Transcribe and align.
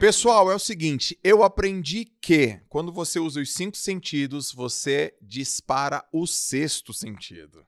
Pessoal, 0.00 0.50
é 0.50 0.54
o 0.54 0.58
seguinte, 0.58 1.20
eu 1.22 1.42
aprendi 1.42 2.06
que 2.06 2.58
quando 2.70 2.90
você 2.90 3.20
usa 3.20 3.38
os 3.38 3.52
cinco 3.52 3.76
sentidos, 3.76 4.50
você 4.50 5.14
dispara 5.20 6.02
o 6.10 6.26
sexto 6.26 6.94
sentido. 6.94 7.66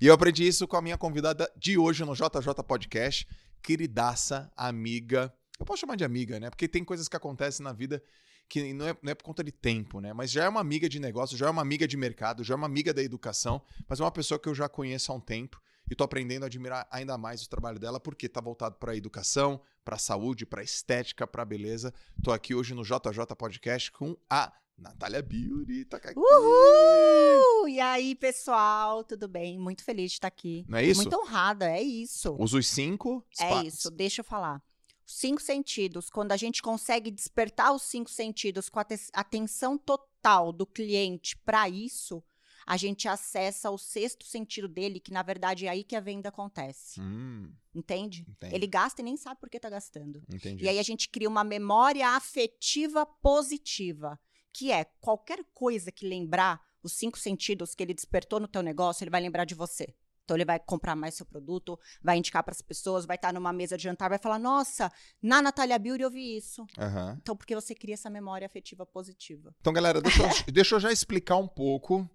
E 0.00 0.08
eu 0.08 0.12
aprendi 0.12 0.44
isso 0.44 0.66
com 0.66 0.76
a 0.76 0.82
minha 0.82 0.98
convidada 0.98 1.48
de 1.56 1.78
hoje 1.78 2.04
no 2.04 2.12
JJ 2.12 2.64
Podcast, 2.66 3.24
queridaça, 3.62 4.50
amiga. 4.56 5.32
Eu 5.60 5.64
posso 5.64 5.82
chamar 5.82 5.94
de 5.94 6.02
amiga, 6.02 6.40
né? 6.40 6.50
Porque 6.50 6.66
tem 6.66 6.82
coisas 6.82 7.06
que 7.06 7.16
acontecem 7.16 7.62
na 7.62 7.72
vida 7.72 8.02
que 8.48 8.72
não 8.72 8.88
é, 8.88 8.96
não 9.00 9.12
é 9.12 9.14
por 9.14 9.22
conta 9.22 9.44
de 9.44 9.52
tempo, 9.52 10.00
né? 10.00 10.12
Mas 10.12 10.32
já 10.32 10.42
é 10.42 10.48
uma 10.48 10.60
amiga 10.60 10.88
de 10.88 10.98
negócio, 10.98 11.38
já 11.38 11.46
é 11.46 11.50
uma 11.50 11.62
amiga 11.62 11.86
de 11.86 11.96
mercado, 11.96 12.42
já 12.42 12.54
é 12.54 12.56
uma 12.56 12.66
amiga 12.66 12.92
da 12.92 13.00
educação, 13.00 13.62
mas 13.88 14.00
é 14.00 14.02
uma 14.02 14.10
pessoa 14.10 14.40
que 14.40 14.48
eu 14.48 14.56
já 14.56 14.68
conheço 14.68 15.12
há 15.12 15.14
um 15.14 15.20
tempo 15.20 15.62
e 15.90 15.94
tô 15.96 16.04
aprendendo 16.04 16.44
a 16.44 16.46
admirar 16.46 16.86
ainda 16.90 17.18
mais 17.18 17.42
o 17.42 17.48
trabalho 17.50 17.78
dela 17.78 17.98
porque 17.98 18.28
tá 18.28 18.40
voltado 18.40 18.76
para 18.76 18.96
educação, 18.96 19.60
para 19.84 19.98
saúde, 19.98 20.46
para 20.46 20.62
estética, 20.62 21.26
para 21.26 21.44
beleza. 21.44 21.92
Tô 22.22 22.30
aqui 22.30 22.54
hoje 22.54 22.72
no 22.74 22.82
JJ 22.84 23.26
Podcast 23.36 23.90
com 23.90 24.16
a 24.30 24.52
Natália 24.78 25.20
Beauty. 25.20 25.84
Tá 25.86 25.96
aqui. 25.98 26.14
Uhul! 26.16 27.68
E 27.68 27.80
aí, 27.80 28.14
pessoal, 28.14 29.04
tudo 29.04 29.28
bem? 29.28 29.58
Muito 29.58 29.84
feliz 29.84 30.10
de 30.12 30.16
estar 30.16 30.28
aqui. 30.28 30.64
Não 30.68 30.78
é 30.78 30.84
isso? 30.84 31.02
Muito 31.02 31.16
honrada, 31.18 31.68
é 31.70 31.82
isso. 31.82 32.34
Usa 32.38 32.58
os 32.58 32.66
cinco. 32.68 33.24
É 33.38 33.46
spa- 33.48 33.64
isso, 33.64 33.90
deixa 33.90 34.20
eu 34.20 34.24
falar. 34.24 34.62
Os 35.06 35.14
cinco 35.16 35.42
sentidos, 35.42 36.08
quando 36.08 36.32
a 36.32 36.36
gente 36.36 36.62
consegue 36.62 37.10
despertar 37.10 37.72
os 37.72 37.82
cinco 37.82 38.08
sentidos 38.10 38.68
com 38.68 38.78
a 38.78 38.84
te- 38.84 39.10
atenção 39.12 39.76
total 39.76 40.52
do 40.52 40.64
cliente 40.66 41.36
para 41.38 41.68
isso, 41.68 42.22
a 42.70 42.76
gente 42.76 43.08
acessa 43.08 43.68
o 43.68 43.76
sexto 43.76 44.24
sentido 44.24 44.68
dele, 44.68 45.00
que 45.00 45.12
na 45.12 45.24
verdade 45.24 45.66
é 45.66 45.68
aí 45.68 45.82
que 45.82 45.96
a 45.96 46.00
venda 46.00 46.28
acontece. 46.28 47.00
Hum, 47.00 47.52
Entende? 47.74 48.24
Entendi. 48.28 48.54
Ele 48.54 48.64
gasta 48.68 49.02
e 49.02 49.04
nem 49.04 49.16
sabe 49.16 49.40
por 49.40 49.50
que 49.50 49.58
tá 49.58 49.68
gastando. 49.68 50.22
entendi. 50.32 50.64
E 50.64 50.68
aí 50.68 50.78
a 50.78 50.82
gente 50.84 51.08
cria 51.08 51.28
uma 51.28 51.42
memória 51.42 52.08
afetiva 52.10 53.04
positiva, 53.04 54.16
que 54.52 54.70
é 54.70 54.84
qualquer 55.00 55.44
coisa 55.52 55.90
que 55.90 56.06
lembrar 56.06 56.60
os 56.80 56.92
cinco 56.92 57.18
sentidos 57.18 57.74
que 57.74 57.82
ele 57.82 57.92
despertou 57.92 58.38
no 58.38 58.46
teu 58.46 58.62
negócio, 58.62 59.02
ele 59.02 59.10
vai 59.10 59.20
lembrar 59.20 59.44
de 59.44 59.54
você. 59.56 59.92
Então 60.22 60.36
ele 60.36 60.44
vai 60.44 60.60
comprar 60.60 60.94
mais 60.94 61.16
seu 61.16 61.26
produto, 61.26 61.76
vai 62.00 62.18
indicar 62.18 62.44
para 62.44 62.52
as 62.52 62.62
pessoas, 62.62 63.04
vai 63.04 63.16
estar 63.16 63.32
numa 63.32 63.52
mesa 63.52 63.76
de 63.76 63.82
jantar, 63.82 64.08
vai 64.08 64.18
falar: 64.18 64.38
"Nossa, 64.38 64.92
na 65.20 65.42
Natália 65.42 65.76
Beauty 65.76 66.04
eu 66.04 66.10
vi 66.10 66.36
isso". 66.36 66.64
Aham. 66.78 67.18
Então 67.20 67.36
porque 67.36 67.52
você 67.52 67.74
cria 67.74 67.94
essa 67.94 68.08
memória 68.08 68.46
afetiva 68.46 68.86
positiva. 68.86 69.52
Então, 69.60 69.72
galera, 69.72 70.00
deixa 70.00 70.22
eu, 70.22 70.28
deixa 70.54 70.74
eu 70.76 70.80
já 70.80 70.92
explicar 70.92 71.36
um 71.36 71.48
pouco 71.48 72.08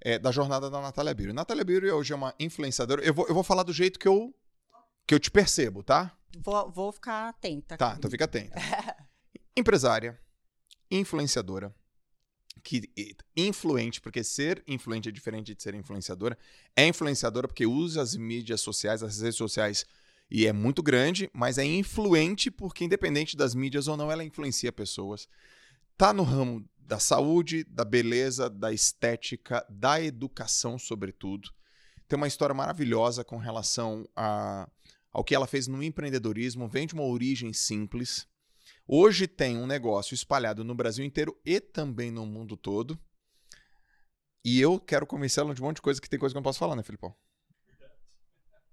é, 0.00 0.18
da 0.18 0.30
jornada 0.30 0.70
da 0.70 0.80
Natália 0.80 1.14
Beauty. 1.14 1.32
Natália 1.32 1.64
Beauty 1.64 1.86
hoje 1.90 2.12
é 2.12 2.16
uma 2.16 2.34
influenciadora. 2.38 3.02
Eu 3.02 3.14
vou, 3.14 3.26
eu 3.26 3.34
vou 3.34 3.42
falar 3.42 3.62
do 3.62 3.72
jeito 3.72 3.98
que 3.98 4.08
eu, 4.08 4.34
que 5.06 5.14
eu 5.14 5.20
te 5.20 5.30
percebo, 5.30 5.82
tá? 5.82 6.16
Vou, 6.38 6.70
vou 6.70 6.92
ficar 6.92 7.28
atenta. 7.28 7.76
Tá, 7.76 7.94
então 7.98 8.10
fica 8.10 8.24
atento. 8.24 8.52
Empresária, 9.56 10.18
influenciadora, 10.90 11.74
que 12.62 12.82
influente, 13.36 14.00
porque 14.00 14.22
ser 14.22 14.62
influente 14.66 15.08
é 15.08 15.12
diferente 15.12 15.54
de 15.54 15.62
ser 15.62 15.74
influenciadora. 15.74 16.36
É 16.74 16.86
influenciadora 16.86 17.48
porque 17.48 17.66
usa 17.66 18.02
as 18.02 18.14
mídias 18.16 18.60
sociais, 18.60 19.02
as 19.02 19.20
redes 19.20 19.36
sociais, 19.36 19.86
e 20.30 20.46
é 20.46 20.52
muito 20.52 20.82
grande, 20.82 21.30
mas 21.32 21.56
é 21.56 21.64
influente 21.64 22.50
porque, 22.50 22.84
independente 22.84 23.36
das 23.36 23.54
mídias 23.54 23.86
ou 23.86 23.96
não, 23.96 24.10
ela 24.10 24.24
influencia 24.24 24.72
pessoas. 24.72 25.28
Tá 25.96 26.12
no 26.12 26.24
ramo 26.24 26.68
da 26.86 26.98
saúde, 27.00 27.64
da 27.64 27.84
beleza, 27.84 28.48
da 28.48 28.72
estética, 28.72 29.66
da 29.68 30.00
educação, 30.00 30.78
sobretudo. 30.78 31.50
Tem 32.06 32.16
uma 32.16 32.28
história 32.28 32.54
maravilhosa 32.54 33.24
com 33.24 33.36
relação 33.36 34.08
a, 34.14 34.68
ao 35.12 35.24
que 35.24 35.34
ela 35.34 35.46
fez 35.46 35.66
no 35.66 35.82
empreendedorismo, 35.82 36.68
vem 36.68 36.86
de 36.86 36.94
uma 36.94 37.04
origem 37.04 37.52
simples. 37.52 38.28
Hoje 38.86 39.26
tem 39.26 39.56
um 39.56 39.66
negócio 39.66 40.14
espalhado 40.14 40.62
no 40.62 40.74
Brasil 40.74 41.04
inteiro 41.04 41.36
e 41.44 41.60
também 41.60 42.12
no 42.12 42.24
mundo 42.24 42.56
todo. 42.56 42.96
E 44.44 44.60
eu 44.60 44.78
quero 44.78 45.06
convencê-la 45.06 45.52
de 45.52 45.60
um 45.60 45.64
monte 45.64 45.76
de 45.76 45.82
coisa 45.82 46.00
que 46.00 46.08
tem 46.08 46.20
coisa 46.20 46.32
que 46.32 46.36
eu 46.36 46.40
não 46.40 46.44
posso 46.44 46.60
falar, 46.60 46.76
né, 46.76 46.84
Filipão? 46.84 47.12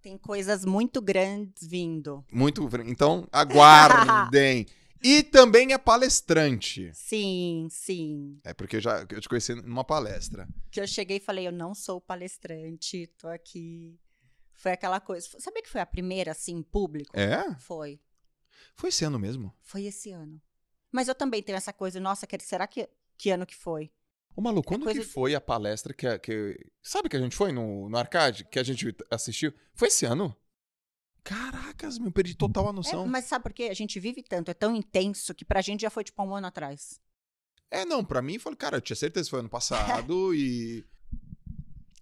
Tem 0.03 0.17
coisas 0.19 0.63
muito 0.65 1.01
grandes 1.01 1.65
vindo. 1.65 2.23
Muito. 2.31 2.69
Então, 2.85 3.27
aguardem. 3.31 4.67
e 5.03 5.21
também 5.23 5.73
é 5.73 5.77
palestrante. 5.77 6.89
Sim, 6.93 7.67
sim. 7.69 8.39
É 8.43 8.53
porque 8.53 8.77
eu 8.77 8.81
já 8.81 9.05
eu 9.09 9.19
te 9.21 9.27
conheci 9.29 9.53
numa 9.55 9.83
palestra. 9.83 10.47
que 10.71 10.79
eu 10.79 10.87
cheguei 10.87 11.17
e 11.17 11.19
falei, 11.19 11.47
eu 11.47 11.51
não 11.51 11.75
sou 11.75 11.99
palestrante, 11.99 13.07
tô 13.17 13.27
aqui. 13.27 13.99
Foi 14.53 14.71
aquela 14.71 14.99
coisa. 14.99 15.27
Sabia 15.39 15.61
que 15.61 15.69
foi 15.69 15.81
a 15.81 15.85
primeira, 15.85 16.31
assim, 16.31 16.55
em 16.55 16.63
público? 16.63 17.17
É? 17.19 17.53
Foi. 17.59 17.99
Foi 18.75 18.89
esse 18.89 19.03
ano 19.03 19.19
mesmo. 19.19 19.53
Foi 19.61 19.83
esse 19.83 20.11
ano. 20.11 20.41
Mas 20.91 21.07
eu 21.07 21.15
também 21.15 21.41
tenho 21.43 21.57
essa 21.57 21.73
coisa, 21.73 21.99
nossa, 21.99 22.27
será 22.39 22.67
que, 22.67 22.87
que 23.17 23.29
ano 23.31 23.45
que 23.45 23.55
foi? 23.55 23.91
Ô, 24.35 24.41
Malu, 24.41 24.63
quando 24.63 24.83
coisa 24.83 24.99
que 24.99 25.05
de- 25.05 25.11
foi 25.11 25.35
a 25.35 25.41
palestra 25.41 25.93
que, 25.93 26.17
que. 26.19 26.57
Sabe 26.81 27.09
que 27.09 27.15
a 27.17 27.19
gente 27.19 27.35
foi 27.35 27.51
no, 27.51 27.89
no 27.89 27.97
arcade? 27.97 28.45
Que 28.45 28.57
a 28.59 28.63
gente 28.63 28.95
assistiu? 29.11 29.53
Foi 29.75 29.87
esse 29.89 30.05
ano? 30.05 30.35
Caracas, 31.83 31.99
meu, 31.99 32.11
perdi 32.11 32.35
total 32.35 32.67
a 32.67 32.69
É, 32.69 32.73
noção. 32.73 33.05
mas 33.07 33.25
sabe 33.25 33.43
por 33.43 33.53
quê? 33.53 33.63
A 33.63 33.73
gente 33.73 33.99
vive 33.99 34.23
tanto, 34.23 34.49
é 34.49 34.53
tão 34.53 34.75
intenso, 34.75 35.33
que 35.33 35.43
pra 35.45 35.61
gente 35.61 35.81
já 35.81 35.89
foi 35.89 36.03
tipo 36.03 36.23
um 36.23 36.33
ano 36.35 36.47
atrás. 36.47 36.99
É, 37.69 37.85
não, 37.85 38.03
pra 38.05 38.21
mim, 38.21 38.39
falei, 38.39 38.55
cara, 38.57 38.77
eu 38.77 38.81
tinha 38.81 38.95
certeza 38.95 39.25
que 39.25 39.31
foi 39.31 39.39
ano 39.39 39.49
passado 39.49 40.33
e. 40.35 40.85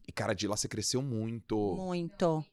E, 0.08 0.12
cara, 0.12 0.34
de 0.34 0.48
lá 0.48 0.56
você 0.58 0.68
cresceu 0.68 1.02
muito. 1.02 1.56
Muito. 1.78 2.46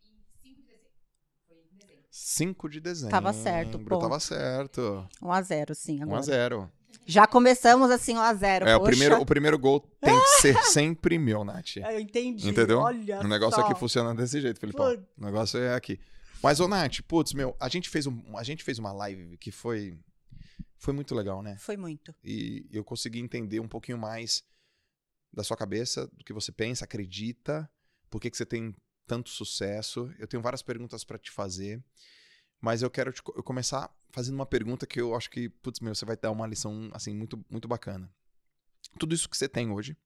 5 2.11 2.69
de 2.69 2.81
dezembro. 2.81 3.11
Tava 3.11 3.33
certo, 3.33 3.79
ponto. 3.79 4.01
Tava 4.01 4.19
certo. 4.21 5.07
1 5.23 5.33
a 5.33 5.43
0 5.43 5.75
sim, 5.75 5.99
1 6.01 6.03
agora. 6.05 6.19
a 6.19 6.23
0 6.23 6.73
Já 7.07 7.27
começamos 7.27 7.91
assim 7.91 8.17
1 8.17 8.21
a 8.21 8.35
0 8.35 8.67
É, 8.67 8.75
o 8.77 8.81
poxa. 8.81 8.91
primeiro, 8.91 9.21
o 9.21 9.27
primeiro 9.27 9.59
gol 9.59 9.81
tem 10.01 10.19
que 10.19 10.27
ser 10.41 10.57
sempre 10.65 11.19
meu, 11.19 11.45
Nath. 11.45 11.77
Eu 11.77 12.01
entendi. 12.01 12.49
Entendeu? 12.49 12.81
Olha 12.81 13.21
O 13.21 13.29
negócio 13.29 13.61
só. 13.61 13.67
aqui 13.67 13.79
funciona 13.79 14.15
desse 14.15 14.41
jeito, 14.41 14.59
Felipão. 14.59 14.91
Putz. 14.97 15.05
O 15.17 15.25
negócio 15.25 15.61
é 15.61 15.75
aqui. 15.75 16.01
Mas, 16.43 16.61
ô, 16.61 16.69
Nath, 16.69 17.01
putz, 17.03 17.33
meu, 17.33 17.57
a 17.59 17.69
gente 17.69 17.89
fez, 17.89 18.07
um, 18.07 18.37
a 18.37 18.43
gente 18.43 18.63
fez 18.63 18.79
uma 18.79 18.93
live 18.93 19.37
que 19.39 19.51
foi, 19.51 19.99
foi 20.77 20.95
muito 20.95 21.15
legal, 21.15 21.43
né? 21.43 21.57
Foi 21.59 21.77
muito. 21.77 22.15
E 22.23 22.67
eu 22.71 22.85
consegui 22.85 23.19
entender 23.19 23.61
um 23.61 23.69
pouquinho 23.69 23.99
mais 23.99 24.45
da 25.33 25.43
sua 25.43 25.57
cabeça, 25.57 26.07
do 26.09 26.25
que 26.25 26.33
você 26.33 26.53
pensa, 26.53 26.85
acredita, 26.85 27.69
por 28.09 28.21
que, 28.21 28.31
que 28.31 28.37
você 28.37 28.47
tem 28.47 28.75
tanto 29.07 29.31
sucesso. 29.31 30.13
Eu 30.19 30.29
tenho 30.29 30.43
várias 30.43 30.63
perguntas 30.63 31.03
pra 31.03 31.19
te 31.19 31.31
fazer, 31.31 31.83
mas 32.61 32.83
eu 32.83 32.91
quero 32.91 33.13
te 33.13 33.23
eu 33.35 33.43
começar 33.43 33.93
fazendo 34.11 34.35
uma 34.35 34.47
pergunta 34.47 34.87
que 34.87 35.01
eu 35.01 35.15
acho 35.17 35.31
que, 35.31 35.49
putz, 35.49 35.81
meu, 35.81 35.95
você 35.95 36.05
vai 36.05 36.17
dar 36.17 36.31
uma 36.31 36.47
lição, 36.47 36.89
assim, 36.93 37.15
muito, 37.15 37.45
muito 37.51 37.67
bacana. 37.67 38.11
Tudo 38.99 39.15
isso 39.15 39.29
que 39.29 39.37
você 39.37 39.49
tem 39.49 39.71
hoje, 39.71 39.97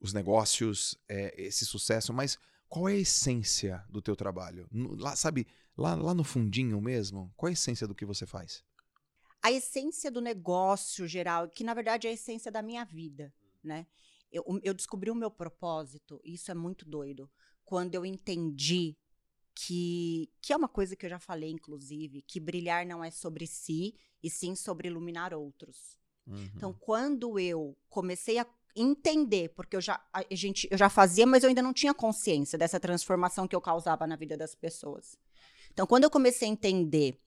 os 0.00 0.12
negócios, 0.12 0.98
é, 1.08 1.34
esse 1.40 1.64
sucesso, 1.66 2.12
mas 2.12 2.38
qual 2.72 2.88
é 2.88 2.94
a 2.94 2.96
essência 2.96 3.84
do 3.90 4.00
teu 4.00 4.16
trabalho? 4.16 4.66
No- 4.72 4.94
Lá, 4.94 5.14
sabe, 5.14 5.46
lá, 5.76 5.94
lá 5.94 6.14
no 6.14 6.24
fundinho 6.24 6.80
mesmo, 6.80 7.30
qual 7.36 7.48
é 7.48 7.52
a 7.52 7.52
essência 7.52 7.86
do 7.86 7.94
que 7.94 8.06
você 8.06 8.24
faz? 8.26 8.64
a 9.42 9.50
essência 9.52 10.10
do 10.10 10.20
negócio 10.22 11.06
geral, 11.06 11.48
que 11.50 11.64
na 11.64 11.74
verdade 11.74 12.06
é 12.06 12.10
a 12.10 12.14
essência 12.14 12.50
da 12.50 12.62
minha 12.62 12.84
vida, 12.84 13.34
né? 13.62 13.86
Eu, 14.30 14.44
eu 14.62 14.72
descobri 14.72 15.10
o 15.10 15.14
meu 15.16 15.30
propósito, 15.30 16.18
e 16.24 16.34
isso 16.34 16.50
é 16.50 16.54
muito 16.54 16.88
doido, 16.88 17.28
quando 17.64 17.94
eu 17.94 18.06
entendi 18.06 18.96
que, 19.54 20.30
que 20.40 20.52
é 20.52 20.56
uma 20.56 20.68
coisa 20.68 20.94
que 20.96 21.04
eu 21.04 21.10
já 21.10 21.18
falei, 21.18 21.50
inclusive, 21.50 22.22
que 22.22 22.40
brilhar 22.40 22.86
não 22.86 23.04
é 23.04 23.10
sobre 23.10 23.46
si, 23.46 23.94
e 24.22 24.30
sim 24.30 24.54
sobre 24.54 24.88
iluminar 24.88 25.34
outros. 25.34 25.98
Uhum. 26.26 26.50
Então, 26.54 26.72
quando 26.72 27.36
eu 27.38 27.76
comecei 27.90 28.38
a 28.38 28.46
entender, 28.74 29.50
porque 29.50 29.76
eu 29.76 29.80
já, 29.80 30.00
a 30.12 30.24
gente, 30.30 30.68
eu 30.70 30.78
já 30.78 30.88
fazia, 30.88 31.26
mas 31.26 31.42
eu 31.42 31.48
ainda 31.48 31.62
não 31.62 31.72
tinha 31.72 31.92
consciência 31.92 32.58
dessa 32.58 32.80
transformação 32.80 33.46
que 33.46 33.54
eu 33.54 33.60
causava 33.60 34.06
na 34.06 34.16
vida 34.16 34.36
das 34.36 34.54
pessoas. 34.54 35.18
Então, 35.72 35.86
quando 35.86 36.04
eu 36.04 36.10
comecei 36.10 36.48
a 36.48 36.50
entender 36.50 37.18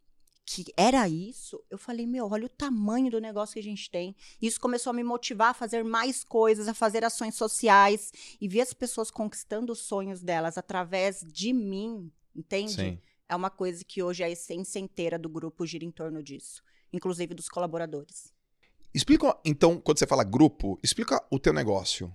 que 0.45 0.65
era 0.77 1.09
isso, 1.09 1.63
eu 1.71 1.77
falei, 1.77 2.05
meu, 2.05 2.29
olha 2.29 2.45
o 2.45 2.49
tamanho 2.49 3.09
do 3.09 3.19
negócio 3.19 3.53
que 3.53 3.59
a 3.59 3.63
gente 3.63 3.89
tem. 3.89 4.15
Isso 4.39 4.59
começou 4.59 4.91
a 4.91 4.93
me 4.93 5.03
motivar 5.03 5.49
a 5.49 5.53
fazer 5.53 5.83
mais 5.83 6.23
coisas, 6.23 6.67
a 6.67 6.73
fazer 6.73 7.03
ações 7.03 7.33
sociais 7.33 8.13
e 8.39 8.47
ver 8.47 8.61
as 8.61 8.71
pessoas 8.71 9.09
conquistando 9.09 9.73
os 9.73 9.79
sonhos 9.79 10.21
delas 10.21 10.57
através 10.57 11.21
de 11.21 11.51
mim, 11.51 12.11
entende? 12.35 12.73
Sim. 12.73 12.99
É 13.27 13.35
uma 13.35 13.49
coisa 13.49 13.83
que 13.83 14.03
hoje 14.03 14.23
a 14.23 14.29
essência 14.29 14.77
inteira 14.77 15.17
do 15.17 15.27
grupo 15.27 15.65
gira 15.65 15.83
em 15.83 15.89
torno 15.89 16.21
disso, 16.21 16.61
inclusive 16.93 17.33
dos 17.33 17.49
colaboradores. 17.49 18.34
Explica, 18.95 19.35
então, 19.43 19.77
quando 19.79 19.99
você 19.99 20.07
fala 20.07 20.23
grupo, 20.23 20.79
explica 20.81 21.21
o 21.29 21.37
teu 21.37 21.51
negócio. 21.53 22.11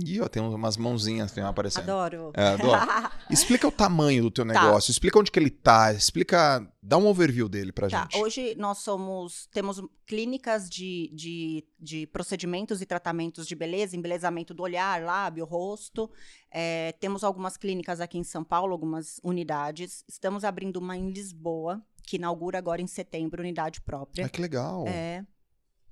Ih, 0.00 0.20
ó, 0.20 0.28
tem 0.28 0.40
umas 0.40 0.76
mãozinhas 0.76 1.32
que 1.32 1.40
aparecendo. 1.40 1.82
Adoro. 1.90 2.30
É, 2.36 2.50
adoro. 2.50 2.80
Explica 3.28 3.66
o 3.66 3.72
tamanho 3.72 4.22
do 4.22 4.30
teu 4.30 4.46
Tá. 4.46 4.52
negócio, 4.52 4.92
explica 4.92 5.18
onde 5.18 5.28
que 5.30 5.38
ele 5.40 5.50
tá, 5.50 5.92
explica, 5.92 6.64
dá 6.80 6.96
um 6.96 7.06
overview 7.08 7.48
dele 7.48 7.72
pra 7.72 7.88
Tá, 7.88 8.02
gente. 8.02 8.16
hoje 8.16 8.54
nós 8.56 8.78
somos, 8.78 9.48
temos 9.52 9.82
clínicas 10.06 10.70
de, 10.70 11.10
de, 11.12 11.64
de 11.80 12.06
procedimentos 12.06 12.80
e 12.80 12.86
tratamentos 12.86 13.44
de 13.46 13.56
beleza, 13.56 13.96
embelezamento 13.96 14.54
do 14.54 14.62
olhar, 14.62 15.02
lábio, 15.02 15.44
rosto. 15.44 16.08
É, 16.48 16.92
temos 17.00 17.24
algumas 17.24 17.56
clínicas 17.56 18.00
aqui 18.00 18.18
em 18.18 18.24
São 18.24 18.44
Paulo, 18.44 18.72
algumas 18.72 19.20
unidades. 19.24 20.04
Estamos 20.08 20.44
abrindo 20.44 20.76
uma 20.76 20.96
em 20.96 21.10
Lisboa, 21.10 21.82
que 22.04 22.16
inaugura 22.16 22.56
agora 22.56 22.80
em 22.80 22.86
setembro, 22.86 23.42
unidade 23.42 23.80
própria. 23.80 24.24
Ah, 24.26 24.28
que 24.28 24.40
legal. 24.40 24.86
É, 24.86 25.26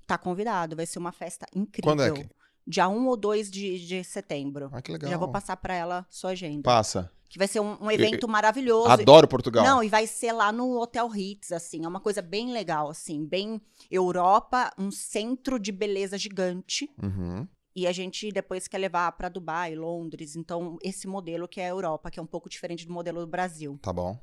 tá 0.07 0.17
convidado, 0.17 0.75
vai 0.75 0.85
ser 0.85 0.97
uma 0.99 1.11
festa 1.11 1.45
incrível. 1.53 1.83
Quando 1.91 2.03
é 2.03 2.11
que- 2.11 2.29
Dia 2.69 2.89
1 2.89 3.07
ou 3.07 3.15
2 3.15 3.49
de, 3.49 3.85
de 3.87 4.03
setembro. 4.03 4.69
Ah, 4.73 4.81
que 4.81 4.91
legal. 4.91 5.09
Já 5.09 5.17
vou 5.17 5.29
passar 5.29 5.55
para 5.55 5.73
ela 5.73 6.05
sua 6.09 6.31
agenda. 6.31 6.63
Passa. 6.63 7.09
Que 7.29 7.37
vai 7.37 7.47
ser 7.47 7.61
um, 7.61 7.77
um 7.81 7.89
evento 7.89 8.27
maravilhoso. 8.27 8.89
Adoro 8.89 9.25
Portugal. 9.27 9.63
Não, 9.65 9.81
e 9.83 9.87
vai 9.87 10.05
ser 10.05 10.33
lá 10.33 10.51
no 10.51 10.77
Hotel 10.77 11.07
Ritz, 11.07 11.51
assim. 11.53 11.85
É 11.85 11.87
uma 11.87 11.99
coisa 12.01 12.21
bem 12.21 12.51
legal, 12.51 12.89
assim. 12.89 13.25
Bem 13.25 13.61
Europa, 13.89 14.71
um 14.77 14.91
centro 14.91 15.57
de 15.59 15.71
beleza 15.71 16.17
gigante. 16.17 16.89
Uhum. 17.01 17.47
E 17.75 17.85
a 17.87 17.91
gente 17.91 18.31
depois 18.31 18.67
quer 18.67 18.79
levar 18.79 19.11
para 19.13 19.29
Dubai, 19.29 19.75
Londres. 19.75 20.35
Então, 20.35 20.77
esse 20.83 21.07
modelo 21.07 21.47
que 21.47 21.61
é 21.61 21.65
a 21.67 21.69
Europa, 21.69 22.09
que 22.11 22.19
é 22.19 22.23
um 22.23 22.27
pouco 22.27 22.49
diferente 22.49 22.85
do 22.85 22.91
modelo 22.93 23.19
do 23.21 23.27
Brasil. 23.27 23.77
Tá 23.81 23.93
bom. 23.93 24.19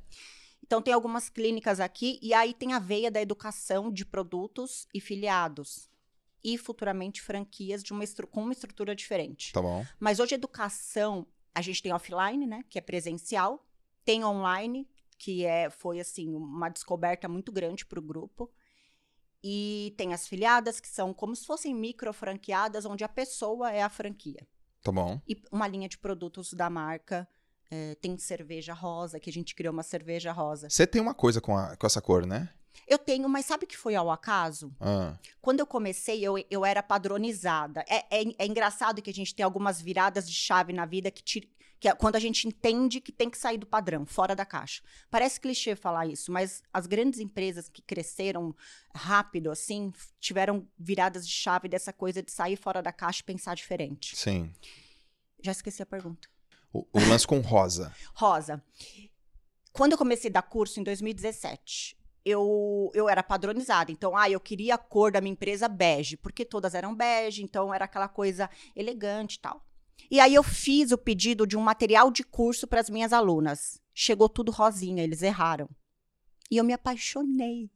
Então, 0.67 0.81
tem 0.81 0.95
algumas 0.95 1.29
clínicas 1.29 1.79
aqui. 1.79 2.19
E 2.23 2.33
aí 2.33 2.55
tem 2.55 2.73
a 2.73 2.79
veia 2.79 3.11
da 3.11 3.21
educação 3.21 3.93
de 3.93 4.05
produtos 4.05 4.89
e 4.95 5.01
filiados. 5.01 5.91
E 6.43 6.57
futuramente 6.57 7.21
franquias 7.21 7.83
de 7.83 7.93
uma 7.93 8.03
com 8.31 8.43
uma 8.43 8.53
estrutura 8.53 8.95
diferente. 8.95 9.53
Tá 9.53 9.61
bom. 9.61 9.85
Mas 10.01 10.21
hoje 10.21 10.35
educação, 10.35 11.27
a 11.55 11.61
gente 11.61 11.83
tem 11.83 11.93
offline, 11.93 12.47
né, 12.47 12.65
que 12.69 12.79
é 12.79 12.83
presencial, 12.83 13.67
tem 14.05 14.25
online, 14.25 14.89
que 15.19 15.45
é 15.45 15.69
foi 15.71 16.01
assim 16.01 16.35
uma 16.35 16.69
descoberta 16.69 17.29
muito 17.29 17.53
grande 17.53 17.85
para 17.85 17.99
o 17.99 18.03
grupo. 18.03 18.51
E 19.43 19.95
tem 19.99 20.15
as 20.15 20.27
filiadas, 20.27 20.81
que 20.81 20.89
são 20.89 21.13
como 21.13 21.37
se 21.37 21.45
fossem 21.45 21.75
micro 21.75 22.11
franqueadas, 22.15 22.87
onde 22.87 23.05
a 23.05 23.09
pessoa 23.09 23.71
é 23.71 23.83
a 23.83 23.91
franquia. 23.91 24.47
Tá 24.83 24.91
bom. 24.91 25.21
E 25.29 25.43
uma 25.53 25.69
linha 25.69 25.89
de 25.89 25.99
produtos 25.99 26.55
da 26.55 26.71
marca. 26.71 27.29
É, 27.71 27.95
tem 27.97 28.17
cerveja 28.19 28.73
rosa, 28.75 29.19
que 29.21 29.31
a 29.31 29.33
gente 29.33 29.55
criou 29.55 29.73
uma 29.73 29.83
cerveja 29.83 30.33
rosa. 30.33 30.69
Você 30.71 30.87
tem 30.87 31.01
uma 31.01 31.15
coisa 31.15 31.41
com, 31.41 31.57
a- 31.57 31.77
com 31.77 31.87
essa 31.87 32.01
cor, 32.01 32.27
né? 32.27 32.49
Eu 32.89 32.99
tenho, 32.99 33.29
mas 33.29 33.47
sabe 33.47 33.67
que 33.67 33.77
foi 33.77 33.95
ao 33.95 34.11
acaso? 34.11 34.75
Ah, 34.81 35.17
Quando 35.41 35.61
eu 35.61 35.67
comecei, 35.67 36.21
eu, 36.23 36.35
eu 36.51 36.65
era 36.65 36.83
padronizada. 36.83 37.85
É, 37.89 38.21
é, 38.23 38.25
é 38.39 38.47
engraçado 38.47 39.01
que 39.01 39.11
a 39.11 39.15
gente 39.15 39.35
tem 39.35 39.45
algumas 39.45 39.81
viradas 39.81 40.29
de 40.29 40.35
chave 40.35 40.73
na 40.73 40.85
vida 40.85 41.09
que, 41.11 41.23
tira- 41.23 41.47
que 41.79 41.89
é 41.89 41.95
quando 41.95 42.17
a 42.17 42.19
gente 42.19 42.49
entende 42.49 43.01
que 43.01 43.13
tem 43.13 43.31
que 43.31 43.39
sair 43.39 43.59
do 43.59 43.67
padrão, 43.67 44.05
fora 44.05 44.35
da 44.35 44.45
caixa. 44.45 44.83
Parece 45.09 45.41
clichê 45.41 45.77
falar 45.77 46.07
isso, 46.07 46.33
mas 46.33 46.63
as 46.73 46.87
grandes 46.87 47.21
empresas 47.21 47.69
que 47.69 47.81
cresceram 47.81 48.55
rápido, 48.95 49.51
assim, 49.53 49.93
tiveram 50.19 50.67
viradas 50.77 51.27
de 51.27 51.33
chave 51.33 51.69
dessa 51.69 51.93
coisa 51.93 52.23
de 52.23 52.33
sair 52.33 52.57
fora 52.57 52.83
da 52.83 52.93
caixa 52.93 53.21
e 53.21 53.25
pensar 53.25 53.55
diferente. 53.55 54.17
sim. 54.17 54.53
Já 55.43 55.53
esqueci 55.53 55.83
a 55.83 55.87
pergunta. 55.87 56.27
O, 56.75 56.85
o 56.93 57.09
lance 57.09 57.25
com 57.25 57.39
rosa. 57.39 57.95
Rosa. 58.13 58.61
Quando 59.73 59.93
eu 59.93 59.99
comecei 59.99 60.29
a 60.29 60.33
dar 60.33 60.43
curso 60.43 60.81
em 60.81 60.83
2017, 60.83 61.97
eu, 62.25 62.91
eu 62.95 63.09
era 63.09 63.23
padronizada. 63.23 63.93
Então, 63.93 64.17
ah, 64.17 64.29
eu 64.29 64.41
queria 64.41 64.75
a 64.75 64.79
cor 64.79 65.13
da 65.13 65.21
minha 65.21 65.33
empresa 65.33 65.69
bege, 65.69 66.17
porque 66.17 66.45
todas 66.45 66.75
eram 66.75 66.95
bege, 66.95 67.45
então 67.45 67.73
era 67.73 67.85
aquela 67.85 68.09
coisa 68.09 68.51
elegante 68.75 69.35
e 69.37 69.41
tal. 69.41 69.65
E 70.11 70.19
aí 70.19 70.35
eu 70.35 70.43
fiz 70.43 70.91
o 70.91 70.99
pedido 70.99 71.47
de 71.47 71.57
um 71.57 71.61
material 71.61 72.11
de 72.11 72.25
curso 72.25 72.67
para 72.67 72.81
as 72.81 72.91
minhas 72.91 73.13
alunas. 73.13 73.81
Chegou 73.95 74.29
tudo 74.29 74.51
rosinha, 74.51 75.03
eles 75.03 75.23
erraram. 75.23 75.69
E 76.51 76.57
eu 76.57 76.65
me 76.65 76.73
apaixonei. 76.73 77.71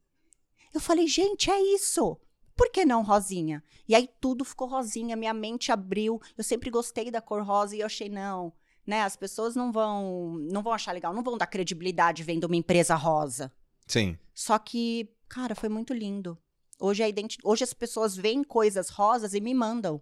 Eu 0.73 0.81
falei, 0.81 1.07
gente, 1.07 1.49
é 1.49 1.59
isso. 1.73 2.19
Por 2.55 2.69
que 2.69 2.83
não 2.83 3.03
rosinha? 3.03 3.63
E 3.87 3.95
aí 3.95 4.09
tudo 4.19 4.43
ficou 4.43 4.67
rosinha, 4.67 5.15
minha 5.15 5.33
mente 5.33 5.71
abriu. 5.71 6.21
Eu 6.37 6.43
sempre 6.43 6.69
gostei 6.69 7.09
da 7.09 7.21
cor 7.21 7.41
rosa 7.41 7.75
e 7.75 7.79
eu 7.79 7.85
achei, 7.85 8.09
não, 8.09 8.53
né? 8.89 9.03
As 9.03 9.15
pessoas 9.15 9.55
não 9.55 9.71
vão, 9.71 10.39
não 10.51 10.63
vão 10.63 10.73
achar 10.73 10.91
legal, 10.91 11.13
não 11.13 11.21
vão 11.21 11.37
dar 11.37 11.45
credibilidade 11.45 12.23
vendo 12.23 12.45
uma 12.45 12.55
empresa 12.55 12.95
rosa. 12.95 13.51
Sim. 13.85 14.17
Só 14.33 14.57
que, 14.57 15.07
cara, 15.27 15.53
foi 15.53 15.69
muito 15.69 15.93
lindo. 15.93 16.35
Hoje, 16.79 17.03
a 17.03 17.07
identi... 17.07 17.37
Hoje 17.43 17.63
as 17.63 17.71
pessoas 17.71 18.17
veem 18.17 18.43
coisas 18.43 18.89
rosas 18.89 19.35
e 19.35 19.39
me 19.39 19.53
mandam. 19.53 20.01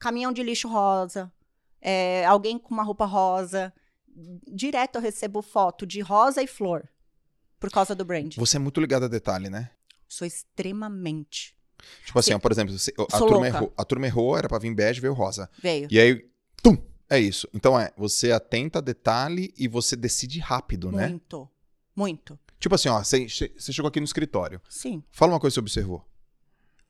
Caminhão 0.00 0.32
de 0.32 0.42
lixo 0.42 0.68
rosa, 0.68 1.32
é, 1.80 2.24
alguém 2.26 2.58
com 2.58 2.74
uma 2.74 2.82
roupa 2.82 3.04
rosa. 3.04 3.72
Direto 4.52 4.96
eu 4.96 5.02
recebo 5.02 5.40
foto 5.40 5.86
de 5.86 6.00
rosa 6.00 6.42
e 6.42 6.48
flor. 6.48 6.88
Por 7.60 7.70
causa 7.70 7.94
do 7.94 8.04
brand. 8.04 8.34
Você 8.36 8.56
é 8.56 8.60
muito 8.60 8.80
ligado 8.80 9.04
a 9.04 9.08
detalhe, 9.08 9.48
né? 9.48 9.70
Sou 10.08 10.26
extremamente. 10.26 11.56
Tipo 12.04 12.18
assim, 12.18 12.34
ó, 12.34 12.38
por 12.40 12.50
exemplo, 12.50 12.74
a, 13.12 13.18
turma 13.18 13.46
errou, 13.46 13.72
a 13.76 13.84
turma 13.84 14.06
errou, 14.06 14.36
era 14.36 14.48
pra 14.48 14.58
vir 14.58 14.74
bege, 14.74 15.00
veio 15.00 15.12
rosa. 15.12 15.48
Veio. 15.62 15.86
E 15.90 16.00
aí, 16.00 16.28
tum, 16.62 16.76
é 17.08 17.18
isso. 17.18 17.48
Então 17.54 17.78
é, 17.78 17.92
você 17.96 18.32
atenta 18.32 18.78
a 18.78 18.82
detalhe 18.82 19.52
e 19.56 19.68
você 19.68 19.96
decide 19.96 20.38
rápido, 20.40 20.90
né? 20.90 21.08
Muito. 21.08 21.48
Muito. 21.96 22.38
Tipo 22.58 22.74
assim, 22.74 22.88
ó, 22.88 23.02
você 23.02 23.48
chegou 23.72 23.88
aqui 23.88 24.00
no 24.00 24.04
escritório. 24.04 24.60
Sim. 24.68 25.02
Fala 25.12 25.32
uma 25.32 25.40
coisa 25.40 25.52
que 25.54 25.56
você 25.56 25.60
observou. 25.60 26.04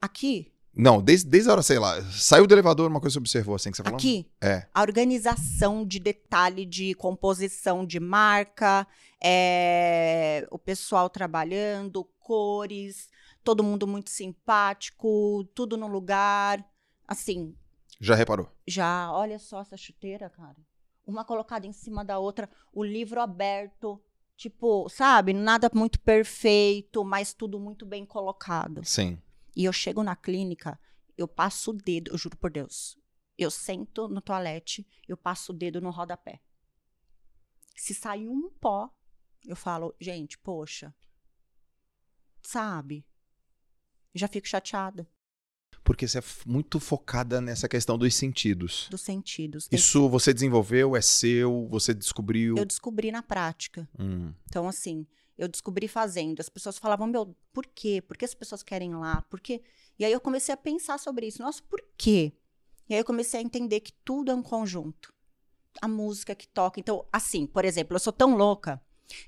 Aqui, 0.01 0.51
Não, 0.73 1.01
desde, 1.01 1.29
desde 1.29 1.49
a 1.49 1.53
hora, 1.53 1.61
sei 1.63 1.79
lá, 1.79 2.01
saiu 2.11 2.45
do 2.45 2.53
elevador, 2.53 2.89
uma 2.89 2.99
coisa 2.99 3.13
que 3.13 3.19
você 3.27 3.37
observou, 3.37 3.55
assim, 3.55 3.71
que 3.71 3.77
você 3.77 3.83
falou? 3.83 3.97
aqui, 3.97 4.29
É. 4.41 4.67
a 4.73 4.81
organização 4.81 5.85
de 5.85 5.99
detalhe 5.99 6.65
de 6.65 6.93
composição 6.95 7.85
de 7.85 7.99
marca, 7.99 8.85
é, 9.23 10.45
o 10.51 10.59
pessoal 10.59 11.09
trabalhando, 11.09 12.03
cores, 12.19 13.09
todo 13.43 13.63
mundo 13.63 13.87
muito 13.87 14.09
simpático, 14.09 15.43
tudo 15.55 15.77
no 15.77 15.87
lugar. 15.87 16.63
Assim, 17.07 17.55
Já 18.05 18.13
reparou? 18.13 18.47
já, 18.67 19.11
olha 19.11 19.39
só 19.39 19.61
essa 19.61 19.75
chuteira, 19.75 20.29
cara. 20.29 20.57
Uma 21.07 21.25
colocada 21.25 21.65
em 21.65 21.73
cima 21.73 22.05
da 22.05 22.19
outra, 22.19 22.47
o 22.71 22.83
livro 22.83 23.19
aberto, 23.19 23.99
tipo, 24.37 24.87
sabe? 24.89 25.33
Nada 25.33 25.71
muito 25.73 25.99
perfeito, 25.99 27.03
mas 27.03 27.33
tudo 27.33 27.59
muito 27.59 27.83
bem 27.83 28.05
colocado. 28.05 28.85
Sim. 28.85 29.19
E 29.55 29.65
eu 29.65 29.73
chego 29.73 30.03
na 30.03 30.15
clínica, 30.15 30.79
eu 31.17 31.27
passo 31.27 31.71
o 31.71 31.73
dedo, 31.73 32.11
eu 32.11 32.17
juro 32.17 32.37
por 32.37 32.51
Deus. 32.51 32.95
Eu 33.35 33.49
sento 33.49 34.07
no 34.07 34.21
toalete, 34.21 34.87
eu 35.07 35.17
passo 35.17 35.51
o 35.51 35.55
dedo 35.55 35.81
no 35.81 35.89
rodapé. 35.89 36.39
Se 37.75 37.95
sair 37.95 38.29
um 38.29 38.51
pó, 38.51 38.93
eu 39.47 39.55
falo, 39.55 39.95
gente, 39.99 40.37
poxa, 40.37 40.93
sabe? 42.43 43.03
Já 44.13 44.27
fico 44.27 44.47
chateada 44.47 45.09
Porque 45.85 46.07
você 46.07 46.17
é 46.17 46.23
muito 46.47 46.79
focada 46.79 47.39
nessa 47.39 47.69
questão 47.69 47.95
dos 47.95 48.13
sentidos. 48.15 48.87
dos 48.89 49.01
sentidos. 49.01 49.69
Isso 49.71 50.09
você 50.09 50.33
desenvolveu, 50.33 50.95
é 50.95 51.01
seu, 51.01 51.67
você 51.69 51.93
descobriu. 51.93 52.57
Eu 52.57 52.65
descobri 52.65 53.11
na 53.11 53.21
prática. 53.21 53.87
Hum. 53.97 54.33
Então, 54.49 54.67
assim, 54.67 55.05
eu 55.37 55.47
descobri 55.47 55.87
fazendo. 55.87 56.39
As 56.39 56.49
pessoas 56.49 56.79
falavam, 56.79 57.05
meu, 57.05 57.35
por 57.53 57.67
quê? 57.67 58.01
Por 58.01 58.17
que 58.17 58.25
as 58.25 58.33
pessoas 58.33 58.63
querem 58.63 58.91
ir 58.91 58.95
lá? 58.95 59.21
Por 59.29 59.39
quê? 59.39 59.61
E 59.99 60.03
aí 60.03 60.11
eu 60.11 60.19
comecei 60.19 60.51
a 60.51 60.57
pensar 60.57 60.97
sobre 60.97 61.27
isso. 61.27 61.41
Nossa, 61.41 61.61
por 61.69 61.79
quê? 61.95 62.33
E 62.89 62.95
aí 62.95 62.99
eu 62.99 63.05
comecei 63.05 63.39
a 63.39 63.43
entender 63.43 63.79
que 63.79 63.93
tudo 64.03 64.31
é 64.31 64.35
um 64.35 64.43
conjunto. 64.43 65.13
A 65.81 65.87
música 65.87 66.33
que 66.33 66.47
toca. 66.47 66.79
Então, 66.79 67.05
assim, 67.13 67.45
por 67.45 67.63
exemplo, 67.63 67.95
eu 67.95 67.99
sou 67.99 68.11
tão 68.11 68.35
louca 68.35 68.81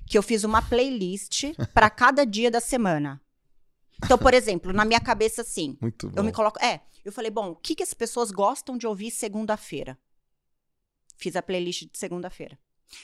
que 0.06 0.18
eu 0.18 0.22
fiz 0.24 0.42
uma 0.42 0.60
playlist 0.60 1.44
para 1.72 1.88
cada 1.88 2.24
dia 2.24 2.50
da 2.50 2.60
semana. 2.60 3.20
Então, 4.04 4.16
por 4.18 4.32
exemplo, 4.34 4.72
na 4.72 4.84
minha 4.84 5.00
cabeça, 5.00 5.42
assim, 5.42 5.76
Muito 5.80 6.08
bom. 6.08 6.14
eu 6.18 6.24
me 6.24 6.32
coloco. 6.32 6.62
É, 6.62 6.80
eu 7.04 7.12
falei, 7.12 7.30
bom, 7.30 7.50
o 7.50 7.56
que, 7.56 7.74
que 7.74 7.82
as 7.82 7.92
pessoas 7.94 8.30
gostam 8.30 8.76
de 8.78 8.86
ouvir 8.86 9.10
segunda-feira? 9.10 9.98
Fiz 11.16 11.34
a 11.36 11.42
playlist 11.42 11.90
de 11.90 11.98
segunda-feira. 11.98 12.58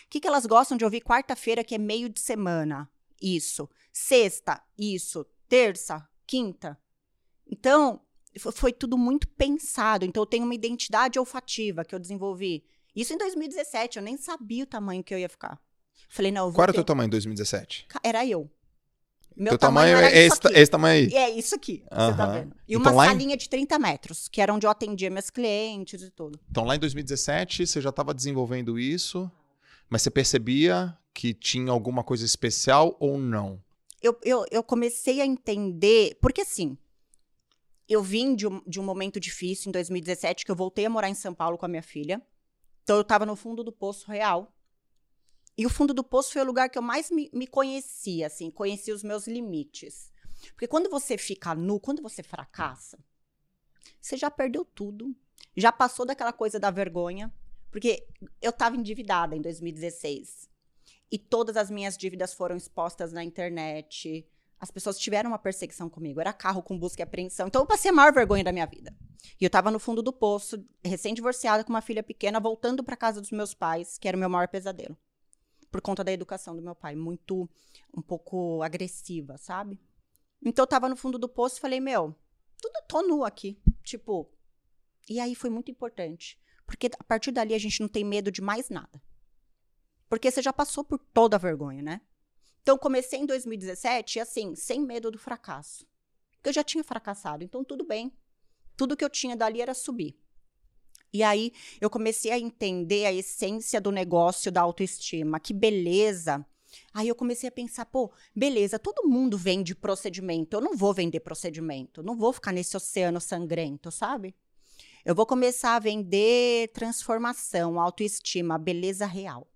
O 0.07 0.09
que, 0.09 0.21
que 0.21 0.29
elas 0.29 0.47
gostam 0.47 0.77
de 0.79 0.85
ouvir 0.85 1.01
quarta-feira, 1.03 1.65
que 1.65 1.75
é 1.75 1.79
meio 1.79 2.09
de 2.09 2.21
semana? 2.21 2.89
Isso. 3.21 3.69
Sexta, 3.93 4.63
isso. 4.79 5.27
Terça, 5.49 6.09
quinta. 6.27 6.79
Então, 7.47 8.01
fo- 8.39 8.53
foi 8.53 8.73
tudo 8.73 8.97
muito 8.97 9.27
pensado. 9.29 10.05
Então, 10.05 10.23
eu 10.23 10.27
tenho 10.27 10.45
uma 10.45 10.55
identidade 10.55 11.19
olfativa 11.19 11.85
que 11.85 11.95
eu 11.95 11.99
desenvolvi. 11.99 12.65
Isso 12.95 13.13
em 13.13 13.19
2017, 13.19 13.99
eu 13.99 14.03
nem 14.03 14.17
sabia 14.17 14.63
o 14.63 14.67
tamanho 14.67 15.03
que 15.03 15.13
eu 15.13 15.19
ia 15.19 15.29
ficar. 15.29 15.61
Falei, 16.09 16.31
não, 16.31 16.43
eu 16.47 16.51
vou 16.51 16.55
Qual 16.55 16.63
era 16.65 16.71
o 16.71 16.75
teu 16.75 16.85
tamanho 16.85 17.07
em 17.09 17.11
2017? 17.11 17.87
Ca- 17.89 18.01
Era 18.05 18.25
eu. 18.25 18.49
Meu 19.37 19.59
tamanho, 19.59 19.97
era 19.97 20.11
é 20.11 20.27
esse, 20.27 20.39
esse 20.53 20.71
tamanho 20.71 20.95
aí. 21.07 21.09
E 21.13 21.17
é 21.17 21.31
isso 21.31 21.55
aqui, 21.55 21.83
você 21.91 22.15
tá 22.17 22.27
vendo. 22.27 22.55
E 22.69 22.75
Então, 22.77 22.81
uma 22.93 22.93
lá 22.93 23.07
em- 23.07 23.11
salinha 23.11 23.37
de 23.37 23.49
30 23.49 23.79
metros, 23.79 24.29
que 24.29 24.41
era 24.41 24.55
onde 24.55 24.65
eu 24.67 24.71
atendia 24.71 25.11
meus 25.11 25.29
clientes 25.31 26.03
e 26.03 26.11
tudo. 26.11 26.39
Então 26.51 26.65
lá 26.65 26.77
em 26.77 26.79
2017 26.79 27.67
você 27.67 27.81
já 27.81 27.91
estava 27.91 28.15
desenvolvendo 28.15 28.79
isso, 28.79 29.31
mas 29.91 30.03
você 30.03 30.11
percebia 30.11 30.97
que 31.13 31.35
tinha 31.35 31.73
alguma 31.73 32.05
coisa 32.05 32.25
especial 32.25 32.97
ou 33.01 33.19
não? 33.19 33.61
Eu, 34.01 34.17
eu, 34.23 34.45
eu 34.51 34.63
comecei 34.63 35.21
a 35.21 35.27
entender, 35.27 36.17
porque 36.21 36.43
assim, 36.43 36.77
eu 37.89 38.03
vim 38.03 38.35
de 38.35 38.47
um, 38.47 38.63
de 38.67 38.79
um 38.79 38.85
momento 38.85 39.19
difícil 39.19 39.69
em 39.69 39.73
2017, 39.73 40.45
que 40.45 40.51
eu 40.51 40.57
voltei 40.57 40.87
a 40.87 40.91
morar 40.91 41.09
em 41.09 41.15
São 41.15 41.35
Paulo 41.35 41.59
com 41.59 41.67
a 41.67 41.69
minha 41.69 41.83
filha. 41.83 42.23
Então 42.83 42.97
eu 42.97 43.03
estava 43.03 43.27
no 43.27 43.35
fundo 43.35 43.65
do 43.65 43.73
poço 43.73 44.11
real. 44.11 44.54
E 45.57 45.65
o 45.65 45.71
fundo 45.71 45.95
do 45.95 46.03
poço 46.03 46.33
foi 46.33 46.43
o 46.43 46.47
lugar 46.47 46.69
que 46.69 46.77
eu 46.77 46.83
mais 46.83 47.11
me, 47.11 47.31
me 47.33 47.47
conhecia, 47.47 48.27
assim, 48.27 48.51
conhecia 48.51 48.95
os 48.95 49.05
meus 49.05 49.27
limites. 49.27 50.13
Porque 50.51 50.67
quando 50.67 50.91
você 50.91 51.17
fica 51.17 51.55
nu, 51.55 51.79
quando 51.79 52.03
você 52.03 52.23
fracassa, 52.23 52.99
você 54.01 54.17
já 54.17 54.31
perdeu 54.31 54.65
tudo. 54.65 55.15
Já 55.57 55.71
passou 55.71 56.05
daquela 56.05 56.33
coisa 56.33 56.59
da 56.59 56.71
vergonha. 56.71 57.33
Porque 57.71 58.07
eu 58.41 58.51
estava 58.51 58.77
endividada 58.77 59.35
em 59.35 59.41
2016. 59.41 60.49
E 61.11 61.19
todas 61.19 61.57
as 61.57 61.71
minhas 61.71 61.97
dívidas 61.97 62.35
foram 62.35 62.57
expostas 62.57 63.13
na 63.13 63.23
internet. 63.23 64.29
As 64.59 64.71
pessoas 64.71 64.99
tiveram 64.99 65.31
uma 65.31 65.39
perseguição 65.39 65.89
comigo. 65.89 66.21
Era 66.21 66.33
carro 66.33 66.63
com 66.63 66.79
busca 66.79 67.03
e 67.03 67.05
apreensão. 67.05 67.47
Então 67.47 67.63
eu 67.63 67.67
passei 67.67 67.91
a 67.91 67.95
maior 67.95 68.13
vergonha 68.13 68.45
da 68.45 68.53
minha 68.53 68.67
vida. 68.67 68.95
E 69.41 69.45
eu 69.45 69.49
estava 69.49 69.71
no 69.71 69.79
fundo 69.79 70.03
do 70.03 70.13
poço, 70.13 70.65
recém-divorciada, 70.85 71.65
com 71.65 71.71
uma 71.73 71.81
filha 71.81 72.03
pequena, 72.03 72.39
voltando 72.39 72.85
para 72.85 72.97
casa 72.97 73.21
dos 73.21 73.31
meus 73.31 73.55
pais, 73.55 73.97
que 73.97 74.07
era 74.07 74.17
o 74.17 74.21
meu 74.21 74.29
maior 74.29 74.49
pesadelo. 74.49 74.97
Por 75.75 75.81
conta 75.81 76.05
da 76.05 76.13
educação 76.13 76.55
do 76.55 76.63
meu 76.63 76.77
pai, 76.77 76.95
muito, 76.95 77.51
um 77.93 78.01
pouco 78.01 78.63
agressiva, 78.63 79.37
sabe? 79.37 79.81
Então 80.41 80.63
eu 80.63 80.67
estava 80.67 80.89
no 80.89 80.95
fundo 80.95 81.19
do 81.19 81.29
poço 81.29 81.59
e 81.59 81.61
falei, 81.61 81.81
meu, 81.81 82.15
tudo 82.63 82.81
tô 82.87 83.03
nu 83.03 83.25
aqui. 83.25 83.61
Tipo, 83.83 84.31
e 85.09 85.19
aí 85.19 85.35
foi 85.35 85.51
muito 85.51 85.73
importante. 85.73 86.39
Porque 86.65 86.89
a 86.97 87.03
partir 87.03 87.33
dali 87.33 87.55
a 87.55 87.59
gente 87.59 87.81
não 87.81 87.89
tem 87.89 88.05
medo 88.05 88.31
de 88.31 88.41
mais 88.41 88.71
nada. 88.71 89.03
Porque 90.09 90.31
você 90.31 90.41
já 90.41 90.53
passou 90.53 90.85
por 90.85 90.97
toda 91.13 91.35
a 91.35 91.41
vergonha, 91.41 91.83
né? 91.83 92.01
Então 92.63 92.79
comecei 92.79 93.19
em 93.19 93.27
2017, 93.27 94.21
assim, 94.21 94.55
sem 94.55 94.81
medo 94.81 95.11
do 95.11 95.19
fracasso. 95.19 95.85
Porque 96.37 96.51
eu 96.51 96.55
já 96.55 96.63
tinha 96.63 96.85
fracassado, 96.85 97.43
então 97.43 97.65
tudo 97.65 97.85
bem. 97.85 98.17
Tudo 98.77 98.97
que 98.97 99.05
eu 99.05 99.11
tinha 99.11 99.37
dali 99.37 99.61
era 99.61 99.75
subir. 99.75 100.17
E 101.15 101.23
aí 101.23 101.53
eu 101.81 101.89
comecei 101.89 102.33
a 102.33 102.39
entender 102.41 103.07
a 103.07 103.13
essência 103.13 103.81
do 103.81 103.93
negócio 103.93 104.51
da 104.51 104.61
autoestima. 104.61 105.39
Que 105.39 105.55
beleza! 105.55 106.45
Aí 106.93 107.07
eu 107.07 107.15
comecei 107.15 107.49
a 107.49 107.53
pensar, 107.53 107.87
pô, 107.87 108.11
beleza, 108.35 108.81
todo 108.81 109.09
mundo 109.09 109.39
vende 109.39 109.77
procedimento. 109.77 110.57
Eu 110.57 110.61
não 110.61 110.77
vou 110.77 110.93
vender 110.93 111.21
procedimento, 111.21 112.03
não 112.03 112.17
vou 112.17 112.33
ficar 112.33 112.51
nesse 112.51 112.77
oceano 112.77 113.21
sangrento, 113.21 113.93
sabe? 113.93 114.35
Eu 115.05 115.15
vou 115.15 115.25
começar 115.25 115.77
a 115.77 115.79
vender 115.79 116.73
transformação, 116.73 117.79
autoestima, 117.79 118.59
beleza 118.59 119.07
real. 119.07 119.47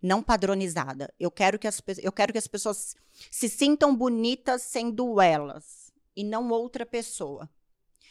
Não 0.00 0.22
padronizada. 0.22 1.12
Eu 1.20 1.30
quero 1.30 1.58
que 1.58 1.66
as, 1.66 1.82
eu 1.98 2.12
quero 2.12 2.32
que 2.32 2.38
as 2.38 2.46
pessoas 2.46 2.96
se 3.30 3.46
sintam 3.46 3.94
bonitas 3.94 4.62
sendo 4.62 5.20
elas 5.20 5.92
e 6.16 6.24
não 6.24 6.48
outra 6.48 6.86
pessoa. 6.86 7.50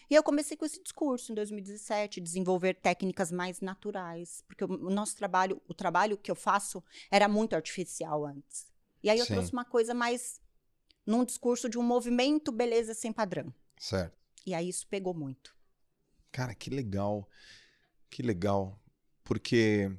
E 0.09 0.15
eu 0.15 0.23
comecei 0.23 0.55
com 0.55 0.65
esse 0.65 0.81
discurso 0.81 1.31
em 1.31 1.35
2017, 1.35 2.21
desenvolver 2.21 2.75
técnicas 2.75 3.31
mais 3.31 3.59
naturais, 3.59 4.43
porque 4.47 4.63
o, 4.63 4.89
nosso 4.89 5.15
trabalho, 5.15 5.61
o 5.67 5.73
trabalho 5.73 6.17
que 6.17 6.31
eu 6.31 6.35
faço 6.35 6.83
era 7.11 7.27
muito 7.27 7.55
artificial 7.55 8.25
antes. 8.25 8.71
E 9.03 9.09
aí 9.09 9.19
eu 9.19 9.25
Sim. 9.25 9.33
trouxe 9.33 9.51
uma 9.51 9.65
coisa 9.65 9.93
mais 9.93 10.41
num 11.05 11.23
discurso 11.23 11.69
de 11.69 11.77
um 11.77 11.83
movimento 11.83 12.51
beleza 12.51 12.93
sem 12.93 13.11
padrão. 13.11 13.53
Certo. 13.77 14.17
E 14.45 14.53
aí 14.53 14.69
isso 14.69 14.87
pegou 14.87 15.13
muito. 15.13 15.55
Cara, 16.31 16.53
que 16.55 16.69
legal. 16.69 17.27
Que 18.09 18.21
legal. 18.21 18.79
Porque 19.23 19.91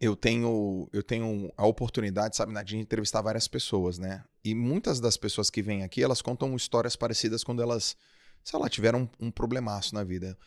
eu 0.00 0.16
tenho 0.16 0.88
eu 0.92 1.02
tenho 1.02 1.52
a 1.56 1.66
oportunidade, 1.66 2.36
sabe, 2.36 2.52
de 2.64 2.76
entrevistar 2.76 3.22
várias 3.22 3.46
pessoas, 3.46 3.98
né? 3.98 4.24
E 4.44 4.54
muitas 4.54 5.00
das 5.00 5.16
pessoas 5.16 5.50
que 5.50 5.62
vêm 5.62 5.82
aqui, 5.82 6.02
elas 6.02 6.22
contam 6.22 6.54
histórias 6.54 6.96
parecidas 6.96 7.42
quando 7.42 7.62
elas, 7.62 7.96
sei 8.46 8.60
lá, 8.60 8.68
tiveram 8.68 9.10
um, 9.20 9.26
um 9.26 9.30
problemaço 9.30 9.92
na 9.92 10.04
vida. 10.04 10.38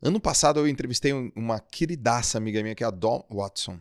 Ano 0.00 0.18
passado 0.18 0.60
eu 0.60 0.66
entrevistei 0.66 1.12
uma 1.36 1.60
queridaça 1.60 2.38
amiga 2.38 2.62
minha 2.62 2.74
que 2.74 2.82
é 2.82 2.86
a 2.86 2.90
Dawn 2.90 3.22
Watson. 3.30 3.78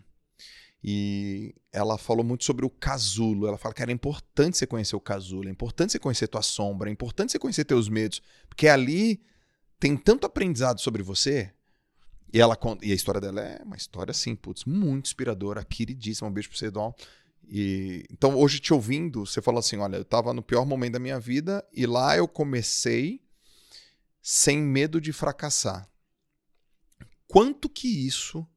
E 0.84 1.56
ela 1.72 1.98
falou 1.98 2.26
muito 2.26 2.44
sobre 2.44 2.66
o 2.66 2.70
casulo. 2.70 3.48
Ela 3.48 3.58
fala 3.58 3.74
que 3.74 3.82
era 3.82 3.92
importante 3.92 4.58
você 4.58 4.68
conhecer 4.68 4.98
o 4.98 5.00
casulo, 5.00 5.48
é 5.48 5.52
importante 5.52 5.94
você 5.94 6.00
conhecer 6.00 6.28
tua 6.28 6.42
sombra, 6.42 6.90
é 6.90 6.92
importante 6.92 7.32
você 7.32 7.40
conhecer 7.40 7.64
teus 7.64 7.88
medos, 7.88 8.22
porque 8.50 8.68
ali 8.68 9.24
tem 9.80 9.96
tanto 9.96 10.28
aprendizado 10.28 10.82
sobre 10.82 11.02
você. 11.02 11.50
E 12.34 12.42
ela 12.42 12.58
e 12.82 12.92
a 12.92 12.96
história 12.96 13.22
dela 13.22 13.40
é 13.40 13.64
uma 13.64 13.78
história 13.78 14.12
assim, 14.12 14.36
putz, 14.36 14.66
muito 14.66 15.06
inspiradora, 15.06 15.64
queridíssima. 15.64 16.28
Um 16.28 16.34
beijo 16.34 16.50
pro 16.50 16.58
você, 16.58 16.70
Dom. 16.70 16.94
E 17.48 18.06
então 18.12 18.36
hoje 18.36 18.60
te 18.60 18.74
ouvindo, 18.74 19.26
você 19.26 19.42
falou 19.42 19.60
assim, 19.60 19.78
olha, 19.78 19.96
eu 19.96 20.06
tava 20.06 20.34
no 20.34 20.44
pior 20.44 20.66
momento 20.66 20.94
da 20.94 21.00
minha 21.00 21.20
vida 21.20 21.66
e 21.72 21.86
lá 21.86 22.18
eu 22.18 22.28
comecei 22.28 23.23
sem 24.24 24.58
medo 24.58 25.02
de 25.02 25.12
fracassar. 25.12 25.86
Quanto 27.28 27.68
que 27.68 28.08
isso 28.08 28.48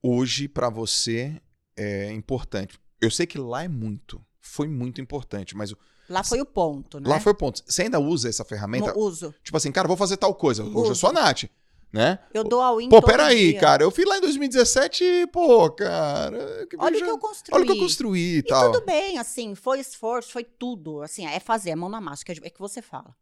hoje 0.00 0.46
para 0.46 0.70
você 0.70 1.42
é 1.76 2.12
importante? 2.12 2.78
Eu 3.00 3.10
sei 3.10 3.26
que 3.26 3.38
lá 3.38 3.64
é 3.64 3.68
muito, 3.68 4.24
foi 4.38 4.68
muito 4.68 5.00
importante, 5.00 5.56
mas 5.56 5.74
Lá 6.08 6.24
foi 6.24 6.40
o 6.40 6.46
ponto, 6.46 6.98
né? 6.98 7.08
Lá 7.08 7.20
foi 7.20 7.30
o 7.30 7.34
ponto. 7.36 7.62
Você 7.64 7.82
ainda 7.82 8.00
usa 8.00 8.28
essa 8.28 8.44
ferramenta? 8.44 8.92
No 8.92 8.98
uso. 8.98 9.32
Tipo 9.44 9.56
assim, 9.56 9.70
cara, 9.70 9.86
vou 9.86 9.96
fazer 9.96 10.16
tal 10.16 10.34
coisa. 10.34 10.64
Uso. 10.64 10.78
Hoje 10.78 10.90
eu 10.90 10.94
sou 10.96 11.10
a 11.10 11.12
Nath. 11.12 11.44
Né? 11.92 12.18
Eu 12.32 12.44
dou 12.44 12.60
all-in 12.60 12.88
Pô, 12.88 13.00
peraí, 13.00 13.54
cara. 13.54 13.84
Eu 13.84 13.90
fui 13.90 14.04
lá 14.04 14.18
em 14.18 14.20
2017 14.20 15.04
e, 15.04 15.26
pô, 15.28 15.70
cara. 15.70 16.66
Olha 16.78 16.98
o 16.98 17.04
que 17.04 17.10
eu 17.10 17.18
construí. 17.18 17.54
Olha 17.54 17.62
o 17.62 17.66
que 17.66 17.72
eu 17.72 17.78
construí 17.78 18.36
e 18.38 18.42
tal. 18.42 18.70
E 18.70 18.72
tudo 18.72 18.86
bem, 18.86 19.18
assim, 19.18 19.54
foi 19.54 19.80
esforço, 19.80 20.32
foi 20.32 20.44
tudo. 20.44 21.02
Assim, 21.02 21.26
é 21.26 21.38
fazer, 21.38 21.70
é 21.70 21.76
mão 21.76 21.88
na 21.88 22.00
massa, 22.00 22.24
é 22.28 22.50
que 22.50 22.60
você 22.60 22.82
fala. 22.82 23.14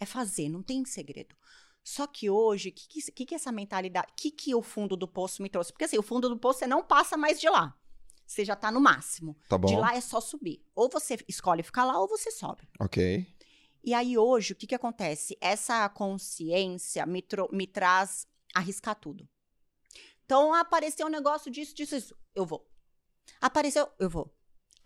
É 0.00 0.06
fazer, 0.06 0.48
não 0.48 0.62
tem 0.62 0.84
segredo. 0.84 1.36
Só 1.84 2.06
que 2.06 2.28
hoje, 2.28 2.70
o 2.70 2.72
que, 2.72 3.12
que, 3.12 3.26
que, 3.26 3.34
essa 3.34 3.52
mentalidade, 3.52 4.08
o 4.10 4.14
que, 4.16 4.30
que 4.30 4.54
o 4.54 4.62
fundo 4.62 4.96
do 4.96 5.06
poço 5.06 5.42
me 5.42 5.48
trouxe? 5.48 5.72
Porque 5.72 5.84
assim, 5.84 5.98
o 5.98 6.02
fundo 6.02 6.28
do 6.28 6.38
poço 6.38 6.60
você 6.60 6.66
não 6.66 6.82
passa 6.82 7.16
mais 7.16 7.40
de 7.40 7.48
lá 7.48 7.76
você 8.30 8.44
já 8.44 8.54
tá 8.54 8.70
no 8.70 8.80
máximo. 8.80 9.36
Tá 9.48 9.58
bom. 9.58 9.66
De 9.66 9.76
lá 9.76 9.96
é 9.96 10.00
só 10.00 10.20
subir. 10.20 10.64
Ou 10.74 10.88
você 10.88 11.18
escolhe 11.26 11.64
ficar 11.64 11.84
lá 11.84 12.00
ou 12.00 12.06
você 12.06 12.30
sobe. 12.30 12.62
Ok. 12.78 13.26
E 13.82 13.92
aí 13.92 14.16
hoje, 14.16 14.52
o 14.52 14.56
que 14.56 14.68
que 14.68 14.74
acontece? 14.74 15.36
Essa 15.40 15.88
consciência 15.88 17.04
me, 17.06 17.24
me 17.50 17.66
traz 17.66 18.28
arriscar 18.54 18.94
tudo. 18.94 19.28
Então, 20.24 20.54
apareceu 20.54 21.08
um 21.08 21.10
negócio 21.10 21.50
disso, 21.50 21.74
disso, 21.74 21.96
isso. 21.96 22.16
Eu 22.32 22.46
vou. 22.46 22.64
Apareceu, 23.40 23.88
eu 23.98 24.08
vou. 24.08 24.32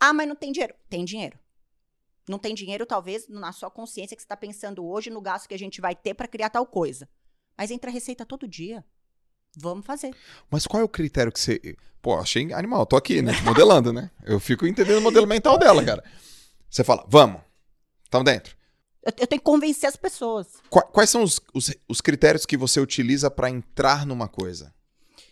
Ah, 0.01 0.15
mas 0.15 0.27
não 0.27 0.37
tem 0.37 0.51
dinheiro. 0.51 0.75
Tem 0.89 1.05
dinheiro. 1.05 1.39
Não 2.29 2.39
tem 2.39 2.55
dinheiro, 2.55 2.87
talvez, 2.87 3.29
na 3.29 3.53
sua 3.53 3.71
consciência 3.71 4.17
que 4.17 4.23
você 4.23 4.27
está 4.27 4.37
pensando 4.37 4.85
hoje 4.85 5.11
no 5.11 5.21
gasto 5.21 5.49
que 5.49 5.55
a 5.55 5.59
gente 5.59 5.81
vai 5.81 5.95
ter 5.95 6.15
para 6.15 6.29
criar 6.29 6.51
tal 6.51 6.67
coisa. 6.67 7.09
Mas 7.57 7.71
entra 7.71 7.91
receita 7.91 8.25
todo 8.25 8.49
dia. 8.49 8.85
Vamos 9.57 9.87
fazer. 9.87 10.15
Mas 10.51 10.67
qual 10.67 10.81
é 10.81 10.85
o 10.85 10.89
critério 10.89 11.31
que 11.31 11.39
você. 11.39 11.77
Pô, 12.03 12.19
achei 12.19 12.53
animal, 12.53 12.85
tô 12.87 12.97
aqui, 12.97 13.23
né? 13.23 13.33
Modelando, 13.43 13.93
né? 13.93 14.11
Eu 14.25 14.41
fico 14.41 14.67
entendendo 14.67 14.99
o 14.99 15.03
modelo 15.03 15.27
mental 15.27 15.59
dela, 15.59 15.85
cara. 15.85 16.03
Você 16.69 16.83
fala, 16.83 17.07
vamos, 17.09 17.41
estamos 18.05 18.25
dentro. 18.25 18.57
Eu, 19.03 19.13
eu, 19.19 19.27
tenho 19.27 19.41
que 19.41 19.45
convencer 19.45 19.89
as 19.89 19.97
pessoas. 19.97 20.49
Quais, 20.69 20.89
quais 20.91 21.11
são 21.11 21.23
os, 21.23 21.41
os, 21.53 21.73
os, 21.89 22.01
critérios 22.01 22.47
que 22.47 22.57
você 22.57 22.81
utiliza 22.81 23.31
para 23.31 23.51
entrar 23.51 24.07
numa 24.07 24.27
coisa? 24.27 24.75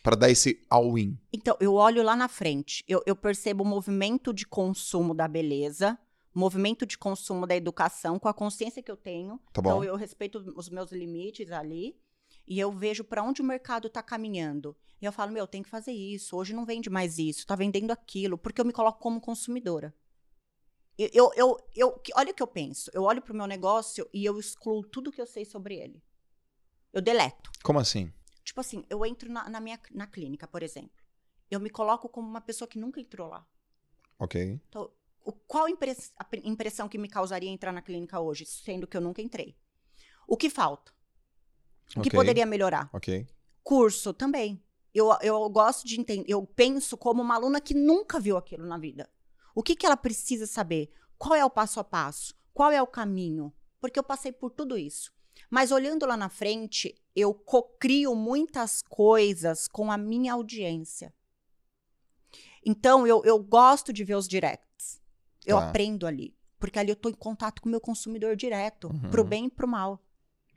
Para 0.02 0.14
dar 0.14 0.30
esse 0.30 0.61
all-in? 0.68 1.18
Então, 1.32 1.56
eu 1.58 1.75
olho 1.75 2.02
lá 2.02 2.14
na 2.14 2.28
frente. 2.28 2.84
Eu, 2.87 3.02
eu 3.06 3.16
percebo 3.16 3.64
o 3.64 3.66
movimento 3.66 4.32
de 4.32 4.46
consumo 4.46 5.14
da 5.14 5.26
beleza, 5.26 5.99
movimento 6.35 6.87
de 6.87 6.97
consumo 6.97 7.47
da 7.47 7.57
educação, 7.57 8.19
com 8.19 8.29
a 8.29 8.35
consciência 8.35 8.83
que 8.83 8.91
eu 8.91 8.97
tenho. 8.97 9.39
Tá 9.53 9.61
bom. 9.61 9.71
Então, 9.71 9.85
eu 9.85 9.97
respeito 9.97 10.39
os 10.57 10.69
meus 10.69 10.91
limites 10.91 11.51
ali 11.51 11.97
e 12.47 12.59
eu 12.59 12.73
vejo 12.73 13.05
para 13.05 13.23
onde 13.23 13.43
o 13.43 13.45
mercado 13.45 13.89
está 13.89 14.03
caminhando. 14.03 14.77
E 15.01 15.05
eu 15.05 15.12
falo, 15.12 15.33
meu, 15.33 15.47
tem 15.47 15.62
que 15.62 15.69
fazer 15.69 15.93
isso. 15.93 16.37
Hoje 16.37 16.55
não 16.55 16.65
vende 16.65 16.89
mais 16.89 17.19
isso, 17.19 17.41
está 17.41 17.55
vendendo 17.55 17.91
aquilo, 17.91 18.39
porque 18.39 18.61
eu 18.61 18.65
me 18.65 18.73
coloco 18.73 19.01
como 19.01 19.21
consumidora. 19.21 19.95
Eu, 20.99 21.09
eu, 21.12 21.33
eu, 21.35 21.61
eu 21.75 22.03
olha 22.15 22.31
o 22.31 22.35
que 22.35 22.43
eu 22.43 22.47
penso. 22.47 22.91
Eu 22.95 23.03
olho 23.03 23.23
para 23.23 23.33
o 23.33 23.37
meu 23.37 23.47
negócio 23.47 24.09
e 24.12 24.25
eu 24.25 24.39
excluo 24.39 24.85
tudo 24.85 25.11
que 25.11 25.21
eu 25.21 25.27
sei 25.27 25.45
sobre 25.45 25.77
ele. 25.77 26.03
Eu 26.93 27.01
deleto. 27.01 27.51
Como 27.62 27.79
assim? 27.79 28.12
Tipo 28.45 28.61
assim, 28.61 28.85
eu 28.91 29.05
entro 29.07 29.33
na, 29.33 29.49
na 29.49 29.61
minha 29.61 29.81
na 29.93 30.07
clínica, 30.07 30.47
por 30.47 30.62
exemplo. 30.62 31.03
Eu 31.51 31.61
me 31.61 31.71
coloco 31.71 32.09
como 32.09 32.29
uma 32.29 32.41
pessoa 32.41 32.69
que 32.69 32.79
nunca 32.79 33.01
entrou 33.01 33.29
lá. 33.29 33.47
Ok. 34.19 34.61
Então, 34.69 34.91
qual 35.47 35.69
impress, 35.69 36.12
a 36.19 36.26
impressão 36.45 36.88
que 36.88 36.99
me 36.99 37.09
causaria 37.09 37.50
entrar 37.50 37.73
na 37.73 37.83
clínica 37.83 38.19
hoje, 38.19 38.45
sendo 38.47 38.87
que 38.87 38.97
eu 38.97 39.00
nunca 39.00 39.23
entrei? 39.23 39.57
O 40.26 40.37
que 40.37 40.50
falta? 40.50 40.93
O 41.95 42.00
okay. 42.00 42.11
que 42.11 42.17
poderia 42.17 42.47
melhorar? 42.47 42.88
Curso 43.62 44.12
também. 44.12 44.62
Eu, 44.95 45.11
eu 45.23 45.49
gosto 45.49 45.87
de 45.87 46.00
entender, 46.00 46.25
eu 46.29 46.47
penso 46.47 46.97
como 46.97 47.23
uma 47.23 47.35
aluna 47.35 47.61
que 47.61 47.75
nunca 47.75 48.21
viu 48.21 48.37
aquilo 48.37 48.67
na 48.67 48.76
vida. 48.76 49.09
O 49.55 49.62
que, 49.62 49.76
que 49.76 49.87
ela 49.87 49.97
precisa 49.97 50.47
saber? 50.47 50.91
Qual 51.17 51.35
é 51.35 51.45
o 51.45 51.50
passo 51.50 51.81
a 51.81 51.85
passo? 51.85 52.35
Qual 52.52 52.71
é 52.71 52.83
o 52.83 52.87
caminho? 52.87 53.52
Porque 53.81 53.99
eu 53.99 54.05
passei 54.05 54.33
por 54.33 54.50
tudo 54.50 54.76
isso. 54.76 55.12
Mas 55.50 55.71
olhando 55.71 56.07
lá 56.07 56.17
na 56.17 56.29
frente, 56.29 56.95
eu 57.14 57.33
cocrio 57.35 58.14
muitas 58.14 58.83
coisas 58.83 59.67
com 59.69 59.91
a 59.91 59.97
minha 59.99 60.33
audiência. 60.35 61.14
Então, 62.64 63.07
eu, 63.07 63.23
eu 63.25 63.38
gosto 63.38 63.93
de 63.93 64.05
ver 64.05 64.14
os 64.14 64.29
directs. 64.29 64.72
Eu 65.46 65.58
tá. 65.58 65.68
aprendo 65.68 66.06
ali. 66.06 66.34
Porque 66.58 66.78
ali 66.78 66.90
eu 66.90 66.96
tô 66.96 67.08
em 67.08 67.14
contato 67.14 67.61
com 67.61 67.68
o 67.68 67.70
meu 67.72 67.80
consumidor 67.80 68.37
direto, 68.37 68.88
pro 69.11 69.22
Uhum. 69.22 69.28
bem 69.28 69.44
e 69.46 69.50
pro 69.50 69.66
mal. 69.66 70.00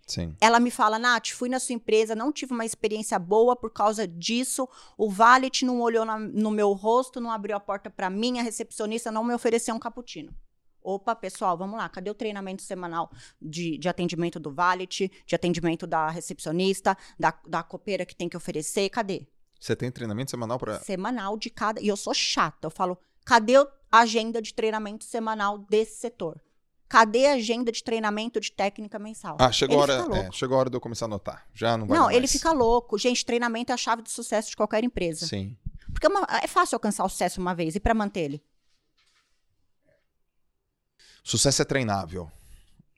Sim. 0.08 0.36
Ela 0.40 0.60
me 0.60 0.70
fala, 0.70 1.00
Nath, 1.00 1.30
fui 1.30 1.50
na 1.50 1.60
sua 1.60 1.74
empresa, 1.74 2.14
não 2.14 2.32
tive 2.32 2.54
uma 2.54 2.64
experiência 2.64 3.18
boa 3.18 3.56
por 3.56 3.72
causa 3.72 4.08
disso. 4.08 4.70
O 4.96 5.10
valet 5.10 5.66
não 5.66 5.82
olhou 5.82 6.06
na- 6.06 6.20
no 6.20 6.52
meu 6.52 6.74
rosto, 6.74 7.20
não 7.20 7.32
abriu 7.32 7.56
a 7.56 7.60
porta 7.60 7.90
pra 7.90 8.08
mim, 8.08 8.38
a 8.38 8.44
recepcionista 8.44 9.12
não 9.12 9.24
me 9.24 9.34
ofereceu 9.34 9.74
um 9.74 9.80
cappuccino. 9.80 10.32
Opa, 10.80 11.16
pessoal, 11.16 11.58
vamos 11.58 11.80
lá. 11.80 11.90
Cadê 11.90 12.12
o 12.12 12.14
treinamento 12.14 12.62
semanal 12.62 13.10
de, 13.42 13.80
de 13.80 13.90
atendimento 13.90 14.40
do 14.40 14.54
valet, 14.54 15.12
de 15.26 15.36
atendimento 15.36 15.88
da 15.88 16.08
recepcionista, 16.12 16.96
da, 17.20 17.34
da 17.48 17.64
copeira 17.64 18.06
que 18.06 18.16
tem 18.16 18.30
que 18.30 18.38
oferecer? 18.38 18.88
Cadê? 18.92 19.26
Você 19.60 19.76
tem 19.76 19.90
treinamento 19.92 20.30
semanal 20.30 20.60
para. 20.60 20.78
Semanal 20.82 21.36
de 21.40 21.50
cada. 21.50 21.82
E 21.82 21.88
eu 21.88 21.98
sou 21.98 22.14
chata. 22.14 22.68
Eu 22.68 22.70
falo, 22.70 23.00
cadê 23.26 23.56
a 23.58 23.68
agenda 24.00 24.42
de 24.42 24.54
treinamento 24.54 25.04
semanal 25.04 25.58
desse 25.58 25.98
setor? 26.00 26.40
Cadê 26.88 27.26
a 27.26 27.34
agenda 27.34 27.72
de 27.72 27.84
treinamento 27.84 28.40
de 28.40 28.52
técnica 28.52 29.00
mensal? 29.00 29.36
Ah, 29.40 29.52
chegou 29.52 29.80
a, 29.80 29.82
hora, 29.82 29.94
é, 30.18 30.32
chegou 30.32 30.56
a 30.56 30.60
hora 30.60 30.70
de 30.70 30.78
eu 30.78 30.82
começar 30.82 31.06
a 31.06 31.08
anotar. 31.08 31.48
Já 31.54 31.76
não 31.76 31.88
vai 31.88 31.98
Não, 31.98 32.06
dar 32.06 32.12
ele 32.12 32.20
mais. 32.22 32.32
fica 32.32 32.52
louco. 32.52 32.98
Gente, 32.98 33.26
treinamento 33.26 33.72
é 33.72 33.74
a 33.74 33.78
chave 33.78 34.04
de 34.04 34.12
sucesso 34.12 34.52
de 34.52 34.56
qualquer 34.56 34.84
empresa. 34.84 35.26
Sim. 35.26 35.58
Porque 35.92 36.06
é 36.06 36.10
uma- 36.10 36.28
é 36.44 36.48
fácil 36.48 36.76
alcançar 36.76 37.04
o 37.04 37.10
sucesso 37.10 37.42
uma 37.42 37.56
vez 37.56 37.76
e 37.76 37.80
para 37.80 37.94
manter 37.96 38.20
ele. 38.22 38.44
Sucesso 41.24 41.62
é 41.62 41.66
treinável. 41.66 42.32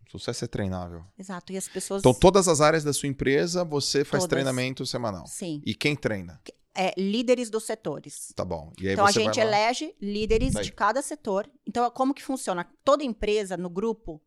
Sucesso 0.09 0.43
é 0.45 0.47
treinável. 0.47 1.03
Exato. 1.17 1.51
E 1.53 1.57
as 1.57 1.67
pessoas. 1.67 2.01
Então, 2.01 2.13
todas 2.13 2.47
as 2.47 2.59
áreas 2.61 2.83
da 2.83 2.91
sua 2.93 3.07
empresa, 3.07 3.63
você 3.63 4.03
faz 4.03 4.23
Todas. 4.23 4.29
treinamento 4.29 4.85
semanal. 4.85 5.25
Sim. 5.27 5.61
E 5.65 5.73
quem 5.73 5.95
treina? 5.95 6.41
É, 6.79 6.93
líderes 6.95 7.49
dos 7.49 7.63
setores. 7.63 8.31
Tá 8.35 8.45
bom. 8.45 8.71
E 8.79 8.87
aí 8.87 8.93
Então 8.93 9.05
a 9.05 9.11
gente 9.11 9.39
elege 9.39 9.95
líderes 9.99 10.53
Daí. 10.53 10.63
de 10.65 10.71
cada 10.71 11.01
setor. 11.01 11.49
Então, 11.65 11.89
como 11.89 12.13
que 12.13 12.23
funciona? 12.23 12.69
Toda 12.83 13.03
empresa, 13.03 13.57
no 13.57 13.67
grupo, 13.69 14.21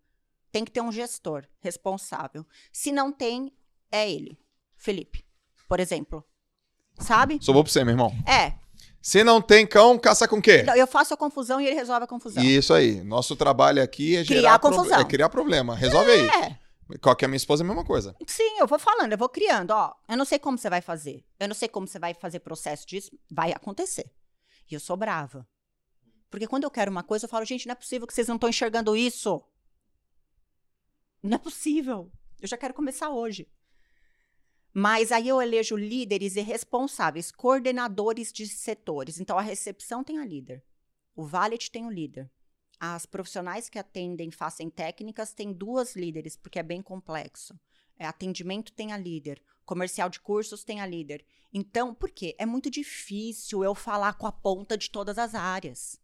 tem 0.50 0.64
que 0.64 0.72
ter 0.72 0.80
um 0.80 0.90
gestor 0.90 1.46
responsável. 1.60 2.44
Se 2.72 2.90
não 2.90 3.12
tem, 3.12 3.52
é 3.92 4.10
ele. 4.10 4.36
Felipe, 4.76 5.24
por 5.68 5.78
exemplo. 5.78 6.24
Sabe? 6.98 7.38
Sou 7.40 7.54
bom 7.54 7.62
pra 7.62 7.70
você, 7.72 7.84
meu 7.84 7.92
irmão. 7.92 8.12
É. 8.26 8.54
Se 9.00 9.22
não 9.22 9.40
tem 9.40 9.66
cão, 9.66 9.96
caça 9.98 10.26
com 10.26 10.42
quê? 10.42 10.62
Não, 10.64 10.74
Eu 10.74 10.86
faço 10.86 11.14
a 11.14 11.16
confusão 11.16 11.60
e 11.60 11.66
ele 11.66 11.76
resolve 11.76 12.04
a 12.04 12.06
confusão. 12.06 12.42
Isso 12.42 12.74
aí. 12.74 13.00
Nosso 13.02 13.36
trabalho 13.36 13.82
aqui 13.82 14.16
é 14.16 14.24
Criar 14.24 14.40
gerar 14.40 14.58
pro- 14.58 14.70
confusão. 14.72 14.98
É 15.00 15.04
criar 15.04 15.28
problema. 15.28 15.74
Resolve 15.76 16.10
aí. 16.10 16.28
Qual 16.98 17.14
que 17.14 17.24
é 17.24 17.26
a 17.26 17.28
minha 17.28 17.36
esposa 17.36 17.62
é 17.62 17.64
a 17.64 17.68
mesma 17.68 17.84
coisa. 17.84 18.16
Sim, 18.26 18.58
eu 18.58 18.66
vou 18.66 18.78
falando, 18.78 19.12
eu 19.12 19.18
vou 19.18 19.28
criando, 19.28 19.70
ó. 19.70 19.94
Eu 20.08 20.16
não 20.16 20.24
sei 20.24 20.38
como 20.38 20.58
você 20.58 20.70
vai 20.70 20.80
fazer. 20.80 21.24
Eu 21.38 21.48
não 21.48 21.54
sei 21.54 21.68
como 21.68 21.86
você 21.86 21.98
vai 21.98 22.14
fazer 22.14 22.40
processo 22.40 22.86
disso. 22.86 23.10
Vai 23.30 23.52
acontecer. 23.52 24.10
E 24.70 24.74
eu 24.74 24.80
sou 24.80 24.96
brava. 24.96 25.46
Porque 26.30 26.46
quando 26.46 26.64
eu 26.64 26.70
quero 26.70 26.90
uma 26.90 27.02
coisa, 27.02 27.24
eu 27.26 27.28
falo, 27.28 27.44
gente, 27.44 27.66
não 27.66 27.72
é 27.72 27.76
possível 27.76 28.06
que 28.06 28.14
vocês 28.14 28.28
não 28.28 28.36
estão 28.36 28.48
enxergando 28.48 28.96
isso. 28.96 29.42
Não 31.22 31.34
é 31.34 31.38
possível. 31.38 32.10
Eu 32.40 32.48
já 32.48 32.56
quero 32.56 32.72
começar 32.72 33.10
hoje. 33.10 33.48
Mas 34.72 35.10
aí 35.10 35.28
eu 35.28 35.42
elejo 35.42 35.76
líderes 35.76 36.36
e 36.36 36.40
responsáveis, 36.40 37.32
coordenadores 37.32 38.32
de 38.32 38.46
setores. 38.46 39.18
Então 39.18 39.36
a 39.36 39.42
recepção 39.42 40.04
tem 40.04 40.18
a 40.18 40.24
líder. 40.24 40.64
O 41.14 41.24
valet 41.24 41.70
tem 41.70 41.84
o 41.84 41.90
líder. 41.90 42.30
As 42.80 43.04
profissionais 43.04 43.68
que 43.68 43.78
atendem, 43.78 44.30
fazem 44.30 44.70
técnicas, 44.70 45.34
têm 45.34 45.52
duas 45.52 45.94
líderes, 45.94 46.34
porque 46.34 46.58
é 46.58 46.62
bem 46.62 46.80
complexo. 46.80 47.54
É, 47.98 48.06
atendimento 48.06 48.72
tem 48.72 48.90
a 48.90 48.96
líder. 48.96 49.42
Comercial 49.66 50.08
de 50.08 50.18
cursos 50.18 50.64
tem 50.64 50.80
a 50.80 50.86
líder. 50.86 51.22
Então, 51.52 51.94
por 51.94 52.10
quê? 52.10 52.34
É 52.38 52.46
muito 52.46 52.70
difícil 52.70 53.62
eu 53.62 53.74
falar 53.74 54.14
com 54.14 54.26
a 54.26 54.32
ponta 54.32 54.78
de 54.78 54.88
todas 54.88 55.18
as 55.18 55.34
áreas. 55.34 56.00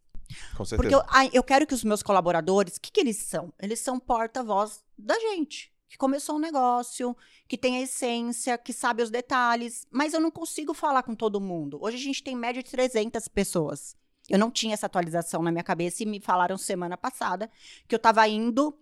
Com 0.55 0.63
certeza. 0.63 0.75
Porque 0.75 0.93
eu, 0.93 1.31
eu 1.33 1.43
quero 1.43 1.65
que 1.65 1.73
os 1.73 1.83
meus 1.83 2.03
colaboradores, 2.03 2.75
o 2.75 2.81
que, 2.81 2.91
que 2.91 2.99
eles 2.99 3.17
são? 3.17 3.51
Eles 3.59 3.79
são 3.79 3.99
porta-voz 3.99 4.83
da 4.95 5.17
gente, 5.19 5.73
que 5.89 5.97
começou 5.97 6.35
um 6.35 6.39
negócio, 6.39 7.17
que 7.47 7.57
tem 7.57 7.77
a 7.77 7.81
essência, 7.81 8.55
que 8.57 8.71
sabe 8.73 9.01
os 9.01 9.09
detalhes, 9.09 9.87
mas 9.89 10.13
eu 10.13 10.19
não 10.19 10.29
consigo 10.29 10.75
falar 10.75 11.01
com 11.01 11.15
todo 11.15 11.41
mundo. 11.41 11.79
Hoje 11.81 11.97
a 11.97 12.01
gente 12.01 12.23
tem 12.23 12.35
média 12.35 12.61
de 12.61 12.69
300 12.69 13.27
pessoas. 13.27 13.95
Eu 14.29 14.37
não 14.37 14.51
tinha 14.51 14.73
essa 14.73 14.85
atualização 14.85 15.41
na 15.41 15.51
minha 15.51 15.63
cabeça 15.63 16.03
e 16.03 16.05
me 16.05 16.19
falaram 16.19 16.57
semana 16.57 16.97
passada 16.97 17.49
que 17.87 17.95
eu 17.95 17.97
estava 17.97 18.27
indo 18.27 18.77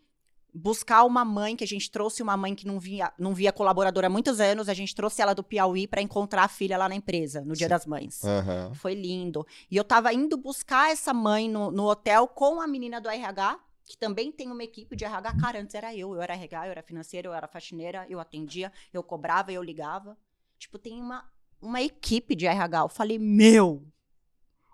buscar 0.56 1.04
uma 1.04 1.26
mãe, 1.26 1.54
que 1.54 1.66
a 1.66 1.68
gente 1.68 1.92
trouxe 1.92 2.24
uma 2.24 2.38
mãe 2.38 2.56
que 2.56 2.66
não 2.66 2.80
via, 2.80 3.12
não 3.20 3.34
via 3.34 3.52
colaboradora 3.52 4.08
há 4.08 4.10
muitos 4.10 4.40
anos, 4.40 4.70
a 4.70 4.74
gente 4.74 4.96
trouxe 4.96 5.22
ela 5.22 5.36
do 5.36 5.44
Piauí 5.44 5.86
para 5.86 6.02
encontrar 6.02 6.44
a 6.46 6.48
filha 6.48 6.78
lá 6.78 6.88
na 6.88 6.96
empresa, 6.96 7.42
no 7.42 7.54
Dia 7.54 7.68
Sim. 7.68 7.70
das 7.70 7.86
Mães. 7.86 8.24
Aham. 8.24 8.72
Foi 8.74 8.94
lindo. 8.94 9.46
E 9.70 9.76
eu 9.76 9.84
tava 9.84 10.14
indo 10.14 10.38
buscar 10.38 10.92
essa 10.92 11.14
mãe 11.14 11.50
no, 11.50 11.72
no 11.72 11.84
hotel 11.84 12.26
com 12.26 12.62
a 12.62 12.68
menina 12.68 13.02
do 13.02 13.10
RH, 13.10 13.60
que 13.84 13.98
também 13.98 14.32
tem 14.32 14.50
uma 14.50 14.64
equipe 14.64 14.96
de 14.96 15.04
RH. 15.04 15.36
Cara, 15.36 15.60
antes 15.60 15.76
era 15.76 15.94
eu. 15.94 16.16
Eu 16.16 16.22
era 16.22 16.34
RH, 16.34 16.68
eu 16.68 16.72
era 16.72 16.82
financeira, 16.82 17.28
eu 17.28 17.34
era 17.34 17.48
faxineira, 17.48 18.06
eu 18.10 18.20
atendia, 18.20 18.72
eu 18.94 19.04
cobrava, 19.04 19.52
eu 19.52 19.62
ligava. 19.62 20.18
Tipo, 20.58 20.80
tem 20.80 21.02
uma, 21.02 21.30
uma 21.62 21.82
equipe 21.82 22.34
de 22.34 22.48
RH. 22.48 22.80
Eu 22.80 22.90
falei, 22.90 23.20
meu, 23.20 23.86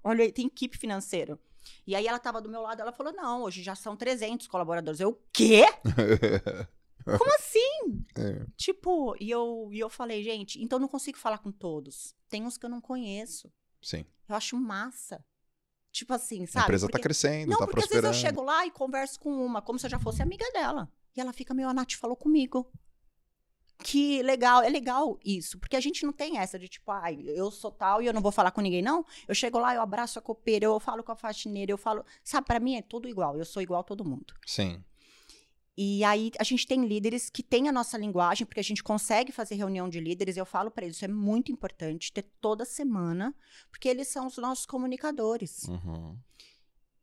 olha 0.03 0.31
tem 0.31 0.47
equipe 0.47 0.77
financeira. 0.77 1.37
E 1.85 1.95
aí 1.95 2.07
ela 2.07 2.19
tava 2.19 2.41
do 2.41 2.49
meu 2.49 2.61
lado, 2.61 2.81
ela 2.81 2.91
falou, 2.91 3.13
não, 3.13 3.43
hoje 3.43 3.61
já 3.63 3.75
são 3.75 3.95
300 3.95 4.47
colaboradores. 4.47 4.99
Eu, 4.99 5.21
quê? 5.31 5.63
Como 7.05 7.35
assim? 7.35 8.05
É. 8.17 8.45
Tipo, 8.55 9.15
e 9.19 9.29
eu, 9.29 9.69
e 9.71 9.79
eu 9.79 9.89
falei, 9.89 10.23
gente, 10.23 10.61
então 10.61 10.77
eu 10.77 10.81
não 10.81 10.87
consigo 10.87 11.17
falar 11.17 11.39
com 11.39 11.51
todos. 11.51 12.15
Tem 12.29 12.43
uns 12.45 12.57
que 12.57 12.65
eu 12.65 12.69
não 12.69 12.79
conheço. 12.81 13.51
Sim. 13.81 14.05
Eu 14.29 14.35
acho 14.35 14.55
massa. 14.57 15.23
Tipo 15.91 16.13
assim, 16.13 16.43
A 16.43 16.47
sabe? 16.47 16.63
empresa 16.65 16.87
tá 16.87 16.91
Porque- 16.91 17.03
crescendo, 17.03 17.49
Não, 17.51 17.57
tá 17.57 17.65
porque 17.65 17.83
às 17.83 17.89
vezes 17.89 18.03
eu 18.05 18.13
chego 18.13 18.41
lá 18.43 18.65
e 18.65 18.71
converso 18.71 19.19
com 19.19 19.29
uma, 19.45 19.61
como 19.61 19.77
se 19.79 19.85
eu 19.87 19.89
já 19.89 19.99
fosse 19.99 20.21
amiga 20.21 20.45
dela. 20.51 20.89
E 21.15 21.19
ela 21.19 21.33
fica, 21.33 21.53
meu, 21.53 21.67
a 21.67 21.73
Nath 21.73 21.93
falou 21.93 22.15
comigo. 22.15 22.71
Que 23.83 24.21
legal, 24.21 24.61
é 24.61 24.69
legal 24.69 25.19
isso. 25.25 25.57
Porque 25.59 25.75
a 25.75 25.79
gente 25.79 26.05
não 26.05 26.13
tem 26.13 26.37
essa 26.37 26.57
de 26.59 26.67
tipo, 26.67 26.91
ai, 26.91 27.19
eu 27.25 27.49
sou 27.49 27.71
tal 27.71 28.01
e 28.01 28.05
eu 28.05 28.13
não 28.13 28.21
vou 28.21 28.31
falar 28.31 28.51
com 28.51 28.61
ninguém, 28.61 28.81
não. 28.81 29.05
Eu 29.27 29.35
chego 29.35 29.57
lá, 29.57 29.73
eu 29.73 29.81
abraço 29.81 30.19
a 30.19 30.21
copeira, 30.21 30.65
eu 30.65 30.79
falo 30.79 31.03
com 31.03 31.11
a 31.11 31.15
faxineira, 31.15 31.71
eu 31.71 31.77
falo. 31.77 32.05
Sabe, 32.23 32.47
pra 32.47 32.59
mim 32.59 32.75
é 32.75 32.81
tudo 32.81 33.07
igual. 33.07 33.37
Eu 33.37 33.45
sou 33.45 33.61
igual 33.61 33.81
a 33.81 33.83
todo 33.83 34.05
mundo. 34.05 34.33
Sim. 34.45 34.83
E 35.77 36.03
aí 36.03 36.31
a 36.37 36.43
gente 36.43 36.67
tem 36.67 36.85
líderes 36.85 37.29
que 37.29 37.41
têm 37.41 37.69
a 37.69 37.71
nossa 37.71 37.97
linguagem, 37.97 38.45
porque 38.45 38.59
a 38.59 38.63
gente 38.63 38.83
consegue 38.83 39.31
fazer 39.31 39.55
reunião 39.55 39.89
de 39.89 39.99
líderes. 39.99 40.37
Eu 40.37 40.45
falo 40.45 40.69
pra 40.69 40.83
eles, 40.83 40.97
isso 40.97 41.05
é 41.05 41.07
muito 41.07 41.51
importante 41.51 42.11
ter 42.11 42.23
toda 42.41 42.65
semana, 42.65 43.33
porque 43.69 43.87
eles 43.87 44.07
são 44.09 44.27
os 44.27 44.37
nossos 44.37 44.65
comunicadores. 44.65 45.63
Uhum. 45.63 46.17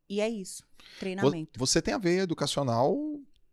E 0.08 0.20
é 0.20 0.28
isso. 0.28 0.62
Treinamento. 0.98 1.58
Você 1.58 1.82
tem 1.82 1.94
a 1.94 1.98
veia 1.98 2.20
educacional, 2.20 2.96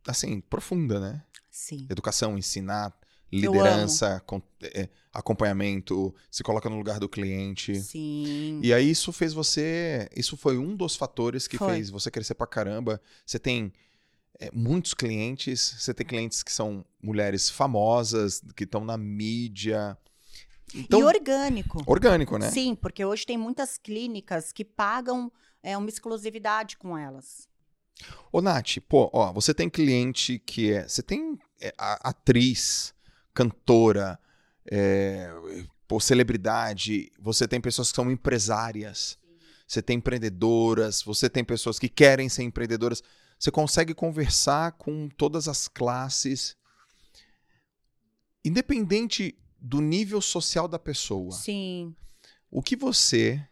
assim, 0.08 0.42
profunda, 0.42 1.00
né? 1.00 1.24
Sim. 1.50 1.88
Educação, 1.90 2.38
ensinar, 2.38 2.94
liderança, 3.40 4.24
é, 4.62 4.90
acompanhamento, 5.14 6.14
se 6.30 6.44
coloca 6.44 6.70
no 6.70 6.78
lugar 6.78 7.00
do 7.00 7.08
cliente. 7.10 7.76
Sim. 7.76 8.60
E 8.64 8.74
aí 8.74 8.90
isso 8.90 9.12
fez 9.12 9.34
você. 9.34 10.10
Isso 10.16 10.36
foi 10.38 10.58
um 10.58 10.76
dos 10.76 10.96
fatores 10.96 11.48
que 11.48 11.58
Foi. 11.58 11.74
fez 11.76 11.90
você 11.90 12.10
crescer 12.12 12.36
pra 12.36 12.48
caramba. 12.48 13.02
Você 13.26 13.40
tem 13.40 13.72
é, 14.40 14.50
muitos 14.54 14.94
clientes, 14.94 15.76
você 15.80 15.94
tem 15.94 16.06
clientes 16.06 16.44
que 16.44 16.52
são 16.52 16.86
mulheres 17.02 17.50
famosas, 17.50 18.42
que 18.56 18.64
estão 18.64 18.84
na 18.84 18.98
mídia. 18.98 19.98
Então, 20.74 21.00
e 21.00 21.04
orgânico. 21.04 21.82
orgânico, 21.86 22.38
né? 22.38 22.50
Sim, 22.50 22.76
porque 22.76 23.06
hoje 23.06 23.26
tem 23.26 23.38
muitas 23.38 23.78
clínicas 23.78 24.52
que 24.52 24.66
pagam 24.66 25.32
é, 25.62 25.78
uma 25.78 25.90
exclusividade 25.90 26.76
com 26.78 26.98
elas. 26.98 27.48
Ô, 28.32 28.42
Nath, 28.42 28.78
pô, 28.90 29.10
ó, 29.14 29.32
você 29.32 29.54
tem 29.54 29.70
cliente 29.70 30.40
que 30.40 30.74
é. 30.74 30.88
Você 30.88 31.02
tem 31.02 31.38
é, 31.62 31.74
a- 31.78 32.10
atriz, 32.10 32.94
cantora, 33.36 34.18
é, 34.72 35.30
pô, 35.88 36.00
celebridade, 36.00 37.12
você 37.20 37.48
tem 37.48 37.62
pessoas 37.62 37.92
que 37.92 37.96
são 37.96 38.10
empresárias, 38.10 39.20
você 39.68 39.82
tem 39.82 39.98
empreendedoras, 39.98 41.04
você 41.04 41.30
tem 41.30 41.44
pessoas 41.44 41.78
que 41.78 41.90
querem 41.90 42.30
ser 42.30 42.44
empreendedoras. 42.44 43.04
Você 43.38 43.52
consegue 43.52 43.94
conversar 43.94 44.72
com 44.74 45.10
todas 45.10 45.48
as 45.48 45.68
classes, 45.68 46.56
independente 48.44 49.38
do 49.60 49.82
nível 49.82 50.22
social 50.22 50.68
da 50.68 50.80
pessoa. 50.80 51.32
Sim. 51.32 51.94
O 52.50 52.62
que 52.62 52.76
você 52.76 53.46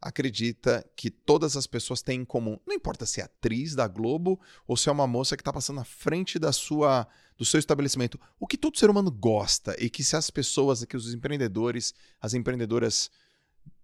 acredita 0.00 0.84
que 0.96 1.10
todas 1.10 1.56
as 1.56 1.66
pessoas 1.66 2.02
têm 2.02 2.20
em 2.20 2.24
comum? 2.24 2.58
Não 2.66 2.74
importa 2.74 3.04
se 3.04 3.20
é 3.20 3.24
atriz 3.24 3.74
da 3.74 3.86
Globo 3.86 4.40
ou 4.66 4.76
se 4.76 4.88
é 4.88 4.92
uma 4.92 5.06
moça 5.06 5.36
que 5.36 5.42
está 5.42 5.52
passando 5.52 5.76
na 5.76 5.84
frente 5.84 6.38
da 6.38 6.52
sua, 6.52 7.06
do 7.36 7.44
seu 7.44 7.58
estabelecimento. 7.58 8.18
O 8.38 8.46
que 8.46 8.56
todo 8.56 8.78
ser 8.78 8.88
humano 8.88 9.10
gosta 9.10 9.76
e 9.78 9.90
que 9.90 10.02
se 10.02 10.16
as 10.16 10.30
pessoas, 10.30 10.84
que 10.84 10.96
os 10.96 11.12
empreendedores, 11.12 11.94
as 12.20 12.34
empreendedoras 12.34 13.10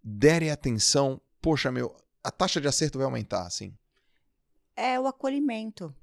derem 0.02 0.50
atenção, 0.50 1.20
poxa, 1.42 1.70
meu, 1.70 1.94
a 2.22 2.31
taxa 2.31 2.61
de 2.61 2.68
acerto 2.68 2.98
vai 2.98 3.05
aumentar, 3.05 3.46
assim. 3.46 3.76
É 4.74 4.98
o 4.98 5.07
acolhimento. 5.07 5.94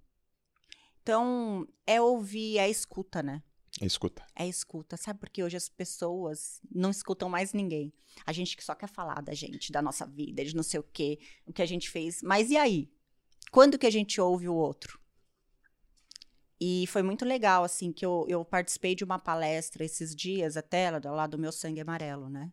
Então, 1.02 1.67
é 1.86 2.02
ouvir, 2.02 2.58
é 2.58 2.69
escuta, 2.69 3.21
né? 3.21 3.43
Escuta. 3.82 4.24
É 4.36 4.48
escuta. 4.48 4.96
Sabe 4.98 5.20
por 5.20 5.30
que 5.30 5.44
hoje 5.44 5.58
as 5.58 5.68
pessoas 5.68 6.62
não 6.74 6.92
escutam 6.92 7.28
mais 7.28 7.54
ninguém? 7.54 7.92
A 8.26 8.32
gente 8.32 8.56
que 8.56 8.64
só 8.64 8.76
quer 8.76 8.88
falar 8.88 9.22
da 9.22 9.34
gente, 9.34 9.72
da 9.72 9.82
nossa 9.82 10.06
vida, 10.06 10.46
de 10.46 10.56
não 10.56 10.64
sei 10.64 10.80
o 10.80 10.84
quê, 10.84 11.20
o 11.46 11.52
que 11.52 11.62
a 11.62 11.66
gente 11.66 11.90
fez. 11.90 12.22
Mas 12.22 12.50
e 12.50 12.58
aí? 12.58 12.90
Quando 13.52 13.78
que 13.78 13.88
a 13.88 13.92
gente 13.92 14.22
ouve 14.22 14.48
o 14.48 14.54
outro? 14.54 15.00
E 16.62 16.86
foi 16.88 17.04
muito 17.04 17.26
legal, 17.26 17.64
assim, 17.64 17.92
que 17.92 18.06
eu, 18.06 18.26
eu 18.30 18.46
participei 18.46 18.96
de 18.96 19.04
uma 19.04 19.20
palestra 19.20 19.84
esses 19.84 20.16
dias, 20.16 20.56
até 20.56 20.90
lá 20.90 21.28
do 21.28 21.38
Meu 21.38 21.52
Sangue 21.52 21.82
Amarelo, 21.82 22.30
né? 22.30 22.52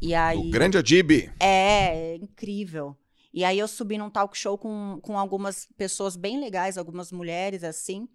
E 0.00 0.14
aí... 0.14 0.48
O 0.48 0.50
grande 0.50 0.78
Adib! 0.78 1.30
É, 1.38 2.14
é 2.14 2.16
incrível. 2.16 2.96
E 3.32 3.44
aí 3.44 3.58
eu 3.58 3.68
subi 3.68 3.96
num 3.96 4.10
talk 4.10 4.36
show 4.36 4.58
com, 4.58 4.98
com 5.02 5.18
algumas 5.18 5.68
pessoas 5.76 6.16
bem 6.16 6.40
legais, 6.40 6.76
algumas 6.76 7.12
mulheres, 7.12 7.62
assim. 7.62 8.08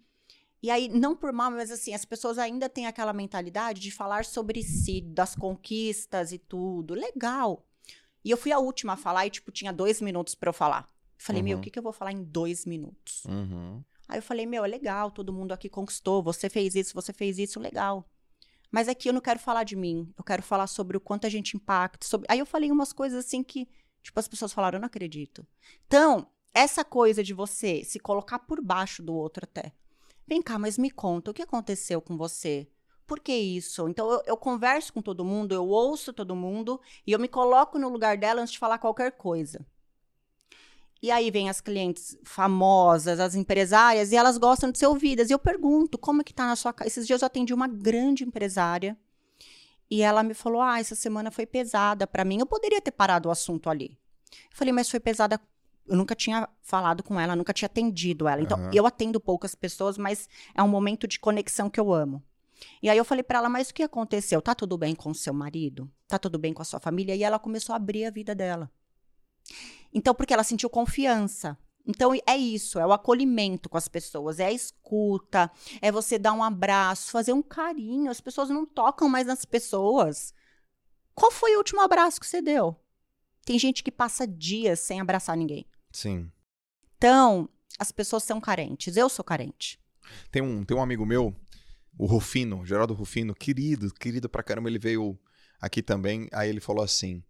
E 0.62 0.70
aí, 0.70 0.88
não 0.88 1.16
por 1.16 1.32
mal, 1.32 1.50
mas 1.50 1.70
assim, 1.70 1.92
as 1.92 2.04
pessoas 2.04 2.38
ainda 2.38 2.68
têm 2.68 2.86
aquela 2.86 3.12
mentalidade 3.12 3.80
de 3.80 3.90
falar 3.90 4.24
sobre 4.24 4.62
si, 4.62 5.00
das 5.00 5.34
conquistas 5.34 6.30
e 6.30 6.38
tudo. 6.38 6.94
Legal. 6.94 7.66
E 8.24 8.30
eu 8.30 8.36
fui 8.36 8.52
a 8.52 8.60
última 8.60 8.92
a 8.92 8.96
falar 8.96 9.26
e, 9.26 9.30
tipo, 9.30 9.50
tinha 9.50 9.72
dois 9.72 10.00
minutos 10.00 10.36
para 10.36 10.50
eu 10.50 10.52
falar. 10.52 10.86
Falei, 11.18 11.42
uhum. 11.42 11.48
meu, 11.48 11.58
o 11.58 11.60
que, 11.60 11.70
que 11.70 11.78
eu 11.78 11.82
vou 11.82 11.92
falar 11.92 12.12
em 12.12 12.22
dois 12.22 12.64
minutos? 12.64 13.24
Uhum. 13.24 13.82
Aí 14.08 14.18
eu 14.18 14.22
falei, 14.22 14.46
meu, 14.46 14.64
é 14.64 14.68
legal, 14.68 15.10
todo 15.10 15.32
mundo 15.32 15.52
aqui 15.52 15.68
conquistou, 15.68 16.22
você 16.22 16.48
fez 16.48 16.74
isso, 16.74 16.94
você 16.94 17.12
fez 17.12 17.38
isso, 17.38 17.58
legal. 17.58 18.08
Mas 18.70 18.88
aqui 18.88 19.08
eu 19.08 19.12
não 19.12 19.20
quero 19.20 19.38
falar 19.38 19.64
de 19.64 19.76
mim, 19.76 20.12
eu 20.16 20.24
quero 20.24 20.42
falar 20.42 20.66
sobre 20.66 20.96
o 20.96 21.00
quanto 21.00 21.26
a 21.26 21.30
gente 21.30 21.56
impacta. 21.56 22.06
Sobre... 22.06 22.26
Aí 22.30 22.38
eu 22.38 22.46
falei 22.46 22.70
umas 22.70 22.92
coisas 22.92 23.24
assim 23.24 23.42
que, 23.42 23.68
tipo, 24.02 24.18
as 24.18 24.28
pessoas 24.28 24.52
falaram, 24.52 24.76
eu 24.76 24.80
não 24.80 24.86
acredito. 24.86 25.46
Então, 25.86 26.26
essa 26.54 26.84
coisa 26.84 27.22
de 27.22 27.34
você 27.34 27.84
se 27.84 27.98
colocar 27.98 28.38
por 28.40 28.62
baixo 28.62 29.02
do 29.02 29.14
outro 29.14 29.44
até. 29.44 29.72
Vem 30.26 30.40
cá, 30.42 30.58
mas 30.58 30.78
me 30.78 30.90
conta, 30.90 31.30
o 31.30 31.34
que 31.34 31.42
aconteceu 31.42 32.00
com 32.00 32.16
você? 32.16 32.68
Por 33.06 33.20
que 33.20 33.34
isso? 33.34 33.88
Então, 33.88 34.10
eu, 34.10 34.22
eu 34.26 34.36
converso 34.36 34.92
com 34.92 35.02
todo 35.02 35.24
mundo, 35.24 35.52
eu 35.52 35.66
ouço 35.66 36.12
todo 36.12 36.36
mundo 36.36 36.80
e 37.06 37.12
eu 37.12 37.18
me 37.18 37.28
coloco 37.28 37.78
no 37.78 37.88
lugar 37.88 38.16
dela 38.16 38.40
antes 38.40 38.52
de 38.52 38.58
falar 38.58 38.78
qualquer 38.78 39.12
coisa. 39.12 39.64
E 41.02 41.10
aí 41.10 41.30
vem 41.32 41.48
as 41.48 41.60
clientes 41.60 42.16
famosas, 42.22 43.18
as 43.18 43.34
empresárias, 43.34 44.12
e 44.12 44.16
elas 44.16 44.38
gostam 44.38 44.70
de 44.70 44.78
ser 44.78 44.86
ouvidas. 44.86 45.28
E 45.28 45.32
eu 45.32 45.38
pergunto, 45.38 45.98
como 45.98 46.20
é 46.20 46.24
que 46.24 46.32
tá 46.32 46.46
na 46.46 46.54
sua 46.54 46.72
casa? 46.72 46.86
Esses 46.88 47.06
dias 47.06 47.20
eu 47.22 47.26
atendi 47.26 47.52
uma 47.52 47.66
grande 47.66 48.22
empresária 48.22 48.96
e 49.90 50.00
ela 50.02 50.22
me 50.22 50.32
falou: 50.32 50.62
"Ah, 50.62 50.78
essa 50.80 50.94
semana 50.94 51.30
foi 51.30 51.44
pesada 51.44 52.06
para 52.06 52.24
mim. 52.24 52.38
Eu 52.38 52.46
poderia 52.46 52.80
ter 52.80 52.92
parado 52.92 53.28
o 53.28 53.32
assunto 53.32 53.68
ali". 53.68 53.98
Eu 54.50 54.56
falei: 54.56 54.72
"Mas 54.72 54.88
foi 54.88 55.00
pesada 55.00 55.40
eu 55.86 55.96
nunca 55.96 56.14
tinha 56.14 56.48
falado 56.62 57.02
com 57.02 57.18
ela, 57.18 57.34
nunca 57.36 57.52
tinha 57.52 57.66
atendido 57.66 58.28
ela. 58.28 58.40
Então, 58.40 58.58
uhum. 58.58 58.70
eu 58.72 58.86
atendo 58.86 59.20
poucas 59.20 59.54
pessoas, 59.54 59.98
mas 59.98 60.28
é 60.54 60.62
um 60.62 60.68
momento 60.68 61.06
de 61.06 61.18
conexão 61.18 61.68
que 61.68 61.80
eu 61.80 61.92
amo. 61.92 62.22
E 62.82 62.88
aí 62.88 62.96
eu 62.96 63.04
falei 63.04 63.22
para 63.22 63.38
ela, 63.38 63.48
mas 63.48 63.70
o 63.70 63.74
que 63.74 63.82
aconteceu? 63.82 64.40
Tá 64.40 64.54
tudo 64.54 64.78
bem 64.78 64.94
com 64.94 65.10
o 65.10 65.14
seu 65.14 65.34
marido? 65.34 65.90
Tá 66.06 66.18
tudo 66.18 66.38
bem 66.38 66.52
com 66.52 66.62
a 66.62 66.64
sua 66.64 66.78
família? 66.78 67.14
E 67.14 67.24
ela 67.24 67.38
começou 67.38 67.72
a 67.72 67.76
abrir 67.76 68.04
a 68.04 68.10
vida 68.10 68.34
dela. 68.34 68.70
Então, 69.92 70.14
porque 70.14 70.32
ela 70.32 70.44
sentiu 70.44 70.70
confiança. 70.70 71.58
Então, 71.84 72.12
é 72.26 72.36
isso, 72.36 72.78
é 72.78 72.86
o 72.86 72.92
acolhimento 72.92 73.68
com 73.68 73.76
as 73.76 73.88
pessoas, 73.88 74.38
é 74.38 74.46
a 74.46 74.52
escuta, 74.52 75.50
é 75.80 75.90
você 75.90 76.16
dar 76.16 76.32
um 76.32 76.42
abraço, 76.42 77.10
fazer 77.10 77.32
um 77.32 77.42
carinho. 77.42 78.10
As 78.10 78.20
pessoas 78.20 78.48
não 78.48 78.64
tocam 78.64 79.08
mais 79.08 79.26
nas 79.26 79.44
pessoas. 79.44 80.32
Qual 81.14 81.30
foi 81.30 81.54
o 81.54 81.58
último 81.58 81.80
abraço 81.80 82.20
que 82.20 82.26
você 82.26 82.40
deu? 82.40 82.76
Tem 83.44 83.58
gente 83.58 83.82
que 83.82 83.90
passa 83.90 84.26
dias 84.26 84.80
sem 84.80 85.00
abraçar 85.00 85.36
ninguém. 85.36 85.66
Sim. 85.90 86.30
Então, 86.96 87.48
as 87.78 87.90
pessoas 87.90 88.22
são 88.22 88.40
carentes. 88.40 88.96
Eu 88.96 89.08
sou 89.08 89.24
carente. 89.24 89.80
Tem 90.30 90.42
um, 90.42 90.64
tem 90.64 90.76
um 90.76 90.82
amigo 90.82 91.04
meu, 91.04 91.34
o 91.98 92.06
Rufino, 92.06 92.64
Geraldo 92.64 92.94
Rufino, 92.94 93.34
querido, 93.34 93.92
querido 93.94 94.28
pra 94.28 94.42
caramba, 94.42 94.68
ele 94.68 94.78
veio 94.78 95.18
aqui 95.60 95.82
também. 95.82 96.28
Aí 96.32 96.48
ele 96.48 96.60
falou 96.60 96.84
assim: 96.84 97.22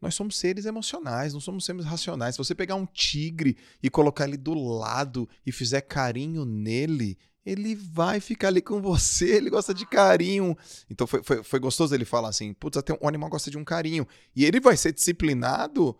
nós 0.00 0.14
somos 0.14 0.36
seres 0.36 0.66
emocionais, 0.66 1.32
não 1.32 1.40
somos 1.40 1.64
seres 1.64 1.84
racionais. 1.84 2.34
Se 2.34 2.38
você 2.38 2.54
pegar 2.54 2.74
um 2.74 2.86
tigre 2.86 3.56
e 3.82 3.88
colocar 3.88 4.24
ele 4.24 4.36
do 4.36 4.54
lado 4.54 5.28
e 5.46 5.52
fizer 5.52 5.82
carinho 5.82 6.44
nele, 6.44 7.18
ele 7.44 7.74
vai 7.74 8.20
ficar 8.20 8.48
ali 8.48 8.62
com 8.62 8.80
você, 8.80 9.36
ele 9.36 9.50
gosta 9.50 9.74
de 9.74 9.84
carinho. 9.86 10.56
Então 10.90 11.06
foi, 11.06 11.22
foi, 11.22 11.42
foi 11.42 11.60
gostoso 11.60 11.94
ele 11.94 12.04
falar 12.04 12.28
assim: 12.28 12.52
putz, 12.54 12.76
até 12.76 12.92
um 13.00 13.08
animal 13.08 13.30
gosta 13.30 13.50
de 13.50 13.58
um 13.58 13.64
carinho. 13.64 14.06
E 14.34 14.44
ele 14.44 14.60
vai 14.60 14.76
ser 14.76 14.92
disciplinado 14.92 15.96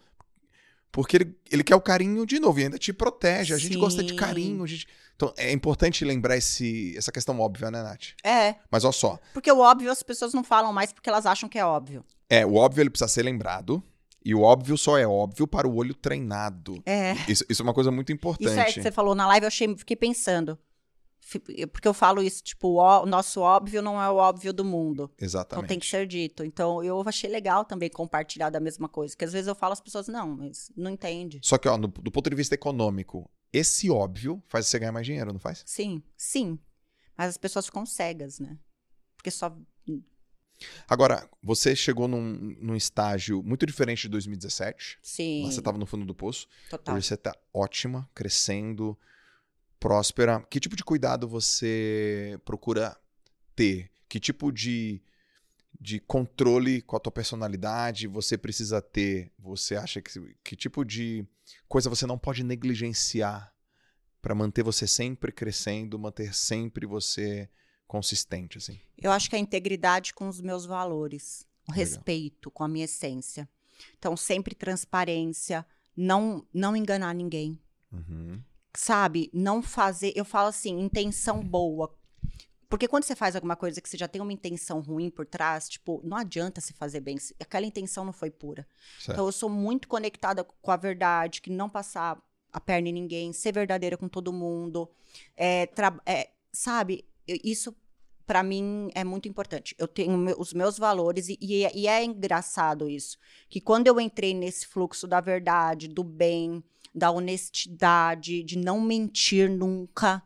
porque 0.92 1.16
ele, 1.16 1.34
ele 1.50 1.64
quer 1.64 1.74
o 1.74 1.80
carinho 1.80 2.26
de 2.26 2.38
novo 2.38 2.60
e 2.60 2.64
ainda 2.64 2.78
te 2.78 2.92
protege. 2.92 3.54
A 3.54 3.58
gente 3.58 3.78
gosta 3.78 4.04
de 4.04 4.14
carinho. 4.14 4.66
Gente... 4.66 4.86
Então 5.16 5.32
é 5.38 5.50
importante 5.50 6.04
lembrar 6.04 6.36
esse, 6.36 6.94
essa 6.96 7.10
questão 7.10 7.40
óbvia, 7.40 7.70
né, 7.70 7.82
Nath? 7.82 8.10
É. 8.22 8.56
Mas 8.70 8.84
olha 8.84 8.92
só. 8.92 9.18
Porque 9.32 9.50
o 9.50 9.58
óbvio 9.58 9.90
as 9.90 10.02
pessoas 10.02 10.34
não 10.34 10.44
falam 10.44 10.72
mais 10.72 10.92
porque 10.92 11.08
elas 11.08 11.24
acham 11.24 11.48
que 11.48 11.58
é 11.58 11.64
óbvio. 11.64 12.04
É, 12.28 12.44
o 12.44 12.54
óbvio 12.54 12.82
ele 12.82 12.90
precisa 12.90 13.08
ser 13.08 13.22
lembrado. 13.22 13.82
E 14.24 14.34
o 14.34 14.42
óbvio 14.42 14.76
só 14.78 14.98
é 14.98 15.06
óbvio 15.06 15.48
para 15.48 15.66
o 15.66 15.74
olho 15.74 15.94
treinado. 15.94 16.80
É. 16.86 17.14
Isso, 17.26 17.44
isso 17.48 17.62
é 17.62 17.64
uma 17.64 17.74
coisa 17.74 17.90
muito 17.90 18.12
importante. 18.12 18.50
Isso 18.50 18.60
é 18.60 18.64
que 18.72 18.82
você 18.82 18.92
falou 18.92 19.14
na 19.14 19.26
live, 19.26 19.44
eu 19.44 19.48
achei, 19.48 19.76
fiquei 19.76 19.96
pensando. 19.96 20.56
Porque 21.70 21.86
eu 21.86 21.94
falo 21.94 22.22
isso, 22.22 22.42
tipo, 22.42 22.80
o 22.80 23.06
nosso 23.06 23.40
óbvio 23.40 23.80
não 23.80 24.00
é 24.02 24.10
o 24.10 24.16
óbvio 24.16 24.52
do 24.52 24.64
mundo. 24.64 25.10
Exatamente. 25.18 25.64
Então 25.64 25.68
tem 25.68 25.78
que 25.78 25.86
ser 25.86 26.06
dito. 26.06 26.44
Então 26.44 26.82
eu 26.82 27.02
achei 27.06 27.30
legal 27.30 27.64
também 27.64 27.88
compartilhar 27.88 28.50
da 28.50 28.58
mesma 28.58 28.88
coisa. 28.88 29.14
Porque 29.14 29.24
às 29.24 29.32
vezes 29.32 29.46
eu 29.46 29.54
falo 29.54 29.72
as 29.72 29.80
pessoas, 29.80 30.08
não, 30.08 30.36
mas 30.36 30.70
não 30.76 30.90
entende. 30.90 31.40
Só 31.42 31.56
que, 31.58 31.68
ó, 31.68 31.78
no, 31.78 31.86
do 31.86 32.10
ponto 32.10 32.28
de 32.28 32.36
vista 32.36 32.54
econômico, 32.54 33.30
esse 33.52 33.88
óbvio 33.88 34.42
faz 34.48 34.66
você 34.66 34.78
ganhar 34.78 34.92
mais 34.92 35.06
dinheiro, 35.06 35.32
não 35.32 35.40
faz? 35.40 35.62
Sim, 35.64 36.02
sim. 36.16 36.58
Mas 37.16 37.30
as 37.30 37.36
pessoas 37.36 37.66
ficam 37.66 37.86
cegas, 37.86 38.40
né? 38.40 38.58
Porque 39.16 39.30
só. 39.30 39.56
Agora, 40.88 41.28
você 41.42 41.74
chegou 41.74 42.06
num, 42.06 42.56
num 42.60 42.76
estágio 42.76 43.42
muito 43.42 43.64
diferente 43.64 44.02
de 44.02 44.08
2017. 44.08 44.98
Sim. 45.02 45.44
Lá 45.44 45.50
você 45.50 45.60
estava 45.60 45.78
no 45.78 45.86
fundo 45.86 46.04
do 46.04 46.14
poço. 46.14 46.48
Total. 46.68 46.94
Hoje 46.96 47.06
você 47.06 47.14
está 47.14 47.36
ótima, 47.52 48.08
crescendo 48.14 48.98
próspera, 49.82 50.40
que 50.48 50.60
tipo 50.60 50.76
de 50.76 50.84
cuidado 50.84 51.26
você 51.26 52.38
procura 52.44 52.96
ter? 53.56 53.90
Que 54.08 54.20
tipo 54.20 54.52
de, 54.52 55.02
de 55.80 55.98
controle 55.98 56.80
com 56.82 56.96
a 56.96 57.00
tua 57.00 57.10
personalidade 57.10 58.06
você 58.06 58.38
precisa 58.38 58.80
ter? 58.80 59.32
Você 59.40 59.74
acha 59.74 60.00
que 60.00 60.36
que 60.44 60.54
tipo 60.54 60.84
de 60.84 61.26
coisa 61.68 61.90
você 61.90 62.06
não 62.06 62.16
pode 62.16 62.44
negligenciar 62.44 63.52
para 64.22 64.36
manter 64.36 64.62
você 64.62 64.86
sempre 64.86 65.32
crescendo, 65.32 65.98
manter 65.98 66.32
sempre 66.32 66.86
você 66.86 67.50
consistente 67.88 68.58
assim? 68.58 68.80
Eu 68.96 69.10
acho 69.10 69.28
que 69.28 69.34
a 69.34 69.38
integridade 69.38 70.14
com 70.14 70.28
os 70.28 70.40
meus 70.40 70.64
valores, 70.64 71.44
o 71.68 71.72
Legal. 71.72 71.84
respeito 71.84 72.52
com 72.52 72.62
a 72.62 72.68
minha 72.68 72.84
essência. 72.84 73.48
Então 73.98 74.16
sempre 74.16 74.54
transparência, 74.54 75.66
não 75.96 76.46
não 76.54 76.76
enganar 76.76 77.12
ninguém. 77.12 77.60
Uhum 77.90 78.40
sabe, 78.74 79.30
não 79.32 79.62
fazer. 79.62 80.12
Eu 80.16 80.24
falo 80.24 80.48
assim, 80.48 80.80
intenção 80.80 81.40
boa. 81.42 81.94
Porque 82.68 82.88
quando 82.88 83.04
você 83.04 83.14
faz 83.14 83.36
alguma 83.36 83.54
coisa 83.54 83.82
que 83.82 83.88
você 83.88 83.98
já 83.98 84.08
tem 84.08 84.22
uma 84.22 84.32
intenção 84.32 84.80
ruim 84.80 85.10
por 85.10 85.26
trás, 85.26 85.68
tipo, 85.68 86.00
não 86.02 86.16
adianta 86.16 86.58
se 86.60 86.72
fazer 86.72 87.00
bem. 87.00 87.18
Aquela 87.38 87.66
intenção 87.66 88.02
não 88.04 88.14
foi 88.14 88.30
pura. 88.30 88.66
Certo. 88.98 89.12
Então 89.12 89.26
eu 89.26 89.32
sou 89.32 89.50
muito 89.50 89.86
conectada 89.86 90.42
com 90.42 90.70
a 90.70 90.76
verdade, 90.76 91.42
que 91.42 91.50
não 91.50 91.68
passar 91.68 92.18
a 92.50 92.60
perna 92.60 92.88
em 92.88 92.92
ninguém, 92.92 93.32
ser 93.32 93.52
verdadeira 93.52 93.96
com 93.96 94.08
todo 94.08 94.32
mundo. 94.32 94.90
É, 95.36 95.68
é, 96.06 96.30
sabe, 96.50 97.04
isso 97.26 97.76
para 98.32 98.42
mim 98.42 98.88
é 98.94 99.04
muito 99.04 99.28
importante. 99.28 99.76
Eu 99.78 99.86
tenho 99.86 100.40
os 100.40 100.54
meus 100.54 100.78
valores 100.78 101.28
e, 101.28 101.36
e, 101.38 101.66
é, 101.66 101.70
e 101.74 101.86
é 101.86 102.02
engraçado 102.02 102.88
isso. 102.88 103.18
Que 103.46 103.60
quando 103.60 103.88
eu 103.88 104.00
entrei 104.00 104.32
nesse 104.32 104.66
fluxo 104.66 105.06
da 105.06 105.20
verdade, 105.20 105.86
do 105.86 106.02
bem, 106.02 106.64
da 106.94 107.10
honestidade, 107.10 108.42
de 108.42 108.56
não 108.56 108.80
mentir 108.80 109.50
nunca. 109.50 110.22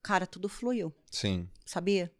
Cara, 0.00 0.24
tudo 0.24 0.48
fluiu. 0.48 0.94
Sim. 1.10 1.48
Sabia? 1.66 2.12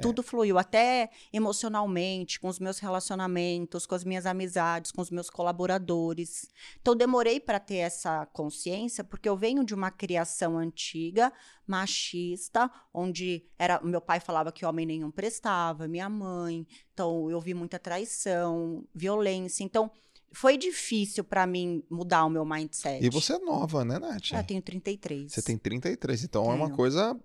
É. 0.00 0.02
Tudo 0.02 0.22
fluiu, 0.22 0.58
até 0.58 1.10
emocionalmente, 1.32 2.40
com 2.40 2.48
os 2.48 2.58
meus 2.58 2.78
relacionamentos, 2.78 3.86
com 3.86 3.94
as 3.94 4.04
minhas 4.04 4.26
amizades, 4.26 4.90
com 4.90 5.00
os 5.00 5.10
meus 5.10 5.30
colaboradores. 5.30 6.48
Então, 6.80 6.96
demorei 6.96 7.38
para 7.38 7.60
ter 7.60 7.76
essa 7.76 8.26
consciência, 8.26 9.04
porque 9.04 9.28
eu 9.28 9.36
venho 9.36 9.62
de 9.64 9.74
uma 9.74 9.90
criação 9.90 10.58
antiga, 10.58 11.32
machista, 11.66 12.70
onde 12.92 13.44
era 13.58 13.80
meu 13.82 14.00
pai 14.00 14.18
falava 14.18 14.50
que 14.50 14.64
homem 14.64 14.86
nenhum 14.86 15.10
prestava, 15.10 15.86
minha 15.86 16.08
mãe. 16.08 16.66
Então, 16.92 17.30
eu 17.30 17.40
vi 17.40 17.54
muita 17.54 17.78
traição, 17.78 18.84
violência. 18.94 19.62
Então, 19.62 19.90
foi 20.32 20.56
difícil 20.56 21.24
para 21.24 21.46
mim 21.46 21.82
mudar 21.90 22.24
o 22.24 22.30
meu 22.30 22.44
mindset. 22.44 23.04
E 23.04 23.10
você 23.10 23.34
é 23.34 23.38
nova, 23.38 23.84
né, 23.84 23.98
Nath? 23.98 24.32
Eu 24.32 24.44
tenho 24.44 24.62
33. 24.62 25.32
Você 25.32 25.42
tem 25.42 25.58
33, 25.58 26.24
então 26.24 26.42
tenho. 26.42 26.52
é 26.52 26.56
uma 26.56 26.70
coisa 26.70 27.18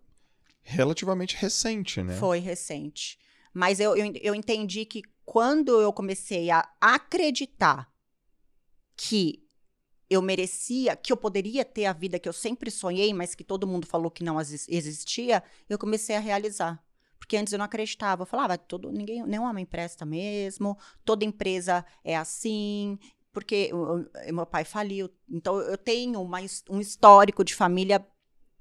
relativamente 0.65 1.35
recente, 1.37 2.01
né? 2.03 2.15
Foi 2.17 2.39
recente. 2.39 3.17
Mas 3.53 3.79
eu, 3.79 3.95
eu, 3.95 4.11
eu 4.21 4.35
entendi 4.35 4.83
que 4.85 5.01
quando 5.23 5.79
eu 5.79 5.93
comecei 5.93 6.49
a 6.51 6.67
acreditar 6.81 7.89
que 8.97 9.43
eu 10.09 10.21
merecia, 10.21 10.95
que 10.95 11.11
eu 11.11 11.17
poderia 11.17 11.65
ter 11.65 11.85
a 11.85 11.93
vida 11.93 12.19
que 12.19 12.29
eu 12.29 12.33
sempre 12.33 12.69
sonhei, 12.69 13.13
mas 13.13 13.33
que 13.33 13.43
todo 13.43 13.65
mundo 13.67 13.87
falou 13.87 14.11
que 14.11 14.23
não 14.23 14.39
existia, 14.39 15.43
eu 15.69 15.77
comecei 15.79 16.15
a 16.15 16.19
realizar. 16.19 16.83
Porque 17.17 17.37
antes 17.37 17.51
eu 17.53 17.57
não 17.57 17.65
acreditava. 17.65 18.21
Eu 18.21 18.27
falava, 18.27 18.55
todo, 18.57 18.91
ninguém, 18.91 19.23
nenhum 19.25 19.45
homem 19.45 19.65
presta 19.65 20.05
mesmo, 20.05 20.77
toda 21.03 21.25
empresa 21.25 21.85
é 22.03 22.15
assim. 22.15 22.97
porque 23.33 23.69
o- 23.73 23.99
o- 24.29 24.33
meu 24.33 24.45
pai 24.45 24.63
faliu. 24.63 25.09
Então 25.29 25.59
eu 25.59 25.77
tenho 25.77 26.21
uma 26.21 26.39
um 26.69 26.79
histórico 26.79 27.43
de 27.43 27.53
família 27.53 27.99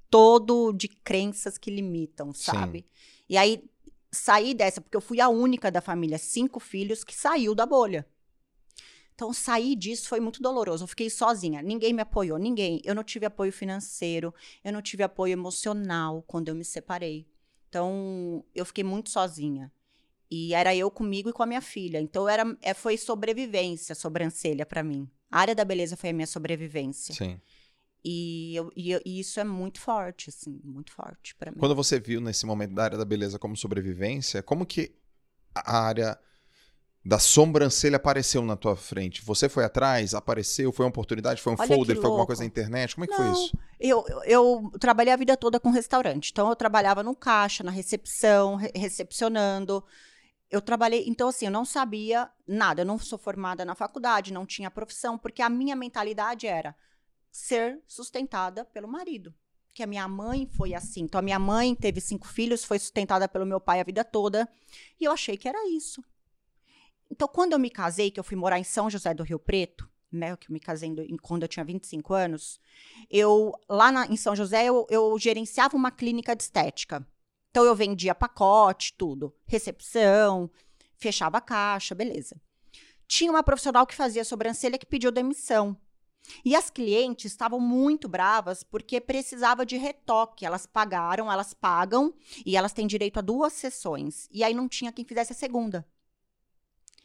todo 0.09 0.71
de 0.73 0.87
crenças 0.87 1.57
que 1.57 1.71
limitam, 1.71 2.33
Sim. 2.33 2.51
sabe? 2.51 2.85
E 3.27 3.37
aí 3.37 3.63
saí 4.11 4.53
dessa, 4.53 4.81
porque 4.81 4.95
eu 4.95 5.01
fui 5.01 5.19
a 5.19 5.29
única 5.29 5.69
da 5.69 5.81
família, 5.81 6.17
cinco 6.17 6.59
filhos, 6.59 7.03
que 7.03 7.13
saiu 7.13 7.53
da 7.53 7.65
bolha. 7.65 8.07
Então, 9.13 9.31
sair 9.31 9.75
disso 9.75 10.09
foi 10.09 10.19
muito 10.19 10.41
doloroso. 10.41 10.83
Eu 10.83 10.87
fiquei 10.87 11.09
sozinha. 11.09 11.61
Ninguém 11.61 11.93
me 11.93 12.01
apoiou, 12.01 12.37
ninguém. 12.37 12.81
Eu 12.83 12.93
não 12.93 13.03
tive 13.03 13.25
apoio 13.25 13.51
financeiro, 13.51 14.33
eu 14.63 14.73
não 14.73 14.81
tive 14.81 15.03
apoio 15.03 15.31
emocional 15.33 16.21
quando 16.27 16.49
eu 16.49 16.55
me 16.55 16.65
separei. 16.65 17.25
Então, 17.69 18.43
eu 18.53 18.65
fiquei 18.65 18.83
muito 18.83 19.09
sozinha. 19.09 19.71
E 20.29 20.53
era 20.53 20.75
eu 20.75 20.91
comigo 20.91 21.29
e 21.29 21.33
com 21.33 21.43
a 21.43 21.45
minha 21.45 21.61
filha. 21.61 22.01
Então, 22.01 22.27
era, 22.27 22.57
é, 22.61 22.73
foi 22.73 22.97
sobrevivência, 22.97 23.95
sobrancelha 23.95 24.65
pra 24.65 24.83
mim. 24.83 25.09
A 25.31 25.39
área 25.39 25.55
da 25.55 25.63
beleza 25.63 25.95
foi 25.95 26.09
a 26.09 26.13
minha 26.13 26.27
sobrevivência. 26.27 27.15
Sim. 27.15 27.39
E, 28.07 28.55
eu- 28.55 28.71
e 28.75 28.91
eu- 28.91 29.01
e 29.03 29.19
isso 29.19 29.39
é 29.39 29.43
muito 29.43 29.79
forte, 29.81 30.29
assim, 30.29 30.61
muito 30.63 30.91
forte 30.91 31.33
pra 31.35 31.51
mim. 31.51 31.57
Quando 31.57 31.73
você 31.75 31.99
viu 31.99 32.21
nesse 32.21 32.45
momento 32.45 32.73
da 32.75 32.83
área 32.83 32.97
da 32.99 33.05
beleza 33.05 33.39
como 33.39 33.57
sobrevivência, 33.57 34.43
como 34.43 34.63
que 34.63 34.93
a 35.55 35.79
área 35.79 36.19
da 37.03 37.17
sobrancelha 37.17 37.95
apareceu 37.95 38.43
na 38.43 38.55
tua 38.55 38.75
frente? 38.75 39.23
Você 39.25 39.49
foi 39.49 39.63
atrás? 39.63 40.13
Apareceu? 40.13 40.71
Foi 40.71 40.85
uma 40.85 40.89
oportunidade? 40.89 41.41
Foi 41.41 41.53
um 41.53 41.55
Olha 41.57 41.67
folder? 41.67 41.95
Foi 41.97 42.05
alguma 42.05 42.25
coisa 42.27 42.43
na 42.43 42.47
internet? 42.47 42.93
Como 42.95 43.05
é 43.05 43.07
que 43.07 43.15
foi 43.15 43.25
Não. 43.25 43.33
isso? 43.33 43.57
Eu, 43.79 44.05
eu, 44.07 44.23
eu 44.25 44.79
trabalhei 44.79 45.11
a 45.13 45.17
vida 45.17 45.35
toda 45.35 45.59
com 45.59 45.69
restaurante. 45.71 46.29
Então, 46.31 46.47
eu 46.49 46.55
trabalhava 46.55 47.01
no 47.01 47.15
caixa, 47.15 47.63
na 47.63 47.71
recepção, 47.71 48.55
re- 48.55 48.71
recepcionando. 48.75 49.83
Eu 50.49 50.61
trabalhei. 50.61 51.05
Então, 51.07 51.27
assim, 51.29 51.45
eu 51.45 51.51
não 51.51 51.65
sabia 51.65 52.29
nada. 52.47 52.81
Eu 52.81 52.85
não 52.85 52.97
sou 52.99 53.17
formada 53.17 53.65
na 53.65 53.75
faculdade, 53.75 54.31
não 54.33 54.45
tinha 54.45 54.69
profissão, 54.71 55.17
porque 55.17 55.41
a 55.41 55.49
minha 55.49 55.75
mentalidade 55.75 56.47
era 56.47 56.75
ser 57.35 57.81
sustentada 57.85 58.63
pelo 58.63 58.87
marido. 58.87 59.33
Que 59.73 59.83
a 59.83 59.87
minha 59.87 60.07
mãe 60.07 60.47
foi 60.47 60.73
assim. 60.73 61.01
Então, 61.01 61.19
a 61.19 61.21
minha 61.21 61.37
mãe 61.37 61.75
teve 61.75 61.99
cinco 61.99 62.25
filhos, 62.27 62.63
foi 62.63 62.79
sustentada 62.79 63.27
pelo 63.27 63.45
meu 63.45 63.59
pai 63.59 63.81
a 63.81 63.83
vida 63.83 64.05
toda. 64.05 64.47
E 64.99 65.03
eu 65.03 65.11
achei 65.11 65.35
que 65.35 65.47
era 65.49 65.67
isso. 65.69 66.01
Então, 67.11 67.27
quando 67.27 67.51
eu 67.51 67.59
me 67.59 67.69
casei, 67.69 68.09
que 68.09 68.19
eu 68.19 68.23
fui 68.23 68.37
morar 68.37 68.57
em 68.57 68.63
São 68.63 68.89
José 68.89 69.13
do 69.13 69.21
Rio 69.23 69.37
Preto, 69.37 69.89
né? 70.09 70.35
Que 70.37 70.49
eu 70.49 70.53
me 70.53 70.61
casei 70.61 70.87
em 70.89 70.95
do- 70.95 71.01
em- 71.01 71.17
quando 71.17 71.43
eu 71.43 71.49
tinha 71.49 71.65
25 71.65 72.13
anos, 72.13 72.57
eu 73.09 73.51
lá 73.69 73.91
na- 73.91 74.05
em 74.07 74.15
São 74.15 74.33
José 74.33 74.63
eu, 74.65 74.87
eu 74.89 75.19
gerenciava 75.19 75.75
uma 75.75 75.91
clínica 75.91 76.33
de 76.33 76.43
estética. 76.43 77.05
Então 77.51 77.65
eu 77.65 77.75
vendia 77.75 78.15
pacote, 78.15 78.93
tudo, 78.97 79.35
recepção, 79.45 80.49
fechava 80.95 81.37
a 81.37 81.41
caixa, 81.41 81.93
beleza. 81.93 82.35
Tinha 83.07 83.29
uma 83.29 83.43
profissional 83.43 83.85
que 83.85 83.93
fazia 83.93 84.23
sobrancelha 84.23 84.77
que 84.77 84.85
pediu 84.85 85.11
demissão. 85.11 85.77
E 86.43 86.55
as 86.55 86.69
clientes 86.69 87.31
estavam 87.31 87.59
muito 87.59 88.07
bravas 88.07 88.63
porque 88.63 88.99
precisava 88.99 89.65
de 89.65 89.77
retoque. 89.77 90.45
Elas 90.45 90.65
pagaram, 90.65 91.31
elas 91.31 91.53
pagam 91.53 92.13
e 92.45 92.55
elas 92.55 92.73
têm 92.73 92.87
direito 92.87 93.19
a 93.19 93.21
duas 93.21 93.53
sessões. 93.53 94.27
E 94.31 94.43
aí 94.43 94.53
não 94.53 94.67
tinha 94.67 94.91
quem 94.91 95.05
fizesse 95.05 95.33
a 95.33 95.35
segunda. 95.35 95.87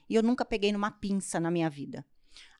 E 0.08 0.14
eu 0.14 0.22
nunca 0.22 0.44
peguei 0.44 0.72
numa 0.72 0.90
pinça 0.90 1.38
na 1.38 1.50
minha 1.50 1.70
vida. 1.70 2.04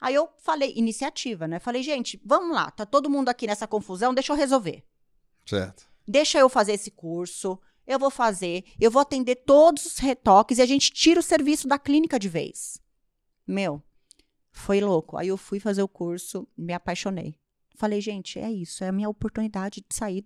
Aí 0.01 0.15
eu 0.15 0.29
falei, 0.39 0.73
iniciativa, 0.77 1.47
né? 1.47 1.59
Falei, 1.59 1.83
gente, 1.83 2.21
vamos 2.25 2.55
lá, 2.55 2.71
tá 2.71 2.87
todo 2.87 3.11
mundo 3.11 3.29
aqui 3.29 3.47
nessa 3.47 3.67
confusão, 3.67 4.15
deixa 4.15 4.33
eu 4.33 4.37
resolver. 4.37 4.85
Certo. 5.47 5.89
Deixa 6.07 6.39
eu 6.39 6.49
fazer 6.49 6.73
esse 6.73 6.91
curso, 6.91 7.59
eu 7.87 7.99
vou 7.99 8.11
fazer, 8.11 8.65
eu 8.81 8.91
vou 8.91 9.03
atender 9.03 9.37
todos 9.37 9.85
os 9.85 9.99
retoques 9.99 10.59
e 10.59 10.63
a 10.63 10.67
gente 10.67 10.93
tira 10.93 11.21
o 11.21 11.23
serviço 11.23 11.69
da 11.69 11.79
clínica 11.79 12.19
de 12.19 12.29
vez. 12.29 12.81
Meu, 13.47 13.83
foi 14.53 14.81
louco. 14.81 15.17
Aí 15.17 15.29
eu 15.29 15.37
fui 15.37 15.61
fazer 15.61 15.83
o 15.83 15.89
curso, 15.89 16.47
me 16.57 16.73
apaixonei. 16.73 17.35
Falei, 17.77 18.01
gente, 18.01 18.39
é 18.39 18.51
isso, 18.51 18.85
é 18.85 18.89
a 18.89 18.93
minha 18.93 19.09
oportunidade 19.09 19.81
de 19.89 19.95
sair 19.95 20.25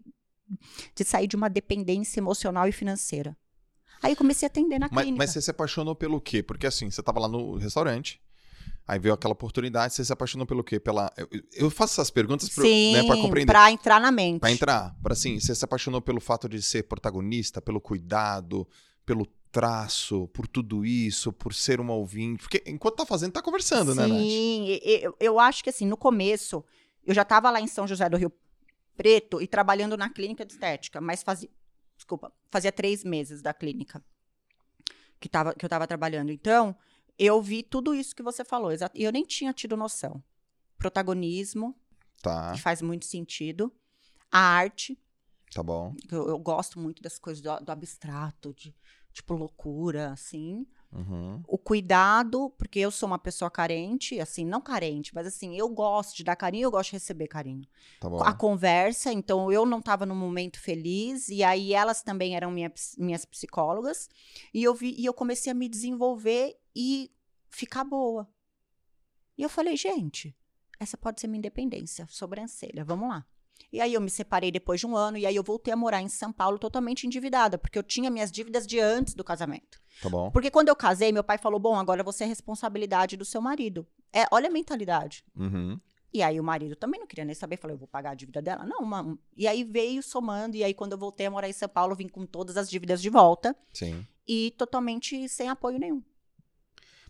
de 0.94 1.04
sair 1.04 1.26
de 1.26 1.36
uma 1.36 1.48
dependência 1.48 2.20
emocional 2.20 2.68
e 2.68 2.72
financeira. 2.72 3.36
Aí 4.02 4.12
eu 4.12 4.16
comecei 4.16 4.46
a 4.46 4.48
atender 4.48 4.78
na 4.78 4.88
Mas, 4.92 5.04
clínica. 5.04 5.24
mas 5.24 5.30
você 5.30 5.40
se 5.40 5.50
apaixonou 5.50 5.94
pelo 5.96 6.20
quê? 6.20 6.42
Porque 6.42 6.66
assim, 6.66 6.90
você 6.90 7.02
tava 7.02 7.18
lá 7.18 7.26
no 7.28 7.56
restaurante, 7.56 8.20
aí 8.86 8.98
veio 8.98 9.14
aquela 9.14 9.32
oportunidade, 9.32 9.94
você 9.94 10.04
se 10.04 10.12
apaixonou 10.12 10.46
pelo 10.46 10.62
quê? 10.62 10.78
Pela... 10.78 11.10
Eu, 11.16 11.28
eu 11.54 11.70
faço 11.70 11.94
essas 11.94 12.10
perguntas 12.10 12.50
pra, 12.50 12.64
Sim, 12.64 12.92
né, 12.92 13.02
compreender. 13.04 13.46
pra 13.46 13.70
entrar 13.72 13.98
na 14.00 14.12
mente. 14.12 14.40
Pra 14.40 14.50
entrar, 14.52 14.94
para 15.02 15.14
assim, 15.14 15.40
você 15.40 15.54
se 15.54 15.64
apaixonou 15.64 16.02
pelo 16.02 16.20
fato 16.20 16.46
de 16.48 16.60
ser 16.60 16.82
protagonista, 16.82 17.62
pelo 17.62 17.80
cuidado, 17.80 18.68
pelo 19.06 19.26
traço, 19.54 20.26
por 20.34 20.48
tudo 20.48 20.84
isso, 20.84 21.32
por 21.32 21.54
ser 21.54 21.78
uma 21.80 21.94
ouvinte. 21.94 22.42
Porque 22.42 22.60
enquanto 22.66 22.96
tá 22.96 23.06
fazendo, 23.06 23.32
tá 23.32 23.40
conversando, 23.40 23.94
né, 23.94 24.04
Nath? 24.04 24.18
Sim, 24.18 24.80
eu, 24.82 25.16
eu 25.20 25.38
acho 25.38 25.62
que 25.62 25.70
assim, 25.70 25.86
no 25.86 25.96
começo, 25.96 26.64
eu 27.06 27.14
já 27.14 27.22
estava 27.22 27.48
lá 27.52 27.60
em 27.60 27.68
São 27.68 27.86
José 27.86 28.08
do 28.08 28.16
Rio 28.16 28.32
Preto 28.96 29.40
e 29.40 29.46
trabalhando 29.46 29.96
na 29.96 30.10
clínica 30.10 30.44
de 30.44 30.52
estética, 30.54 31.00
mas 31.00 31.22
fazia, 31.22 31.48
desculpa, 31.96 32.32
fazia 32.50 32.72
três 32.72 33.04
meses 33.04 33.42
da 33.42 33.54
clínica 33.54 34.04
que, 35.20 35.28
tava, 35.28 35.54
que 35.54 35.64
eu 35.64 35.68
estava 35.68 35.86
trabalhando. 35.86 36.32
Então, 36.32 36.76
eu 37.16 37.40
vi 37.40 37.62
tudo 37.62 37.94
isso 37.94 38.14
que 38.14 38.24
você 38.24 38.44
falou, 38.44 38.72
e 38.72 39.04
eu 39.04 39.12
nem 39.12 39.24
tinha 39.24 39.52
tido 39.52 39.76
noção. 39.76 40.20
Protagonismo, 40.76 41.76
Tá, 42.20 42.52
que 42.52 42.60
faz 42.60 42.82
muito 42.82 43.04
sentido. 43.04 43.72
A 44.32 44.38
arte, 44.38 44.98
tá 45.54 45.62
bom. 45.62 45.94
eu, 46.10 46.28
eu 46.28 46.38
gosto 46.38 46.80
muito 46.80 47.02
das 47.02 47.18
coisas 47.18 47.40
do, 47.42 47.56
do 47.60 47.70
abstrato, 47.70 48.52
de 48.54 48.74
tipo 49.14 49.32
loucura, 49.34 50.12
assim 50.12 50.66
Uhum. 50.94 51.42
o 51.48 51.58
cuidado, 51.58 52.50
porque 52.56 52.78
eu 52.78 52.90
sou 52.90 53.08
uma 53.08 53.18
pessoa 53.18 53.50
carente, 53.50 54.20
assim, 54.20 54.44
não 54.44 54.60
carente, 54.60 55.12
mas 55.12 55.26
assim, 55.26 55.56
eu 55.56 55.68
gosto 55.68 56.16
de 56.16 56.22
dar 56.22 56.36
carinho, 56.36 56.66
eu 56.66 56.70
gosto 56.70 56.90
de 56.90 56.96
receber 56.96 57.26
carinho. 57.26 57.66
Tá 57.98 58.08
bom. 58.08 58.22
A 58.22 58.32
conversa, 58.32 59.12
então 59.12 59.50
eu 59.50 59.66
não 59.66 59.80
estava 59.80 60.06
num 60.06 60.14
momento 60.14 60.60
feliz, 60.60 61.28
e 61.28 61.42
aí 61.42 61.72
elas 61.72 62.00
também 62.00 62.36
eram 62.36 62.50
minha 62.52 62.72
minhas 62.96 63.24
psicólogas, 63.24 64.08
e 64.52 64.62
eu 64.62 64.72
vi, 64.72 64.94
e 64.96 65.04
eu 65.04 65.12
comecei 65.12 65.50
a 65.50 65.54
me 65.54 65.68
desenvolver 65.68 66.56
e 66.74 67.10
ficar 67.50 67.82
boa. 67.82 68.28
E 69.36 69.42
eu 69.42 69.48
falei, 69.48 69.76
gente, 69.76 70.36
essa 70.78 70.96
pode 70.96 71.20
ser 71.20 71.26
minha 71.26 71.38
independência, 71.38 72.06
sobrancelha, 72.08 72.84
vamos 72.84 73.08
lá. 73.08 73.26
E 73.72 73.80
aí 73.80 73.94
eu 73.94 74.00
me 74.00 74.10
separei 74.10 74.50
depois 74.52 74.80
de 74.80 74.86
um 74.86 74.96
ano, 74.96 75.18
e 75.18 75.26
aí 75.26 75.34
eu 75.34 75.42
voltei 75.42 75.72
a 75.72 75.76
morar 75.76 76.00
em 76.00 76.08
São 76.08 76.32
Paulo 76.32 76.58
totalmente 76.58 77.06
endividada, 77.06 77.58
porque 77.58 77.78
eu 77.78 77.82
tinha 77.82 78.10
minhas 78.10 78.30
dívidas 78.30 78.66
de 78.66 78.78
antes 78.80 79.14
do 79.14 79.24
casamento. 79.24 79.80
Tá 80.00 80.08
bom. 80.08 80.30
Porque 80.30 80.50
quando 80.50 80.68
eu 80.68 80.76
casei, 80.76 81.12
meu 81.12 81.24
pai 81.24 81.38
falou: 81.38 81.58
bom, 81.58 81.74
agora 81.76 82.02
você 82.02 82.24
é 82.24 82.26
responsabilidade 82.26 83.16
do 83.16 83.24
seu 83.24 83.40
marido. 83.40 83.86
É, 84.12 84.24
olha 84.30 84.48
a 84.48 84.52
mentalidade. 84.52 85.24
Uhum. 85.36 85.78
E 86.12 86.22
aí 86.22 86.38
o 86.38 86.44
marido 86.44 86.76
também 86.76 87.00
não 87.00 87.06
queria 87.08 87.24
nem 87.24 87.34
saber, 87.34 87.56
falou: 87.56 87.74
eu 87.74 87.78
vou 87.78 87.88
pagar 87.88 88.10
a 88.10 88.14
dívida 88.14 88.40
dela. 88.40 88.64
Não, 88.64 88.78
uma- 88.78 89.18
e 89.36 89.48
aí 89.48 89.64
veio 89.64 90.02
somando, 90.02 90.56
e 90.56 90.62
aí 90.62 90.72
quando 90.72 90.92
eu 90.92 90.98
voltei 90.98 91.26
a 91.26 91.30
morar 91.30 91.48
em 91.48 91.52
São 91.52 91.68
Paulo, 91.68 91.94
vim 91.96 92.06
com 92.08 92.24
todas 92.24 92.56
as 92.56 92.70
dívidas 92.70 93.02
de 93.02 93.10
volta 93.10 93.56
Sim. 93.72 94.06
e 94.26 94.52
totalmente 94.56 95.28
sem 95.28 95.48
apoio 95.48 95.78
nenhum. 95.78 96.02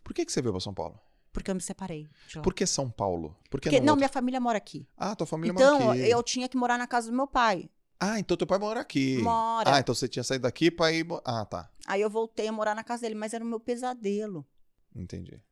Por 0.02 0.14
que, 0.14 0.24
que 0.24 0.32
você 0.32 0.40
veio 0.42 0.52
pra 0.52 0.60
São 0.60 0.72
Paulo? 0.74 0.98
Porque 1.34 1.50
eu 1.50 1.54
me 1.54 1.60
separei. 1.60 2.08
Por 2.42 2.54
que 2.54 2.64
São 2.64 2.88
Paulo? 2.90 3.36
Por 3.50 3.60
que 3.60 3.68
Porque, 3.68 3.80
não, 3.80 3.88
não, 3.88 3.96
minha 3.96 4.08
família 4.08 4.40
mora 4.40 4.56
aqui. 4.56 4.88
Ah, 4.96 5.14
tua 5.16 5.26
família 5.26 5.52
Então, 5.52 5.80
mora 5.80 5.98
aqui. 6.00 6.08
eu 6.10 6.22
tinha 6.22 6.48
que 6.48 6.56
morar 6.56 6.78
na 6.78 6.86
casa 6.86 7.10
do 7.10 7.16
meu 7.16 7.26
pai. 7.26 7.68
Ah, 8.00 8.18
então 8.20 8.36
teu 8.36 8.46
pai 8.46 8.58
mora 8.58 8.80
aqui. 8.80 9.18
Mora. 9.18 9.74
Ah, 9.74 9.80
então 9.80 9.94
você 9.94 10.06
tinha 10.08 10.22
saído 10.22 10.42
daqui 10.44 10.70
pra 10.70 10.92
ir... 10.92 11.04
Ah, 11.24 11.44
tá. 11.44 11.68
Aí 11.86 12.00
eu 12.00 12.08
voltei 12.08 12.46
a 12.48 12.52
morar 12.52 12.74
na 12.74 12.84
casa 12.84 13.02
dele, 13.02 13.14
mas 13.16 13.34
era 13.34 13.44
o 13.44 13.46
meu 13.46 13.58
pesadelo. 13.60 14.46
Entendi. 14.94 15.42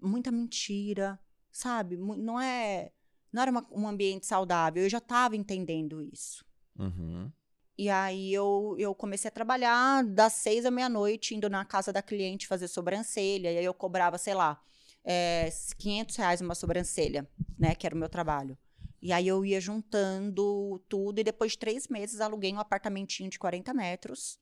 muita 0.00 0.30
mentira, 0.30 1.18
sabe? 1.50 1.96
Não 1.96 2.40
é, 2.40 2.92
não 3.32 3.42
era 3.42 3.50
uma- 3.50 3.66
um 3.70 3.86
ambiente 3.88 4.26
saudável. 4.26 4.82
Eu 4.84 4.88
já 4.88 4.98
estava 4.98 5.36
entendendo 5.36 6.00
isso. 6.02 6.44
Uhum. 6.78 7.30
E 7.76 7.88
aí 7.88 8.32
eu, 8.32 8.76
eu 8.78 8.94
comecei 8.94 9.28
a 9.28 9.32
trabalhar 9.32 10.04
das 10.04 10.34
seis 10.34 10.64
à 10.66 10.70
meia-noite, 10.70 11.34
indo 11.34 11.48
na 11.50 11.64
casa 11.64 11.92
da 11.92 12.02
cliente 12.02 12.46
fazer 12.46 12.68
sobrancelha. 12.68 13.50
E 13.52 13.58
aí 13.58 13.64
eu 13.64 13.74
cobrava, 13.74 14.18
sei 14.18 14.34
lá, 14.34 14.60
é, 15.04 15.48
500 15.78 16.16
reais 16.16 16.40
uma 16.40 16.54
sobrancelha, 16.54 17.28
né? 17.58 17.74
Que 17.74 17.86
era 17.86 17.94
o 17.94 17.98
meu 17.98 18.08
trabalho. 18.08 18.56
E 19.00 19.12
aí 19.12 19.26
eu 19.26 19.44
ia 19.44 19.60
juntando 19.60 20.78
tudo 20.88 21.18
e 21.18 21.24
depois 21.24 21.52
de 21.52 21.58
três 21.58 21.88
meses 21.88 22.20
aluguei 22.20 22.52
um 22.52 22.60
apartamentinho 22.60 23.28
de 23.28 23.38
40 23.38 23.74
metros. 23.74 24.38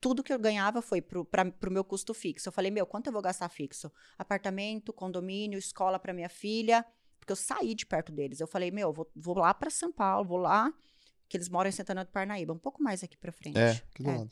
Tudo 0.00 0.22
que 0.22 0.32
eu 0.32 0.38
ganhava 0.38 0.80
foi 0.82 1.00
pro, 1.00 1.24
pra, 1.24 1.44
pro 1.50 1.70
meu 1.70 1.84
custo 1.84 2.12
fixo. 2.14 2.48
Eu 2.48 2.52
falei, 2.52 2.70
meu, 2.70 2.86
quanto 2.86 3.06
eu 3.08 3.12
vou 3.12 3.22
gastar 3.22 3.48
fixo? 3.48 3.90
Apartamento, 4.16 4.92
condomínio, 4.92 5.58
escola 5.58 5.98
para 5.98 6.12
minha 6.12 6.28
filha. 6.28 6.84
Porque 7.18 7.32
eu 7.32 7.36
saí 7.36 7.74
de 7.74 7.84
perto 7.84 8.10
deles. 8.12 8.40
Eu 8.40 8.46
falei, 8.46 8.70
meu, 8.70 8.92
vou, 8.92 9.10
vou 9.14 9.36
lá 9.36 9.52
para 9.52 9.70
São 9.70 9.92
Paulo, 9.92 10.24
vou 10.26 10.38
lá, 10.38 10.72
que 11.28 11.36
eles 11.36 11.48
moram 11.48 11.68
em 11.68 11.72
Santana 11.72 12.04
do 12.04 12.10
Parnaíba, 12.10 12.52
um 12.52 12.58
pouco 12.58 12.82
mais 12.82 13.02
aqui 13.02 13.16
para 13.16 13.30
frente. 13.32 13.58
É, 13.58 13.70
aqui 13.72 14.02
do 14.02 14.10
É. 14.10 14.16
lado. 14.18 14.30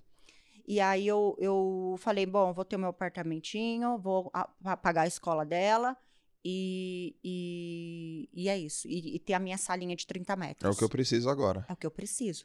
E 0.66 0.80
aí 0.80 1.06
eu, 1.06 1.36
eu 1.38 1.94
falei, 1.98 2.26
bom, 2.26 2.52
vou 2.52 2.64
ter 2.64 2.76
o 2.76 2.78
meu 2.78 2.88
apartamentinho, 2.88 3.98
vou 3.98 4.30
a- 4.34 4.48
pa- 4.48 4.76
pagar 4.76 5.02
a 5.02 5.06
escola 5.06 5.44
dela 5.44 5.96
e, 6.44 7.14
e, 7.22 8.28
e 8.32 8.48
é 8.48 8.58
isso. 8.58 8.88
E, 8.88 9.14
e 9.16 9.18
ter 9.18 9.34
a 9.34 9.38
minha 9.38 9.58
salinha 9.58 9.94
de 9.94 10.06
30 10.06 10.34
metros. 10.34 10.68
É 10.68 10.72
o 10.74 10.76
que 10.76 10.84
eu 10.84 10.88
preciso 10.88 11.28
agora. 11.30 11.64
É 11.68 11.72
o 11.72 11.76
que 11.76 11.86
eu 11.86 11.90
preciso. 11.90 12.44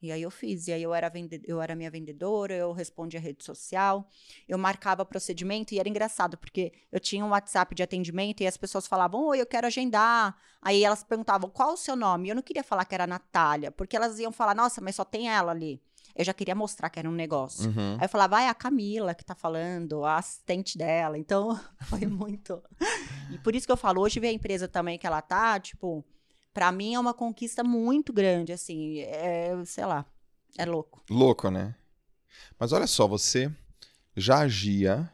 E 0.00 0.12
aí 0.12 0.20
eu 0.20 0.30
fiz. 0.30 0.68
E 0.68 0.72
aí 0.72 0.82
eu 0.82 0.92
era, 0.94 1.08
vende... 1.08 1.40
eu 1.44 1.60
era 1.62 1.74
minha 1.74 1.90
vendedora, 1.90 2.54
eu 2.54 2.72
respondia 2.72 3.18
a 3.18 3.22
rede 3.22 3.42
social, 3.42 4.06
eu 4.46 4.58
marcava 4.58 5.02
procedimento 5.04 5.72
e 5.72 5.78
era 5.78 5.88
engraçado, 5.88 6.36
porque 6.36 6.72
eu 6.92 7.00
tinha 7.00 7.24
um 7.24 7.30
WhatsApp 7.30 7.74
de 7.74 7.82
atendimento 7.82 8.42
e 8.42 8.46
as 8.46 8.56
pessoas 8.58 8.86
falavam, 8.86 9.22
oi, 9.28 9.40
eu 9.40 9.46
quero 9.46 9.66
agendar. 9.66 10.36
Aí 10.60 10.84
elas 10.84 11.02
perguntavam, 11.02 11.48
qual 11.48 11.72
o 11.72 11.76
seu 11.76 11.96
nome? 11.96 12.28
Eu 12.28 12.34
não 12.34 12.42
queria 12.42 12.62
falar 12.64 12.84
que 12.84 12.94
era 12.94 13.06
Natália, 13.06 13.70
porque 13.70 13.96
elas 13.96 14.18
iam 14.18 14.30
falar, 14.32 14.54
nossa, 14.54 14.80
mas 14.82 14.94
só 14.94 15.04
tem 15.04 15.28
ela 15.30 15.52
ali. 15.52 15.80
Eu 16.16 16.24
já 16.24 16.32
queria 16.32 16.54
mostrar 16.54 16.88
que 16.90 16.98
era 16.98 17.08
um 17.08 17.12
negócio. 17.12 17.68
Uhum. 17.70 17.94
Aí 17.98 18.04
eu 18.04 18.08
falava, 18.08 18.36
vai, 18.36 18.48
a 18.48 18.54
Camila 18.54 19.14
que 19.14 19.24
tá 19.24 19.34
falando, 19.34 20.04
a 20.04 20.16
assistente 20.18 20.78
dela. 20.78 21.18
Então, 21.18 21.58
foi 21.90 22.06
muito. 22.06 22.62
E 23.32 23.38
por 23.38 23.54
isso 23.54 23.66
que 23.66 23.72
eu 23.72 23.76
falo, 23.76 24.00
hoje 24.00 24.20
ver 24.20 24.28
a 24.28 24.32
empresa 24.32 24.68
também 24.68 24.96
que 24.98 25.06
ela 25.06 25.20
tá, 25.20 25.58
tipo, 25.58 26.04
pra 26.52 26.70
mim 26.70 26.94
é 26.94 27.00
uma 27.00 27.12
conquista 27.14 27.64
muito 27.64 28.12
grande, 28.12 28.52
assim. 28.52 29.00
É, 29.00 29.52
sei 29.64 29.84
lá, 29.86 30.06
é 30.56 30.64
louco. 30.64 31.02
Louco, 31.10 31.50
né? 31.50 31.74
Mas 32.58 32.72
olha 32.72 32.86
só, 32.86 33.08
você 33.08 33.50
já 34.16 34.38
agia 34.38 35.10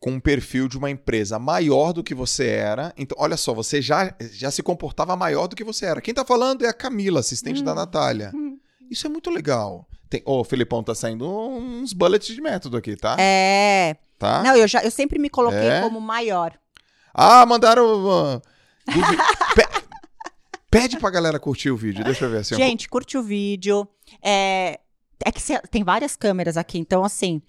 com 0.00 0.12
um 0.12 0.20
perfil 0.20 0.68
de 0.68 0.78
uma 0.78 0.88
empresa 0.88 1.40
maior 1.40 1.92
do 1.92 2.04
que 2.04 2.14
você 2.14 2.46
era. 2.46 2.94
Então, 2.96 3.16
olha 3.20 3.36
só, 3.36 3.52
você 3.52 3.82
já, 3.82 4.14
já 4.30 4.48
se 4.48 4.62
comportava 4.62 5.16
maior 5.16 5.48
do 5.48 5.56
que 5.56 5.64
você 5.64 5.86
era. 5.86 6.00
Quem 6.00 6.14
tá 6.14 6.24
falando 6.24 6.64
é 6.64 6.68
a 6.68 6.72
Camila, 6.72 7.18
assistente 7.18 7.62
Hum. 7.62 7.64
da 7.64 7.74
Natália. 7.74 8.30
Hum. 8.32 8.47
Isso 8.90 9.06
é 9.06 9.10
muito 9.10 9.30
legal. 9.30 9.86
Tem... 10.08 10.22
Ô, 10.24 10.42
Felipão, 10.44 10.82
tá 10.82 10.94
saindo 10.94 11.28
uns 11.28 11.92
bullets 11.92 12.34
de 12.34 12.40
método 12.40 12.76
aqui, 12.76 12.96
tá? 12.96 13.16
É. 13.18 13.96
Tá? 14.18 14.42
Não, 14.42 14.56
eu, 14.56 14.66
já, 14.66 14.82
eu 14.82 14.90
sempre 14.90 15.18
me 15.18 15.28
coloquei 15.28 15.58
É? 15.68 15.80
como 15.82 16.00
maior. 16.00 16.58
Ah, 17.14 17.44
mandaram. 17.46 17.84
uh, 18.36 18.42
Pe- 19.54 19.78
Pede 20.70 20.98
pra 20.98 21.10
galera 21.10 21.38
curtir 21.38 21.70
o 21.70 21.76
vídeo, 21.76 22.04
deixa 22.04 22.24
eu 22.26 22.30
ver 22.30 22.38
assim. 22.38 22.54
Gente, 22.54 22.88
curte 22.88 23.16
o 23.16 23.22
vídeo. 23.22 23.88
É, 24.22 24.78
é 25.24 25.32
que 25.32 25.40
cê- 25.40 25.60
tem 25.70 25.82
várias 25.82 26.14
câmeras 26.14 26.56
aqui, 26.58 26.78
então 26.78 27.04
assim, 27.04 27.40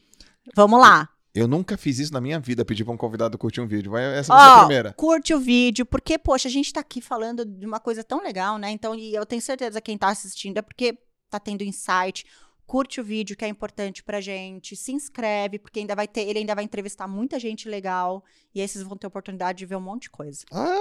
vamos 0.55 0.79
lá. 0.79 1.09
Eu 1.35 1.47
nunca 1.47 1.77
fiz 1.77 1.99
isso 1.99 2.13
na 2.13 2.21
minha 2.21 2.39
vida, 2.39 2.63
pedir 2.65 2.83
pra 2.85 2.93
um 2.93 2.97
convidado 2.97 3.37
curtir 3.37 3.61
um 3.61 3.67
vídeo. 3.67 3.91
Vai, 3.91 4.03
essa 4.17 4.33
vai 4.33 4.45
ser 4.45 4.51
a 4.55 4.59
primeira. 4.59 4.93
curte 4.93 5.33
o 5.33 5.39
vídeo, 5.39 5.85
porque, 5.85 6.17
poxa, 6.17 6.47
a 6.47 6.51
gente 6.51 6.71
tá 6.73 6.79
aqui 6.79 7.01
falando 7.01 7.43
de 7.45 7.65
uma 7.65 7.79
coisa 7.79 8.03
tão 8.03 8.23
legal, 8.23 8.57
né? 8.57 8.71
Então, 8.71 8.95
e 8.95 9.13
eu 9.13 9.25
tenho 9.25 9.41
certeza 9.41 9.79
que 9.81 9.85
quem 9.91 9.97
tá 9.97 10.07
assistindo 10.09 10.57
é 10.57 10.61
porque 10.61 10.97
tá 11.29 11.39
tendo 11.39 11.63
insight. 11.63 12.25
Curte 12.65 13.01
o 13.01 13.03
vídeo, 13.03 13.35
que 13.35 13.43
é 13.43 13.47
importante 13.47 14.03
pra 14.03 14.21
gente. 14.21 14.75
Se 14.75 14.91
inscreve, 14.91 15.57
porque 15.57 15.79
ainda 15.79 15.95
vai 15.95 16.07
ter, 16.07 16.21
ele 16.21 16.39
ainda 16.39 16.53
vai 16.53 16.63
entrevistar 16.63 17.07
muita 17.07 17.39
gente 17.39 17.67
legal. 17.67 18.23
E 18.53 18.61
aí 18.61 18.67
vocês 18.67 18.83
vão 18.83 18.95
ter 18.95 19.07
oportunidade 19.07 19.57
de 19.57 19.65
ver 19.65 19.75
um 19.75 19.81
monte 19.81 20.03
de 20.03 20.09
coisa. 20.11 20.45
Ai, 20.51 20.77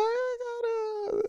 cara. 1.08 1.24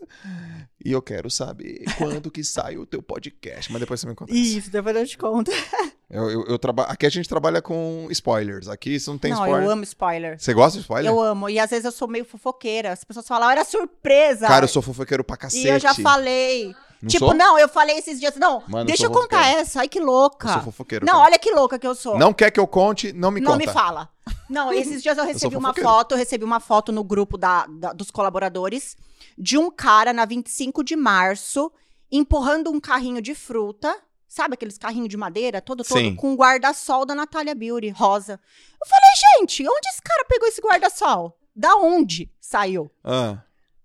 E 0.84 0.92
eu 0.92 1.00
quero 1.00 1.30
saber 1.30 1.84
quando 1.96 2.30
que 2.30 2.44
sai 2.44 2.76
o 2.76 2.84
teu 2.84 3.02
podcast. 3.02 3.72
Mas 3.72 3.80
depois 3.80 4.00
você 4.00 4.06
me 4.06 4.14
conta. 4.14 4.32
isso. 4.34 4.70
Depois 4.70 4.94
eu 4.96 5.06
te 5.06 5.16
conto. 5.18 5.50
Eu, 6.12 6.28
eu, 6.28 6.44
eu 6.46 6.58
traba... 6.58 6.82
Aqui 6.86 7.06
a 7.06 7.08
gente 7.08 7.28
trabalha 7.28 7.62
com 7.62 8.08
spoilers. 8.10 8.66
Aqui 8.66 8.96
isso 8.96 9.12
não 9.12 9.16
tem 9.16 9.30
Não, 9.30 9.44
spoiler. 9.44 9.62
eu 9.64 9.70
amo 9.70 9.84
spoiler. 9.84 10.40
Você 10.40 10.52
gosta 10.52 10.76
de 10.76 10.82
spoiler? 10.82 11.08
Eu 11.08 11.20
amo. 11.20 11.48
E 11.48 11.56
às 11.56 11.70
vezes 11.70 11.84
eu 11.84 11.92
sou 11.92 12.08
meio 12.08 12.24
fofoqueira. 12.24 12.90
As 12.90 13.04
pessoas 13.04 13.28
falam, 13.28 13.48
era 13.48 13.64
surpresa. 13.64 14.48
Cara, 14.48 14.64
eu 14.64 14.68
sou 14.68 14.82
fofoqueiro 14.82 15.22
pra 15.22 15.36
cacete. 15.36 15.68
E 15.68 15.70
eu 15.70 15.78
já 15.78 15.94
falei. 15.94 16.74
Não 17.02 17.08
tipo, 17.08 17.26
sou? 17.26 17.34
não, 17.34 17.58
eu 17.58 17.68
falei 17.68 17.96
esses 17.98 18.20
dias. 18.20 18.36
Não, 18.36 18.62
Mano, 18.68 18.80
eu 18.82 18.84
deixa 18.84 19.06
eu 19.06 19.10
contar 19.10 19.38
fofoqueiro. 19.38 19.60
essa. 19.60 19.80
Ai, 19.80 19.88
que 19.88 19.98
Eu 20.00 20.04
louca. 20.04 20.52
sou 20.52 20.62
fofoqueiro. 20.62 21.06
Não, 21.06 21.14
cara. 21.14 21.24
olha 21.26 21.38
que 21.38 21.50
louca 21.50 21.78
que 21.78 21.86
eu 21.86 21.94
sou. 21.94 22.18
Não 22.18 22.32
quer 22.32 22.50
que 22.50 22.60
eu 22.60 22.66
conte, 22.66 23.12
não 23.12 23.30
me 23.30 23.40
não 23.40 23.52
conta. 23.52 23.66
me 23.66 23.72
fala. 23.72 24.08
Não, 24.48 24.70
esses 24.74 25.02
dias 25.02 25.16
eu 25.16 25.24
recebi 25.24 25.56
uma 25.56 25.68
fofoqueiro. 25.70 25.88
foto, 25.88 26.12
eu 26.12 26.18
recebi 26.18 26.44
uma 26.44 26.60
foto 26.60 26.92
no 26.92 27.02
grupo 27.02 27.38
da, 27.38 27.66
da- 27.66 27.92
dos 27.92 28.10
colaboradores 28.10 28.96
de 29.38 29.56
um 29.56 29.70
cara 29.70 30.12
na 30.12 30.24
25 30.24 30.84
de 30.84 30.94
março 30.96 31.72
empurrando 32.12 32.70
um 32.70 32.80
carrinho 32.80 33.22
de 33.22 33.34
fruta. 33.34 33.96
Sabe 34.28 34.54
aqueles 34.54 34.78
carrinhos 34.78 35.08
de 35.08 35.16
madeira, 35.16 35.60
todo, 35.60 35.82
todo, 35.82 35.98
Sim. 35.98 36.14
com 36.14 36.30
um 36.32 36.36
guarda-sol 36.36 37.04
da 37.04 37.14
Natália 37.16 37.52
Beauty, 37.54 37.88
rosa. 37.90 38.38
Eu 38.80 38.86
falei, 38.86 39.10
gente, 39.40 39.62
onde 39.68 39.88
esse 39.88 40.00
cara 40.02 40.24
pegou 40.28 40.46
esse 40.46 40.60
guarda-sol? 40.60 41.36
Da 41.56 41.74
onde 41.76 42.30
saiu? 42.40 42.88
Ah, 43.02 43.38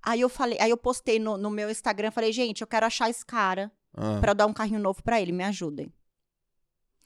Aí 0.05 0.21
eu 0.21 0.29
falei, 0.29 0.57
aí 0.61 0.69
eu 0.69 0.77
postei 0.77 1.17
no, 1.17 1.35
no 1.35 1.49
meu 1.49 1.69
Instagram, 1.69 2.11
falei, 2.11 2.31
gente, 2.31 2.61
eu 2.61 2.67
quero 2.67 2.85
achar 2.85 3.09
esse 3.09 3.25
cara 3.25 3.71
ah. 3.95 4.19
pra 4.19 4.31
eu 4.31 4.35
dar 4.35 4.45
um 4.45 4.53
carrinho 4.53 4.79
novo 4.79 5.01
pra 5.01 5.19
ele, 5.19 5.31
me 5.31 5.43
ajudem. 5.43 5.91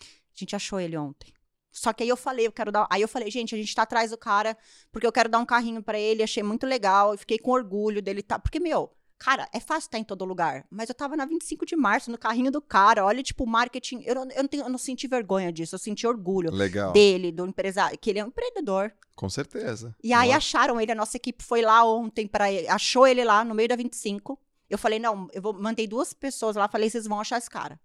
A 0.01 0.05
gente 0.35 0.55
achou 0.55 0.79
ele 0.81 0.97
ontem. 0.97 1.33
Só 1.71 1.93
que 1.93 2.03
aí 2.03 2.09
eu 2.09 2.17
falei, 2.17 2.45
eu 2.45 2.51
quero 2.51 2.71
dar. 2.71 2.87
Aí 2.89 3.01
eu 3.01 3.07
falei, 3.07 3.31
gente, 3.31 3.55
a 3.55 3.57
gente 3.57 3.73
tá 3.73 3.83
atrás 3.83 4.11
do 4.11 4.17
cara, 4.17 4.57
porque 4.91 5.07
eu 5.07 5.11
quero 5.11 5.29
dar 5.29 5.39
um 5.39 5.45
carrinho 5.45 5.81
pra 5.81 5.97
ele, 5.97 6.21
achei 6.21 6.43
muito 6.43 6.65
legal, 6.65 7.13
e 7.13 7.17
fiquei 7.17 7.37
com 7.39 7.51
orgulho 7.51 8.01
dele 8.01 8.21
tá. 8.21 8.37
Porque, 8.37 8.59
meu, 8.59 8.91
cara, 9.19 9.47
é 9.53 9.59
fácil 9.59 9.87
estar 9.87 9.99
em 9.99 10.03
todo 10.03 10.23
lugar. 10.25 10.65
Mas 10.71 10.89
eu 10.89 10.95
tava 10.95 11.15
na 11.17 11.25
25 11.25 11.65
de 11.65 11.75
março, 11.75 12.09
no 12.09 12.17
carrinho 12.17 12.49
do 12.51 12.61
cara. 12.61 13.05
Olha, 13.05 13.21
tipo, 13.21 13.43
o 13.43 13.47
marketing. 13.47 14.01
Eu 14.05 14.15
não, 14.15 14.23
eu 14.31 14.41
não, 14.43 14.47
tenho, 14.47 14.63
eu 14.63 14.69
não 14.69 14.77
senti 14.77 15.07
vergonha 15.07 15.51
disso, 15.51 15.75
eu 15.75 15.79
senti 15.79 16.07
orgulho 16.07 16.49
Legal. 16.51 16.91
dele, 16.93 17.31
do 17.31 17.45
empresário, 17.45 17.97
que 17.99 18.09
ele 18.09 18.19
é 18.19 18.23
um 18.23 18.29
empreendedor. 18.29 18.91
Com 19.15 19.29
certeza. 19.29 19.93
E 20.01 20.13
aí 20.13 20.29
Lógico. 20.29 20.37
acharam 20.37 20.79
ele, 20.81 20.91
a 20.93 20.95
nossa 20.95 21.17
equipe 21.17 21.43
foi 21.43 21.61
lá 21.61 21.83
ontem 21.83 22.25
para 22.25 22.45
achou 22.69 23.05
ele 23.05 23.23
lá 23.25 23.43
no 23.43 23.53
meio 23.53 23.67
da 23.67 23.75
25. 23.75 24.39
Eu 24.69 24.77
falei, 24.77 24.97
não, 24.99 25.27
eu 25.33 25.41
vou 25.41 25.51
mandei 25.53 25.85
duas 25.87 26.13
pessoas 26.13 26.55
lá, 26.55 26.69
falei, 26.69 26.89
vocês 26.89 27.05
vão 27.05 27.19
achar 27.19 27.37
esse 27.37 27.49
cara. 27.49 27.77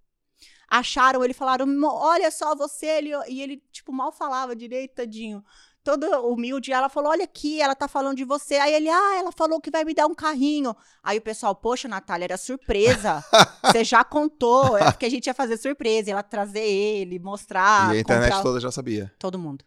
Acharam 0.68 1.22
ele, 1.24 1.34
falaram, 1.34 1.66
"Mo- 1.66 1.92
olha 1.92 2.30
só 2.30 2.54
você, 2.54 2.86
ele, 2.86 3.10
e 3.28 3.42
ele 3.42 3.62
tipo 3.70 3.92
mal 3.92 4.12
falava 4.12 4.54
direito, 4.56 4.94
tadinho. 4.94 5.44
Todo 5.84 6.06
humilde, 6.26 6.72
ela 6.72 6.88
falou: 6.88 7.10
Olha 7.10 7.24
aqui, 7.24 7.60
ela 7.60 7.74
tá 7.74 7.86
falando 7.86 8.16
de 8.16 8.24
você. 8.24 8.54
Aí 8.54 8.72
ele, 8.72 8.88
ah, 8.88 9.16
ela 9.18 9.30
falou 9.30 9.60
que 9.60 9.70
vai 9.70 9.84
me 9.84 9.92
dar 9.94 10.06
um 10.06 10.14
carrinho. 10.14 10.74
Aí 11.02 11.18
o 11.18 11.22
pessoal, 11.22 11.54
poxa, 11.54 11.86
Natália, 11.86 12.24
era 12.24 12.38
surpresa. 12.38 13.22
Você 13.62 13.84
já 13.84 14.02
contou. 14.02 14.78
É 14.78 14.90
porque 14.90 15.04
a 15.04 15.10
gente 15.10 15.26
ia 15.26 15.34
fazer 15.34 15.58
surpresa, 15.58 16.08
ia 16.08 16.16
lá 16.16 16.22
trazer 16.22 16.64
ele, 16.64 17.18
mostrar. 17.18 17.94
e 17.94 17.98
a 17.98 18.00
internet 18.00 18.30
comprar- 18.30 18.42
toda 18.42 18.60
já 18.60 18.72
sabia. 18.72 19.12
Todo 19.18 19.38
mundo. 19.38 19.62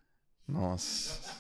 Nossa. 0.47 1.36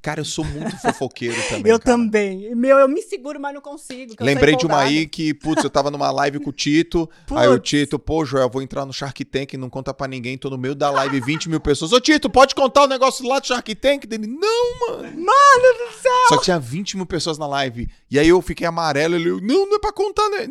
Cara, 0.00 0.20
eu 0.20 0.24
sou 0.24 0.44
muito 0.44 0.76
fofoqueiro 0.78 1.36
também. 1.48 1.72
eu 1.72 1.78
cara. 1.78 1.96
também. 1.96 2.54
Meu, 2.54 2.78
eu 2.78 2.88
me 2.88 3.02
seguro, 3.02 3.40
mas 3.40 3.52
não 3.52 3.60
consigo. 3.60 4.14
Lembrei 4.20 4.54
de 4.56 4.64
uma 4.64 4.80
aí 4.80 5.06
que, 5.06 5.34
putz, 5.34 5.64
eu 5.64 5.70
tava 5.70 5.90
numa 5.90 6.10
live 6.10 6.38
com 6.38 6.50
o 6.50 6.52
Tito. 6.52 7.08
aí 7.32 7.48
o 7.48 7.54
Putz. 7.54 7.68
Tito, 7.70 7.98
pô, 7.98 8.24
Joel, 8.24 8.48
vou 8.48 8.62
entrar 8.62 8.86
no 8.86 8.92
Shark 8.92 9.24
Tank, 9.24 9.54
não 9.54 9.68
conta 9.68 9.92
pra 9.92 10.06
ninguém. 10.06 10.38
Tô 10.38 10.48
no 10.50 10.56
meio 10.56 10.74
da 10.74 10.88
live, 10.90 11.20
20 11.20 11.48
mil 11.48 11.60
pessoas. 11.60 11.92
Ô, 11.92 12.00
Tito, 12.00 12.30
pode 12.30 12.54
contar 12.54 12.84
o 12.84 12.86
negócio 12.86 13.26
lá 13.26 13.38
do 13.40 13.46
Shark 13.46 13.74
Tank? 13.74 14.06
Dele, 14.06 14.26
não, 14.26 14.78
mano. 14.88 15.02
Mano 15.02 15.78
do 15.88 16.00
céu! 16.00 16.12
Só 16.28 16.40
tinha 16.40 16.58
20 16.58 16.96
mil 16.96 17.06
pessoas 17.06 17.36
na 17.36 17.46
live. 17.46 17.88
E 18.10 18.18
aí 18.18 18.28
eu 18.28 18.40
fiquei 18.40 18.66
amarelo. 18.66 19.16
Ele, 19.16 19.30
não, 19.40 19.66
não 19.66 19.76
é 19.76 19.78
pra 19.80 19.92
contar, 19.92 20.28
né? 20.30 20.46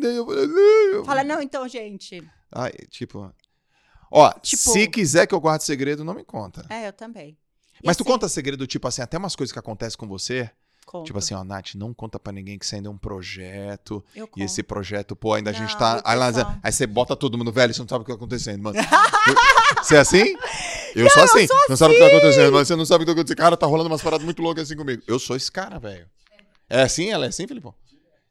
Fala, 1.04 1.24
não, 1.24 1.40
então, 1.40 1.66
gente. 1.68 2.22
Ai, 2.52 2.72
tipo. 2.90 3.32
Ó, 4.10 4.30
Tipo- 4.40 4.62
se 4.72 4.86
quiser 4.88 5.26
que 5.26 5.34
eu 5.34 5.40
guarde 5.40 5.64
segredo, 5.64 6.04
não 6.04 6.14
me 6.14 6.24
conta. 6.24 6.64
É, 6.70 6.88
eu 6.88 6.92
também. 6.92 7.36
Mas 7.84 7.96
tu 7.96 8.02
assim, 8.02 8.10
conta 8.12 8.28
segredo, 8.28 8.66
tipo 8.66 8.86
assim, 8.88 9.02
até 9.02 9.16
umas 9.18 9.34
coisas 9.36 9.52
que 9.52 9.58
acontecem 9.58 9.98
com 9.98 10.06
você. 10.08 10.50
conto. 10.86 11.04
Tipo 11.06 11.18
assim, 11.18 11.34
ó, 11.34 11.44
Nath, 11.44 11.74
não 11.74 11.92
conta 11.92 12.18
pra 12.18 12.32
ninguém 12.32 12.58
que 12.58 12.66
você 12.66 12.76
ainda 12.76 12.88
é 12.88 12.90
um 12.90 12.96
projeto. 12.96 14.02
eu 14.16 14.24
E 14.24 14.28
conto. 14.28 14.42
esse 14.42 14.62
projeto, 14.62 15.14
pô, 15.14 15.34
ainda 15.34 15.50
a 15.50 15.52
gente 15.52 15.72
Não, 15.72 15.78
tá. 15.78 15.96
eu 15.96 16.02
Aí, 16.10 16.16
lá- 16.18 16.58
aí 16.62 16.72
você 16.72 16.86
bota 16.86 17.14
todo 17.14 17.36
mundo, 17.36 17.52
velho, 17.52 17.74
você 17.74 17.80
não 17.80 17.88
sabe 17.88 18.02
o 18.02 18.04
que 18.06 18.10
tá 18.12 18.16
acontecendo, 18.16 18.62
mano. 18.62 18.78
você 19.82 19.96
é 19.96 19.98
assim? 20.00 20.36
Eu 20.94 21.08
sou 21.10 21.22
assim. 21.22 21.46
não 21.68 21.76
sabe 21.76 21.92
o 21.92 21.96
que 21.96 22.02
tá 22.02 22.08
acontecendo, 22.08 22.52
mas 22.52 22.66
você 22.68 22.74
não 22.76 22.86
sabe 22.86 23.02
o 23.04 23.06
que 23.06 23.12
tá 23.12 23.20
acontecendo. 23.20 23.36
Cara, 23.36 23.56
tá 23.56 23.66
rolando 23.66 23.88
umas 23.90 24.00
paradas 24.02 24.24
muito 24.24 24.40
loucas 24.42 24.64
assim 24.64 24.76
comigo. 24.76 25.02
Eu 25.06 25.18
sou 25.18 25.36
esse 25.36 25.52
cara, 25.52 25.78
velho. 25.78 26.06
É 26.70 26.82
assim? 26.82 27.10
Ela 27.10 27.26
é 27.26 27.28
assim, 27.28 27.46
Felipão? 27.46 27.74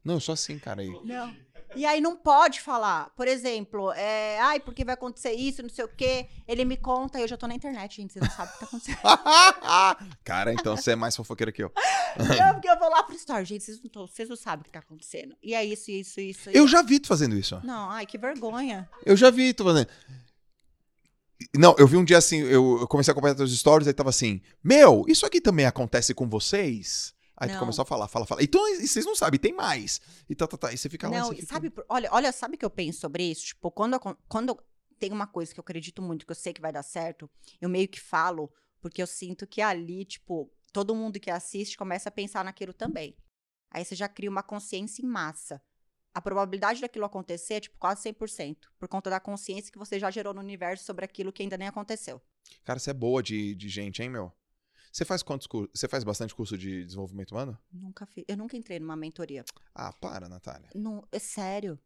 Não, 0.04 0.16
eu 0.16 0.20
sou 0.20 0.34
assim, 0.34 0.58
cara 0.58 0.82
aí. 0.82 0.90
Não. 1.04 1.34
E 1.76 1.86
aí 1.86 2.00
não 2.02 2.16
pode 2.16 2.62
falar. 2.62 3.10
Por 3.16 3.28
exemplo, 3.28 3.92
é, 3.94 4.40
ai, 4.40 4.60
porque 4.60 4.86
vai 4.86 4.94
acontecer 4.94 5.34
isso, 5.34 5.62
não 5.62 5.70
sei 5.70 5.86
o 5.86 5.90
quê. 5.90 6.28
Ele 6.48 6.66
me 6.66 6.78
conta 6.78 7.20
e 7.20 7.22
eu 7.24 7.28
já 7.28 7.38
tô 7.38 7.48
na 7.48 7.54
internet, 7.56 7.98
gente. 7.98 8.14
Você 8.14 8.20
não 8.20 8.30
sabe 8.30 8.50
o 8.50 8.54
que 8.54 8.60
tá 8.60 8.66
acontecendo. 8.66 8.98
cara, 10.24 10.54
então 10.54 10.76
você 10.76 10.92
é 10.92 10.96
mais 10.96 11.16
fofoqueira 11.16 11.52
que 11.52 11.64
eu. 11.64 11.72
não, 12.18 12.54
porque 12.54 12.70
eu 12.70 12.80
vou 12.80 12.90
lá 12.90 13.04
pro 13.04 13.16
story, 13.16 13.46
gente. 13.46 13.64
Vocês 13.64 13.82
não, 13.82 13.90
tão- 13.90 14.08
vocês 14.08 14.30
não 14.30 14.36
sabem 14.36 14.62
o 14.62 14.64
que 14.64 14.72
tá 14.72 14.80
acontecendo. 14.80 15.36
E 15.44 15.54
é 15.54 15.64
isso, 15.64 15.92
isso, 15.92 16.20
isso. 16.20 16.50
Eu 16.50 16.66
isso. 16.66 16.72
já 16.72 16.82
vi 16.82 17.00
tu 17.00 17.08
fazendo 17.08 17.36
isso. 17.36 17.60
Não, 17.64 17.90
ai, 17.90 18.06
que 18.06 18.18
vergonha. 18.18 18.90
Eu 19.06 19.16
já 19.16 19.30
vi 19.30 19.54
tu 19.54 19.64
fazendo. 19.64 19.88
Não, 21.56 21.76
eu 21.78 21.86
vi 21.88 21.98
um 21.98 22.04
dia 22.04 22.18
assim, 22.18 22.40
eu, 22.40 22.80
eu 22.82 22.88
comecei 22.88 23.12
a 23.12 23.14
acompanhar 23.14 23.36
teus 23.36 23.56
stories, 23.56 23.88
aí 23.88 23.94
tava 23.94 24.10
assim, 24.10 24.42
meu, 24.64 25.06
isso 25.08 25.26
aqui 25.26 25.40
também 25.40 25.66
acontece 25.66 26.14
com 26.14 26.28
vocês? 26.28 27.14
Aí 27.40 27.50
tu 27.50 27.54
Não. 27.54 27.60
começou 27.60 27.84
a 27.84 27.86
falar, 27.86 28.08
fala, 28.08 28.26
fala. 28.26 28.42
Então, 28.42 28.68
e 28.68 28.88
vocês 28.88 29.06
não 29.06 29.16
sabem, 29.16 29.40
tem 29.40 29.54
mais. 29.54 30.02
E 30.28 30.34
tá, 30.34 30.48
tá, 30.48 30.58
tá. 30.58 30.74
E 30.74 30.78
você 30.78 30.90
fica 30.90 31.08
lá, 31.08 31.20
Não, 31.20 31.32
e 31.32 31.36
fica... 31.36 31.54
sabe, 31.54 31.72
olha, 31.88 32.10
olha, 32.12 32.32
sabe 32.32 32.56
o 32.56 32.58
que 32.58 32.66
eu 32.66 32.70
penso 32.70 33.00
sobre 33.02 33.24
isso? 33.24 33.46
Tipo, 33.48 33.70
quando, 33.70 34.00
quando 34.28 34.60
tem 34.98 35.12
uma 35.12 35.28
coisa 35.28 35.54
que 35.54 35.60
eu 35.60 35.62
acredito 35.62 36.02
muito, 36.02 36.26
que 36.26 36.32
eu 36.32 36.36
sei 36.36 36.52
que 36.52 36.60
vai 36.60 36.72
dar 36.72 36.82
certo, 36.82 37.30
eu 37.62 37.70
meio 37.70 37.88
que 37.88 38.00
falo, 38.00 38.52
porque 38.82 39.02
eu 39.02 39.06
sinto 39.06 39.46
que 39.46 39.62
ali, 39.62 40.04
tipo, 40.04 40.52
todo 40.74 40.96
mundo 40.96 41.20
que 41.20 41.30
assiste 41.30 41.78
começa 41.78 42.10
a 42.10 42.12
pensar 42.12 42.44
naquilo 42.44 42.74
também. 42.74 43.16
Aí 43.70 43.86
você 43.86 43.96
já 43.96 44.10
cria 44.10 44.32
uma 44.32 44.42
consciência 44.42 45.04
em 45.04 45.08
massa. 45.08 45.62
A 46.16 46.22
probabilidade 46.22 46.82
daquilo 46.82 47.06
acontecer 47.06 47.56
é, 47.56 47.60
tipo, 47.60 47.78
quase 47.78 48.10
100%, 48.10 48.58
por 48.80 48.88
conta 48.88 49.12
da 49.12 49.20
consciência 49.20 49.72
que 49.72 49.78
você 49.78 50.00
já 50.00 50.10
gerou 50.10 50.34
no 50.34 50.40
universo 50.40 50.84
sobre 50.84 51.06
aquilo 51.06 51.32
que 51.32 51.44
ainda 51.44 51.58
nem 51.58 51.68
aconteceu. 51.68 52.20
Cara, 52.64 52.80
você 52.80 52.90
é 52.90 52.94
boa 52.94 53.22
de, 53.22 53.54
de 53.54 53.70
gente, 53.70 54.02
hein, 54.02 54.10
meu? 54.10 54.34
Você 54.98 55.06
faz 55.06 55.22
quantos 55.22 55.46
cursos? 55.46 55.70
Você 55.80 55.88
faz 55.88 56.04
bastante 56.04 56.34
curso 56.34 56.58
de 56.58 56.84
desenvolvimento 56.84 57.30
humano? 57.30 57.56
Nunca 57.72 58.04
fiz, 58.08 58.26
eu 58.28 58.36
nunca 58.36 58.58
entrei 58.58 58.80
numa 58.80 58.96
mentoria. 58.96 59.46
Ah, 59.76 59.94
para, 59.94 60.28
Natália. 60.28 60.72
Não, 60.74 61.08
é 61.12 61.20
sério. 61.20 61.80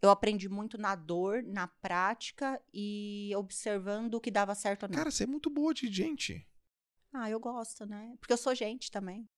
Eu 0.00 0.10
aprendi 0.10 0.48
muito 0.48 0.78
na 0.78 0.94
dor, 0.94 1.42
na 1.42 1.66
prática 1.66 2.62
e 2.72 3.32
observando 3.36 4.14
o 4.14 4.20
que 4.20 4.30
dava 4.30 4.54
certo 4.54 4.84
ou 4.84 4.90
não. 4.90 4.96
Cara, 4.96 5.10
você 5.10 5.24
é 5.24 5.26
muito 5.26 5.50
boa 5.50 5.74
de 5.74 5.92
gente. 5.92 6.46
Ah, 7.12 7.28
eu 7.28 7.40
gosto, 7.40 7.84
né? 7.84 8.14
Porque 8.20 8.32
eu 8.32 8.36
sou 8.38 8.54
gente 8.54 8.92
também. 8.92 9.28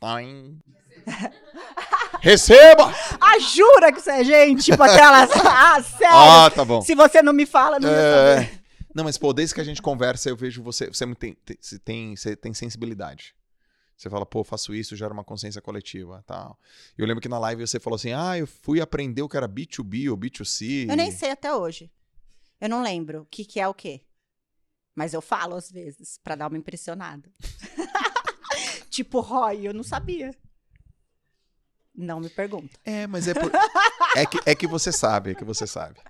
Taim. 0.00 0.58
Receba! 2.20 2.92
Ah, 3.20 3.38
jura 3.38 3.92
que 3.92 4.00
você 4.00 4.10
é 4.10 4.24
gente? 4.24 4.64
Tipo 4.64 4.82
aquelas. 4.82 5.30
ah, 5.46 5.80
sério? 5.84 6.16
Ah, 6.16 6.50
tá 6.50 6.64
bom. 6.64 6.82
Se 6.82 6.96
você 6.96 7.22
não 7.22 7.32
me 7.32 7.46
fala, 7.46 7.78
não 7.78 7.88
vou 7.88 7.96
saber. 7.96 8.59
Não, 8.94 9.04
mas 9.04 9.16
pô, 9.16 9.32
desde 9.32 9.54
que 9.54 9.60
a 9.60 9.64
gente 9.64 9.80
conversa, 9.80 10.28
eu 10.28 10.36
vejo 10.36 10.62
você. 10.62 10.88
Você 10.88 11.04
é 11.04 11.14
tem, 11.14 11.36
você 11.60 11.78
tem, 11.78 12.16
você 12.16 12.36
tem 12.36 12.52
sensibilidade. 12.52 13.34
Você 13.96 14.08
fala, 14.08 14.24
pô, 14.24 14.42
faço 14.42 14.74
isso, 14.74 14.96
gera 14.96 15.12
uma 15.12 15.22
consciência 15.22 15.60
coletiva, 15.60 16.24
tal. 16.26 16.58
Eu 16.96 17.06
lembro 17.06 17.20
que 17.20 17.28
na 17.28 17.38
live 17.38 17.66
você 17.66 17.78
falou 17.78 17.96
assim, 17.96 18.12
ah, 18.12 18.38
eu 18.38 18.46
fui 18.46 18.80
aprender 18.80 19.20
o 19.20 19.28
que 19.28 19.36
era 19.36 19.46
B2B 19.46 20.10
ou 20.10 20.16
B2C. 20.16 20.88
Eu 20.88 20.96
nem 20.96 21.10
sei 21.10 21.30
até 21.30 21.54
hoje. 21.54 21.92
Eu 22.58 22.68
não 22.68 22.82
lembro 22.82 23.22
o 23.22 23.26
que, 23.26 23.44
que 23.44 23.60
é 23.60 23.68
o 23.68 23.74
quê. 23.74 24.00
Mas 24.94 25.12
eu 25.12 25.20
falo 25.20 25.54
às 25.54 25.70
vezes, 25.70 26.18
pra 26.24 26.34
dar 26.34 26.48
uma 26.48 26.56
impressionada. 26.56 27.30
tipo, 28.88 29.20
Roy, 29.20 29.66
eu 29.66 29.74
não 29.74 29.82
sabia. 29.82 30.34
Não 31.94 32.20
me 32.20 32.30
pergunta. 32.30 32.78
É, 32.84 33.06
mas 33.06 33.28
é 33.28 33.34
por... 33.34 33.52
é, 34.16 34.24
que, 34.24 34.38
é 34.46 34.54
que 34.54 34.66
você 34.66 34.90
sabe, 34.90 35.32
é 35.32 35.34
que 35.34 35.44
você 35.44 35.66
sabe. 35.66 36.00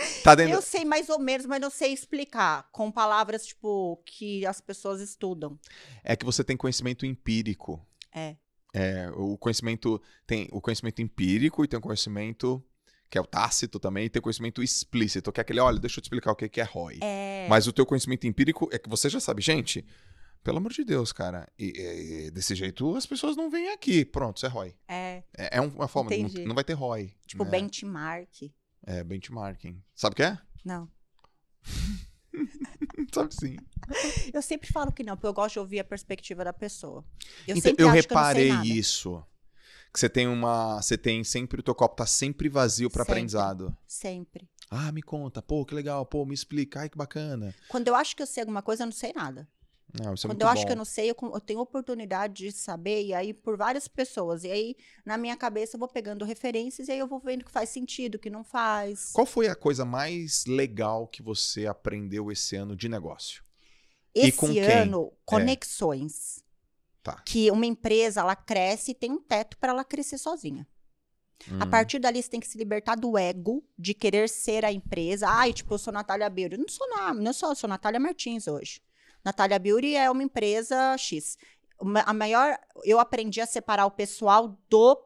Tá 0.24 0.34
dentro... 0.34 0.54
Eu 0.54 0.62
sei 0.62 0.84
mais 0.84 1.08
ou 1.08 1.18
menos, 1.18 1.46
mas 1.46 1.60
não 1.60 1.70
sei 1.70 1.92
explicar. 1.92 2.68
Com 2.72 2.90
palavras, 2.90 3.46
tipo, 3.46 4.02
que 4.06 4.44
as 4.46 4.60
pessoas 4.60 5.00
estudam. 5.00 5.58
É 6.04 6.16
que 6.16 6.24
você 6.24 6.42
tem 6.44 6.56
conhecimento 6.56 7.04
empírico. 7.06 7.84
É. 8.14 8.36
É, 8.74 9.10
o 9.16 9.36
conhecimento 9.36 10.00
tem 10.26 10.48
o 10.52 10.60
conhecimento 10.60 11.02
empírico 11.02 11.64
e 11.64 11.68
tem 11.68 11.78
o 11.78 11.82
conhecimento 11.82 12.62
que 13.10 13.18
é 13.18 13.20
o 13.20 13.26
tácito 13.26 13.80
também, 13.80 14.04
e 14.04 14.08
tem 14.08 14.20
o 14.20 14.22
conhecimento 14.22 14.62
explícito, 14.62 15.32
que 15.32 15.40
é 15.40 15.42
aquele, 15.42 15.58
olha, 15.58 15.80
deixa 15.80 15.98
eu 15.98 16.02
te 16.02 16.04
explicar 16.04 16.30
o 16.30 16.36
que 16.36 16.48
que 16.48 16.60
é 16.60 16.64
ROI. 16.64 17.00
É. 17.02 17.44
Mas 17.50 17.66
o 17.66 17.72
teu 17.72 17.84
conhecimento 17.84 18.24
empírico 18.24 18.68
é 18.72 18.78
que 18.78 18.88
você 18.88 19.08
já 19.10 19.18
sabe, 19.18 19.42
gente, 19.42 19.84
pelo 20.44 20.58
amor 20.58 20.72
de 20.72 20.84
Deus, 20.84 21.12
cara, 21.12 21.50
e, 21.58 22.26
e- 22.26 22.30
desse 22.30 22.54
jeito 22.54 22.94
as 22.94 23.06
pessoas 23.06 23.36
não 23.36 23.50
vêm 23.50 23.70
aqui, 23.70 24.04
pronto, 24.04 24.36
isso 24.36 24.46
é 24.46 24.48
ROI. 24.48 24.76
É. 24.86 25.24
É, 25.36 25.56
é 25.58 25.60
um- 25.60 25.66
uma 25.74 25.88
forma, 25.88 26.08
não, 26.08 26.44
não 26.46 26.54
vai 26.54 26.62
ter 26.62 26.74
ROI. 26.74 27.12
Tipo, 27.26 27.44
né? 27.44 27.50
benchmark. 27.50 28.52
É, 28.86 29.02
benchmarking. 29.04 29.82
Sabe 29.94 30.12
o 30.14 30.16
que 30.16 30.22
é? 30.22 30.38
Não. 30.64 30.88
Sabe 33.12 33.34
sim. 33.34 33.56
Eu 34.32 34.40
sempre 34.42 34.72
falo 34.72 34.92
que 34.92 35.02
não, 35.02 35.16
porque 35.16 35.26
eu 35.26 35.32
gosto 35.34 35.54
de 35.54 35.58
ouvir 35.58 35.80
a 35.80 35.84
perspectiva 35.84 36.44
da 36.44 36.52
pessoa. 36.52 37.04
Eu 37.46 37.56
Então, 37.56 37.70
sempre 37.70 37.84
eu 37.84 37.88
eu 37.88 37.92
reparei 37.92 38.48
nada. 38.50 38.66
isso. 38.66 39.22
Que 39.92 39.98
você 39.98 40.08
tem 40.08 40.28
uma. 40.28 40.80
Você 40.80 40.96
tem 40.96 41.24
sempre. 41.24 41.58
O 41.60 41.62
teu 41.64 41.74
copo 41.74 41.96
tá 41.96 42.06
sempre 42.06 42.48
vazio 42.48 42.88
pra 42.88 43.02
Sempre. 43.02 43.12
aprendizado. 43.12 43.76
Sempre. 43.88 44.48
Ah, 44.70 44.92
me 44.92 45.02
conta. 45.02 45.42
Pô, 45.42 45.64
que 45.66 45.74
legal. 45.74 46.06
Pô, 46.06 46.24
me 46.24 46.32
explica. 46.32 46.80
Ai, 46.80 46.88
que 46.88 46.96
bacana. 46.96 47.52
Quando 47.68 47.88
eu 47.88 47.96
acho 47.96 48.14
que 48.14 48.22
eu 48.22 48.26
sei 48.26 48.42
alguma 48.42 48.62
coisa, 48.62 48.84
eu 48.84 48.86
não 48.86 48.92
sei 48.92 49.12
nada. 49.12 49.48
Não, 49.92 50.14
isso 50.14 50.26
é 50.26 50.28
Quando 50.28 50.30
muito 50.30 50.42
eu 50.42 50.48
bom. 50.48 50.52
acho 50.52 50.66
que 50.66 50.72
eu 50.72 50.76
não 50.76 50.84
sei, 50.84 51.10
eu, 51.10 51.16
eu 51.22 51.40
tenho 51.40 51.60
oportunidade 51.60 52.44
de 52.44 52.52
saber, 52.52 53.04
e 53.04 53.14
aí 53.14 53.34
por 53.34 53.56
várias 53.56 53.88
pessoas. 53.88 54.44
E 54.44 54.50
aí, 54.50 54.76
na 55.04 55.16
minha 55.18 55.36
cabeça, 55.36 55.76
eu 55.76 55.78
vou 55.80 55.88
pegando 55.88 56.24
referências 56.24 56.88
e 56.88 56.92
aí 56.92 56.98
eu 56.98 57.08
vou 57.08 57.18
vendo 57.20 57.44
que 57.44 57.50
faz 57.50 57.70
sentido, 57.70 58.18
que 58.18 58.30
não 58.30 58.44
faz. 58.44 59.10
Qual 59.12 59.26
foi 59.26 59.48
a 59.48 59.54
coisa 59.56 59.84
mais 59.84 60.44
legal 60.46 61.06
que 61.06 61.22
você 61.22 61.66
aprendeu 61.66 62.30
esse 62.30 62.56
ano 62.56 62.76
de 62.76 62.88
negócio? 62.88 63.42
E 64.14 64.28
Esse 64.28 64.32
com 64.32 64.48
quem? 64.48 64.62
ano, 64.62 65.12
conexões. 65.24 66.44
Tá. 67.02 67.22
Que 67.24 67.50
uma 67.50 67.66
empresa, 67.66 68.20
ela 68.20 68.36
cresce 68.36 68.92
e 68.92 68.94
tem 68.94 69.10
um 69.12 69.20
teto 69.20 69.56
para 69.58 69.72
ela 69.72 69.84
crescer 69.84 70.18
sozinha. 70.18 70.66
A 71.58 71.64
Hum, 71.64 71.70
partir 71.70 71.98
dali, 71.98 72.22
você 72.22 72.28
tem 72.30 72.40
que 72.40 72.46
se 72.48 72.58
libertar 72.58 72.96
do 72.96 73.16
ego 73.16 73.64
de 73.78 73.94
querer 73.94 74.28
ser 74.28 74.64
a 74.64 74.72
empresa. 74.72 75.28
Ai, 75.28 75.52
tipo, 75.52 75.72
eu 75.74 75.78
sou 75.78 75.92
Natália 75.92 76.28
Beauty. 76.28 76.54
Eu 76.56 76.60
não 76.60 76.68
sou 76.68 76.88
nada, 76.90 77.20
não 77.20 77.32
sou, 77.32 77.50
eu 77.50 77.56
sou 77.56 77.68
Natália 77.68 78.00
Martins 78.00 78.46
hoje. 78.46 78.80
Natália 79.24 79.58
Beauty 79.58 79.94
é 79.94 80.10
uma 80.10 80.22
empresa 80.22 80.96
X. 80.98 81.36
A 82.06 82.12
maior, 82.12 82.58
eu 82.84 82.98
aprendi 82.98 83.40
a 83.40 83.46
separar 83.46 83.86
o 83.86 83.90
pessoal 83.90 84.58
do 84.68 85.00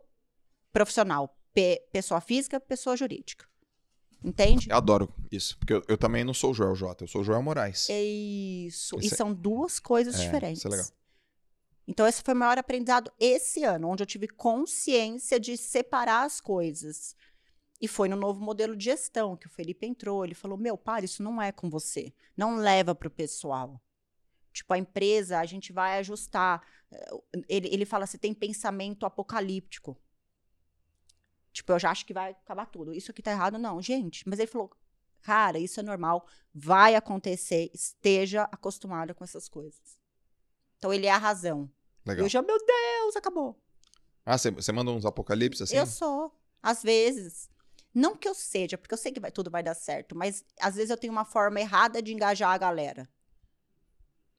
profissional. 0.72 1.36
Pe- 1.52 1.86
pessoa 1.92 2.20
física, 2.20 2.58
pessoa 2.58 2.96
jurídica. 2.96 3.46
Entende? 4.22 4.68
Eu 4.70 4.76
adoro 4.76 5.12
isso. 5.30 5.56
Porque 5.58 5.72
eu, 5.74 5.82
eu 5.86 5.96
também 5.98 6.24
não 6.24 6.34
sou 6.34 6.50
o 6.50 6.54
Joel 6.54 6.74
J, 6.74 7.04
eu 7.04 7.08
sou 7.08 7.20
o 7.20 7.24
Joel 7.24 7.42
Moraes. 7.42 7.88
É 7.90 8.02
isso. 8.02 8.98
Isso 8.98 9.04
e 9.10 9.14
é- 9.14 9.16
são 9.16 9.32
duas 9.32 9.78
coisas 9.78 10.18
É, 10.18 10.24
diferentes. 10.24 10.58
isso 10.58 10.66
é 10.68 10.70
legal. 10.70 10.86
Então, 11.86 12.06
esse 12.08 12.22
foi 12.22 12.32
o 12.32 12.36
maior 12.36 12.56
aprendizado 12.56 13.12
esse 13.20 13.62
ano, 13.62 13.88
onde 13.90 14.02
eu 14.02 14.06
tive 14.06 14.26
consciência 14.26 15.38
de 15.38 15.56
separar 15.56 16.24
as 16.24 16.40
coisas. 16.40 17.14
E 17.80 17.86
foi 17.86 18.08
no 18.08 18.16
novo 18.16 18.40
modelo 18.40 18.74
de 18.74 18.84
gestão 18.86 19.36
que 19.36 19.46
o 19.46 19.50
Felipe 19.50 19.86
entrou. 19.86 20.24
Ele 20.24 20.34
falou: 20.34 20.56
Meu, 20.56 20.78
para, 20.78 21.04
isso 21.04 21.22
não 21.22 21.40
é 21.42 21.52
com 21.52 21.68
você. 21.68 22.12
Não 22.34 22.56
leva 22.56 22.94
para 22.94 23.08
o 23.08 23.10
pessoal. 23.10 23.78
Tipo, 24.54 24.72
a 24.72 24.78
empresa, 24.78 25.38
a 25.40 25.44
gente 25.44 25.72
vai 25.72 25.98
ajustar. 25.98 26.62
Eh, 26.90 27.10
Ele, 27.48 27.68
ele 27.74 27.84
fala: 27.84 28.06
Você 28.06 28.16
tem 28.16 28.32
pensamento 28.32 29.04
apocalíptico. 29.04 30.00
Tipo, 31.52 31.72
eu 31.72 31.78
já 31.78 31.90
acho 31.90 32.06
que 32.06 32.14
vai 32.14 32.30
acabar 32.30 32.66
tudo. 32.66 32.94
Isso 32.94 33.10
aqui 33.10 33.20
tá 33.22 33.30
errado, 33.32 33.58
não, 33.58 33.82
gente. 33.82 34.26
Mas 34.28 34.38
ele 34.38 34.46
falou: 34.50 34.70
Cara, 35.22 35.58
isso 35.58 35.80
é 35.80 35.82
normal, 35.82 36.26
vai 36.54 36.94
acontecer, 36.94 37.70
esteja 37.74 38.44
acostumada 38.44 39.12
com 39.12 39.24
essas 39.24 39.48
coisas. 39.48 39.98
Então, 40.78 40.92
ele 40.92 41.06
é 41.06 41.10
a 41.10 41.18
razão. 41.18 41.70
Legal. 42.06 42.24
Eu 42.26 42.28
já, 42.28 42.40
meu 42.42 42.58
Deus, 42.64 43.16
acabou. 43.16 43.60
Ah, 44.24 44.36
você- 44.38 44.50
você 44.50 44.70
manda 44.72 44.90
uns 44.90 45.04
apocalipse 45.06 45.62
assim? 45.62 45.76
Eu 45.76 45.86
sou, 45.86 46.32
às 46.62 46.82
vezes. 46.82 47.48
Não 47.94 48.16
que 48.16 48.28
eu 48.28 48.34
seja, 48.34 48.76
porque 48.76 48.92
eu 48.92 48.98
sei 48.98 49.12
que 49.12 49.20
vai- 49.20 49.30
tudo 49.30 49.50
vai 49.50 49.62
dar 49.62 49.74
certo, 49.74 50.16
mas 50.16 50.44
às 50.60 50.74
vezes 50.74 50.90
eu 50.90 50.96
tenho 50.96 51.12
uma 51.12 51.24
forma 51.24 51.60
errada 51.60 52.02
de 52.02 52.12
engajar 52.12 52.50
a 52.50 52.58
galera. 52.58 53.08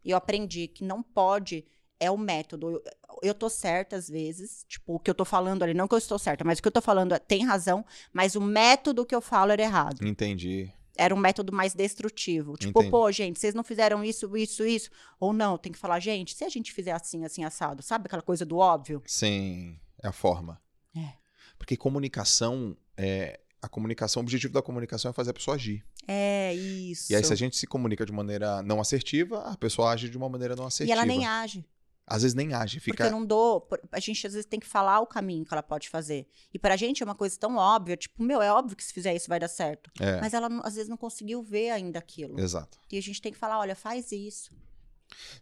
E 0.05 0.11
eu 0.11 0.17
aprendi 0.17 0.67
que 0.67 0.83
não 0.83 1.01
pode, 1.01 1.65
é 1.99 2.11
o 2.11 2.17
método. 2.17 2.69
Eu, 2.69 2.83
eu 3.23 3.33
tô 3.33 3.49
certa 3.49 3.95
às 3.95 4.07
vezes, 4.07 4.63
tipo, 4.69 4.95
o 4.95 4.99
que 4.99 5.09
eu 5.09 5.15
tô 5.15 5.25
falando 5.25 5.63
ali, 5.63 5.73
não 5.73 5.87
que 5.87 5.95
eu 5.95 5.97
estou 5.97 6.19
certa, 6.19 6.43
mas 6.43 6.59
o 6.59 6.61
que 6.61 6.67
eu 6.67 6.71
tô 6.71 6.81
falando 6.81 7.13
é- 7.15 7.19
tem 7.19 7.43
razão, 7.43 7.83
mas 8.13 8.35
o 8.35 8.41
método 8.41 9.05
que 9.05 9.15
eu 9.15 9.21
falo 9.21 9.51
era 9.51 9.63
errado. 9.63 10.05
Entendi. 10.05 10.71
Era 10.97 11.13
um 11.13 11.17
método 11.17 11.51
mais 11.51 11.73
destrutivo. 11.73 12.55
Tipo, 12.55 12.79
Entendi. 12.79 12.91
pô, 12.91 13.11
gente, 13.11 13.39
vocês 13.39 13.53
não 13.53 13.63
fizeram 13.63 14.01
isso, 14.03 14.37
isso, 14.37 14.63
isso. 14.65 14.89
Ou 15.19 15.33
não, 15.33 15.57
tem 15.57 15.71
que 15.71 15.77
falar, 15.77 15.99
gente, 15.99 16.33
se 16.33 16.45
a 16.45 16.49
gente 16.49 16.71
fizer 16.71 16.91
assim, 16.93 17.25
assim, 17.25 17.43
assado, 17.43 17.81
sabe 17.83 18.05
aquela 18.05 18.21
coisa 18.21 18.45
do 18.45 18.57
óbvio? 18.57 19.01
Sim, 19.05 19.77
é 20.01 20.07
a 20.07 20.13
forma. 20.13 20.61
É. 20.95 21.13
Porque 21.57 21.75
comunicação 21.75 22.77
é. 22.95 23.39
A 23.65 23.69
comunicação, 23.69 24.21
o 24.21 24.23
objetivo 24.23 24.53
da 24.53 24.61
comunicação 24.61 25.09
é 25.09 25.13
fazer 25.13 25.31
a 25.31 25.33
pessoa 25.33 25.55
agir. 25.55 25.83
É 26.07 26.53
isso. 26.53 27.11
E 27.11 27.15
aí, 27.15 27.23
se 27.23 27.33
a 27.33 27.35
gente 27.35 27.55
se 27.57 27.65
comunica 27.65 28.05
de 28.05 28.11
maneira 28.11 28.61
não 28.61 28.79
assertiva, 28.79 29.39
a 29.41 29.57
pessoa 29.57 29.89
age 29.91 30.07
de 30.07 30.15
uma 30.17 30.29
maneira 30.29 30.55
não 30.55 30.65
E 30.65 30.67
assertiva. 30.67 30.95
ela 30.97 31.05
nem 31.05 31.25
age. 31.25 31.65
Às 32.07 32.21
vezes 32.21 32.35
nem 32.35 32.53
age, 32.53 32.77
Porque 32.77 32.91
fica. 32.91 33.05
eu 33.07 33.11
não 33.11 33.25
dou. 33.25 33.67
A 33.91 33.99
gente 33.99 34.27
às 34.27 34.33
vezes 34.33 34.45
tem 34.45 34.59
que 34.59 34.67
falar 34.67 34.99
o 34.99 35.07
caminho 35.07 35.43
que 35.43 35.51
ela 35.51 35.63
pode 35.63 35.89
fazer. 35.89 36.27
E 36.53 36.59
pra 36.59 36.75
gente 36.75 37.01
é 37.01 37.05
uma 37.05 37.15
coisa 37.15 37.35
tão 37.39 37.55
óbvia, 37.55 37.97
tipo, 37.97 38.21
meu, 38.21 38.39
é 38.43 38.51
óbvio 38.51 38.77
que 38.77 38.83
se 38.83 38.93
fizer 38.93 39.15
isso 39.15 39.27
vai 39.27 39.39
dar 39.39 39.47
certo. 39.47 39.89
É, 39.99 40.21
Mas 40.21 40.31
ela 40.35 40.47
às 40.63 40.75
vezes 40.75 40.87
não 40.87 40.97
conseguiu 40.97 41.41
ver 41.41 41.71
ainda 41.71 41.97
aquilo. 41.97 42.39
exato. 42.39 42.77
E 42.91 42.97
a 42.99 43.01
gente 43.01 43.19
tem 43.19 43.31
que 43.31 43.39
falar, 43.39 43.57
olha, 43.57 43.75
faz 43.75 44.11
isso. 44.11 44.51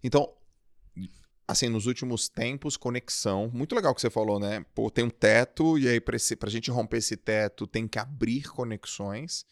Então, 0.01 0.33
assim, 1.47 1.69
nos 1.69 1.85
últimos 1.85 2.29
tempos, 2.29 2.77
conexão. 2.77 3.49
Muito 3.53 3.75
legal 3.75 3.93
que 3.93 4.01
você 4.01 4.09
falou, 4.09 4.39
né? 4.39 4.65
Pô, 4.73 4.89
tem 4.89 5.03
um 5.03 5.09
teto, 5.09 5.77
e 5.77 5.87
aí, 5.87 5.99
pra, 5.99 6.15
esse, 6.15 6.35
pra 6.35 6.49
gente 6.49 6.71
romper 6.71 6.97
esse 6.97 7.17
teto, 7.17 7.67
tem 7.67 7.87
que 7.87 7.99
abrir 7.99 8.49
conexões. 8.49 9.45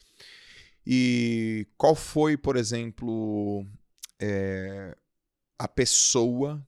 E 0.86 1.68
qual 1.78 1.96
foi, 1.96 2.38
por 2.38 2.56
exemplo, 2.56 3.66
é, 4.20 4.96
a 5.60 5.68
pessoa 5.68 6.66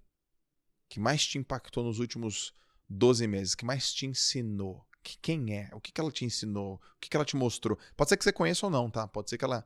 que 0.87 0.99
mais 0.99 1.25
te 1.25 1.37
impactou 1.37 1.83
nos 1.83 1.99
últimos 1.99 2.53
12 2.87 3.25
meses, 3.27 3.55
que 3.55 3.65
mais 3.65 3.91
te 3.91 4.05
ensinou? 4.05 4.85
Que, 5.01 5.17
quem 5.17 5.57
é? 5.57 5.69
O 5.73 5.81
que, 5.81 5.91
que 5.91 5.99
ela 5.99 6.11
te 6.11 6.25
ensinou? 6.25 6.75
O 6.75 6.99
que, 6.99 7.09
que 7.09 7.17
ela 7.17 7.25
te 7.25 7.35
mostrou? 7.35 7.77
Pode 7.97 8.09
ser 8.09 8.17
que 8.17 8.23
você 8.23 8.31
conheça 8.31 8.65
ou 8.65 8.71
não, 8.71 8.89
tá? 8.89 9.07
Pode 9.07 9.29
ser 9.29 9.37
que 9.37 9.45
ela 9.45 9.65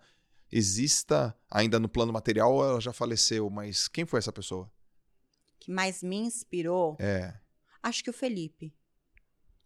exista 0.52 1.38
ainda 1.52 1.80
no 1.80 1.90
plano 1.90 2.14
material 2.14 2.54
ou 2.54 2.64
ela 2.64 2.80
já 2.80 2.94
faleceu, 2.94 3.50
mas 3.50 3.88
quem 3.88 4.06
foi 4.06 4.20
essa 4.20 4.32
pessoa? 4.32 4.72
Que 5.68 5.72
mais 5.74 6.02
me 6.02 6.16
inspirou, 6.16 6.96
É. 6.98 7.34
acho 7.84 8.02
que 8.02 8.10
o 8.10 8.14
Felipe. 8.14 8.74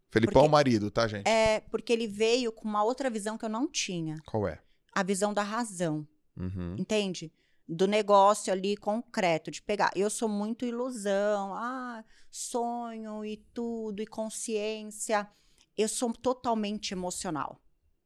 Felipão, 0.09 0.41
Porque- 0.41 0.51
marido, 0.51 0.89
tá, 0.89 1.07
gente? 1.07 1.27
É 1.27 1.59
porque 1.59 1.93
ele 1.93 2.07
veio 2.07 2.51
com 2.51 2.67
uma 2.67 2.83
outra 2.83 3.07
visão 3.07 3.37
que 3.37 3.45
eu 3.45 3.49
não 3.49 3.67
tinha. 3.69 4.17
Qual 4.25 4.47
é? 4.47 4.59
A 4.93 5.03
visão 5.03 5.31
da 5.33 5.43
razão. 5.43 6.07
Uhum. 6.35 6.75
entende? 6.79 7.31
Do 7.67 7.85
negócio 7.87 8.51
ali 8.51 8.75
concreto, 8.75 9.51
de 9.51 9.61
pegar. 9.61 9.91
Eu 9.95 10.09
sou 10.09 10.27
muito 10.27 10.65
ilusão, 10.65 11.53
ah, 11.53 12.03
sonho 12.31 13.23
e 13.23 13.37
tudo, 13.53 14.01
e 14.01 14.07
consciência. 14.07 15.29
Eu 15.77 15.87
sou 15.87 16.11
totalmente 16.13 16.93
emocional. 16.93 17.61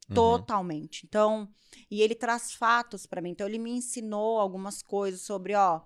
Uhum. 0.10 0.16
Totalmente. 0.16 1.06
Então, 1.06 1.48
e 1.90 2.02
ele 2.02 2.14
traz 2.16 2.52
fatos 2.54 3.06
pra 3.06 3.22
mim. 3.22 3.30
Então, 3.30 3.48
ele 3.48 3.58
me 3.60 3.72
ensinou 3.72 4.40
algumas 4.40 4.82
coisas 4.84 5.22
sobre, 5.22 5.56
ó, 5.56 5.82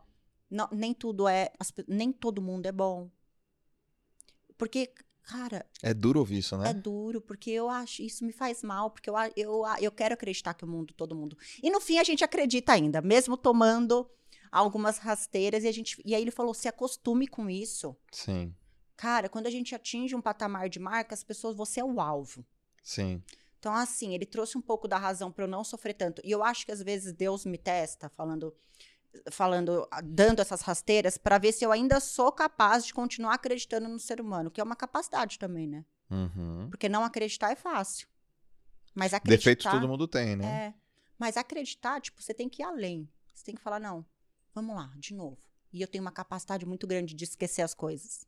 não- 0.49 0.69
nem 0.71 0.93
tudo 0.93 1.27
é, 1.27 1.51
as 1.59 1.71
nem 1.87 2.11
todo 2.11 2.41
mundo 2.41 2.65
é 2.65 2.71
bom. 2.71 3.09
Porque, 4.57 4.91
Cara, 5.21 5.63
É 5.83 5.93
duro 5.93 6.19
ouvir 6.19 6.39
isso, 6.39 6.57
né? 6.57 6.71
é 6.71 6.73
duro, 6.73 7.21
porque 7.21 7.51
eu 7.51 7.69
acho, 7.69 8.01
isso 8.01 8.25
me 8.25 8.31
faz 8.33 8.63
mal, 8.63 8.89
porque 8.89 9.07
eu, 9.07 9.13
eu, 9.35 9.61
eu 9.79 9.91
quero 9.91 10.15
acreditar 10.15 10.55
que 10.55 10.65
o 10.65 10.67
mundo, 10.67 10.91
todo 10.95 11.15
mundo. 11.15 11.37
E 11.61 11.69
no 11.69 11.79
fim 11.79 11.99
a 11.99 12.03
gente 12.03 12.23
acredita 12.23 12.73
ainda, 12.73 12.99
mesmo 12.99 13.37
tomando 13.37 14.09
algumas 14.51 14.97
rasteiras, 14.97 15.63
e, 15.63 15.67
a 15.67 15.71
gente, 15.71 16.01
e 16.03 16.15
aí 16.15 16.21
ele 16.23 16.31
falou: 16.31 16.51
se 16.55 16.67
acostume 16.67 17.27
com 17.27 17.47
isso. 17.47 17.95
Sim, 18.11 18.55
Cara, 18.97 19.29
quando 19.29 19.45
a 19.45 19.51
gente 19.51 19.75
atinge 19.75 20.15
um 20.15 20.21
patamar 20.21 20.67
de 20.67 20.79
marca, 20.79 21.13
as 21.13 21.23
pessoas, 21.23 21.55
você 21.55 21.79
é 21.79 21.85
o 21.85 22.01
alvo. 22.01 22.43
sim. 22.81 23.23
Então, 23.59 23.73
assim, 23.73 24.15
ele 24.15 24.25
trouxe 24.25 24.57
um 24.57 24.61
pouco 24.61 24.87
da 24.87 24.97
razão 24.97 25.31
para 25.31 25.43
eu 25.43 25.47
não 25.47 25.63
sofrer 25.63 25.93
tanto. 25.93 26.21
E 26.25 26.31
eu 26.31 26.41
acho 26.43 26.65
que 26.65 26.71
às 26.71 26.81
vezes 26.81 27.13
Deus 27.13 27.45
me 27.45 27.57
testa, 27.57 28.09
falando, 28.09 28.51
falando, 29.31 29.87
dando 30.03 30.41
essas 30.41 30.61
rasteiras, 30.61 31.17
para 31.17 31.37
ver 31.37 31.51
se 31.51 31.65
eu 31.65 31.71
ainda 31.71 31.99
sou 31.99 32.31
capaz 32.31 32.85
de 32.85 32.93
continuar 32.93 33.35
acreditando 33.35 33.87
no 33.87 33.99
ser 33.99 34.21
humano, 34.21 34.51
que 34.51 34.61
é 34.61 34.63
uma 34.63 34.75
capacidade 34.75 35.39
também, 35.39 35.67
né? 35.67 35.85
Uhum. 36.09 36.67
Porque 36.69 36.89
não 36.89 37.03
acreditar 37.03 37.51
é 37.51 37.55
fácil. 37.55 38.07
Mas 38.95 39.13
acreditar. 39.13 39.37
Defeitos 39.37 39.71
todo 39.71 39.87
mundo 39.87 40.07
tem, 40.07 40.35
né? 40.35 40.45
É. 40.45 40.73
Mas 41.17 41.37
acreditar, 41.37 42.01
tipo, 42.01 42.21
você 42.21 42.33
tem 42.33 42.49
que 42.49 42.61
ir 42.61 42.65
além. 42.65 43.09
Você 43.33 43.45
tem 43.45 43.55
que 43.55 43.61
falar, 43.61 43.79
não, 43.79 44.05
vamos 44.53 44.75
lá, 44.75 44.91
de 44.97 45.13
novo. 45.13 45.37
E 45.71 45.81
eu 45.81 45.87
tenho 45.87 46.03
uma 46.03 46.11
capacidade 46.11 46.65
muito 46.65 46.87
grande 46.87 47.13
de 47.13 47.23
esquecer 47.23 47.61
as 47.61 47.73
coisas. 47.73 48.27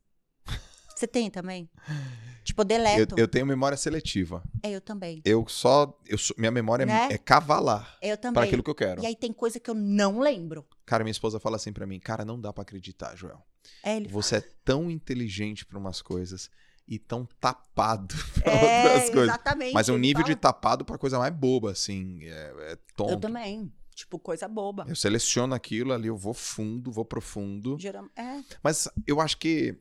Você 1.02 1.08
tem 1.08 1.28
também? 1.30 1.68
Tipo, 2.44 2.62
eu 2.62 2.64
Eu, 2.64 2.66
deleto. 2.68 3.14
eu 3.18 3.28
tenho 3.28 3.46
memória 3.46 3.76
seletiva. 3.76 4.42
É, 4.64 4.70
eu 4.72 4.80
também. 4.80 5.22
Eu 5.24 5.46
só. 5.46 5.96
Eu 6.08 6.18
minha 6.36 6.50
memória 6.50 6.82
é- 6.82 6.86
Né? 6.86 7.08
é 7.12 7.16
cavalar 7.18 7.96
eu 8.02 8.16
para 8.16 8.32
também. 8.32 8.42
aquilo 8.44 8.64
que 8.64 8.70
eu 8.70 8.74
quero. 8.74 9.00
E 9.00 9.06
aí 9.06 9.14
tem 9.14 9.32
coisa 9.32 9.60
que 9.60 9.70
eu 9.70 9.74
não 9.74 10.18
lembro. 10.18 10.66
Cara, 10.84 11.04
minha 11.04 11.12
esposa 11.12 11.38
fala 11.38 11.54
assim 11.54 11.72
pra 11.72 11.86
mim: 11.86 12.00
Cara, 12.00 12.24
não 12.24 12.40
dá 12.40 12.52
pra 12.52 12.62
acreditar, 12.62 13.14
Joel. 13.14 13.40
É, 13.84 13.96
ele 13.96 14.08
Você 14.08 14.36
é 14.36 14.40
tão 14.64 14.90
inteligente 14.90 15.64
pra 15.64 15.78
umas 15.78 16.02
coisas 16.02 16.50
e 16.88 16.98
tão 16.98 17.24
tapado 17.40 18.12
pra 18.42 18.52
É, 18.52 18.84
outras 18.86 19.10
coisas. 19.10 19.28
exatamente. 19.28 19.72
Mas 19.74 19.88
é 19.88 19.92
um 19.92 19.98
nível 19.98 20.24
de 20.24 20.30
fala. 20.32 20.40
tapado 20.40 20.84
pra 20.84 20.98
coisa 20.98 21.20
mais 21.20 21.32
boba, 21.32 21.70
assim. 21.70 22.24
É, 22.24 22.72
é 22.72 22.78
tonto. 22.96 23.12
Eu 23.12 23.20
também. 23.20 23.72
Tipo, 23.94 24.18
coisa 24.18 24.48
boba. 24.48 24.84
Eu 24.88 24.96
seleciono 24.96 25.54
aquilo 25.54 25.92
ali, 25.92 26.08
eu 26.08 26.16
vou 26.16 26.34
fundo, 26.34 26.90
vou 26.90 27.04
profundo. 27.04 27.76
Geram- 27.78 28.10
É, 28.16 28.40
Mas 28.64 28.88
eu 29.06 29.20
acho 29.20 29.36
que 29.38 29.78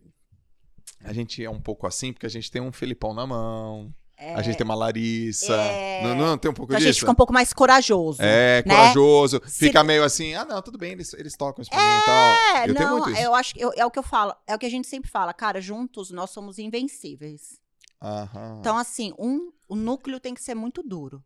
a 1.04 1.14
gente 1.14 1.44
é 1.44 1.50
um 1.50 1.60
pouco 1.62 1.86
assim, 1.88 2.12
porque 2.14 2.26
a 2.26 2.30
gente 2.30 2.50
tem 2.52 2.62
um 2.62 2.72
Felipão 2.72 3.14
na 3.14 3.26
mão, 3.28 3.94
é. 4.18 4.36
a 4.36 4.42
gente 4.42 4.58
tem 4.58 4.66
uma 4.66 4.76
Larissa. 4.76 5.54
É. 5.56 6.04
Não, 6.04 6.16
não 6.16 6.38
tem 6.38 6.50
um 6.52 6.54
pouco 6.54 6.72
Então 6.72 6.78
a 6.78 6.80
disso? 6.80 6.94
gente 6.94 7.00
fica 7.02 7.12
um 7.12 7.16
pouco 7.16 7.34
mais 7.34 7.52
corajoso. 7.54 8.22
É, 8.22 8.64
né? 8.66 8.76
corajoso. 8.76 9.42
Se- 9.46 9.66
Fica 9.66 9.84
meio 9.84 10.04
assim, 10.04 10.34
ah, 10.36 10.46
não, 10.46 10.62
tudo 10.62 10.78
bem, 10.78 10.92
eles, 10.94 11.14
eles 11.14 11.36
tocam 11.36 11.62
isso 11.62 11.72
pra 11.72 11.80
mim 11.80 12.02
e 12.02 12.06
tal. 12.06 12.34
É, 12.58 12.70
Eu 12.70 12.76
tenho 12.76 12.90
não, 12.90 12.98
muito 13.00 13.10
isso. 13.12 13.22
eu 13.22 13.36
acho 13.36 13.54
que 13.54 13.60
eu- 13.64 13.74
é 13.76 13.86
o 13.86 13.92
que 13.92 14.00
eu 14.00 14.04
falo, 14.04 14.36
é 14.46 14.56
o 14.56 14.60
que 14.60 14.66
a 14.66 14.70
gente 14.70 14.88
sempre 14.88 15.10
fala, 15.10 15.34
cara, 15.34 15.60
juntos 15.62 16.12
nós 16.12 16.30
somos 16.30 16.60
invencíveis. 16.60 17.60
Aham. 18.02 18.58
Então, 18.60 18.78
assim, 18.78 19.14
um, 19.18 19.52
o 19.68 19.76
núcleo 19.76 20.20
tem 20.20 20.34
que 20.34 20.42
ser 20.42 20.56
muito 20.56 20.82
duro. 20.84 21.24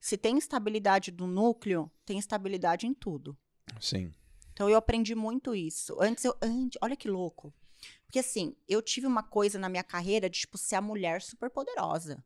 Se 0.00 0.16
tem 0.16 0.36
estabilidade 0.36 1.10
do 1.10 1.26
núcleo, 1.26 1.90
tem 2.04 2.18
estabilidade 2.18 2.86
em 2.86 2.94
tudo. 2.94 3.36
Sim. 3.80 4.10
Então 4.52 4.68
eu 4.68 4.76
aprendi 4.76 5.14
muito 5.14 5.54
isso. 5.54 5.96
Antes 6.00 6.24
eu. 6.24 6.34
Antes, 6.42 6.78
olha 6.82 6.96
que 6.96 7.08
louco. 7.08 7.54
Porque 8.12 8.18
assim, 8.18 8.54
eu 8.68 8.82
tive 8.82 9.06
uma 9.06 9.22
coisa 9.22 9.58
na 9.58 9.70
minha 9.70 9.82
carreira 9.82 10.28
de, 10.28 10.40
tipo, 10.40 10.58
ser 10.58 10.74
a 10.74 10.82
mulher 10.82 11.22
super 11.22 11.48
poderosa. 11.48 12.22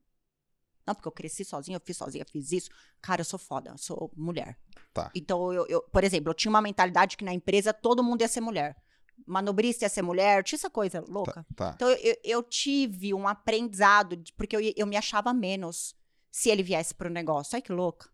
Não, 0.85 0.93
porque 0.93 1.07
eu 1.07 1.13
cresci 1.13 1.45
sozinha, 1.45 1.77
eu 1.77 1.81
fiz 1.81 1.97
sozinha, 1.97 2.25
fiz 2.29 2.51
isso. 2.51 2.71
Cara, 3.01 3.21
eu 3.21 3.25
sou 3.25 3.39
foda, 3.39 3.71
eu 3.71 3.79
sou 3.79 4.11
mulher. 4.17 4.59
Tá. 4.93 5.13
Então, 5.15 5.53
eu, 5.53 5.65
eu- 5.69 5.83
por 5.83 6.03
exemplo, 6.03 6.29
eu 6.31 6.35
tinha 6.35 6.51
uma 6.51 6.61
mentalidade 6.61 7.17
que 7.17 7.25
na 7.25 7.33
empresa 7.33 7.73
todo 7.73 8.03
mundo 8.03 8.21
ia 8.23 8.27
ser 8.27 8.41
mulher. 8.41 8.77
Manobrista 9.25 9.85
ia 9.85 9.89
ser 9.89 10.03
mulher, 10.03 10.43
tinha 10.43 10.57
essa 10.57 10.69
coisa 10.69 11.05
louca. 11.07 11.47
Tá, 11.55 11.67
tá. 11.71 11.73
Então, 11.77 11.89
eu, 11.89 11.97
eu- 11.99 12.17
eu 12.25 12.43
tive 12.43 13.15
um 13.15 13.29
aprendizado, 13.29 14.21
porque 14.37 14.57
eu, 14.57 14.61
eu 14.77 14.89
me 14.89 14.97
achava 14.97 15.33
menos 15.33 15.95
se 16.33 16.51
ele 16.51 16.65
viesse 16.65 16.93
pro 16.97 17.09
negócio. 17.09 17.55
Ai, 17.55 17.63
que 17.63 17.71
louca. 17.73 18.11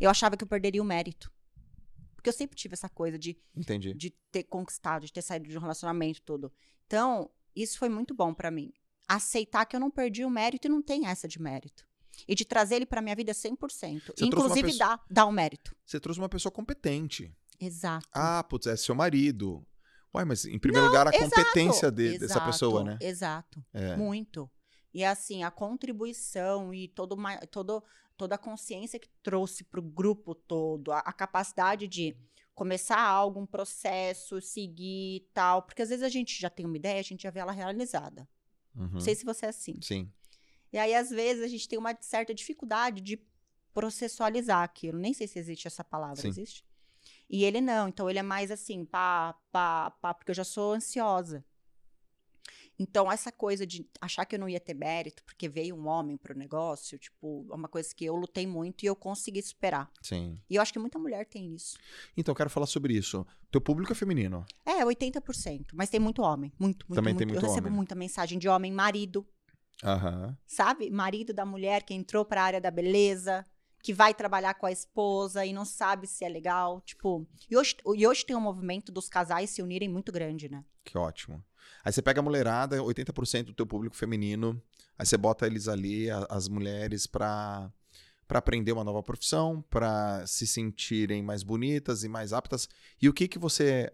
Eu 0.00 0.10
achava 0.10 0.36
que 0.36 0.42
eu 0.42 0.48
perderia 0.48 0.82
o 0.82 0.84
mérito. 0.84 1.32
Porque 2.16 2.28
eu 2.28 2.32
sempre 2.32 2.56
tive 2.56 2.74
essa 2.74 2.88
coisa 2.88 3.16
de, 3.16 3.36
Entendi. 3.54 3.94
de 3.94 4.10
ter 4.32 4.42
conquistado, 4.44 5.06
de 5.06 5.12
ter 5.12 5.22
saído 5.22 5.48
de 5.48 5.56
um 5.56 5.60
relacionamento 5.60 6.18
e 6.18 6.22
tudo. 6.22 6.52
Então, 6.92 7.30
isso 7.56 7.78
foi 7.78 7.88
muito 7.88 8.14
bom 8.14 8.34
pra 8.34 8.50
mim. 8.50 8.70
Aceitar 9.08 9.64
que 9.64 9.74
eu 9.74 9.80
não 9.80 9.90
perdi 9.90 10.26
o 10.26 10.30
mérito 10.30 10.66
e 10.68 10.70
não 10.70 10.82
tem 10.82 11.06
essa 11.06 11.26
de 11.26 11.40
mérito. 11.40 11.86
E 12.28 12.34
de 12.34 12.44
trazer 12.44 12.74
ele 12.76 12.84
pra 12.84 13.00
minha 13.00 13.16
vida 13.16 13.32
100%. 13.32 14.12
Você 14.14 14.24
Inclusive, 14.26 14.68
pessoa- 14.68 14.88
dar, 14.88 15.04
dar 15.10 15.24
o 15.24 15.32
mérito. 15.32 15.74
Você 15.86 15.98
trouxe 15.98 16.20
uma 16.20 16.28
pessoa 16.28 16.52
competente. 16.52 17.34
Exato. 17.58 18.06
Ah, 18.12 18.44
putz, 18.44 18.66
é 18.66 18.76
seu 18.76 18.94
marido. 18.94 19.66
Uai, 20.14 20.26
mas 20.26 20.44
em 20.44 20.58
primeiro 20.58 20.86
lugar, 20.88 21.08
a 21.08 21.12
competência 21.18 21.90
de- 21.90 22.18
dessa 22.18 22.34
Exato, 22.34 22.46
pessoa, 22.46 22.84
né? 22.84 22.98
Exato. 23.00 23.64
É. 23.72 23.96
Muito. 23.96 24.50
E 24.92 25.02
assim, 25.02 25.42
a 25.42 25.50
contribuição 25.50 26.74
e 26.74 26.88
todo, 26.88 27.16
todo, 27.50 27.82
toda 28.18 28.34
a 28.34 28.38
consciência 28.38 28.98
que 28.98 29.08
trouxe 29.22 29.64
para 29.64 29.80
o 29.80 29.82
grupo 29.82 30.34
todo, 30.34 30.92
a, 30.92 30.98
a 30.98 31.12
capacidade 31.14 31.88
de 31.88 32.14
começar 32.54 33.00
algo, 33.00 33.40
um 33.40 33.46
processo, 33.46 34.40
seguir 34.40 35.16
e 35.16 35.28
tal. 35.32 35.62
Porque 35.62 35.82
às 35.82 35.88
vezes 35.88 36.04
a 36.04 36.08
gente 36.08 36.40
já 36.40 36.50
tem 36.50 36.66
uma 36.66 36.76
ideia, 36.76 37.00
a 37.00 37.04
gente 37.04 37.22
já 37.22 37.30
vê 37.30 37.40
ela 37.40 37.52
realizada. 37.52 38.28
Uhum. 38.74 38.90
Não 38.94 39.00
sei 39.00 39.14
se 39.14 39.24
você 39.24 39.46
é 39.46 39.48
assim. 39.48 39.76
Sim. 39.82 40.10
E 40.72 40.78
aí, 40.78 40.94
às 40.94 41.10
vezes, 41.10 41.42
a 41.42 41.48
gente 41.48 41.68
tem 41.68 41.78
uma 41.78 41.96
certa 42.00 42.34
dificuldade 42.34 43.00
de 43.00 43.20
processualizar 43.74 44.62
aquilo. 44.62 44.98
Nem 44.98 45.12
sei 45.12 45.26
se 45.26 45.38
existe 45.38 45.66
essa 45.66 45.84
palavra, 45.84 46.16
Sim. 46.16 46.28
existe? 46.28 46.64
E 47.28 47.44
ele 47.44 47.60
não, 47.60 47.88
então 47.88 48.08
ele 48.08 48.18
é 48.18 48.22
mais 48.22 48.50
assim, 48.50 48.84
pá, 48.84 49.34
pá, 49.50 49.90
pá, 49.90 50.14
porque 50.14 50.30
eu 50.30 50.34
já 50.34 50.44
sou 50.44 50.72
ansiosa. 50.72 51.44
Então, 52.78 53.10
essa 53.10 53.30
coisa 53.30 53.66
de 53.66 53.86
achar 54.00 54.24
que 54.24 54.34
eu 54.34 54.40
não 54.40 54.48
ia 54.48 54.58
ter 54.58 54.74
mérito, 54.74 55.22
porque 55.24 55.48
veio 55.48 55.76
um 55.76 55.86
homem 55.86 56.16
pro 56.16 56.36
negócio, 56.36 56.98
tipo, 56.98 57.46
é 57.50 57.54
uma 57.54 57.68
coisa 57.68 57.94
que 57.94 58.04
eu 58.04 58.16
lutei 58.16 58.46
muito 58.46 58.82
e 58.82 58.86
eu 58.86 58.96
consegui 58.96 59.42
superar. 59.42 59.90
Sim. 60.02 60.40
E 60.48 60.56
eu 60.56 60.62
acho 60.62 60.72
que 60.72 60.78
muita 60.78 60.98
mulher 60.98 61.26
tem 61.26 61.54
isso. 61.54 61.76
Então, 62.16 62.32
eu 62.32 62.36
quero 62.36 62.50
falar 62.50 62.66
sobre 62.66 62.94
isso. 62.94 63.26
Teu 63.50 63.60
público 63.60 63.92
é 63.92 63.94
feminino. 63.94 64.44
É, 64.64 64.84
80%, 64.84 65.66
mas 65.74 65.90
tem 65.90 66.00
muito 66.00 66.22
homem, 66.22 66.52
muito, 66.58 66.86
muito, 66.88 66.94
Também 66.98 67.12
muito. 67.14 67.18
tem 67.18 67.26
muito 67.26 67.38
eu 67.38 67.48
recebo 67.48 67.66
homem, 67.66 67.72
né? 67.72 67.76
muita 67.76 67.94
mensagem 67.94 68.38
de 68.38 68.48
homem, 68.48 68.72
marido, 68.72 69.26
Aham. 69.84 70.36
sabe? 70.46 70.90
Marido 70.90 71.32
da 71.32 71.44
mulher 71.44 71.82
que 71.82 71.94
entrou 71.94 72.24
para 72.24 72.42
a 72.42 72.44
área 72.44 72.60
da 72.60 72.70
beleza, 72.70 73.46
que 73.82 73.92
vai 73.92 74.14
trabalhar 74.14 74.54
com 74.54 74.64
a 74.64 74.72
esposa 74.72 75.44
e 75.44 75.52
não 75.52 75.64
sabe 75.64 76.06
se 76.06 76.24
é 76.24 76.28
legal, 76.28 76.80
tipo. 76.82 77.26
E 77.50 77.56
hoje, 77.56 77.76
e 77.96 78.06
hoje 78.06 78.24
tem 78.24 78.36
um 78.36 78.40
movimento 78.40 78.92
dos 78.92 79.08
casais 79.08 79.50
se 79.50 79.60
unirem 79.60 79.88
muito 79.88 80.12
grande, 80.12 80.48
né? 80.48 80.64
Que 80.84 80.96
ótimo. 80.96 81.44
Aí 81.84 81.92
você 81.92 82.00
pega 82.02 82.20
a 82.20 82.22
mulherada, 82.22 82.76
80% 82.82 83.44
do 83.46 83.54
teu 83.54 83.66
público 83.66 83.96
feminino, 83.96 84.60
aí 84.98 85.04
você 85.06 85.16
bota 85.16 85.46
eles 85.46 85.68
ali, 85.68 86.10
a- 86.10 86.26
as 86.30 86.48
mulheres, 86.48 87.06
pra, 87.06 87.70
pra 88.28 88.38
aprender 88.38 88.72
uma 88.72 88.84
nova 88.84 89.02
profissão, 89.02 89.62
pra 89.70 90.26
se 90.26 90.46
sentirem 90.46 91.22
mais 91.22 91.42
bonitas 91.42 92.04
e 92.04 92.08
mais 92.08 92.32
aptas. 92.32 92.68
E 93.00 93.08
o 93.08 93.12
que 93.12 93.26
que 93.28 93.38
você... 93.38 93.92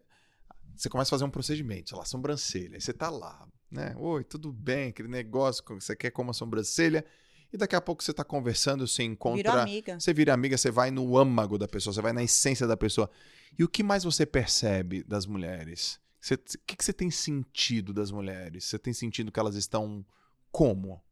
Você 0.77 0.89
começa 0.89 1.09
a 1.09 1.14
fazer 1.16 1.25
um 1.25 1.31
procedimento, 1.31 1.89
sei 1.89 1.99
lá, 1.99 2.05
sobrancelha. 2.05 2.77
Aí 2.77 2.81
você 2.81 2.93
tá 2.93 3.11
lá, 3.11 3.49
né? 3.69 3.95
Oi, 3.99 4.23
tudo 4.23 4.53
bem? 4.53 4.91
Aquele 4.91 5.09
negócio 5.09 5.64
que 5.64 5.75
você 5.75 5.97
quer 5.97 6.11
como 6.12 6.29
uma 6.29 6.33
sobrancelha. 6.35 7.05
E 7.53 7.57
daqui 7.57 7.75
a 7.75 7.81
pouco 7.81 8.01
você 8.05 8.12
tá 8.12 8.23
conversando, 8.23 8.87
você 8.87 9.03
encontra... 9.03 9.41
amiga. 9.62 9.99
Você 9.99 10.14
vira 10.14 10.33
amiga, 10.35 10.57
você 10.57 10.71
vai 10.71 10.91
no 10.93 11.16
âmago 11.19 11.59
da 11.59 11.66
pessoa, 11.66 11.93
você 11.93 12.01
vai 12.03 12.12
na 12.12 12.23
essência 12.23 12.64
da 12.66 12.77
pessoa. 12.77 13.11
E 13.59 13.64
o 13.64 13.69
que 13.69 13.83
mais 13.83 14.05
você 14.05 14.25
percebe 14.25 15.03
das 15.03 15.27
mulheres? 15.27 15.99
Você- 16.21 16.35
O 16.35 16.39
que, 16.66 16.77
que 16.77 16.85
você 16.85 16.93
tem 16.93 17.11
sentido 17.11 17.93
das 17.93 18.11
mulheres? 18.11 18.64
Você 18.64 18.79
tem 18.79 18.93
sentido 18.93 19.31
que 19.33 19.39
elas 19.41 19.55
estão 19.55 20.05
como? 20.51 21.03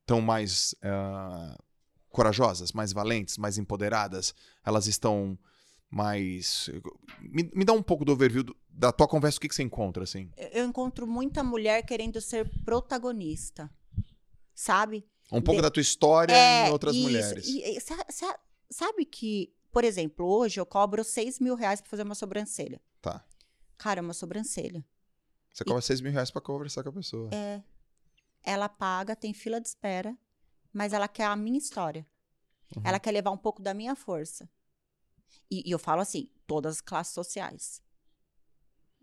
Estão 0.00 0.20
mais 0.20 0.74
ah, 0.82 1.56
corajosas, 2.10 2.72
mais 2.72 2.92
valentes, 2.92 3.38
mais 3.38 3.58
empoderadas? 3.58 4.34
Elas 4.64 4.86
estão 4.86 5.38
mais. 5.88 6.68
Me, 7.20 7.50
me 7.54 7.64
dá 7.64 7.72
um 7.72 7.82
pouco 7.82 8.04
do 8.04 8.12
overview 8.12 8.42
do- 8.42 8.56
da 8.68 8.90
tua 8.90 9.06
conversa, 9.06 9.38
o 9.38 9.40
que, 9.40 9.48
que 9.48 9.54
você 9.54 9.62
encontra, 9.62 10.02
assim? 10.02 10.30
Eu- 10.36 10.64
encontro 10.66 11.06
muita 11.06 11.42
mulher 11.44 11.82
querendo 11.84 12.20
ser 12.20 12.48
protagonista. 12.64 13.70
Sabe? 14.54 15.06
Um 15.30 15.40
pouco 15.40 15.58
De- 15.60 15.62
da 15.62 15.70
tua 15.70 15.80
história 15.80 16.32
É, 16.34 16.68
em 16.68 16.70
outras 16.72 16.94
isso. 16.94 17.02
mulheres. 17.04 17.46
E- 17.46 17.76
e 17.76 17.80
sa- 17.80 18.04
sa- 18.10 18.38
sabe 18.70 19.04
que, 19.04 19.54
por 19.70 19.82
exemplo, 19.84 20.26
hoje 20.26 20.60
eu 20.60 20.66
cobro 20.66 21.02
6 21.04 21.38
mil 21.38 21.54
reais 21.54 21.80
pra 21.80 21.88
fazer 21.90 22.02
uma 22.02 22.14
sobrancelha. 22.14 22.80
Tá. 23.00 23.24
Cara, 23.82 23.98
é 23.98 24.02
uma 24.02 24.14
sobrancelha. 24.14 24.84
Você 25.52 25.64
cobra 25.64 25.82
6 25.82 26.00
mil 26.00 26.12
reais 26.12 26.30
pra 26.30 26.40
conversar 26.40 26.84
com 26.84 26.90
a 26.90 26.92
pessoa. 26.92 27.28
É. 27.34 27.60
Ela 28.44 28.68
paga, 28.68 29.16
tem 29.16 29.34
fila 29.34 29.60
de 29.60 29.66
espera, 29.66 30.16
mas 30.72 30.92
ela 30.92 31.08
quer 31.08 31.24
a 31.24 31.34
minha 31.34 31.58
história. 31.58 32.06
Uhum. 32.76 32.82
Ela 32.84 33.00
quer 33.00 33.10
levar 33.10 33.32
um 33.32 33.36
pouco 33.36 33.60
da 33.60 33.74
minha 33.74 33.96
força. 33.96 34.48
E, 35.50 35.68
e 35.68 35.70
eu 35.72 35.80
falo 35.80 36.00
assim, 36.00 36.30
todas 36.46 36.76
as 36.76 36.80
classes 36.80 37.12
sociais. 37.12 37.82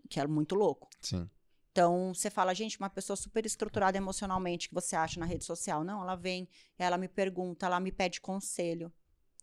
Que 0.08 0.18
é 0.18 0.26
muito 0.26 0.54
louco. 0.54 0.88
Sim. 1.02 1.28
Então, 1.72 2.14
você 2.14 2.30
fala, 2.30 2.54
gente, 2.54 2.78
uma 2.78 2.88
pessoa 2.90 3.16
super 3.16 3.44
estruturada 3.44 3.98
emocionalmente 3.98 4.68
que 4.68 4.74
você 4.74 4.96
acha 4.96 5.20
na 5.20 5.26
rede 5.26 5.44
social. 5.44 5.84
Não, 5.84 6.00
ela 6.02 6.16
vem, 6.16 6.48
ela 6.78 6.96
me 6.96 7.06
pergunta, 7.06 7.66
ela 7.66 7.78
me 7.78 7.92
pede 7.92 8.18
conselho. 8.18 8.90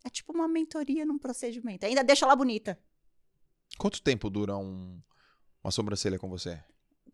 É 0.04 0.10
tipo 0.10 0.34
uma 0.34 0.48
mentoria 0.48 1.06
num 1.06 1.20
procedimento. 1.20 1.86
Ainda 1.86 2.04
deixa 2.04 2.26
ela 2.26 2.36
bonita. 2.36 2.78
Quanto 3.78 4.02
tempo 4.02 4.30
dura 4.32 4.58
um- 4.58 5.00
uma 5.64 5.72
sobrancelha 5.72 6.20
com 6.20 6.30
você? 6.30 6.62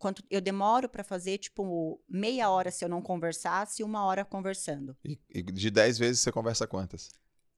quanto 0.04 0.22
eu 0.30 0.40
demoro 0.40 0.86
pra 0.86 1.02
fazer, 1.02 1.38
tipo, 1.38 1.98
meia 2.06 2.50
hora 2.50 2.70
se 2.70 2.84
eu 2.84 2.88
não 2.90 3.00
conversasse 3.00 3.80
e 3.80 3.84
uma 3.84 4.04
hora 4.04 4.22
conversando. 4.22 4.94
E, 5.02 5.18
e 5.30 5.42
de 5.42 5.70
10 5.70 5.98
vezes 5.98 6.20
você 6.20 6.30
conversa 6.30 6.66
quantas? 6.66 7.10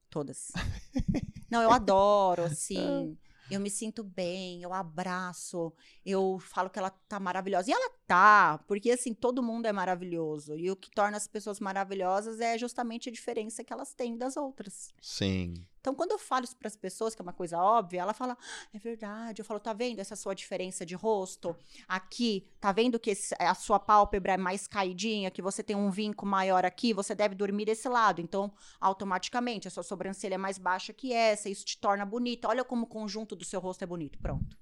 Todas. 0.09 0.53
Não, 1.51 1.61
eu 1.61 1.73
adoro, 1.73 2.45
assim. 2.45 3.19
Eu 3.51 3.61
me 3.61 3.71
sinto 3.71 4.03
bem, 4.03 4.63
eu 4.63 4.73
abraço, 4.73 5.73
eu 6.05 6.39
falo 6.41 6.69
que 6.69 6.79
ela 6.79 6.91
tá 6.91 7.21
maravilhosa. 7.21 7.71
E 7.71 7.73
ela 7.73 7.91
tá, 8.07 8.59
porque 8.67 8.91
assim, 8.91 9.15
todo 9.15 9.43
mundo 9.43 9.67
é 9.67 9.73
maravilhoso. 9.73 10.57
E 10.57 10.69
o 10.71 10.77
que 10.77 10.91
torna 10.91 11.17
as 11.17 11.29
pessoas 11.29 11.61
maravilhosas 11.61 12.41
é 12.41 12.59
justamente 12.59 13.09
a 13.09 13.13
diferença 13.13 13.63
que 13.63 13.73
elas 13.73 13.95
têm 13.95 14.17
das 14.17 14.37
outras. 14.37 14.93
Sim. 15.01 15.55
Então, 15.87 15.95
quando 15.95 16.11
eu 16.11 16.19
falo 16.19 16.43
isso 16.43 16.57
para 16.57 16.67
as 16.67 16.75
pessoas, 16.75 17.15
que 17.15 17.23
é 17.23 17.25
uma 17.25 17.33
coisa 17.33 17.59
óbvia, 17.59 18.01
ela 18.01 18.13
fala: 18.13 18.37
"Ah, 18.41 18.67
é 18.75 18.79
verdade. 18.81 19.41
Eu 19.41 19.45
falo: 19.45 19.61
tá 19.61 19.73
vendo 19.73 20.01
essa 20.01 20.17
sua 20.17 20.35
diferença 20.35 20.85
de 20.85 20.97
rosto? 20.97 21.55
Aqui, 21.87 22.45
tá 22.61 22.73
vendo 22.73 22.99
que 22.99 23.11
esse- 23.11 23.37
a 23.39 23.55
sua 23.55 23.79
pálpebra 23.79 24.33
é 24.33 24.37
mais 24.37 24.67
caidinha, 24.67 25.31
que 25.31 25.41
você 25.41 25.63
tem 25.63 25.77
um 25.77 25.89
vinco 25.89 26.27
maior 26.27 26.65
aqui, 26.65 26.93
você 26.93 27.15
deve 27.15 27.37
dormir 27.37 27.67
desse 27.67 27.89
lado. 27.89 28.21
Então, 28.21 28.53
automaticamente, 28.81 29.69
a 29.69 29.71
sua 29.71 29.85
sobrancelha 29.85 30.35
é 30.35 30.39
mais 30.39 30.59
baixa 30.59 30.93
que 30.93 31.13
essa, 31.13 31.49
isso 31.49 31.65
te 31.65 31.79
torna 31.79 32.05
bonita. 32.05 32.49
Olha 32.49 32.65
como 32.65 32.83
o 32.83 32.89
conjunto 32.89 33.37
do 33.37 33.45
seu 33.45 33.61
rosto 33.61 33.85
é 33.85 33.87
bonito. 33.87 34.19
Pronto. 34.19 34.59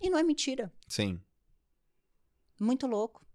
E 0.00 0.08
não 0.08 0.16
é 0.16 0.22
mentira. 0.22 0.72
Sim. 0.86 1.20
Muito 2.60 2.86
louco. 2.86 3.26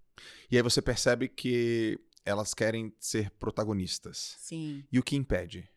E 0.49 0.55
aí 0.55 0.63
você 0.63 0.81
percebe 0.81 1.27
que 1.27 1.99
elas 2.23 2.53
querem 2.53 2.93
ser 2.97 3.31
protagonistas. 3.31 4.37
Sim. 4.39 4.85
E 4.89 4.97
o 4.97 5.03
que 5.03 5.17
impede? 5.17 5.69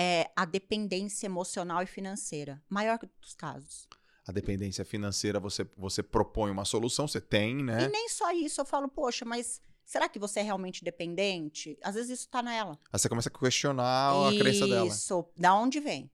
É 0.00 0.30
a 0.36 0.44
dependência 0.44 1.26
emocional 1.26 1.82
e 1.82 1.86
financeira. 1.86 2.62
Maior 2.68 3.00
dos 3.20 3.34
casos. 3.34 3.88
A 4.24 4.30
dependência 4.30 4.84
financeira, 4.84 5.40
você, 5.40 5.66
você 5.76 6.04
propõe 6.04 6.52
uma 6.52 6.64
solução, 6.64 7.08
você 7.08 7.20
tem, 7.20 7.64
né? 7.64 7.84
E 7.86 7.88
nem 7.88 8.08
só 8.08 8.30
isso, 8.30 8.60
eu 8.60 8.64
falo, 8.64 8.88
poxa, 8.88 9.24
mas 9.24 9.60
será 9.84 10.08
que 10.08 10.18
você 10.18 10.38
é 10.38 10.42
realmente 10.42 10.84
dependente? 10.84 11.76
Às 11.82 11.96
vezes 11.96 12.20
isso 12.20 12.28
tá 12.28 12.40
nela. 12.42 12.78
Aí 12.92 12.98
você 13.00 13.08
começa 13.08 13.28
a 13.28 13.32
questionar 13.32 14.28
a 14.28 14.32
crença 14.38 14.68
dela. 14.68 14.86
Isso, 14.86 15.28
da 15.36 15.52
onde 15.54 15.80
vem? 15.80 16.08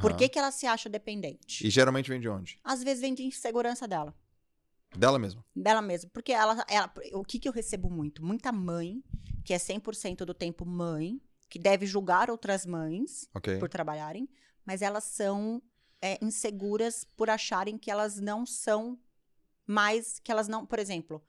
Por 0.00 0.12
Aham. 0.12 0.16
que, 0.16 0.28
que 0.30 0.38
ela 0.38 0.50
se 0.50 0.66
acha 0.66 0.88
dependente? 0.88 1.66
E 1.66 1.68
geralmente 1.70 2.08
vem 2.08 2.20
de 2.20 2.28
onde? 2.30 2.58
Às 2.64 2.82
vezes 2.82 3.02
vem 3.02 3.12
de 3.12 3.24
insegurança 3.24 3.86
dela, 3.86 4.14
Dela 4.96 5.18
mesma. 5.18 5.44
dela 5.54 5.82
mesma. 5.82 6.08
Porque 6.14 6.32
ela, 6.32 6.64
ela- 6.68 6.90
o 7.12 7.22
que, 7.24 7.38
que 7.38 7.48
eu 7.48 7.52
recebo 7.52 7.90
muito? 7.90 8.24
Muita 8.24 8.50
mãe, 8.52 9.02
que 9.44 9.52
é 9.52 9.58
100% 9.58 10.24
do 10.24 10.32
tempo 10.32 10.64
mãe, 10.64 11.20
que 11.48 11.58
deve 11.58 11.86
julgar 11.86 12.30
outras 12.30 12.66
mães 12.66 13.28
Ok. 13.34 13.58
por 13.58 13.68
trabalharem, 13.68 14.28
mas 14.64 14.82
elas 14.82 15.04
são 15.04 15.62
é, 16.00 16.22
inseguras 16.24 17.04
por 17.16 17.30
acharem 17.30 17.78
que 17.78 17.90
elas 17.90 18.16
não 18.16 18.44
são 18.44 18.98
mais, 19.66 20.18
que 20.20 20.30
elas 20.30 20.48
não, 20.48 20.64
por 20.66 20.78
exemplo, 20.78 21.22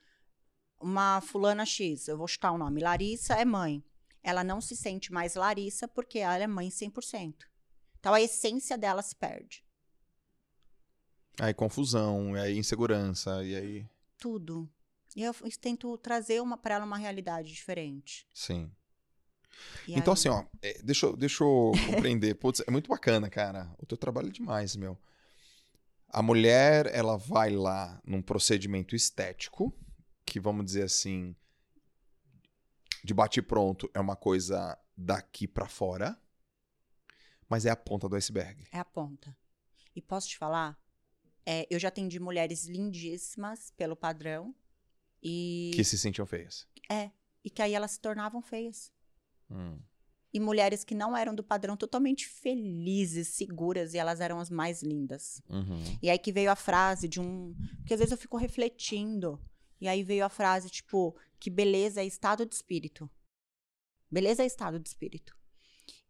uma 0.80 1.22
fulana 1.22 1.66
X, 1.66 2.08
eu 2.08 2.18
vou 2.18 2.28
chutar 2.28 2.52
o 2.52 2.58
nome, 2.58 2.82
Larissa 2.82 3.34
é 3.36 3.46
mãe. 3.46 3.84
Ela 4.22 4.44
não 4.44 4.60
se 4.60 4.76
sente 4.76 5.12
mais 5.12 5.36
Larissa 5.36 5.88
porque 5.88 6.20
ela 6.20 6.44
é 6.44 6.48
mãe 6.48 6.70
100%. 6.70 7.36
Então 8.00 8.14
a 8.14 8.22
essência 8.22 8.78
dela 8.78 9.02
se 9.02 9.16
perde. 9.16 9.64
Aí 11.40 11.54
confusão, 11.54 12.36
e 12.36 12.40
aí 12.40 12.58
insegurança, 12.58 13.44
e 13.44 13.56
aí. 13.56 13.90
Tudo. 14.18 14.70
E 15.16 15.24
eu 15.24 15.34
tento 15.60 15.98
trazer 15.98 16.42
uma 16.42 16.58
para 16.58 16.76
ela 16.76 16.86
uma 16.86 16.98
realidade 16.98 17.52
diferente. 17.52 18.28
Sim. 18.34 18.72
E 19.88 19.94
então, 19.94 20.14
aí- 20.14 20.20
assim, 20.20 20.30
ó, 20.30 20.44
é, 20.62 20.82
deixa, 20.84 21.06
eu- 21.08 21.16
deixa 21.18 21.44
eu 21.44 21.72
compreender. 21.88 22.36
Putz, 22.36 22.62
é 22.68 22.72
muito 22.72 22.88
bacana, 22.90 23.30
cara. 23.30 23.74
O 23.80 23.86
teu 23.86 23.98
trabalho 23.98 24.28
é 24.30 24.32
demais, 24.32 24.76
meu. 24.76 24.98
A 26.10 26.22
mulher, 26.22 26.88
ela 26.88 27.18
vai 27.18 27.52
lá 27.52 28.02
num 28.06 28.22
procedimento 28.22 28.96
estético, 28.96 29.74
que 30.26 30.40
vamos 30.40 30.66
dizer 30.66 30.84
assim, 30.84 31.36
de 33.04 33.14
bate 33.14 33.42
pronto, 33.42 33.90
é 33.94 34.00
uma 34.00 34.16
coisa 34.16 34.78
daqui 34.98 35.48
pra 35.48 35.68
fora, 35.68 36.20
mas 37.48 37.66
é 37.66 37.70
a 37.70 37.76
ponta 37.76 38.10
do 38.10 38.16
iceberg. 38.16 38.68
É 38.72 38.80
a 38.80 38.86
ponta. 38.86 39.36
E 39.96 40.02
posso 40.02 40.28
te 40.30 40.38
falar? 40.38 40.78
É, 41.46 41.66
eu 41.70 41.80
já 41.80 41.88
atendi 41.88 42.20
mulheres 42.20 42.66
lindíssimas 42.66 43.72
pelo 43.72 43.96
padrão. 43.96 44.54
E, 45.22 45.72
Que 45.74 45.84
se 45.84 45.98
sentiam 45.98 46.26
feias. 46.26 46.68
é, 46.90 47.12
e 47.44 47.50
que 47.50 47.62
aí 47.62 47.74
elas 47.74 47.92
se 47.92 48.00
tornavam 48.00 48.42
feias. 48.42 48.92
Hum. 49.50 49.80
E 50.32 50.40
mulheres 50.40 50.84
que 50.84 50.94
não 50.94 51.18
eram 51.18 51.34
do 51.34 51.44
padrão 51.44 51.76
totalmente 51.76 52.28
felizes, 52.28 53.30
seguras, 53.30 53.94
e 53.94 53.98
elas 53.98 54.20
eram 54.20 54.40
as 54.40 54.50
mais 54.50 54.84
lindas. 54.84 55.42
Uhum. 55.50 55.82
E 56.04 56.10
aí 56.10 56.20
que 56.20 56.32
veio 56.32 56.52
a 56.52 56.56
frase 56.56 57.08
de 57.08 57.20
um. 57.20 57.56
Porque 57.80 57.96
às 57.96 58.00
vezes 58.00 58.12
eu 58.12 58.18
fico 58.18 58.38
refletindo. 58.38 59.42
E 59.82 59.88
aí 59.88 60.04
veio 60.04 60.24
a 60.24 60.30
frase, 60.30 60.70
tipo, 60.70 61.16
que 61.40 61.50
beleza 61.50 62.02
é 62.02 62.06
estado 62.06 62.46
de 62.46 62.54
espírito. 62.54 63.10
Beleza 64.12 64.44
é 64.44 64.46
estado 64.46 64.80
de 64.80 64.88
espírito. 64.88 65.36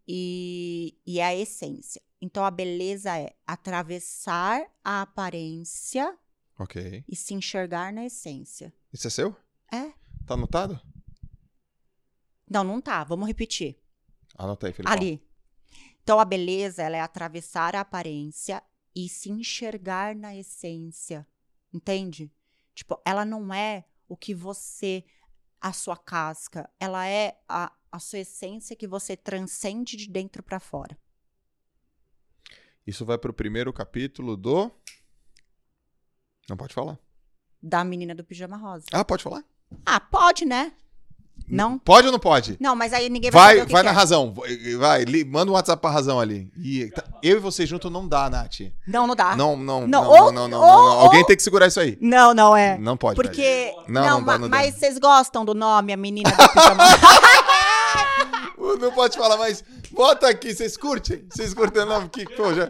E, 0.08 0.98
e 1.06 1.20
é 1.20 1.26
a 1.26 1.36
essência. 1.36 2.02
Então 2.22 2.44
a 2.44 2.52
beleza 2.52 3.18
é 3.18 3.34
atravessar 3.46 4.66
a 4.84 5.04
aparência 5.04 6.18
Ok. 6.58 7.06
e 7.08 7.16
se 7.16 7.34
enxergar 7.34 7.94
na 7.94 8.06
essência. 8.06 8.74
Isso 8.92 9.08
é 9.08 9.10
seu? 9.10 9.36
É? 9.72 9.94
Tá 10.26 10.34
anotado? 10.34 10.82
Não, 12.50 12.64
não 12.64 12.82
tá. 12.82 13.04
Vamos 13.04 13.28
repetir. 13.28 13.78
Anota 14.38 14.68
aí, 14.68 14.74
Felipe. 14.74 14.92
Ali. 14.92 15.24
Então 16.02 16.20
a 16.20 16.26
beleza, 16.26 16.82
ela 16.82 16.98
é 16.98 17.02
atravessar 17.02 17.76
a 17.76 17.82
aparência 17.82 18.64
e 18.96 19.08
se 19.08 19.30
enxergar 19.30 20.16
na 20.16 20.36
essência. 20.36 21.28
Entende? 21.72 22.32
Tipo, 22.74 23.00
ela 23.06 23.24
não 23.24 23.54
é 23.54 23.86
o 24.08 24.18
que 24.18 24.34
você 24.34 25.06
a 25.62 25.74
sua 25.74 25.98
casca, 25.98 26.70
ela 26.80 27.06
é 27.06 27.38
a, 27.48 27.72
a 27.92 28.00
sua 28.00 28.20
essência 28.20 28.76
que 28.76 28.88
você 28.88 29.18
transcende 29.18 29.98
de 29.98 30.10
dentro 30.10 30.42
pra 30.42 30.60
fora. 30.60 30.98
Isso 32.88 33.06
vai 33.06 33.18
pro 33.18 33.34
primeiro 33.34 33.72
capítulo 33.74 34.38
do. 34.38 34.72
Não 36.50 36.58
pode 36.58 36.74
falar. 36.74 36.98
Da 37.62 37.84
menina 37.84 38.16
do 38.16 38.24
pijama 38.24 38.58
rosa. 38.58 38.86
Ah, 38.92 39.04
pode 39.04 39.22
falar? 39.22 39.44
Ah, 39.86 40.00
pode, 40.00 40.46
né? 40.46 40.74
Não? 41.48 41.80
Pode 41.80 42.08
ou 42.08 42.12
não 42.12 42.20
pode? 42.20 42.58
Não, 42.60 42.76
mas 42.76 42.94
aí 42.94 43.10
ninguém 43.10 43.32
vai, 43.32 43.56
Vai, 43.56 43.64
o 43.64 43.66
que 43.68 43.72
vai 43.72 43.82
que 43.82 43.86
na 43.86 43.92
é. 43.92 43.96
razão. 43.96 44.34
Vai, 44.78 45.04
li- 45.04 45.24
manda 45.26 45.52
um 45.52 45.56
WhatsApp 45.56 45.82
pra 45.82 45.90
razão 45.92 46.20
ali. 46.20 46.52
E 46.58 46.88
tá- 46.92 47.04
eu 47.24 47.38
e 47.38 47.40
você 47.40 47.66
junto 47.66 47.90
não 47.90 48.08
dá, 48.08 48.30
Nath. 48.30 48.60
Não, 48.88 49.08
não 49.08 49.16
dá. 49.16 49.36
Não, 49.36 49.56
não, 49.56 49.82
não, 49.82 49.88
Não, 49.88 50.04
não, 50.04 50.10
ou- 50.26 50.32
não, 50.32 50.48
não, 50.48 50.60
ou- 50.60 50.68
não. 50.68 51.00
Alguém 51.00 51.22
ou- 51.22 51.26
tem 51.26 51.36
que 51.36 51.44
segurar 51.44 51.68
isso 51.68 51.80
aí. 51.80 51.98
Não, 52.02 52.34
não 52.34 52.56
é. 52.56 52.78
Não 52.78 52.96
pode. 52.98 53.16
Porque. 53.16 53.74
Não, 53.88 54.02
Não, 54.02 54.10
não 54.20 54.24
dá, 54.26 54.38
não 54.40 54.50
dá. 54.50 54.58
mas 54.58 54.76
vocês 54.76 54.98
gostam 55.00 55.44
do 55.46 55.54
nome, 55.54 55.92
a 55.94 55.98
menina 55.98 56.30
do 56.32 56.50
pijama? 56.50 56.84
Não 58.80 58.92
pode 58.92 59.18
falar, 59.18 59.38
mas 59.38 59.64
bota 59.92 60.28
aqui, 60.30 60.54
vocês 60.54 60.78
curtem? 60.78 61.24
Vocês 61.30 61.54
curtem 61.54 61.86
não? 61.86 62.08
Que, 62.08 62.24
pô, 62.26 62.54
já... 62.54 62.70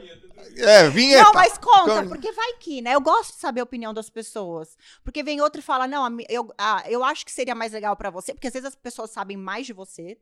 É, 0.57 0.89
vinheta. 0.89 1.23
Não, 1.23 1.33
mas 1.33 1.57
conta, 1.57 2.05
porque 2.07 2.31
vai 2.31 2.53
que, 2.53 2.81
né? 2.81 2.95
Eu 2.95 3.01
gosto 3.01 3.33
de 3.33 3.39
saber 3.39 3.61
a 3.61 3.63
opinião 3.63 3.93
das 3.93 4.09
pessoas. 4.09 4.77
Porque 5.03 5.23
vem 5.23 5.41
outro 5.41 5.59
e 5.59 5.63
fala, 5.63 5.87
não, 5.87 6.17
eu, 6.27 6.53
ah, 6.57 6.83
eu 6.87 7.03
acho 7.03 7.25
que 7.25 7.31
seria 7.31 7.55
mais 7.55 7.71
legal 7.71 7.95
pra 7.95 8.09
você, 8.09 8.33
porque 8.33 8.47
às 8.47 8.53
vezes 8.53 8.67
as 8.67 8.75
pessoas 8.75 9.11
sabem 9.11 9.37
mais 9.37 9.65
de 9.65 9.73
você 9.73 10.17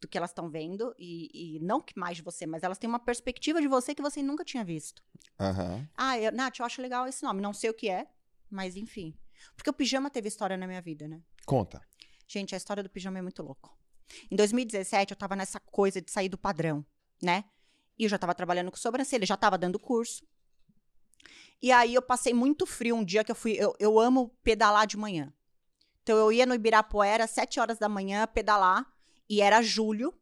do 0.00 0.08
que 0.08 0.18
elas 0.18 0.30
estão 0.30 0.50
vendo, 0.50 0.92
e, 0.98 1.56
e 1.56 1.60
não 1.60 1.80
que 1.80 1.96
mais 1.96 2.16
de 2.16 2.24
você, 2.24 2.44
mas 2.44 2.64
elas 2.64 2.76
têm 2.76 2.90
uma 2.90 2.98
perspectiva 2.98 3.60
de 3.60 3.68
você 3.68 3.94
que 3.94 4.02
você 4.02 4.20
nunca 4.20 4.44
tinha 4.44 4.64
visto. 4.64 5.00
Aham. 5.38 5.88
Ah, 5.96 6.18
eu, 6.18 6.32
Nath, 6.32 6.58
eu 6.58 6.66
acho 6.66 6.82
legal 6.82 7.06
esse 7.06 7.22
nome, 7.22 7.40
não 7.40 7.52
sei 7.52 7.70
o 7.70 7.74
que 7.74 7.88
é, 7.88 8.08
mas 8.50 8.76
enfim. 8.76 9.16
Porque 9.54 9.70
o 9.70 9.72
pijama 9.72 10.10
teve 10.10 10.26
história 10.26 10.56
na 10.56 10.66
minha 10.66 10.82
vida, 10.82 11.06
né? 11.06 11.22
Conta. 11.46 11.80
Gente, 12.26 12.52
a 12.52 12.58
história 12.58 12.82
do 12.82 12.90
pijama 12.90 13.18
é 13.18 13.22
muito 13.22 13.42
louco. 13.44 13.78
Em 14.30 14.34
2017, 14.34 15.12
eu 15.12 15.16
tava 15.16 15.36
nessa 15.36 15.60
coisa 15.60 16.00
de 16.00 16.10
sair 16.10 16.28
do 16.28 16.36
padrão, 16.36 16.84
né? 17.22 17.44
E 18.02 18.04
eu 18.04 18.08
já 18.08 18.18
tava 18.18 18.34
trabalhando 18.34 18.68
com 18.68 18.76
sobrancelha, 18.76 19.24
já 19.24 19.36
tava 19.36 19.56
dando 19.56 19.78
curso. 19.78 20.26
E 21.62 21.70
aí 21.70 21.94
eu 21.94 22.02
passei 22.02 22.34
muito 22.34 22.66
frio 22.66 22.96
um 22.96 23.04
dia 23.04 23.22
que 23.22 23.30
eu 23.30 23.36
fui. 23.36 23.52
Eu, 23.52 23.76
eu 23.78 24.00
amo 24.00 24.30
pedalar 24.42 24.88
de 24.88 24.96
manhã. 24.96 25.32
Então 26.02 26.18
eu 26.18 26.32
ia 26.32 26.44
no 26.44 26.52
Ibirapuera 26.52 27.22
às 27.22 27.30
7 27.30 27.60
horas 27.60 27.78
da 27.78 27.88
manhã 27.88 28.26
pedalar, 28.26 28.92
e 29.30 29.40
era 29.40 29.62
julho. 29.62 30.12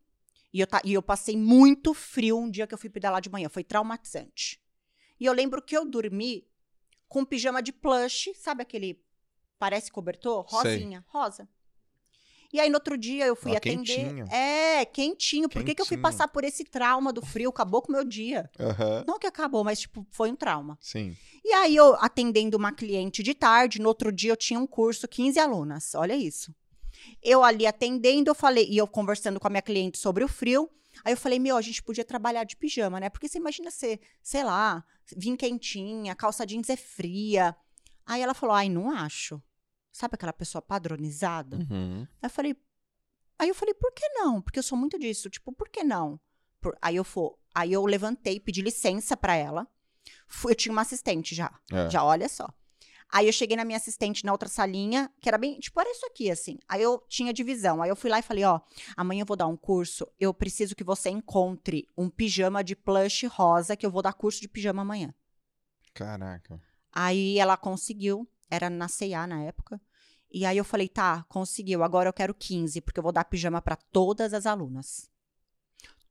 E 0.52 0.60
eu, 0.60 0.66
e 0.84 0.92
eu 0.92 1.00
passei 1.00 1.38
muito 1.38 1.94
frio 1.94 2.38
um 2.38 2.50
dia 2.50 2.66
que 2.66 2.74
eu 2.74 2.78
fui 2.78 2.90
pedalar 2.90 3.22
de 3.22 3.30
manhã. 3.30 3.48
Foi 3.48 3.64
traumatizante. 3.64 4.62
E 5.18 5.24
eu 5.24 5.32
lembro 5.32 5.62
que 5.62 5.74
eu 5.74 5.86
dormi 5.86 6.46
com 7.08 7.20
um 7.20 7.24
pijama 7.24 7.62
de 7.62 7.72
plush, 7.72 8.34
sabe 8.34 8.60
aquele. 8.60 9.02
Parece 9.58 9.90
cobertor? 9.90 10.46
Sei. 10.50 10.74
Rosinha, 10.74 11.02
rosa. 11.08 11.48
E 12.52 12.58
aí, 12.58 12.68
no 12.68 12.74
outro 12.76 12.98
dia, 12.98 13.26
eu 13.26 13.36
fui 13.36 13.52
Ah, 13.54 13.58
atender. 13.58 13.84
quentinho. 13.96 14.26
É, 14.30 14.84
quentinho. 14.84 15.48
Por 15.48 15.62
que, 15.62 15.74
que 15.74 15.80
eu 15.82 15.86
fui 15.86 15.96
passar 15.98 16.26
por 16.28 16.42
esse 16.44 16.64
trauma 16.64 17.12
do 17.12 17.22
frio? 17.24 17.50
Acabou 17.50 17.80
com 17.80 17.90
o 17.90 17.92
meu 17.94 18.04
dia. 18.04 18.50
Aham. 18.58 19.04
Não 19.06 19.18
que 19.18 19.26
acabou, 19.26 19.62
mas, 19.62 19.80
tipo, 19.80 20.04
foi 20.10 20.30
um 20.30 20.36
trauma. 20.36 20.76
Sim. 20.80 21.16
E 21.44 21.52
aí, 21.52 21.76
eu 21.76 21.94
atendendo 22.00 22.56
uma 22.56 22.72
cliente 22.72 23.22
de 23.22 23.34
tarde, 23.34 23.80
no 23.80 23.88
outro 23.88 24.10
dia 24.10 24.32
eu 24.32 24.36
tinha 24.36 24.58
um 24.58 24.66
curso, 24.66 25.06
15 25.06 25.38
alunas. 25.38 25.94
Olha 25.94 26.16
isso. 26.16 26.54
Eu 27.22 27.42
ali 27.44 27.66
atendendo, 27.66 28.30
eu 28.30 28.34
falei, 28.34 28.66
e 28.68 28.76
eu 28.76 28.86
conversando 28.86 29.38
com 29.40 29.46
a 29.46 29.50
minha 29.50 29.62
cliente 29.62 29.96
sobre 29.98 30.24
o 30.24 30.28
frio. 30.28 30.68
Aí 31.04 31.12
eu 31.12 31.16
falei, 31.16 31.38
meu, 31.38 31.56
a 31.56 31.62
gente 31.62 31.82
podia 31.82 32.04
trabalhar 32.04 32.44
de 32.44 32.56
pijama, 32.56 33.00
né? 33.00 33.08
Porque 33.08 33.26
você 33.28 33.38
imagina 33.38 33.70
ser, 33.70 34.00
sei 34.22 34.44
lá, 34.44 34.84
vir 35.16 35.36
quentinha, 35.36 36.14
calça 36.14 36.44
jeans 36.44 36.68
é 36.68 36.76
fria. 36.76 37.56
Aí 38.04 38.20
ela 38.20 38.34
falou: 38.34 38.54
ai, 38.54 38.68
não 38.68 38.90
acho. 38.90 39.40
Sabe 39.92 40.14
aquela 40.14 40.32
pessoa 40.32 40.62
padronizada? 40.62 41.56
Uhum. 41.56 42.02
Aí 42.02 42.26
eu 42.26 42.30
falei, 42.30 42.56
aí 43.38 43.48
eu 43.48 43.54
falei, 43.54 43.74
por 43.74 43.92
que 43.92 44.08
não? 44.10 44.40
Porque 44.40 44.58
eu 44.58 44.62
sou 44.62 44.78
muito 44.78 44.98
disso, 44.98 45.28
tipo, 45.28 45.52
por 45.52 45.68
que 45.68 45.82
não? 45.82 46.18
Por- 46.60 46.76
aí 46.80 46.96
eu 46.96 47.04
for, 47.04 47.38
aí 47.54 47.72
eu 47.72 47.84
levantei, 47.84 48.38
pedi 48.38 48.62
licença 48.62 49.16
pra 49.16 49.34
ela. 49.34 49.66
Fui- 50.26 50.52
eu 50.52 50.56
tinha 50.56 50.72
uma 50.72 50.82
assistente 50.82 51.34
já, 51.34 51.52
É. 51.72 51.90
já 51.90 52.04
olha 52.04 52.28
só. 52.28 52.48
Aí 53.12 53.26
eu 53.26 53.32
cheguei 53.32 53.56
na 53.56 53.64
minha 53.64 53.76
assistente 53.76 54.24
na 54.24 54.30
outra 54.30 54.48
salinha, 54.48 55.12
que 55.20 55.28
era 55.28 55.36
bem, 55.36 55.58
tipo, 55.58 55.80
era 55.80 55.90
isso 55.90 56.06
aqui 56.06 56.30
assim. 56.30 56.56
Aí 56.68 56.80
eu 56.80 57.04
tinha 57.08 57.32
divisão. 57.32 57.82
Aí 57.82 57.90
eu 57.90 57.96
fui 57.96 58.08
lá 58.08 58.20
e 58.20 58.22
falei, 58.22 58.44
ó, 58.44 58.60
amanhã 58.96 59.22
eu 59.22 59.26
vou 59.26 59.36
dar 59.36 59.48
um 59.48 59.56
curso, 59.56 60.06
eu 60.20 60.32
preciso 60.32 60.76
que 60.76 60.84
você 60.84 61.10
encontre 61.10 61.88
um 61.98 62.08
pijama 62.08 62.62
de 62.62 62.76
plush 62.76 63.26
rosa 63.26 63.76
que 63.76 63.84
eu 63.84 63.90
vou 63.90 64.00
dar 64.00 64.12
curso 64.12 64.40
de 64.40 64.46
pijama 64.48 64.82
amanhã. 64.82 65.12
Caraca. 65.92 66.60
Aí 66.92 67.36
ela 67.38 67.56
conseguiu, 67.56 68.28
era 68.50 68.68
na 68.68 68.88
C&A 68.88 69.26
na 69.26 69.42
época. 69.42 69.80
E 70.30 70.44
aí 70.44 70.56
eu 70.56 70.64
falei, 70.64 70.88
tá, 70.88 71.24
conseguiu, 71.28 71.82
agora 71.82 72.08
eu 72.08 72.12
quero 72.12 72.34
15, 72.34 72.80
porque 72.80 72.98
eu 72.98 73.02
vou 73.02 73.12
dar 73.12 73.24
pijama 73.24 73.60
para 73.60 73.76
todas 73.76 74.32
as 74.32 74.46
alunas. 74.46 75.10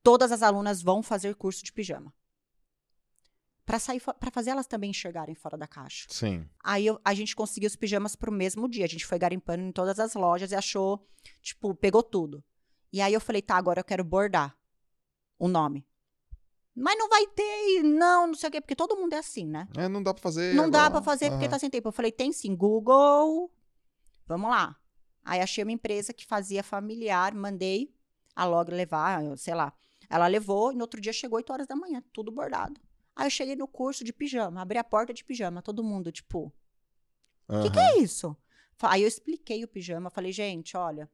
Todas 0.03 0.31
as 0.31 0.41
alunas 0.41 0.81
vão 0.81 1.03
fazer 1.03 1.35
curso 1.35 1.63
de 1.63 1.71
pijama. 1.71 2.13
Para 3.65 3.77
sair 3.77 4.01
para 4.01 4.31
fazer 4.31 4.49
elas 4.49 4.65
também 4.65 4.89
enxergarem 4.89 5.35
fora 5.35 5.55
da 5.57 5.67
caixa. 5.67 6.07
Sim. 6.09 6.49
Aí 6.63 6.87
eu- 6.87 6.99
a 7.05 7.13
gente 7.13 7.35
conseguiu 7.35 7.67
os 7.67 7.75
pijamas 7.75 8.15
pro 8.15 8.31
mesmo 8.31 8.67
dia. 8.67 8.83
A 8.85 8.87
gente 8.87 9.05
foi 9.05 9.19
garimpando 9.19 9.63
em 9.63 9.71
todas 9.71 9.99
as 9.99 10.15
lojas 10.15 10.51
e 10.51 10.55
achou, 10.55 11.07
tipo, 11.41 11.75
pegou 11.75 12.01
tudo. 12.01 12.43
E 12.91 12.99
aí 12.99 13.13
eu 13.13 13.21
falei, 13.21 13.41
tá, 13.41 13.55
agora 13.55 13.79
eu 13.79 13.83
quero 13.83 14.03
bordar 14.03 14.57
o 15.37 15.47
nome. 15.47 15.85
Mas 16.75 16.97
não 16.97 17.09
vai 17.09 17.25
ter, 17.27 17.83
não, 17.83 18.27
não 18.27 18.33
sei 18.33 18.49
o 18.49 18.51
quê, 18.51 18.61
porque 18.61 18.75
todo 18.75 18.95
mundo 18.95 19.13
é 19.13 19.17
assim, 19.17 19.45
né? 19.45 19.67
É, 19.75 19.87
não 19.89 20.01
dá 20.01 20.13
pra 20.13 20.23
fazer. 20.23 20.53
Não 20.53 20.69
dá 20.69 20.85
agora. 20.85 20.91
pra 20.93 21.01
fazer 21.01 21.29
porque 21.31 21.49
tá 21.49 21.59
sem 21.59 21.69
tempo. 21.69 21.89
Eu 21.89 21.91
falei, 21.93 22.11
tem 22.11 22.31
sim, 22.31 22.55
Google. 22.55 23.51
Vamos 24.25 24.49
lá. 24.49 24.75
Aí 25.25 25.41
achei 25.41 25.63
uma 25.63 25.71
empresa 25.71 26.13
que 26.13 26.25
fazia 26.25 26.63
familiar, 26.63 27.33
mandei 27.35 27.93
a 28.35 28.45
log 28.45 28.71
levar, 28.71 29.21
sei 29.37 29.53
lá. 29.53 29.73
Ela 30.09 30.27
levou 30.27 30.71
e 30.71 30.75
no 30.75 30.81
outro 30.81 31.01
dia 31.01 31.11
chegou 31.13 31.37
8 31.37 31.51
horas 31.51 31.67
da 31.67 31.75
manhã, 31.75 32.01
tudo 32.13 32.31
bordado. 32.31 32.79
Aí 33.15 33.25
eu 33.27 33.29
cheguei 33.29 33.55
no 33.55 33.67
curso 33.67 34.03
de 34.03 34.13
pijama, 34.13 34.61
abri 34.61 34.77
a 34.77 34.83
porta 34.83 35.13
de 35.13 35.23
pijama, 35.25 35.61
todo 35.61 35.83
mundo, 35.83 36.11
tipo, 36.11 36.53
o 37.47 37.61
que, 37.63 37.69
que 37.69 37.79
Aham. 37.79 37.89
é 37.89 37.97
isso? 37.97 38.37
Aí 38.81 39.01
eu 39.01 39.07
expliquei 39.07 39.63
o 39.63 39.67
pijama, 39.67 40.09
falei, 40.09 40.31
gente, 40.31 40.77
olha, 40.77 41.09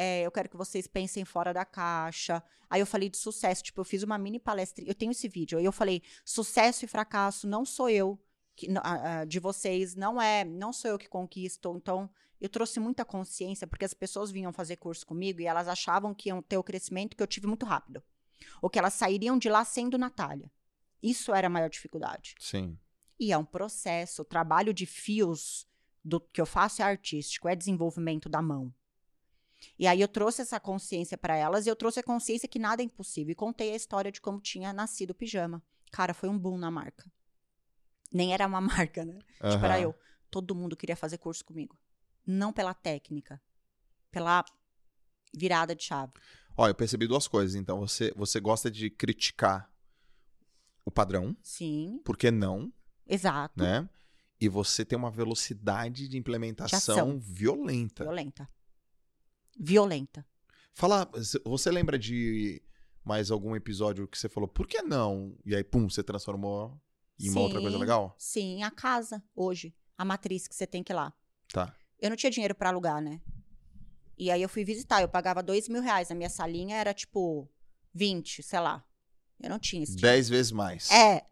é, 0.00 0.22
eu 0.22 0.30
quero 0.30 0.48
que 0.48 0.56
vocês 0.56 0.86
pensem 0.86 1.24
fora 1.24 1.52
da 1.52 1.64
caixa. 1.64 2.40
Aí 2.70 2.80
eu 2.80 2.86
falei 2.86 3.10
de 3.10 3.16
sucesso, 3.16 3.64
tipo, 3.64 3.80
eu 3.80 3.84
fiz 3.84 4.04
uma 4.04 4.16
mini 4.16 4.38
palestra, 4.38 4.84
eu 4.86 4.94
tenho 4.94 5.10
esse 5.10 5.26
vídeo, 5.26 5.58
aí 5.58 5.64
eu 5.64 5.72
falei, 5.72 6.04
sucesso 6.24 6.84
e 6.84 6.88
fracasso 6.88 7.48
não 7.48 7.64
sou 7.64 7.90
eu 7.90 8.16
que, 8.54 8.68
de 9.26 9.40
vocês, 9.40 9.96
não 9.96 10.22
é, 10.22 10.44
não 10.44 10.72
sou 10.72 10.92
eu 10.92 10.98
que 10.98 11.08
conquisto, 11.08 11.74
então 11.76 12.08
eu 12.40 12.48
trouxe 12.48 12.78
muita 12.78 13.04
consciência, 13.04 13.66
porque 13.66 13.84
as 13.84 13.92
pessoas 13.92 14.30
vinham 14.30 14.52
fazer 14.52 14.76
curso 14.76 15.04
comigo 15.04 15.40
e 15.40 15.46
elas 15.46 15.66
achavam 15.66 16.14
que 16.14 16.28
iam 16.28 16.40
ter 16.40 16.56
o 16.56 16.62
crescimento 16.62 17.16
que 17.16 17.22
eu 17.22 17.26
tive 17.26 17.48
muito 17.48 17.66
rápido. 17.66 18.00
Ou 18.62 18.70
que 18.70 18.78
elas 18.78 18.94
sairiam 18.94 19.36
de 19.36 19.48
lá 19.48 19.64
sendo 19.64 19.98
Natália. 19.98 20.48
Isso 21.02 21.34
era 21.34 21.48
a 21.48 21.50
maior 21.50 21.68
dificuldade. 21.68 22.36
Sim. 22.38 22.78
E 23.18 23.32
é 23.32 23.38
um 23.38 23.44
processo. 23.44 24.22
O 24.22 24.24
trabalho 24.24 24.72
de 24.72 24.86
fios 24.86 25.66
do 26.04 26.20
que 26.20 26.40
eu 26.40 26.46
faço 26.46 26.82
é 26.82 26.84
artístico, 26.84 27.48
é 27.48 27.56
desenvolvimento 27.56 28.28
da 28.28 28.40
mão. 28.40 28.72
E 29.78 29.86
aí 29.86 30.00
eu 30.00 30.08
trouxe 30.08 30.42
essa 30.42 30.58
consciência 30.60 31.16
para 31.16 31.36
elas 31.36 31.66
e 31.66 31.68
eu 31.68 31.76
trouxe 31.76 32.00
a 32.00 32.02
consciência 32.02 32.48
que 32.48 32.58
nada 32.58 32.82
é 32.82 32.84
impossível. 32.84 33.32
E 33.32 33.34
contei 33.34 33.72
a 33.72 33.76
história 33.76 34.10
de 34.10 34.20
como 34.20 34.40
tinha 34.40 34.72
nascido 34.72 35.10
o 35.10 35.14
pijama. 35.14 35.62
Cara, 35.90 36.14
foi 36.14 36.28
um 36.28 36.38
boom 36.38 36.58
na 36.58 36.70
marca. 36.70 37.10
Nem 38.12 38.32
era 38.32 38.46
uma 38.46 38.60
marca, 38.62 39.04
né? 39.04 39.18
Tipo, 39.34 39.64
era 39.64 39.80
eu. 39.80 39.94
Todo 40.30 40.54
mundo 40.54 40.76
queria 40.76 40.96
fazer 40.96 41.18
curso 41.18 41.44
comigo. 41.44 41.78
Não 42.26 42.52
pela 42.52 42.74
técnica, 42.74 43.40
pela 44.10 44.44
virada 45.34 45.74
de 45.74 45.82
chave. 45.82 46.12
Ó, 46.56 46.68
eu 46.68 46.74
percebi 46.74 47.06
duas 47.06 47.26
coisas. 47.28 47.54
Então, 47.54 47.80
você, 47.80 48.12
você 48.16 48.40
gosta 48.40 48.70
de 48.70 48.90
criticar 48.90 49.72
o 50.84 50.90
padrão, 50.90 51.36
Sim, 51.42 52.00
por 52.02 52.16
que 52.16 52.30
não, 52.30 52.72
exato. 53.06 53.62
né? 53.62 53.88
E 54.40 54.48
você 54.48 54.84
tem 54.84 54.98
uma 54.98 55.10
velocidade 55.10 56.08
de 56.08 56.16
implementação 56.16 57.10
ação. 57.10 57.20
violenta. 57.20 58.04
Violenta. 58.04 58.48
Violenta. 59.58 60.24
Fala, 60.72 61.10
você 61.44 61.70
lembra 61.70 61.98
de 61.98 62.62
mais 63.04 63.30
algum 63.30 63.56
episódio 63.56 64.06
que 64.06 64.18
você 64.18 64.28
falou, 64.28 64.48
por 64.48 64.66
que 64.66 64.80
não? 64.82 65.36
E 65.44 65.56
aí, 65.56 65.64
pum, 65.64 65.88
você 65.88 66.02
transformou 66.02 66.80
em 67.18 67.30
uma 67.30 67.40
outra 67.40 67.60
coisa 67.60 67.76
Sim. 67.76 67.80
legal? 67.80 68.14
Sim, 68.18 68.62
a 68.62 68.70
casa, 68.70 69.22
hoje. 69.34 69.74
A 69.96 70.04
matriz 70.04 70.46
que 70.46 70.54
você 70.54 70.66
tem 70.66 70.84
que 70.84 70.92
ir 70.92 70.94
lá. 70.94 71.12
Tá. 71.52 71.74
Eu 71.98 72.10
não 72.10 72.16
tinha 72.16 72.30
dinheiro 72.30 72.54
pra 72.54 72.68
alugar, 72.68 73.02
né? 73.02 73.20
E 74.16 74.30
aí 74.30 74.40
eu 74.40 74.48
fui 74.48 74.64
visitar. 74.64 75.00
Eu 75.02 75.08
pagava 75.08 75.42
dois 75.42 75.68
mil 75.68 75.82
reais. 75.82 76.10
A 76.10 76.14
minha 76.14 76.30
salinha 76.30 76.76
era 76.76 76.94
tipo 76.94 77.50
20, 77.94 78.42
sei 78.42 78.60
lá. 78.60 78.84
Eu 79.40 79.50
não 79.50 79.58
tinha 79.58 79.82
esse 79.82 79.96
dinheiro. 79.96 80.14
Dez 80.14 80.28
vezes 80.28 80.52
mais. 80.52 80.90
É. 80.90 81.26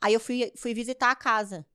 Aí 0.00 0.14
eu 0.14 0.20
fui, 0.20 0.50
fui 0.56 0.72
visitar 0.72 1.10
a 1.10 1.16
casa. 1.16 1.66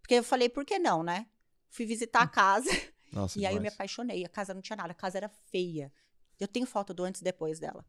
Porque 0.00 0.14
eu 0.14 0.24
falei, 0.24 0.48
por 0.48 0.64
que 0.64 0.78
não, 0.78 1.02
né? 1.02 1.26
Fui 1.68 1.84
visitar 1.84 2.22
a 2.22 2.28
casa. 2.28 2.70
Nossa, 3.12 3.38
e 3.38 3.46
aí 3.46 3.54
eu 3.54 3.60
me 3.60 3.64
demais. 3.64 3.74
apaixonei. 3.74 4.24
A 4.24 4.28
casa 4.28 4.52
não 4.54 4.60
tinha 4.60 4.76
nada. 4.76 4.92
A 4.92 4.94
casa 4.94 5.18
era 5.18 5.28
feia. 5.28 5.92
Eu 6.38 6.48
tenho 6.48 6.66
foto 6.66 6.92
do 6.92 7.02
antes 7.04 7.20
e 7.20 7.24
depois 7.24 7.58
dela. 7.58 7.84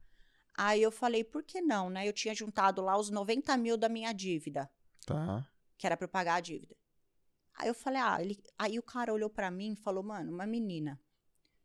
Aí 0.57 0.81
eu 0.81 0.91
falei, 0.91 1.23
por 1.23 1.43
que 1.43 1.61
não, 1.61 1.89
né? 1.89 2.07
Eu 2.07 2.13
tinha 2.13 2.33
juntado 2.33 2.81
lá 2.81 2.97
os 2.97 3.09
90 3.09 3.55
mil 3.57 3.77
da 3.77 3.87
minha 3.87 4.11
dívida 4.13 4.69
Tá. 5.05 5.47
que 5.77 5.85
era 5.85 5.95
pra 5.95 6.05
eu 6.05 6.09
pagar 6.09 6.35
a 6.35 6.39
dívida. 6.39 6.75
Aí 7.55 7.67
eu 7.67 7.73
falei, 7.73 8.01
ah, 8.01 8.17
ele... 8.21 8.41
aí 8.57 8.77
o 8.79 8.83
cara 8.83 9.13
olhou 9.13 9.29
pra 9.29 9.49
mim 9.51 9.73
e 9.73 9.75
falou, 9.75 10.03
mano, 10.03 10.31
uma 10.31 10.45
menina 10.45 10.99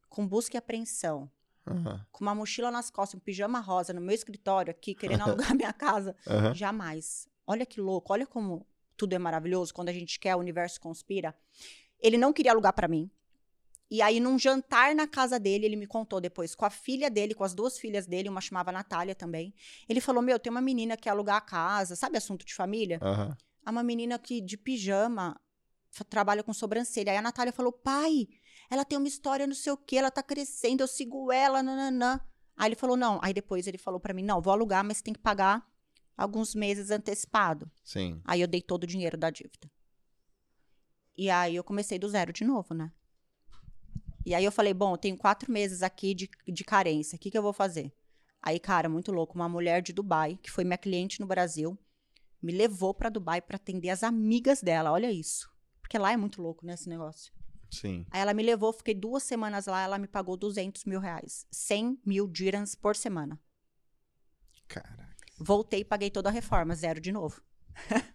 com 0.08 0.26
busca 0.28 0.56
e 0.56 0.58
apreensão, 0.58 1.30
Aham. 1.66 2.06
com 2.10 2.22
uma 2.24 2.34
mochila 2.34 2.70
nas 2.70 2.90
costas, 2.90 3.18
um 3.18 3.22
pijama 3.24 3.60
rosa 3.60 3.92
no 3.94 4.00
meu 4.00 4.14
escritório 4.14 4.70
aqui, 4.70 4.94
querendo 4.94 5.22
alugar 5.22 5.54
minha 5.56 5.72
casa, 5.72 6.14
Aham. 6.26 6.54
jamais. 6.54 7.26
Olha 7.46 7.64
que 7.66 7.80
louco, 7.80 8.12
olha 8.12 8.26
como 8.26 8.66
tudo 8.96 9.14
é 9.14 9.18
maravilhoso, 9.18 9.72
quando 9.72 9.88
a 9.88 9.92
gente 9.92 10.18
quer, 10.20 10.36
o 10.36 10.38
universo 10.38 10.80
conspira. 10.80 11.34
Ele 11.98 12.18
não 12.18 12.32
queria 12.32 12.52
alugar 12.52 12.72
pra 12.74 12.86
mim. 12.88 13.10
E 13.92 14.00
aí, 14.00 14.20
num 14.20 14.38
jantar 14.38 14.94
na 14.94 15.06
casa 15.06 15.38
dele, 15.38 15.66
ele 15.66 15.76
me 15.76 15.86
contou 15.86 16.18
depois, 16.18 16.54
com 16.54 16.64
a 16.64 16.70
filha 16.70 17.10
dele, 17.10 17.34
com 17.34 17.44
as 17.44 17.52
duas 17.52 17.78
filhas 17.78 18.06
dele, 18.06 18.26
uma 18.26 18.40
chamava 18.40 18.72
Natália 18.72 19.14
também. 19.14 19.52
Ele 19.86 20.00
falou: 20.00 20.22
Meu, 20.22 20.38
tem 20.38 20.50
uma 20.50 20.62
menina 20.62 20.96
que 20.96 21.02
quer 21.02 21.10
alugar 21.10 21.36
a 21.36 21.42
casa, 21.42 21.94
sabe 21.94 22.16
assunto 22.16 22.42
de 22.42 22.54
família? 22.54 22.98
Aham. 23.02 23.36
Há 23.66 23.70
uma 23.70 23.82
menina 23.82 24.18
que 24.18 24.40
de 24.40 24.56
pijama 24.56 25.38
trabalha 26.08 26.42
com 26.42 26.54
sobrancelha. 26.54 27.12
Aí 27.12 27.18
a 27.18 27.22
Natália 27.22 27.52
falou: 27.52 27.70
pai, 27.70 28.28
ela 28.70 28.82
tem 28.82 28.96
uma 28.96 29.06
história 29.06 29.46
não 29.46 29.54
sei 29.54 29.74
o 29.74 29.76
quê, 29.76 29.96
ela 29.96 30.10
tá 30.10 30.22
crescendo, 30.22 30.82
eu 30.82 30.88
sigo 30.88 31.30
ela, 31.30 31.62
nananã. 31.62 32.18
Aí 32.56 32.68
ele 32.68 32.76
falou: 32.76 32.96
não. 32.96 33.20
Aí 33.22 33.34
depois 33.34 33.66
ele 33.66 33.76
falou 33.76 34.00
pra 34.00 34.14
mim: 34.14 34.22
não, 34.22 34.40
vou 34.40 34.54
alugar, 34.54 34.82
mas 34.82 35.02
tem 35.02 35.12
que 35.12 35.20
pagar 35.20 35.70
alguns 36.16 36.54
meses 36.54 36.90
antecipado. 36.90 37.70
Sim. 37.84 38.22
Aí 38.24 38.40
eu 38.40 38.48
dei 38.48 38.62
todo 38.62 38.84
o 38.84 38.86
dinheiro 38.86 39.18
da 39.18 39.28
dívida. 39.28 39.70
E 41.14 41.28
aí 41.28 41.54
eu 41.54 41.62
comecei 41.62 41.98
do 41.98 42.08
zero 42.08 42.32
de 42.32 42.42
novo, 42.42 42.72
né? 42.72 42.90
E 44.24 44.34
aí 44.34 44.44
eu 44.44 44.52
falei, 44.52 44.72
bom, 44.72 44.94
eu 44.94 44.98
tenho 44.98 45.16
quatro 45.16 45.50
meses 45.50 45.82
aqui 45.82 46.14
de, 46.14 46.30
de 46.46 46.64
carência, 46.64 47.16
o 47.16 47.18
que, 47.18 47.30
que 47.30 47.38
eu 47.38 47.42
vou 47.42 47.52
fazer? 47.52 47.92
Aí, 48.40 48.58
cara, 48.58 48.88
muito 48.88 49.12
louco, 49.12 49.34
uma 49.34 49.48
mulher 49.48 49.82
de 49.82 49.92
Dubai, 49.92 50.38
que 50.42 50.50
foi 50.50 50.64
minha 50.64 50.78
cliente 50.78 51.20
no 51.20 51.26
Brasil, 51.26 51.78
me 52.42 52.52
levou 52.52 52.92
pra 52.92 53.08
Dubai 53.08 53.40
pra 53.40 53.56
atender 53.56 53.90
as 53.90 54.02
amigas 54.02 54.60
dela, 54.60 54.90
olha 54.90 55.10
isso. 55.10 55.50
Porque 55.80 55.98
lá 55.98 56.12
é 56.12 56.16
muito 56.16 56.42
louco, 56.42 56.66
né, 56.66 56.74
esse 56.74 56.88
negócio. 56.88 57.32
Sim. 57.70 58.04
Aí 58.10 58.20
ela 58.20 58.34
me 58.34 58.42
levou, 58.42 58.72
fiquei 58.72 58.94
duas 58.94 59.22
semanas 59.22 59.66
lá, 59.66 59.82
ela 59.82 59.98
me 59.98 60.06
pagou 60.06 60.36
200 60.36 60.84
mil 60.84 61.00
reais. 61.00 61.46
100 61.50 62.00
mil 62.04 62.28
dirhams 62.28 62.74
por 62.74 62.94
semana. 62.94 63.40
Caraca. 64.68 65.16
Voltei 65.38 65.80
e 65.80 65.84
paguei 65.84 66.10
toda 66.10 66.28
a 66.28 66.32
reforma, 66.32 66.74
zero 66.74 67.00
de 67.00 67.12
novo. 67.12 67.42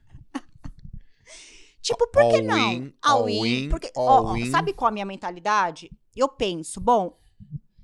tipo, 1.88 2.08
por 2.08 2.30
que 2.30 2.38
All 2.38 2.44
não? 2.44 2.74
in, 2.74 2.94
all 3.02 3.30
in, 3.30 3.70
porque, 3.70 3.92
all 3.96 4.26
ó, 4.26 4.32
ó, 4.32 4.38
in. 4.38 4.50
sabe 4.52 4.74
qual 4.74 4.90
a 4.90 4.92
minha 4.92 5.06
mentalidade? 5.06 5.92
Eu 6.16 6.28
penso, 6.28 6.80
bom, 6.80 7.18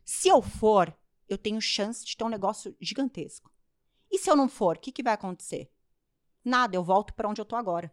se 0.03 0.27
eu 0.27 0.41
for, 0.41 0.95
eu 1.27 1.37
tenho 1.37 1.61
chance 1.61 2.05
de 2.05 2.15
ter 2.15 2.23
um 2.23 2.29
negócio 2.29 2.75
gigantesco. 2.81 3.51
E 4.11 4.19
se 4.19 4.29
eu 4.29 4.35
não 4.35 4.47
for, 4.47 4.77
o 4.77 4.79
que, 4.79 4.91
que 4.91 5.03
vai 5.03 5.13
acontecer? 5.13 5.71
Nada, 6.43 6.75
eu 6.75 6.83
volto 6.83 7.13
pra 7.13 7.27
onde 7.27 7.39
eu 7.41 7.45
tô 7.45 7.55
agora. 7.55 7.91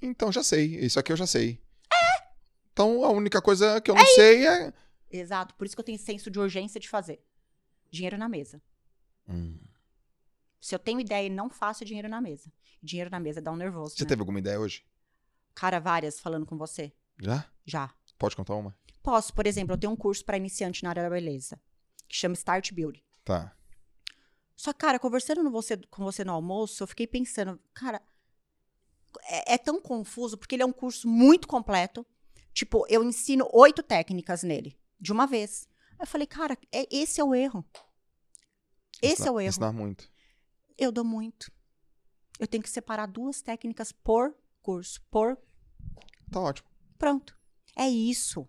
Então 0.00 0.30
já 0.30 0.42
sei. 0.42 0.76
Isso 0.76 0.98
aqui 0.98 1.12
eu 1.12 1.16
já 1.16 1.26
sei. 1.26 1.60
É. 1.92 2.28
Então 2.72 3.04
a 3.04 3.10
única 3.10 3.42
coisa 3.42 3.80
que 3.80 3.90
eu 3.90 3.94
não 3.94 4.06
sei 4.06 4.46
é. 4.46 4.72
Exato, 5.10 5.54
por 5.54 5.66
isso 5.66 5.74
que 5.74 5.80
eu 5.80 5.84
tenho 5.84 5.98
senso 5.98 6.30
de 6.30 6.38
urgência 6.38 6.80
de 6.80 6.88
fazer. 6.88 7.20
Dinheiro 7.90 8.16
na 8.16 8.28
mesa. 8.28 8.62
Hum. 9.28 9.58
Se 10.60 10.74
eu 10.74 10.78
tenho 10.78 11.00
ideia 11.00 11.26
e 11.26 11.30
não 11.30 11.48
faço, 11.48 11.82
é 11.82 11.86
dinheiro 11.86 12.08
na 12.08 12.20
mesa. 12.20 12.52
Dinheiro 12.82 13.10
na 13.10 13.18
mesa 13.20 13.40
dá 13.40 13.50
um 13.50 13.56
nervoso. 13.56 13.96
Você 13.96 14.04
né? 14.04 14.08
teve 14.08 14.20
alguma 14.20 14.38
ideia 14.38 14.60
hoje? 14.60 14.84
Cara, 15.58 15.80
várias 15.80 16.20
falando 16.20 16.46
com 16.46 16.56
você. 16.56 16.92
Já? 17.20 17.44
Já. 17.66 17.92
Pode 18.16 18.36
contar 18.36 18.54
uma? 18.54 18.76
Posso, 19.02 19.34
por 19.34 19.44
exemplo, 19.46 19.74
eu 19.74 19.78
tenho 19.78 19.92
um 19.92 19.96
curso 19.96 20.24
para 20.24 20.36
iniciante 20.36 20.84
na 20.84 20.90
área 20.90 21.02
da 21.02 21.10
beleza, 21.10 21.60
que 22.08 22.14
chama 22.16 22.34
Start 22.34 22.72
Beauty. 22.72 23.04
Tá. 23.24 23.56
Só, 24.54 24.72
cara, 24.72 24.98
conversando 25.00 25.42
no 25.42 25.50
você- 25.50 25.76
com 25.90 26.04
você 26.04 26.22
no 26.24 26.32
almoço, 26.32 26.82
eu 26.82 26.86
fiquei 26.86 27.06
pensando, 27.08 27.58
cara, 27.74 28.00
é, 29.24 29.54
é 29.54 29.58
tão 29.58 29.80
confuso, 29.80 30.38
porque 30.38 30.54
ele 30.54 30.62
é 30.62 30.66
um 30.66 30.72
curso 30.72 31.08
muito 31.08 31.48
completo. 31.48 32.06
Tipo, 32.52 32.86
eu 32.88 33.02
ensino 33.02 33.48
oito 33.52 33.82
técnicas 33.82 34.42
nele, 34.44 34.78
de 35.00 35.10
uma 35.12 35.26
vez. 35.26 35.68
Aí 35.92 35.96
eu 36.02 36.06
falei, 36.06 36.26
cara, 36.26 36.56
é, 36.72 36.86
esse 36.94 37.20
é 37.20 37.24
o 37.24 37.34
erro. 37.34 37.64
Esse 39.02 39.14
Ensinar- 39.14 39.28
é 39.28 39.30
o 39.32 39.40
erro. 39.40 39.48
Ensinar 39.48 39.72
muito. 39.72 40.08
Eu 40.76 40.92
dou 40.92 41.04
muito. 41.04 41.50
Eu 42.38 42.46
tenho 42.46 42.62
que 42.62 42.70
separar 42.70 43.06
duas 43.06 43.42
técnicas 43.42 43.90
por 43.90 44.34
curso, 44.62 45.00
por 45.10 45.36
Tá 46.30 46.40
ótimo. 46.40 46.68
pronto. 46.98 47.36
É 47.76 47.88
isso. 47.88 48.48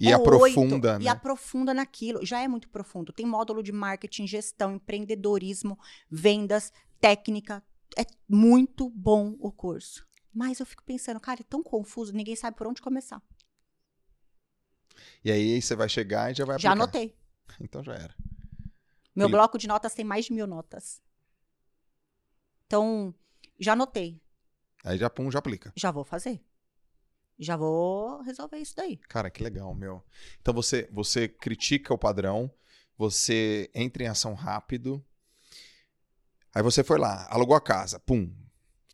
E 0.00 0.10
é 0.10 0.14
aprofunda, 0.14 0.74
oito, 0.76 0.98
né? 0.98 1.04
E 1.04 1.08
aprofunda 1.08 1.72
naquilo. 1.74 2.24
Já 2.24 2.40
é 2.42 2.48
muito 2.48 2.68
profundo. 2.68 3.12
Tem 3.12 3.26
módulo 3.26 3.62
de 3.62 3.70
marketing, 3.70 4.26
gestão, 4.26 4.72
empreendedorismo, 4.72 5.78
vendas, 6.10 6.72
técnica. 7.00 7.62
É 7.96 8.04
muito 8.28 8.90
bom 8.90 9.36
o 9.38 9.52
curso. 9.52 10.04
Mas 10.32 10.58
eu 10.58 10.66
fico 10.66 10.82
pensando, 10.82 11.20
cara, 11.20 11.40
é 11.42 11.44
tão 11.44 11.62
confuso, 11.62 12.12
ninguém 12.12 12.34
sabe 12.34 12.56
por 12.56 12.66
onde 12.66 12.82
começar. 12.82 13.22
E 15.24 15.30
aí 15.30 15.60
você 15.60 15.74
vai 15.76 15.88
chegar 15.88 16.30
e 16.30 16.34
já 16.34 16.44
vai 16.44 16.56
Já 16.56 16.72
aplicar. 16.72 16.72
anotei. 16.72 17.16
Então 17.60 17.84
já 17.84 17.94
era. 17.94 18.14
Meu 19.14 19.28
Felipe. 19.28 19.30
bloco 19.30 19.58
de 19.58 19.66
notas 19.68 19.94
tem 19.94 20.04
mais 20.04 20.24
de 20.26 20.32
mil 20.32 20.46
notas. 20.46 21.02
Então, 22.66 23.14
já 23.58 23.72
anotei. 23.72 24.20
Aí 24.84 24.98
já 24.98 25.08
pum, 25.08 25.30
já 25.30 25.38
aplica. 25.38 25.72
Já 25.74 25.90
vou 25.90 26.04
fazer. 26.04 26.44
Já 27.38 27.56
vou 27.56 28.20
resolver 28.22 28.58
isso 28.58 28.76
daí. 28.76 28.98
Cara, 29.08 29.30
que 29.30 29.42
legal, 29.42 29.74
meu. 29.74 30.04
Então 30.40 30.52
você, 30.54 30.88
você 30.92 31.26
critica 31.26 31.92
o 31.92 31.98
padrão, 31.98 32.52
você 32.96 33.70
entra 33.74 34.04
em 34.04 34.06
ação 34.06 34.34
rápido. 34.34 35.04
Aí 36.54 36.62
você 36.62 36.84
foi 36.84 36.98
lá, 36.98 37.26
alugou 37.30 37.56
a 37.56 37.60
casa, 37.60 37.98
pum. 37.98 38.32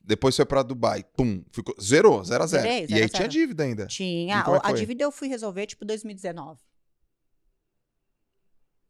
Depois 0.03 0.35
foi 0.35 0.47
pra 0.47 0.63
Dubai, 0.63 1.05
pum. 1.05 1.45
Ficou, 1.53 1.75
zerou, 1.81 2.25
zero 2.25 2.45
a 2.45 2.47
zero. 2.47 2.63
Zerei, 2.63 2.85
e 2.85 2.87
zero 2.87 2.99
aí 3.01 3.05
a 3.05 3.09
tinha 3.09 3.21
zero. 3.23 3.33
dívida 3.33 3.65
ainda. 3.65 3.87
Tinha. 3.87 4.37
E 4.37 4.39
é 4.39 4.57
a 4.57 4.61
foi? 4.63 4.75
dívida 4.75 5.05
eu 5.05 5.13
fui 5.13 5.29
resolver, 5.29 5.67
tipo, 5.67 5.85
2019. 5.85 6.63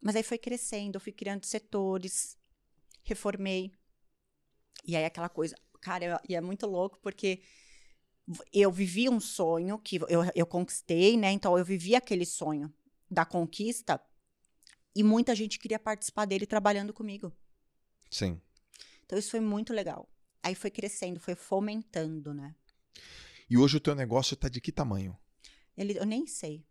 Mas 0.00 0.16
aí 0.16 0.22
foi 0.22 0.38
crescendo, 0.38 0.96
eu 0.96 1.00
fui 1.00 1.12
criando 1.12 1.44
setores, 1.44 2.38
reformei. 3.02 3.72
E 4.84 4.96
aí 4.96 5.04
aquela 5.04 5.28
coisa. 5.28 5.56
Cara, 5.80 6.20
e 6.28 6.34
é 6.34 6.40
muito 6.40 6.66
louco 6.66 6.98
porque 7.02 7.40
eu 8.52 8.70
vivi 8.70 9.08
um 9.08 9.20
sonho 9.20 9.78
que 9.78 9.96
eu, 9.96 10.24
eu 10.34 10.46
conquistei, 10.46 11.16
né? 11.16 11.32
Então 11.32 11.56
eu 11.58 11.64
vivi 11.64 11.94
aquele 11.94 12.26
sonho 12.26 12.72
da 13.10 13.24
conquista 13.24 14.00
e 14.94 15.02
muita 15.02 15.34
gente 15.34 15.58
queria 15.58 15.78
participar 15.78 16.26
dele 16.26 16.46
trabalhando 16.46 16.92
comigo. 16.92 17.32
Sim. 18.10 18.40
Então 19.04 19.18
isso 19.18 19.30
foi 19.30 19.40
muito 19.40 19.72
legal. 19.72 20.08
Aí 20.42 20.54
foi 20.54 20.70
crescendo, 20.70 21.20
foi 21.20 21.34
fomentando, 21.34 22.32
né? 22.32 22.54
E 23.48 23.58
hoje 23.58 23.76
o 23.76 23.80
teu 23.80 23.94
negócio 23.94 24.36
tá 24.36 24.48
de 24.48 24.60
que 24.60 24.70
tamanho? 24.70 25.16
Ele, 25.76 25.98
eu 25.98 26.06
nem 26.06 26.26
sei. 26.26 26.64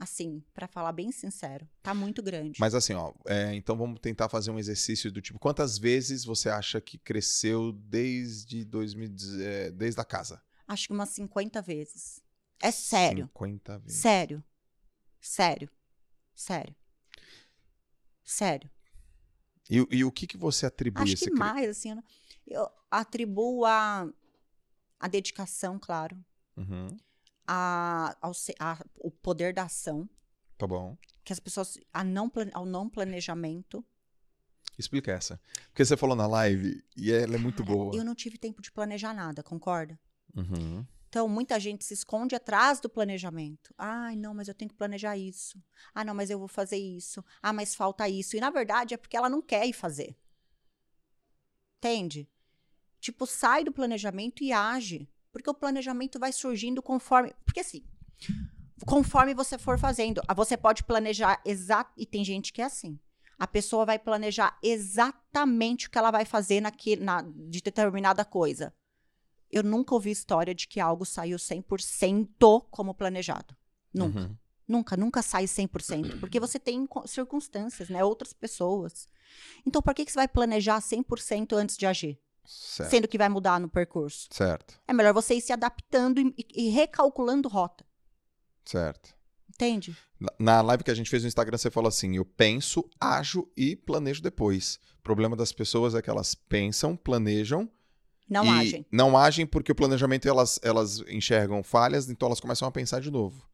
Assim, 0.00 0.44
pra 0.54 0.68
falar 0.68 0.92
bem 0.92 1.10
sincero, 1.10 1.68
tá 1.82 1.92
muito 1.92 2.22
grande. 2.22 2.60
Mas 2.60 2.72
assim, 2.72 2.94
ó, 2.94 3.12
é, 3.26 3.52
então 3.54 3.76
vamos 3.76 3.98
tentar 3.98 4.28
fazer 4.28 4.50
um 4.52 4.58
exercício 4.58 5.10
do 5.10 5.20
tipo, 5.20 5.40
quantas 5.40 5.76
vezes 5.76 6.24
você 6.24 6.48
acha 6.48 6.80
que 6.80 6.96
cresceu 6.98 7.72
desde 7.72 8.64
2010, 8.64 9.40
é, 9.40 9.70
desde 9.72 10.00
a 10.00 10.04
casa? 10.04 10.40
Acho 10.68 10.86
que 10.86 10.92
umas 10.92 11.08
50 11.08 11.60
vezes. 11.60 12.20
É 12.62 12.70
sério. 12.70 13.24
50 13.26 13.78
vezes. 13.78 13.98
Sério. 14.00 14.44
Sério. 15.20 15.68
Sério. 16.32 16.76
Sério. 18.24 18.70
E, 19.68 19.84
e 19.90 20.04
o 20.04 20.12
que 20.12 20.26
que 20.26 20.36
você 20.36 20.66
atribui 20.66 21.02
Acho 21.02 21.16
que 21.16 21.24
cre- 21.30 21.38
mais, 21.38 21.68
assim, 21.68 21.94
eu 22.46 22.70
atribuo 22.90 23.64
a, 23.64 24.08
a 25.00 25.08
dedicação, 25.08 25.78
claro, 25.78 26.16
Uhum, 26.56 26.88
a, 27.48 28.14
ao, 28.20 28.32
a- 28.60 28.84
o 28.98 29.10
poder 29.10 29.54
da 29.54 29.62
ação, 29.64 30.08
Tá 30.58 30.66
bom. 30.66 30.96
que 31.24 31.32
as 31.32 31.40
pessoas, 31.40 31.78
a 31.92 32.04
não, 32.04 32.30
ao 32.52 32.66
não 32.66 32.88
planejamento. 32.90 33.84
Explica 34.78 35.10
essa. 35.12 35.40
Porque 35.70 35.84
você 35.84 35.96
falou 35.96 36.14
na 36.14 36.26
live 36.26 36.84
e 36.96 37.10
ela 37.10 37.34
é 37.34 37.38
muito 37.38 37.64
Cara, 37.64 37.74
boa. 37.74 37.96
Eu 37.96 38.04
não 38.04 38.14
tive 38.14 38.36
tempo 38.38 38.60
de 38.62 38.70
planejar 38.70 39.12
nada, 39.14 39.42
concorda? 39.42 39.98
Uhum. 40.36 40.86
Então, 41.08 41.26
muita 41.26 41.58
gente 41.58 41.84
se 41.86 41.94
esconde 41.94 42.34
atrás 42.36 42.78
do 42.80 42.88
planejamento. 42.88 43.74
Ai, 43.78 44.14
não, 44.14 44.34
mas 44.34 44.46
eu 44.46 44.54
tenho 44.54 44.68
que 44.70 44.76
planejar 44.76 45.16
isso. 45.16 45.60
Ah, 45.94 46.04
não, 46.04 46.14
mas 46.14 46.28
eu 46.28 46.38
vou 46.38 46.48
fazer 46.48 46.76
isso. 46.76 47.24
Ah, 47.42 47.52
mas 47.52 47.74
falta 47.74 48.06
isso. 48.08 48.36
E 48.36 48.40
na 48.40 48.50
verdade 48.50 48.92
é 48.92 48.96
porque 48.98 49.16
ela 49.16 49.30
não 49.30 49.40
quer 49.40 49.66
ir 49.66 49.72
fazer. 49.72 50.16
Entende? 51.78 52.28
Tipo, 53.00 53.26
sai 53.26 53.64
do 53.64 53.72
planejamento 53.72 54.42
e 54.44 54.52
age. 54.52 55.08
Porque 55.38 55.50
o 55.50 55.54
planejamento 55.54 56.18
vai 56.18 56.32
surgindo 56.32 56.82
conforme. 56.82 57.32
Porque 57.44 57.60
assim, 57.60 57.84
conforme 58.84 59.32
você 59.34 59.56
for 59.56 59.78
fazendo, 59.78 60.20
você 60.34 60.56
pode 60.56 60.82
planejar 60.82 61.40
exato. 61.44 61.92
E 61.96 62.04
tem 62.04 62.24
gente 62.24 62.52
que 62.52 62.60
é 62.60 62.64
assim. 62.64 62.98
A 63.38 63.46
pessoa 63.46 63.86
vai 63.86 64.00
planejar 64.00 64.58
exatamente 64.60 65.86
o 65.86 65.90
que 65.90 65.96
ela 65.96 66.10
vai 66.10 66.24
fazer 66.24 66.60
naquele, 66.60 67.04
na, 67.04 67.22
de 67.22 67.62
determinada 67.62 68.24
coisa. 68.24 68.74
Eu 69.48 69.62
nunca 69.62 69.94
ouvi 69.94 70.10
história 70.10 70.52
de 70.52 70.66
que 70.66 70.80
algo 70.80 71.04
saiu 71.04 71.38
100% 71.38 72.66
como 72.68 72.92
planejado. 72.92 73.56
Nunca. 73.94 74.18
Uhum. 74.18 74.36
Nunca, 74.66 74.96
nunca 74.96 75.22
sai 75.22 75.44
100%. 75.44 76.18
Porque 76.18 76.40
você 76.40 76.58
tem 76.58 76.86
circunstâncias, 77.06 77.88
né? 77.88 78.02
Outras 78.04 78.32
pessoas. 78.32 79.06
Então, 79.64 79.80
por 79.80 79.94
que, 79.94 80.04
que 80.04 80.10
você 80.10 80.18
vai 80.18 80.28
planejar 80.28 80.80
100% 80.80 81.56
antes 81.56 81.76
de 81.76 81.86
agir? 81.86 82.20
Certo. 82.50 82.90
Sendo 82.90 83.06
que 83.08 83.18
vai 83.18 83.28
mudar 83.28 83.60
no 83.60 83.68
percurso. 83.68 84.26
Certo. 84.30 84.80
É 84.88 84.92
melhor 84.94 85.12
você 85.12 85.34
ir 85.34 85.40
se 85.42 85.52
adaptando 85.52 86.18
e, 86.20 86.34
e 86.54 86.68
recalculando 86.70 87.48
rota. 87.48 87.84
Certo. 88.64 89.14
Entende? 89.48 89.96
Na- 90.18 90.32
Na 90.38 90.60
live 90.62 90.84
que 90.84 90.90
a 90.90 90.94
gente 90.94 91.10
fez 91.10 91.22
no 91.22 91.28
Instagram, 91.28 91.58
você 91.58 91.70
falou 91.70 91.88
assim: 91.88 92.16
eu 92.16 92.24
penso, 92.24 92.88
ajo 93.00 93.46
e 93.56 93.76
planejo 93.76 94.22
depois. 94.22 94.78
O 94.98 95.02
problema 95.02 95.36
das 95.36 95.52
pessoas 95.52 95.94
é 95.94 96.00
que 96.02 96.08
elas 96.10 96.34
pensam, 96.34 96.96
planejam 96.96 97.68
Não 98.28 98.44
e 98.44 98.48
agem. 98.48 98.86
não 98.92 99.16
agem 99.16 99.46
porque 99.46 99.72
o 99.72 99.74
planejamento 99.74 100.28
elas, 100.28 100.58
elas 100.62 101.00
enxergam 101.08 101.62
falhas, 101.62 102.08
então 102.08 102.26
elas 102.26 102.40
começam 102.40 102.68
a 102.68 102.72
pensar 102.72 103.00
de 103.00 103.10
novo. 103.10 103.46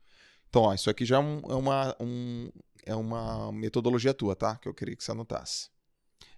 Então, 0.48 0.62
ó, 0.62 0.74
isso 0.74 0.88
aqui 0.90 1.04
já 1.04 1.16
é, 1.16 1.20
um- 1.20 1.42
é 1.48 1.54
uma, 1.54 1.96
um- 2.00 2.50
é 2.84 2.94
uma 2.94 3.50
metodologia 3.52 4.12
tua, 4.14 4.36
tá? 4.36 4.56
Que 4.56 4.68
eu 4.68 4.74
queria 4.74 4.94
que 4.96 5.02
você 5.02 5.10
anotasse. 5.12 5.68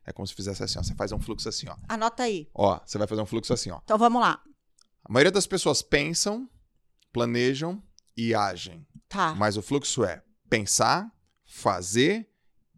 É 0.07 0.13
como 0.13 0.27
se 0.27 0.35
fizesse 0.35 0.63
assim, 0.63 0.79
ó. 0.79 0.83
Você 0.83 0.95
faz 0.95 1.11
um 1.13 1.19
fluxo 1.19 1.49
assim, 1.49 1.69
ó. 1.69 1.77
Anota 1.89 2.23
aí. 2.23 2.49
Ó, 2.55 2.79
você 2.85 2.97
vai 2.97 3.07
fazer 3.09 3.21
um 3.23 3.27
fluxo 3.27 3.53
assim, 3.53 3.71
ó. 3.71 3.81
Então, 3.83 3.99
vamos 3.99 4.21
lá. 4.21 4.41
A 5.05 5.13
maioria 5.13 5.33
das 5.33 5.47
pessoas 5.47 5.83
pensam, 5.83 6.49
planejam 7.13 7.83
e 8.17 8.35
agem. 8.35 8.87
Tá. 9.09 9.35
Mas 9.35 9.57
o 9.57 9.63
fluxo 9.63 10.05
é 10.05 10.23
pensar, 10.49 11.11
fazer 11.45 12.29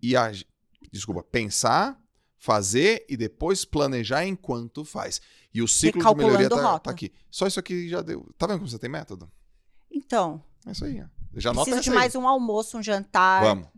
e 0.03 0.17
agir. 0.17 0.47
Desculpa, 0.91 1.23
pensar, 1.23 2.01
fazer 2.39 3.05
e 3.09 3.17
depois 3.17 3.65
planejar 3.65 4.25
enquanto 4.27 4.85
faz. 4.85 5.21
E 5.53 5.61
o 5.61 5.69
ciclo 5.69 6.03
de 6.03 6.15
melhoria 6.15 6.49
tá, 6.49 6.79
tá 6.79 6.91
aqui. 6.91 7.13
Só 7.31 7.47
isso 7.47 7.61
aqui 7.61 7.89
já 7.89 8.01
deu. 8.01 8.33
Tá 8.39 8.47
vendo 8.47 8.59
como 8.59 8.71
você 8.71 8.79
tem 8.79 8.89
método? 8.91 9.31
Então, 9.91 10.43
É 10.67 10.73
isso 10.73 10.85
aí. 10.85 11.01
ó. 11.03 11.07
Já 11.35 11.51
anota 11.51 11.65
preciso 11.67 11.85
de 11.85 11.91
aí. 11.91 11.95
mais 11.97 12.15
um 12.15 12.27
almoço, 12.27 12.79
um 12.79 12.83
jantar. 12.83 13.43
Vamos. 13.43 13.69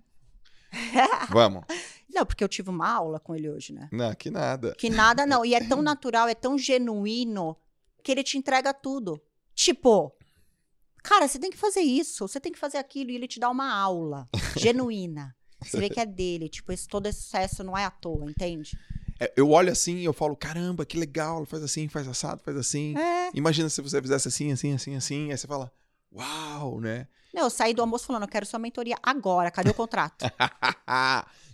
Vamos. 1.30 1.64
Não, 2.12 2.26
porque 2.26 2.42
eu 2.42 2.48
tive 2.48 2.70
uma 2.70 2.88
aula 2.88 3.20
com 3.20 3.34
ele 3.34 3.48
hoje, 3.48 3.72
né? 3.72 3.88
Não, 3.92 4.14
que 4.14 4.30
nada. 4.30 4.74
Que 4.76 4.90
nada 4.90 5.24
não. 5.24 5.44
E 5.44 5.54
é 5.54 5.66
tão 5.66 5.80
natural, 5.82 6.28
é 6.28 6.34
tão 6.34 6.58
genuíno, 6.58 7.56
que 8.02 8.10
ele 8.10 8.22
te 8.22 8.36
entrega 8.36 8.72
tudo. 8.74 9.20
Tipo, 9.54 10.12
cara, 11.02 11.28
você 11.28 11.38
tem 11.38 11.50
que 11.50 11.56
fazer 11.56 11.80
isso, 11.80 12.26
você 12.26 12.40
tem 12.40 12.52
que 12.52 12.58
fazer 12.58 12.78
aquilo, 12.78 13.10
e 13.10 13.14
ele 13.14 13.28
te 13.28 13.38
dá 13.38 13.48
uma 13.48 13.72
aula 13.72 14.28
genuína. 14.56 15.34
Você 15.62 15.78
vê 15.78 15.90
que 15.90 16.00
é 16.00 16.06
dele, 16.06 16.48
tipo, 16.48 16.72
esse, 16.72 16.88
todo 16.88 17.06
esse 17.06 17.20
sucesso 17.20 17.62
não 17.62 17.76
é 17.76 17.84
à 17.84 17.90
toa, 17.90 18.30
entende? 18.30 18.78
É, 19.20 19.30
eu 19.36 19.50
olho 19.50 19.70
assim 19.70 19.96
e 19.96 20.04
eu 20.06 20.14
falo, 20.14 20.34
caramba, 20.34 20.86
que 20.86 20.98
legal. 20.98 21.44
Faz 21.44 21.62
assim, 21.62 21.86
faz 21.88 22.08
assado, 22.08 22.40
faz 22.42 22.56
assim. 22.56 22.96
É. 22.96 23.30
Imagina 23.34 23.68
se 23.68 23.82
você 23.82 24.00
fizesse 24.00 24.28
assim, 24.28 24.50
assim, 24.50 24.72
assim, 24.72 24.96
assim. 24.96 25.30
Aí 25.30 25.36
você 25.36 25.46
fala, 25.46 25.70
uau, 26.10 26.80
né? 26.80 27.06
Não, 27.32 27.42
eu 27.42 27.50
saí 27.50 27.74
do 27.74 27.82
almoço 27.82 28.06
falando, 28.06 28.22
eu 28.22 28.28
quero 28.28 28.46
sua 28.46 28.58
mentoria 28.58 28.96
agora, 29.02 29.50
cadê 29.50 29.70
o 29.70 29.74
contrato? 29.74 30.24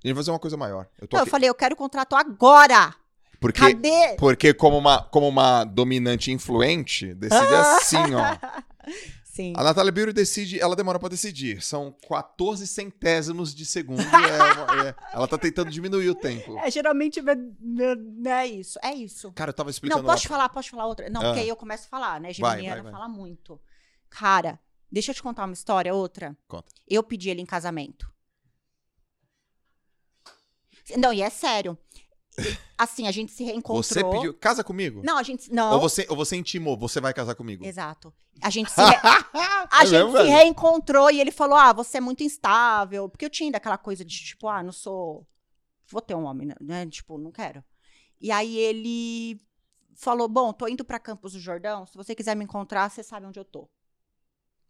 a 0.06 0.08
gente 0.08 0.14
vai 0.14 0.22
fazer 0.22 0.30
uma 0.30 0.38
coisa 0.38 0.56
maior. 0.56 0.88
Eu 1.00 1.08
Não, 1.12 1.20
eu 1.20 1.26
falei, 1.26 1.48
eu 1.48 1.54
quero 1.54 1.74
o 1.74 1.78
contrato 1.78 2.14
agora! 2.14 2.94
Porque 3.40 3.60
Cadê? 3.60 4.16
Porque 4.18 4.54
como 4.54 4.78
uma, 4.78 5.02
como 5.02 5.28
uma 5.28 5.64
dominante 5.64 6.32
influente, 6.32 7.12
decide 7.14 7.54
assim, 7.54 7.98
ó. 8.14 8.38
Sim. 9.24 9.52
A 9.54 9.62
Natália 9.62 9.92
Beauty 9.92 10.14
decide, 10.14 10.58
ela 10.58 10.74
demora 10.74 10.98
pra 10.98 11.10
decidir. 11.10 11.62
São 11.62 11.94
14 12.08 12.66
centésimos 12.66 13.54
de 13.54 13.66
segundo. 13.66 14.00
é 14.00 14.88
é- 14.88 14.94
ela 15.12 15.28
tá 15.28 15.36
tentando 15.36 15.70
diminuir 15.70 16.08
o 16.08 16.14
tempo. 16.14 16.58
É, 16.60 16.70
geralmente 16.70 17.20
não 17.20 18.30
é 18.30 18.46
isso. 18.46 18.78
É 18.82 18.94
isso. 18.94 19.30
Cara, 19.32 19.50
eu 19.50 19.54
tava 19.54 19.68
explicando 19.68 20.00
Não, 20.02 20.08
lá 20.08 20.14
posso 20.14 20.26
falar, 20.26 20.48
posso 20.48 20.70
falar 20.70 20.86
outra? 20.86 21.10
Não, 21.10 21.20
Ah. 21.20 21.24
porque 21.26 21.40
aí 21.40 21.48
eu 21.50 21.56
começo 21.56 21.84
a 21.84 21.88
falar, 21.90 22.18
né? 22.18 22.30
Vai, 22.38 22.52
Geminiana 22.56 22.82
vai, 22.82 22.90
vai. 22.90 22.92
fala 22.92 23.08
muito. 23.10 23.60
Cara, 24.08 24.58
deixa 24.90 25.10
eu 25.10 25.14
te 25.14 25.22
contar 25.22 25.44
uma 25.44 25.52
história, 25.52 25.92
outra. 25.92 26.34
Conta. 26.48 26.72
Eu 26.88 27.02
pedi 27.02 27.28
ele 27.28 27.42
em 27.42 27.46
casamento. 27.46 28.10
Não, 30.96 31.12
e 31.12 31.22
é 31.22 31.30
sério. 31.30 31.76
assim, 32.76 33.06
a 33.08 33.10
gente 33.10 33.32
se 33.32 33.42
reencontrou. 33.44 33.82
Você 33.82 34.04
pediu. 34.04 34.34
Casa 34.34 34.62
comigo? 34.62 35.00
Não, 35.04 35.16
a 35.16 35.22
gente. 35.22 35.50
Não. 35.52 35.72
Ou 35.74 35.80
você, 35.80 36.06
ou 36.10 36.16
você 36.16 36.36
intimou, 36.36 36.76
você 36.76 37.00
vai 37.00 37.14
casar 37.14 37.34
comigo? 37.34 37.64
Exato. 37.64 38.12
A 38.42 38.50
gente 38.50 38.70
se, 38.72 38.80
re- 38.82 38.96
a 39.70 39.82
É 39.82 39.86
gente 39.86 39.92
mesmo, 40.04 40.10
se 40.12 40.16
velho? 40.18 40.28
reencontrou 40.30 41.10
e 41.10 41.18
ele 41.20 41.30
falou: 41.30 41.56
Ah, 41.56 41.72
você 41.72 41.96
é 41.96 42.00
muito 42.00 42.22
instável. 42.22 43.08
Porque 43.08 43.24
eu 43.24 43.30
tinha 43.30 43.46
ainda 43.46 43.56
aquela 43.56 43.78
coisa 43.78 44.04
de 44.04 44.14
tipo, 44.24 44.48
ah, 44.48 44.62
não 44.62 44.72
sou. 44.72 45.26
Vou 45.88 46.02
ter 46.02 46.14
um 46.14 46.24
homem, 46.24 46.46
né? 46.48 46.54
né? 46.60 46.86
Tipo, 46.86 47.16
não 47.16 47.32
quero. 47.32 47.64
E 48.20 48.30
aí 48.30 48.56
ele 48.58 49.40
falou: 49.94 50.28
Bom, 50.28 50.52
tô 50.52 50.68
indo 50.68 50.84
pra 50.84 50.98
Campos 51.00 51.32
do 51.32 51.40
Jordão. 51.40 51.86
Se 51.86 51.96
você 51.96 52.14
quiser 52.14 52.36
me 52.36 52.44
encontrar, 52.44 52.90
você 52.90 53.02
sabe 53.02 53.24
onde 53.26 53.40
eu 53.40 53.44
tô. 53.46 53.68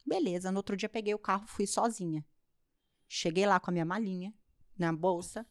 Beleza. 0.07 0.53
No 0.53 0.59
outro 0.59 0.77
dia 0.77 0.89
peguei 0.89 1.15
o 1.15 1.19
carro, 1.19 1.47
fui 1.49 1.67
sozinha. 1.67 2.25
Cheguei 3.09 3.45
lá 3.45 3.59
com 3.59 3.71
a 3.71 3.73
minha 3.73 3.85
malinha 3.85 4.33
na 4.79 4.93
bolsa. 4.93 5.45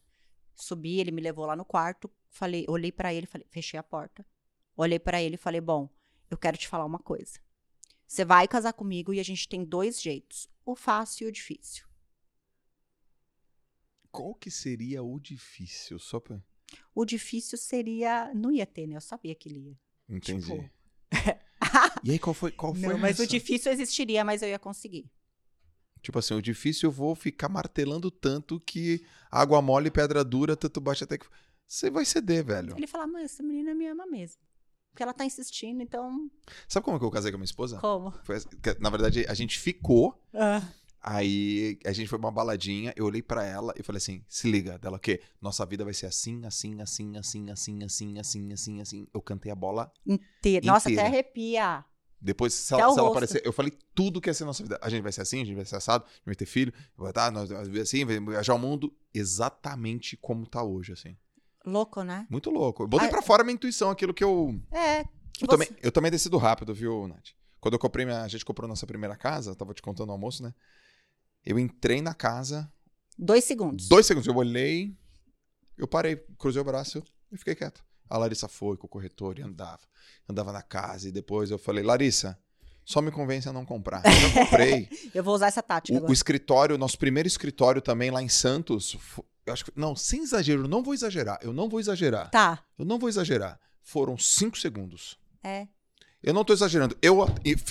Subi, 0.56 0.98
ele 0.98 1.10
me 1.10 1.20
levou 1.20 1.46
lá 1.46 1.54
no 1.54 1.64
quarto. 1.64 2.10
Falei, 2.28 2.64
olhei 2.68 2.90
pra 2.90 3.12
ele, 3.12 3.26
falei, 3.26 3.46
fechei 3.50 3.78
a 3.78 3.82
porta. 3.82 4.26
Olhei 4.76 4.98
pra 4.98 5.22
ele 5.22 5.36
e 5.36 5.38
falei: 5.38 5.60
Bom, 5.60 5.88
eu 6.30 6.36
quero 6.36 6.56
te 6.56 6.68
falar 6.68 6.84
uma 6.84 6.98
coisa. 6.98 7.40
Você 8.06 8.24
vai 8.24 8.46
casar 8.46 8.72
comigo 8.72 9.12
e 9.12 9.20
a 9.20 9.22
gente 9.22 9.48
tem 9.48 9.64
dois 9.64 10.00
jeitos: 10.00 10.48
o 10.64 10.74
fácil 10.74 11.26
e 11.26 11.28
o 11.28 11.32
difícil. 11.32 11.86
Qual 14.10 14.34
que 14.34 14.50
seria 14.50 15.02
o 15.02 15.18
difícil? 15.20 15.98
Só 15.98 16.18
pra. 16.20 16.42
O 16.94 17.04
difícil 17.04 17.56
seria. 17.58 18.32
Não 18.34 18.50
ia 18.50 18.66
ter, 18.66 18.86
né? 18.86 18.96
Eu 18.96 19.00
sabia 19.00 19.34
que 19.34 19.48
ele 19.48 19.58
ia. 19.70 19.78
Entendi. 20.08 20.46
Tipo, 20.46 20.70
E 22.04 22.10
aí, 22.10 22.18
qual 22.18 22.34
foi? 22.34 22.50
Qual 22.50 22.74
foi 22.74 22.88
Não, 22.88 22.98
mas 22.98 23.18
o 23.18 23.26
difícil 23.26 23.72
existiria, 23.72 24.24
mas 24.24 24.42
eu 24.42 24.48
ia 24.48 24.58
conseguir. 24.58 25.10
Tipo 26.06 26.20
assim, 26.20 26.34
o 26.34 26.40
difícil 26.40 26.86
eu 26.88 26.92
vou 26.92 27.16
ficar 27.16 27.48
martelando 27.48 28.12
tanto 28.12 28.60
que 28.60 29.04
água 29.28 29.60
mole, 29.60 29.90
pedra 29.90 30.22
dura, 30.24 30.56
tanto 30.56 30.80
bate 30.80 31.02
até 31.02 31.18
que. 31.18 31.26
Você 31.66 31.90
vai 31.90 32.04
ceder, 32.04 32.44
velho. 32.44 32.76
Ele 32.76 32.86
falava, 32.86 33.10
mas 33.10 33.24
essa 33.24 33.42
menina 33.42 33.74
me 33.74 33.88
ama 33.88 34.06
mesmo. 34.06 34.40
Porque 34.92 35.02
ela 35.02 35.12
tá 35.12 35.24
insistindo, 35.24 35.82
então. 35.82 36.30
Sabe 36.68 36.84
como 36.84 36.96
que 36.96 37.04
eu 37.04 37.10
casei 37.10 37.32
com 37.32 37.34
a 37.34 37.38
minha 37.38 37.44
esposa? 37.44 37.80
Como? 37.80 38.12
Foi 38.22 38.36
assim, 38.36 38.48
que, 38.62 38.78
na 38.78 38.88
verdade, 38.88 39.26
a 39.28 39.34
gente 39.34 39.58
ficou, 39.58 40.16
Ah, 40.32 40.62
aí 41.02 41.76
a 41.84 41.90
gente 41.90 42.06
foi 42.06 42.20
pra 42.20 42.28
uma 42.28 42.32
baladinha, 42.32 42.94
eu 42.94 43.04
olhei 43.04 43.20
pra 43.20 43.44
ela 43.44 43.74
e 43.76 43.82
falei 43.82 43.98
assim: 43.98 44.24
se 44.28 44.48
liga, 44.48 44.78
dela 44.78 44.98
o 44.98 45.00
quê? 45.00 45.20
Nossa 45.42 45.66
vida 45.66 45.84
vai 45.84 45.92
ser 45.92 46.06
assim, 46.06 46.46
assim, 46.46 46.80
assim, 46.80 47.16
assim, 47.16 47.50
assim, 47.50 47.82
assim, 47.82 48.16
assim, 48.20 48.52
assim, 48.52 48.80
assim. 48.80 49.08
Eu 49.12 49.20
cantei 49.20 49.50
a 49.50 49.56
bola. 49.56 49.90
inteira. 50.06 50.64
Nossa, 50.64 50.88
até 50.88 51.04
arrepia. 51.04 51.84
Depois, 52.20 52.54
se 52.54 52.72
Até 52.74 52.82
ela, 52.82 52.90
o 52.90 52.94
se 52.94 53.00
ela 53.00 53.10
aparecer, 53.10 53.42
eu 53.44 53.52
falei 53.52 53.72
tudo 53.94 54.20
que 54.20 54.28
ia 54.30 54.34
ser 54.34 54.44
nossa 54.44 54.62
vida. 54.62 54.78
A 54.82 54.88
gente 54.88 55.02
vai 55.02 55.12
ser 55.12 55.20
assim, 55.20 55.42
a 55.42 55.44
gente 55.44 55.54
vai 55.56 55.64
ser 55.64 55.76
assado, 55.76 56.04
a 56.04 56.08
gente 56.08 56.24
vai 56.26 56.34
ter 56.34 56.46
filho, 56.46 56.72
vai 56.96 57.10
estar, 57.10 57.30
nós 57.30 57.48
vamos 57.50 57.68
viver 57.68 57.82
assim, 57.82 58.04
vai 58.04 58.18
viajar 58.18 58.54
o 58.54 58.58
mundo 58.58 58.92
exatamente 59.12 60.16
como 60.16 60.46
tá 60.46 60.62
hoje, 60.62 60.92
assim. 60.92 61.16
Louco, 61.64 62.02
né? 62.02 62.26
Muito 62.30 62.48
louco. 62.50 62.84
Eu 62.84 62.88
botei 62.88 63.08
Ah, 63.08 63.10
pra 63.10 63.22
fora 63.22 63.42
a 63.42 63.44
minha 63.44 63.54
intuição, 63.54 63.90
aquilo 63.90 64.14
que 64.14 64.24
eu. 64.24 64.58
É. 64.72 65.04
que 65.04 65.44
Eu, 65.44 65.46
você- 65.46 65.46
também, 65.46 65.68
eu 65.82 65.92
também 65.92 66.10
decido 66.10 66.36
rápido, 66.38 66.72
viu, 66.74 67.06
Nath? 67.08 67.28
Quando 67.60 67.74
eu 67.74 67.78
comprei 67.78 68.06
minha. 68.06 68.22
A 68.22 68.28
gente 68.28 68.44
comprou 68.44 68.68
nossa 68.68 68.86
primeira 68.86 69.16
casa, 69.16 69.54
tava 69.54 69.74
te 69.74 69.82
contando 69.82 70.06
no 70.06 70.12
almoço, 70.12 70.42
né? 70.42 70.54
Eu 71.44 71.58
entrei 71.58 72.00
na 72.00 72.14
casa, 72.14 72.70
Dois 73.18 73.44
segundos. 73.44 73.88
dois 73.88 74.04
segundos, 74.06 74.26
eu 74.26 74.34
olhei, 74.36 74.96
eu 75.78 75.86
parei, 75.88 76.16
cruzei 76.38 76.60
o 76.60 76.64
braço 76.64 77.02
e 77.32 77.36
fiquei 77.38 77.54
quieto. 77.54 77.84
A 78.08 78.18
Larissa 78.18 78.48
foi 78.48 78.76
com 78.76 78.86
o 78.86 78.90
corretor 78.90 79.38
e 79.38 79.42
andava. 79.42 79.82
Andava 80.28 80.52
na 80.52 80.62
casa 80.62 81.08
e 81.08 81.12
depois 81.12 81.50
eu 81.50 81.58
falei, 81.58 81.84
Larissa, 81.84 82.38
só 82.84 83.02
me 83.02 83.10
convence 83.10 83.48
a 83.48 83.52
não 83.52 83.64
comprar. 83.64 84.02
Eu 84.04 84.44
comprei. 84.44 84.88
Eu 85.12 85.24
vou 85.24 85.34
usar 85.34 85.48
essa 85.48 85.62
tática 85.62 85.98
o, 85.98 86.08
o 86.08 86.12
escritório, 86.12 86.78
nosso 86.78 86.98
primeiro 86.98 87.26
escritório 87.26 87.82
também 87.82 88.10
lá 88.10 88.22
em 88.22 88.28
Santos, 88.28 88.96
eu 89.46 89.52
acho 89.52 89.64
que. 89.64 89.72
Não, 89.74 89.96
sem 89.96 90.22
exagero, 90.22 90.68
não 90.68 90.82
vou 90.82 90.92
exagerar. 90.92 91.38
Eu 91.40 91.52
não 91.52 91.68
vou 91.68 91.80
exagerar. 91.80 92.30
Tá. 92.30 92.62
Eu 92.78 92.84
não 92.84 92.98
vou 92.98 93.08
exagerar. 93.08 93.58
Foram 93.82 94.18
cinco 94.18 94.58
segundos. 94.58 95.18
É. 95.42 95.68
Eu 96.22 96.34
não 96.34 96.44
tô 96.44 96.52
exagerando. 96.52 96.96
Eu, 97.00 97.24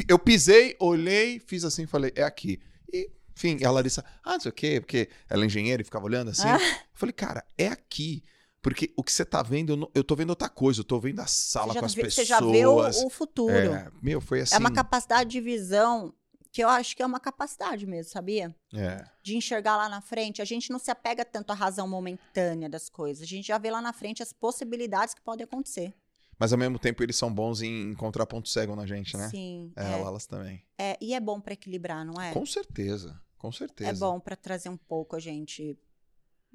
eu 0.08 0.18
pisei, 0.18 0.76
olhei, 0.80 1.40
fiz 1.40 1.66
assim 1.66 1.86
falei, 1.86 2.14
é 2.16 2.24
aqui. 2.24 2.60
E, 2.92 3.12
enfim, 3.36 3.64
a 3.66 3.70
Larissa, 3.70 4.04
ah, 4.24 4.34
não 4.34 4.40
sei 4.40 4.50
o 4.50 4.54
quê, 4.54 4.80
porque 4.80 5.10
ela 5.30 5.44
é 5.44 5.46
engenheira 5.46 5.82
e 5.82 5.86
ficava 5.86 6.06
olhando 6.06 6.32
assim. 6.32 6.48
Ah. 6.48 6.58
Eu 6.58 6.78
falei, 6.94 7.12
cara, 7.12 7.44
é 7.58 7.68
aqui. 7.68 8.24
Porque 8.66 8.91
o 8.97 9.03
que 9.03 9.13
você 9.13 9.24
tá 9.24 9.43
vendo, 9.43 9.91
eu, 9.93 10.03
tô 10.03 10.16
vendo 10.16 10.32
outra 10.32 10.49
coisa. 10.49 10.80
Eu 10.80 10.84
tô 10.84 10.99
vendo 10.99 11.20
a 11.20 11.28
sala 11.28 11.72
com 11.72 11.86
as 11.86 11.93
vê, 11.93 12.01
pessoas. 12.01 12.26
você 12.26 12.34
já 12.34 12.39
vê 12.39 12.66
o, 12.66 12.80
o 12.80 13.09
futuro. 13.11 13.53
É, 13.53 13.91
meu, 14.01 14.20
foi 14.20 14.41
assim. 14.41 14.55
É 14.55 14.57
uma 14.57 14.74
capacidade 14.74 15.30
de 15.30 15.39
visão 15.39 16.11
que 16.51 16.63
eu 16.63 16.70
acho 16.70 16.95
que 16.95 17.03
é 17.03 17.05
uma 17.05 17.20
capacidade 17.20 17.86
mesmo, 17.86 18.11
sabia? 18.11 18.55
É. 18.74 19.05
De 19.22 19.38
enxergar 19.38 19.78
lá 19.78 19.88
na 19.88 20.01
frente. 20.01 20.41
A 20.41 20.45
gente 20.45 20.72
não 20.72 20.80
se 20.80 20.89
apega 20.89 21.24
tanto 21.24 21.51
à 21.51 21.53
razão 21.53 21.88
momentânea 21.88 22.68
das 22.68 22.89
coisas. 22.89 23.22
A 23.22 23.28
gente 23.28 23.45
já 23.45 23.59
vê 23.59 23.70
lá 23.70 23.84
na 23.84 23.93
frente 23.93 24.24
as 24.24 24.34
possibilidades 24.34 25.13
que 25.13 25.22
podem 25.22 25.43
acontecer. 25.43 25.93
Mas 26.39 26.51
ao 26.51 26.57
mesmo 26.57 26.80
tempo 26.80 27.03
eles 27.03 27.16
são 27.16 27.32
bons 27.32 27.61
em 27.61 27.91
encontrar 27.91 28.26
ponto 28.26 28.49
cego 28.49 28.76
na 28.76 28.88
gente, 28.88 29.16
né? 29.16 29.30
Sim. 29.30 29.72
É, 29.76 29.91
É, 29.91 30.01
elas 30.01 30.26
também. 30.26 30.66
é, 30.80 30.97
e 30.99 31.13
é 31.13 31.20
bom 31.20 31.39
pra 31.39 31.53
equilibrar, 31.53 32.03
não 32.03 32.20
é? 32.20 32.32
Com 32.32 32.47
certeza. 32.47 33.22
Com 33.38 33.51
certeza. 33.51 33.91
É 33.91 33.93
bom 33.93 34.20
pra 34.20 34.36
trazer 34.36 34.70
um 34.70 34.78
pouco 34.78 35.16
a 35.16 35.20
gente 35.20 35.78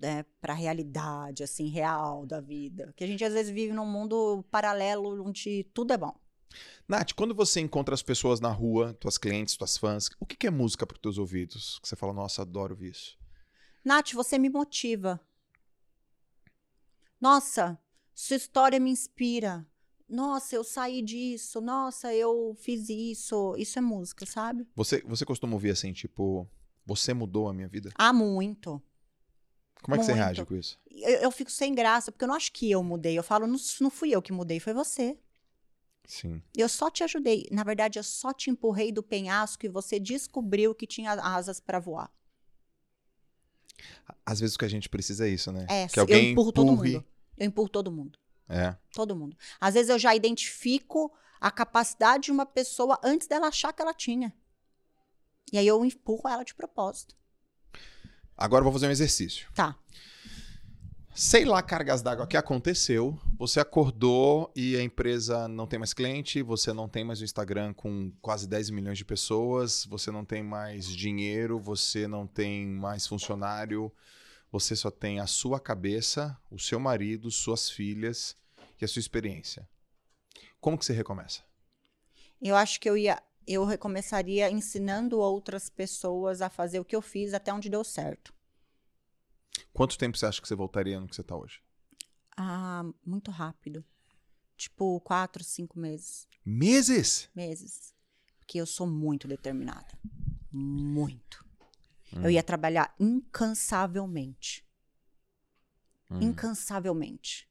né, 0.00 0.24
pra 0.40 0.54
realidade, 0.54 1.42
assim, 1.42 1.68
real 1.68 2.26
da 2.26 2.40
vida. 2.40 2.92
Que 2.96 3.04
a 3.04 3.06
gente 3.06 3.24
às 3.24 3.32
vezes 3.32 3.52
vive 3.52 3.72
num 3.72 3.86
mundo 3.86 4.44
paralelo 4.50 5.24
onde 5.24 5.64
tudo 5.74 5.92
é 5.92 5.98
bom. 5.98 6.14
Nath, 6.88 7.12
quando 7.12 7.34
você 7.34 7.60
encontra 7.60 7.94
as 7.94 8.02
pessoas 8.02 8.40
na 8.40 8.50
rua, 8.50 8.94
tuas 8.94 9.16
clientes, 9.16 9.56
tuas 9.56 9.76
fãs, 9.76 10.10
o 10.18 10.26
que 10.26 10.36
que 10.36 10.46
é 10.46 10.50
música 10.50 10.86
para 10.86 10.98
teus 10.98 11.18
ouvidos? 11.18 11.78
Que 11.80 11.88
você 11.88 11.94
fala, 11.94 12.12
nossa, 12.12 12.42
adoro 12.42 12.74
ouvir 12.74 12.90
isso. 12.90 13.18
Nath, 13.84 14.12
você 14.12 14.38
me 14.38 14.48
motiva. 14.48 15.20
Nossa, 17.20 17.78
sua 18.14 18.36
história 18.36 18.80
me 18.80 18.90
inspira. 18.90 19.66
Nossa, 20.08 20.56
eu 20.56 20.64
saí 20.64 21.02
disso. 21.02 21.60
Nossa, 21.60 22.12
eu 22.12 22.56
fiz 22.58 22.88
isso. 22.88 23.54
Isso 23.56 23.78
é 23.78 23.82
música, 23.82 24.26
sabe? 24.26 24.66
Você, 24.74 25.02
você 25.02 25.24
costuma 25.24 25.52
ouvir 25.52 25.70
assim, 25.70 25.92
tipo, 25.92 26.48
você 26.84 27.14
mudou 27.14 27.48
a 27.48 27.54
minha 27.54 27.68
vida? 27.68 27.90
Ah, 27.94 28.12
muito. 28.12 28.82
Como 29.82 29.94
é 29.94 29.98
que 29.98 30.04
você 30.04 30.12
Muito. 30.12 30.24
reage 30.24 30.44
com 30.44 30.56
isso? 30.56 30.78
Eu, 30.90 31.20
eu 31.20 31.30
fico 31.30 31.50
sem 31.50 31.74
graça, 31.74 32.12
porque 32.12 32.24
eu 32.24 32.28
não 32.28 32.34
acho 32.34 32.52
que 32.52 32.70
eu 32.70 32.82
mudei. 32.82 33.18
Eu 33.18 33.22
falo, 33.22 33.46
não, 33.46 33.58
não 33.80 33.90
fui 33.90 34.10
eu 34.10 34.20
que 34.20 34.32
mudei, 34.32 34.60
foi 34.60 34.74
você. 34.74 35.18
Sim. 36.06 36.42
Eu 36.56 36.68
só 36.68 36.90
te 36.90 37.04
ajudei. 37.04 37.46
Na 37.50 37.62
verdade, 37.62 37.98
eu 37.98 38.02
só 38.02 38.32
te 38.32 38.50
empurrei 38.50 38.90
do 38.90 39.02
penhasco 39.02 39.64
e 39.64 39.68
você 39.68 39.98
descobriu 39.98 40.74
que 40.74 40.86
tinha 40.86 41.12
asas 41.12 41.60
pra 41.60 41.78
voar. 41.78 42.12
Às 44.26 44.40
vezes 44.40 44.56
o 44.56 44.58
que 44.58 44.64
a 44.64 44.68
gente 44.68 44.88
precisa 44.88 45.26
é 45.26 45.30
isso, 45.30 45.52
né? 45.52 45.66
É, 45.68 45.88
que 45.88 46.00
alguém 46.00 46.26
eu 46.26 46.32
empurro 46.32 46.52
todo 46.52 46.72
empurre. 46.72 46.92
mundo. 46.94 47.04
Eu 47.38 47.46
empurro 47.46 47.68
todo 47.68 47.92
mundo. 47.92 48.18
É. 48.48 48.76
Todo 48.92 49.14
mundo. 49.16 49.36
Às 49.60 49.74
vezes 49.74 49.88
eu 49.88 49.98
já 49.98 50.14
identifico 50.14 51.12
a 51.40 51.50
capacidade 51.50 52.24
de 52.24 52.32
uma 52.32 52.44
pessoa 52.44 52.98
antes 53.02 53.26
dela 53.26 53.46
achar 53.46 53.72
que 53.72 53.80
ela 53.80 53.94
tinha. 53.94 54.34
E 55.52 55.58
aí 55.58 55.66
eu 55.66 55.84
empurro 55.84 56.28
ela 56.28 56.44
de 56.44 56.54
propósito. 56.54 57.16
Agora 58.40 58.60
eu 58.60 58.64
vou 58.64 58.72
fazer 58.72 58.86
um 58.86 58.90
exercício. 58.90 59.46
Tá. 59.54 59.76
Sei 61.14 61.44
lá, 61.44 61.60
cargas 61.60 62.00
d'água, 62.00 62.24
o 62.24 62.26
que 62.26 62.38
aconteceu? 62.38 63.20
Você 63.38 63.60
acordou 63.60 64.50
e 64.56 64.74
a 64.76 64.82
empresa 64.82 65.46
não 65.46 65.66
tem 65.66 65.78
mais 65.78 65.92
cliente, 65.92 66.40
você 66.40 66.72
não 66.72 66.88
tem 66.88 67.04
mais 67.04 67.20
o 67.20 67.24
Instagram 67.24 67.74
com 67.74 68.10
quase 68.22 68.48
10 68.48 68.70
milhões 68.70 68.96
de 68.96 69.04
pessoas, 69.04 69.84
você 69.84 70.10
não 70.10 70.24
tem 70.24 70.42
mais 70.42 70.86
dinheiro, 70.86 71.60
você 71.60 72.08
não 72.08 72.26
tem 72.26 72.66
mais 72.66 73.06
funcionário, 73.06 73.92
você 74.50 74.74
só 74.74 74.90
tem 74.90 75.20
a 75.20 75.26
sua 75.26 75.60
cabeça, 75.60 76.34
o 76.50 76.58
seu 76.58 76.80
marido, 76.80 77.30
suas 77.30 77.68
filhas 77.68 78.34
e 78.80 78.84
a 78.86 78.88
sua 78.88 79.00
experiência. 79.00 79.68
Como 80.58 80.78
que 80.78 80.86
você 80.86 80.94
recomeça? 80.94 81.42
Eu 82.40 82.56
acho 82.56 82.80
que 82.80 82.88
eu 82.88 82.96
ia. 82.96 83.22
Eu 83.52 83.64
recomeçaria 83.64 84.48
ensinando 84.48 85.18
outras 85.18 85.68
pessoas 85.68 86.40
a 86.40 86.48
fazer 86.48 86.78
o 86.78 86.84
que 86.84 86.94
eu 86.94 87.02
fiz 87.02 87.34
até 87.34 87.52
onde 87.52 87.68
deu 87.68 87.82
certo. 87.82 88.32
Quanto 89.72 89.98
tempo 89.98 90.16
você 90.16 90.24
acha 90.24 90.40
que 90.40 90.46
você 90.46 90.54
voltaria 90.54 91.00
no 91.00 91.08
que 91.08 91.16
você 91.16 91.20
está 91.20 91.36
hoje? 91.36 91.60
Ah, 92.36 92.84
muito 93.04 93.32
rápido. 93.32 93.84
Tipo, 94.56 95.00
quatro, 95.00 95.42
cinco 95.42 95.80
meses. 95.80 96.28
Meses? 96.46 97.28
Meses. 97.34 97.92
Porque 98.38 98.60
eu 98.60 98.66
sou 98.66 98.86
muito 98.86 99.26
determinada. 99.26 99.98
Muito. 100.52 101.44
Hum. 102.14 102.22
Eu 102.22 102.30
ia 102.30 102.44
trabalhar 102.44 102.94
incansavelmente. 103.00 104.64
Hum. 106.08 106.20
incansavelmente. 106.22 107.49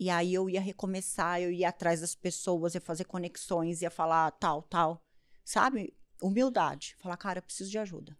E 0.00 0.08
aí 0.08 0.32
eu 0.32 0.48
ia 0.48 0.62
recomeçar, 0.62 1.42
eu 1.42 1.52
ia 1.52 1.68
atrás 1.68 2.00
das 2.00 2.14
pessoas, 2.14 2.74
ia 2.74 2.80
fazer 2.80 3.04
conexões, 3.04 3.82
ia 3.82 3.90
falar 3.90 4.30
tal, 4.30 4.62
tal. 4.62 5.04
Sabe? 5.44 5.92
Humildade. 6.22 6.96
Falar, 6.98 7.18
cara, 7.18 7.38
eu 7.40 7.42
preciso 7.42 7.70
de 7.70 7.78
ajuda. 7.78 8.16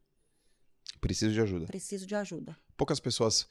Preciso 1.01 1.33
de 1.33 1.41
ajuda. 1.41 1.65
Preciso 1.67 2.07
de 2.07 2.15
ajuda. 2.15 2.55
poucas 2.77 3.01
pessoas 3.01 3.49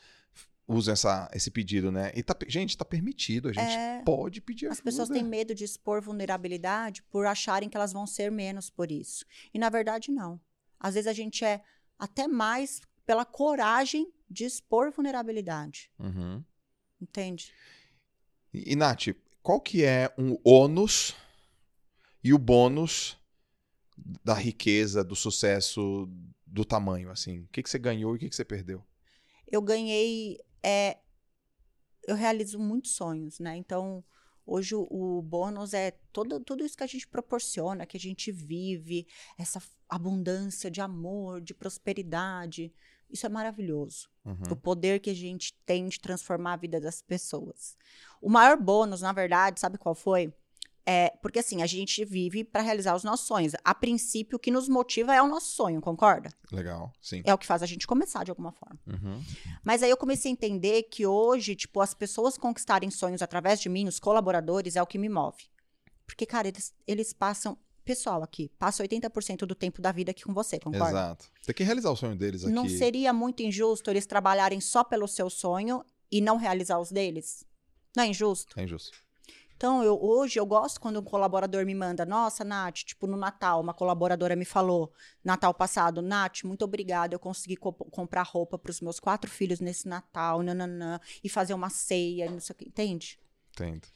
usam 0.68 0.94
essa, 0.94 1.28
esse 1.34 1.50
pedido, 1.50 1.92
né? 1.92 2.12
E 2.16 2.22
tá, 2.22 2.36
gente, 2.48 2.78
tá 2.78 2.86
permitido, 2.86 3.50
a 3.50 3.54
gente 3.54 3.74
É, 3.74 4.04
pode 4.04 4.40
pedir 4.42 4.68
As 4.68 4.74
ajuda. 4.74 4.84
pessoas 4.84 5.10
têm 5.10 5.24
medo 5.24 5.56
de 5.56 5.64
expor 5.64 6.00
vulnerabilidade 6.00 7.02
por 7.04 7.26
acharem 7.26 7.68
que 7.68 7.76
elas 7.76 7.92
vão 7.92 8.06
ser 8.06 8.32
menos 8.32 8.70
por 8.70 8.92
isso. 8.92 9.26
E 9.52 9.58
na 9.58 9.70
verdade, 9.70 10.12
não. 10.12 10.40
Às 10.80 10.94
vezes 10.94 11.08
a 11.08 11.14
gente 11.14 11.44
é 11.44 11.64
até 11.98 12.28
mais 12.28 12.80
pela 13.08 13.26
coragem 13.26 14.14
de 14.30 14.46
expor 14.46 14.92
vulnerabilidade. 14.92 15.90
Uhum. 15.98 16.44
Entende? 17.02 17.52
E, 18.54 18.76
Nath, 18.76 19.08
qual 19.42 19.62
que 19.62 19.84
é 19.84 20.14
um 20.18 20.38
ônus 20.44 21.16
e 22.24 22.34
o 22.34 22.38
bônus 22.38 23.18
da 24.24 24.34
riqueza, 24.34 25.04
do 25.04 25.16
sucesso, 25.16 26.10
do 26.46 26.66
tamanho, 26.66 27.12
assim? 27.12 27.42
O 27.42 27.48
que, 27.48 27.62
que 27.62 27.70
você 27.70 27.80
ganhou 27.80 28.14
e 28.14 28.18
o 28.18 28.20
que, 28.20 28.30
que 28.30 28.36
você 28.36 28.46
perdeu? 28.46 28.84
Eu 29.48 29.62
ganhei. 29.62 30.40
É, 30.64 30.98
eu 32.08 32.16
realizo 32.16 32.60
muitos 32.60 32.92
sonhos, 32.96 33.40
né? 33.40 33.56
Então, 33.56 34.04
hoje 34.46 34.76
o, 34.76 34.88
o 34.90 35.22
bônus 35.22 35.74
é 35.74 35.92
todo, 36.12 36.40
tudo 36.40 36.66
isso 36.66 36.78
que 36.78 36.84
a 36.84 36.88
gente 36.88 37.08
proporciona, 37.08 37.86
que 37.86 37.98
a 37.98 38.00
gente 38.00 38.32
vive, 38.32 39.08
essa 39.38 39.62
abundância 39.88 40.70
de 40.72 40.82
amor, 40.82 41.42
de 41.42 41.54
prosperidade. 41.54 42.74
Isso 43.10 43.26
é 43.26 43.30
maravilhoso. 43.30 44.10
Uhum. 44.26 44.38
O 44.52 44.56
poder 44.56 45.00
que 45.00 45.10
a 45.10 45.16
gente 45.16 45.54
tem 45.66 45.88
de 45.88 46.00
transformar 46.00 46.54
a 46.54 46.58
vida 46.58 46.80
das 46.80 47.02
pessoas. 47.02 47.76
O 48.22 48.30
maior 48.30 48.58
bônus, 48.58 49.02
na 49.02 49.12
verdade, 49.12 49.60
sabe 49.60 49.78
qual 49.78 49.96
foi? 49.96 50.34
É, 50.86 51.14
porque 51.22 51.38
assim, 51.38 51.62
a 51.62 51.68
gente 51.68 52.04
vive 52.04 52.44
para 52.44 52.64
realizar 52.64 52.96
os 52.96 53.04
nossos 53.04 53.28
sonhos. 53.28 53.54
A 53.64 53.76
princípio, 53.76 54.38
o 54.38 54.40
que 54.40 54.50
nos 54.50 54.68
motiva 54.68 55.14
é 55.14 55.22
o 55.22 55.28
nosso 55.28 55.52
sonho, 55.52 55.80
concorda? 55.80 56.32
Legal, 56.52 56.92
sim. 57.00 57.22
É 57.26 57.34
o 57.34 57.38
que 57.38 57.46
faz 57.46 57.62
a 57.62 57.68
gente 57.68 57.86
começar 57.86 58.24
de 58.24 58.32
alguma 58.32 58.52
forma. 58.52 58.80
Uhum. 58.88 59.24
Mas 59.64 59.84
aí 59.84 59.90
eu 59.92 59.98
comecei 59.98 60.32
a 60.32 60.34
entender 60.34 60.84
que 60.84 61.06
hoje, 61.06 61.56
tipo, 61.56 61.80
as 61.80 61.94
pessoas 61.94 62.40
conquistarem 62.40 62.90
sonhos 62.90 63.22
através 63.22 63.60
de 63.60 63.70
mim, 63.70 63.88
os 63.88 64.00
colaboradores, 64.00 64.76
é 64.76 64.82
o 64.82 64.88
que 64.88 64.98
me 64.98 65.10
move. 65.10 65.44
Porque, 66.08 66.26
cara, 66.26 66.48
eles, 66.48 66.74
eles 66.88 67.14
passam. 67.14 67.56
Pessoal 67.90 68.22
aqui, 68.22 68.52
passa 68.60 68.84
80% 68.84 69.48
do 69.48 69.56
tempo 69.56 69.82
da 69.82 69.92
vida 69.92 70.12
aqui 70.12 70.24
com 70.24 70.32
você, 70.32 70.60
concorda? 70.60 70.90
Exato. 70.90 71.26
Tem 71.44 71.56
que 71.56 71.64
realizar 71.64 71.90
o 71.90 71.96
sonho 71.96 72.16
deles 72.16 72.44
aqui. 72.44 72.54
Não 72.54 72.70
seria 72.70 73.12
muito 73.12 73.42
injusto 73.42 73.90
eles 73.90 74.06
trabalharem 74.06 74.62
só 74.62 74.84
pelo 74.84 75.08
seu 75.08 75.28
sonho 75.28 75.84
e 76.12 76.22
não 76.22 76.38
realizar 76.38 76.78
os 76.78 76.92
deles? 76.92 77.44
Não 77.98 78.04
é 78.04 78.08
injusto? 78.08 78.60
É 78.60 78.64
injusto. 78.64 78.96
Então, 79.56 79.84
eu, 79.84 80.00
hoje 80.00 80.40
eu 80.40 80.46
gosto 80.46 80.80
quando 80.80 81.00
um 81.00 81.04
colaborador 81.04 81.66
me 81.66 81.74
manda, 81.74 82.06
nossa, 82.06 82.44
Nath, 82.44 82.76
tipo, 82.76 83.08
no 83.08 83.18
Natal, 83.18 83.60
uma 83.60 83.74
colaboradora 83.74 84.36
me 84.36 84.46
falou, 84.46 84.94
Natal 85.24 85.52
passado, 85.52 86.00
Nath, 86.00 86.44
muito 86.44 86.64
obrigada, 86.64 87.16
eu 87.16 87.20
consegui 87.20 87.58
co 87.58 87.74
comprar 87.74 88.22
roupa 88.22 88.60
para 88.60 88.70
os 88.70 88.82
meus 88.82 89.00
quatro 89.00 89.32
filhos 89.32 89.60
nesse 89.60 89.88
Natal, 89.88 90.44
nananã, 90.44 91.00
e 91.24 91.28
fazer 91.28 91.56
uma 91.56 91.72
ceia, 91.72 92.30
não 92.30 92.40
sei 92.40 92.54
o 92.54 92.56
que, 92.56 92.66
entende? 92.68 93.20
Entendo. 93.52 93.88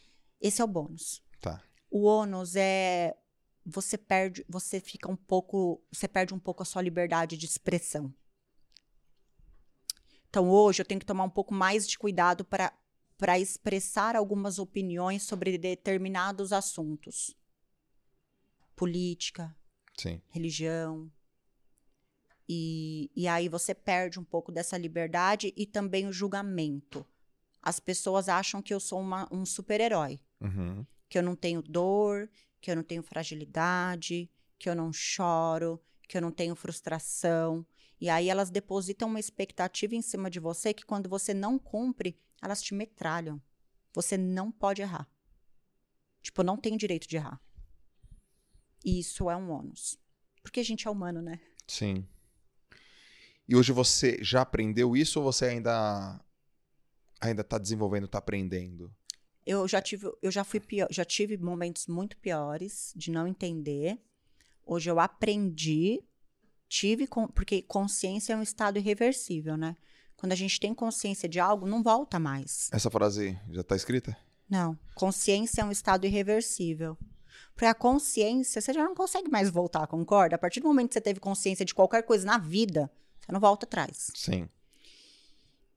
Esse 0.42 0.64
é 0.64 0.66
o 0.66 0.68
bônus. 0.68 1.22
Tá. 1.40 1.62
O 1.92 2.06
ônus 2.06 2.56
é 2.56 3.16
você 3.66 3.98
perde, 3.98 4.46
você 4.50 4.80
fica 4.80 5.10
um 5.10 5.16
pouco, 5.16 5.82
você 5.92 6.08
perde 6.08 6.34
um 6.34 6.40
pouco 6.40 6.64
a 6.64 6.66
sua 6.66 6.82
liberdade 6.82 7.38
de 7.38 7.46
expressão. 7.46 8.14
Então 10.30 10.50
hoje 10.50 10.82
eu 10.82 10.86
tenho 10.86 11.00
que 11.00 11.06
tomar 11.06 11.24
um 11.24 11.30
pouco 11.30 11.54
mais 11.54 11.88
de 11.88 11.98
cuidado 11.98 12.44
para 12.46 12.74
para 13.16 13.40
expressar 13.40 14.18
algumas 14.18 14.60
opiniões 14.60 15.24
sobre 15.24 15.58
determinados 15.58 16.52
assuntos. 16.52 17.34
Política, 18.76 19.56
Sim. 19.98 20.22
religião. 20.30 21.10
E, 22.50 23.10
e 23.16 23.28
aí 23.28 23.48
você 23.48 23.74
perde 23.74 24.20
um 24.20 24.24
pouco 24.26 24.52
dessa 24.52 24.78
liberdade 24.78 25.54
e 25.56 25.66
também 25.66 26.06
o 26.08 26.12
julgamento. 26.12 27.06
As 27.62 27.80
pessoas 27.80 28.28
acham 28.28 28.62
que 28.62 28.74
eu 28.74 28.80
sou 28.80 29.00
uma- 29.00 29.28
um 29.32 29.46
super-herói 29.46 30.20
Uhum. 30.42 30.86
que 31.08 31.18
eu 31.18 31.24
não 31.24 31.36
tenho 31.36 31.62
dor, 31.62 32.30
que 32.64 32.72
eu 32.72 32.78
não 32.78 32.84
tenho 32.84 33.04
fragilidade, 33.04 34.32
que 34.58 34.70
eu 34.70 34.74
não 34.74 34.94
choro, 34.94 35.84
que 36.08 36.16
eu 36.16 36.22
não 36.22 36.32
tenho 36.32 36.56
frustração. 36.56 37.66
E 38.00 38.10
aí 38.10 38.30
elas 38.30 38.50
depositam 38.50 39.10
uma 39.10 39.20
expectativa 39.20 39.96
em 39.96 40.02
cima 40.02 40.30
de 40.30 40.40
você 40.40 40.74
que 40.74 40.86
quando 40.86 41.10
você 41.10 41.34
não 41.34 41.60
cumpre, 41.60 42.18
elas 42.42 42.62
te 42.62 42.74
metralham. 42.74 43.42
Você 43.94 44.16
não 44.18 44.50
pode 44.50 44.82
errar. 44.82 45.10
Tipo, 46.22 46.42
não 46.42 46.56
tem 46.56 46.78
direito 46.78 47.06
de 47.06 47.18
errar. 47.18 47.42
E 48.86 48.98
isso 48.98 49.30
é 49.30 49.36
um 49.36 49.52
ônus. 49.52 50.00
Porque 50.42 50.62
a 50.62 50.64
gente 50.64 50.88
é 50.88 50.90
humano, 50.90 51.22
né? 51.22 51.42
Sim. 51.68 52.08
E 53.46 53.58
hoje 53.58 53.74
você 53.74 54.24
já 54.24 54.42
aprendeu 54.42 54.96
isso 54.96 55.20
ou 55.20 55.26
você 55.26 55.48
ainda 55.48 56.18
ainda 57.20 57.44
tá 57.44 57.58
desenvolvendo, 57.58 58.08
tá 58.08 58.20
aprendendo? 58.20 58.94
Eu 59.46 59.68
já 59.68 59.82
tive, 59.82 60.10
eu 60.22 60.32
já 60.32 60.44
fui 60.44 60.60
pior, 60.60 60.88
já 60.90 61.04
tive 61.04 61.38
momentos 61.38 61.88
muito 61.88 62.18
piores 62.18 62.94
de 62.96 63.12
não 63.12 63.28
entender. 63.28 64.00
Hoje 64.66 64.90
eu 64.90 65.00
aprendi, 65.00 66.02
tive 66.70 67.06
com- 67.08 67.28
porque 67.28 67.62
consciência 67.62 68.34
é 68.34 68.38
um 68.38 68.42
estado 68.42 68.78
irreversível, 68.78 69.58
né? 69.58 69.76
Quando 70.16 70.32
a 70.32 70.36
gente 70.36 70.60
tem 70.60 70.74
consciência 70.74 71.28
de 71.28 71.40
algo, 71.40 71.68
não 71.68 71.84
volta 71.84 72.18
mais. 72.20 72.70
Essa 72.72 72.90
frase 72.90 73.38
já 73.52 73.62
tá 73.64 73.76
escrita? 73.76 74.16
Não, 74.50 74.78
consciência 74.96 75.62
é 75.62 75.66
um 75.66 75.72
estado 75.72 76.06
irreversível. 76.06 76.98
Porque 77.54 77.66
a 77.66 77.74
consciência, 77.74 78.62
você 78.62 78.72
já 78.74 78.84
não 78.84 78.96
consegue 78.96 79.30
mais 79.30 79.50
voltar, 79.50 79.86
concorda? 79.88 80.36
A 80.36 80.40
partir 80.40 80.60
do 80.62 80.68
momento 80.68 80.88
que 80.90 80.94
você 80.94 81.02
teve 81.02 81.20
consciência 81.20 81.66
de 81.66 81.74
qualquer 81.74 82.04
coisa 82.04 82.26
na 82.26 82.38
vida, 82.38 82.90
você 83.20 83.32
não 83.32 83.40
volta 83.40 83.66
atrás. 83.66 84.12
Sim. 84.16 84.48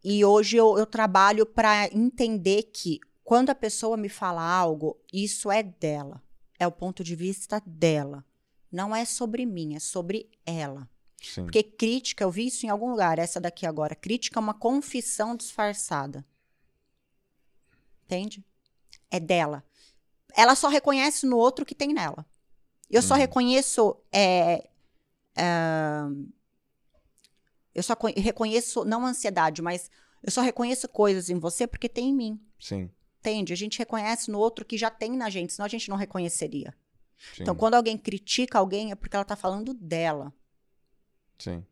E 0.04 0.24
hoje 0.24 0.56
eu, 0.56 0.78
eu 0.78 0.86
trabalho 0.86 1.44
para 1.44 1.88
entender 1.92 2.64
que 2.72 3.00
quando 3.26 3.50
a 3.50 3.54
pessoa 3.56 3.96
me 3.96 4.08
fala 4.08 4.40
algo, 4.40 4.96
isso 5.12 5.50
é 5.50 5.60
dela. 5.60 6.22
É 6.60 6.66
o 6.66 6.70
ponto 6.70 7.02
de 7.02 7.16
vista 7.16 7.60
dela. 7.66 8.24
Não 8.70 8.94
é 8.94 9.04
sobre 9.04 9.44
mim, 9.44 9.74
é 9.74 9.80
sobre 9.80 10.30
ela. 10.46 10.88
Sim. 11.20 11.42
Porque 11.42 11.60
crítica, 11.62 12.22
eu 12.22 12.30
vi 12.30 12.46
isso 12.46 12.64
em 12.64 12.68
algum 12.68 12.88
lugar, 12.88 13.18
essa 13.18 13.40
daqui 13.40 13.66
agora. 13.66 13.96
Crítica 13.96 14.38
é 14.38 14.40
uma 14.40 14.54
confissão 14.54 15.34
disfarçada. 15.34 16.24
Entende? 18.04 18.44
É 19.10 19.18
dela. 19.18 19.64
Ela 20.36 20.54
só 20.54 20.68
reconhece 20.68 21.26
no 21.26 21.36
outro 21.36 21.64
o 21.64 21.66
que 21.66 21.74
tem 21.74 21.92
nela. 21.92 22.24
Eu 22.88 23.02
só 23.02 23.14
Uhum. 23.14 23.20
reconheço. 23.20 23.96
é, 24.12 24.68
ah, 25.36 26.08
eu 27.74 27.82
só 27.82 27.96
co- 27.96 28.06
reconheço, 28.16 28.84
não 28.84 29.04
ansiedade, 29.04 29.60
mas 29.60 29.90
eu 30.22 30.30
só 30.30 30.40
reconheço 30.42 30.88
coisas 30.88 31.28
em 31.28 31.38
você 31.38 31.66
porque 31.66 31.88
tem 31.88 32.10
em 32.10 32.14
mim. 32.14 32.40
Sim. 32.60 32.88
Entende? 33.26 33.52
A 33.52 33.56
gente 33.56 33.76
reconhece 33.76 34.30
no 34.30 34.38
outro 34.38 34.64
que 34.64 34.78
já 34.78 34.88
tem 34.88 35.16
na 35.16 35.28
gente, 35.28 35.52
senão 35.52 35.66
a 35.66 35.68
gente 35.68 35.90
não 35.90 35.96
reconheceria. 35.96 36.72
Sim. 37.34 37.42
Então, 37.42 37.56
quando 37.56 37.74
alguém 37.74 37.98
critica 37.98 38.56
alguém, 38.56 38.92
é 38.92 38.94
porque 38.94 39.16
ela 39.16 39.24
tá 39.24 39.34
falando 39.34 39.74
dela. 39.74 40.32
Sim. 41.36 41.66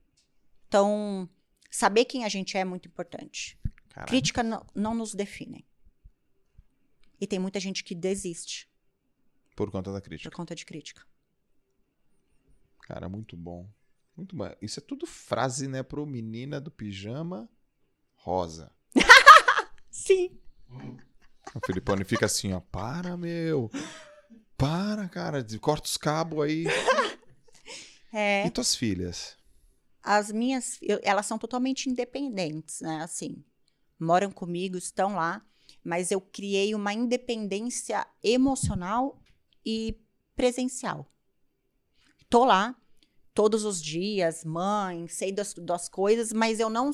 Então, 0.67 1.29
saber 1.71 2.07
quem 2.07 2.25
a 2.25 2.29
gente 2.29 2.57
é 2.57 2.61
é 2.61 2.65
muito 2.65 2.89
importante. 2.89 3.57
Caraca. 3.89 4.11
Crítica 4.11 4.43
não, 4.43 4.67
não 4.75 4.95
nos 4.97 5.15
define. 5.15 5.65
E 7.21 7.27
tem 7.27 7.39
muita 7.39 7.61
gente 7.61 7.85
que 7.85 7.95
desiste 7.95 8.69
Por 9.55 9.71
conta 9.71 9.93
da 9.93 10.01
por 10.01 10.07
crítica. 10.09 10.35
conta 10.35 10.57
de 10.57 10.67
crítica. 10.67 11.07
Cara, 12.81 13.09
muito 13.09 13.37
bom. 13.37 13.71
Muito 14.17 14.35
bom. 14.35 14.51
Isso 14.61 14.81
é 14.81 14.83
tudo 14.83 15.07
frase, 15.07 15.69
né, 15.69 15.85
pro 15.85 16.05
menina 16.05 16.61
do 16.61 16.73
pijama 16.73 17.49
rosa. 18.17 18.73
Sim. 19.89 20.37
O 21.55 21.61
Filipone 21.67 22.05
fica 22.05 22.27
assim, 22.27 22.53
ó. 22.53 22.61
Para, 22.61 23.17
meu. 23.17 23.71
Para, 24.57 25.09
cara. 25.09 25.45
Corta 25.61 25.87
os 25.89 25.97
cabos 25.97 26.45
aí. 26.45 26.65
É, 28.17 28.47
E 28.47 28.51
tuas 28.51 28.77
filhas? 28.77 29.37
as 30.01 30.31
minhas, 30.31 30.79
eu- 30.81 31.01
elas 31.03 31.27
são 31.27 31.37
totalmente 31.37 31.91
independentes, 31.91 32.81
né? 32.81 33.03
Assim, 33.03 33.43
moram 33.99 34.31
comigo, 34.31 34.77
estão 34.79 35.17
lá, 35.17 35.45
mas 35.83 36.13
eu 36.13 36.21
criei 36.21 36.77
uma 36.77 36.93
independência 36.93 38.07
emocional 38.23 39.21
e 39.67 39.99
presencial. 40.37 41.11
Tô 42.31 42.45
lá 42.45 42.77
todos 43.35 43.65
os 43.65 43.83
dias, 43.83 44.45
mãe, 44.45 45.09
sei 45.09 45.33
das, 45.33 45.53
das 45.55 45.89
coisas, 45.89 46.33
mas 46.33 46.61
eu 46.61 46.71
não, 46.71 46.93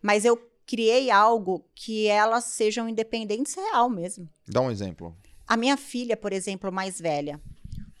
mas 0.00 0.24
eu 0.24 0.47
criei 0.68 1.10
algo 1.10 1.64
que 1.74 2.06
elas 2.06 2.44
sejam 2.44 2.86
independentes 2.86 3.54
real 3.54 3.88
mesmo. 3.88 4.28
Dá 4.46 4.60
um 4.60 4.70
exemplo. 4.70 5.16
A 5.46 5.56
minha 5.56 5.78
filha, 5.78 6.14
por 6.14 6.30
exemplo, 6.30 6.70
mais 6.70 7.00
velha, 7.00 7.40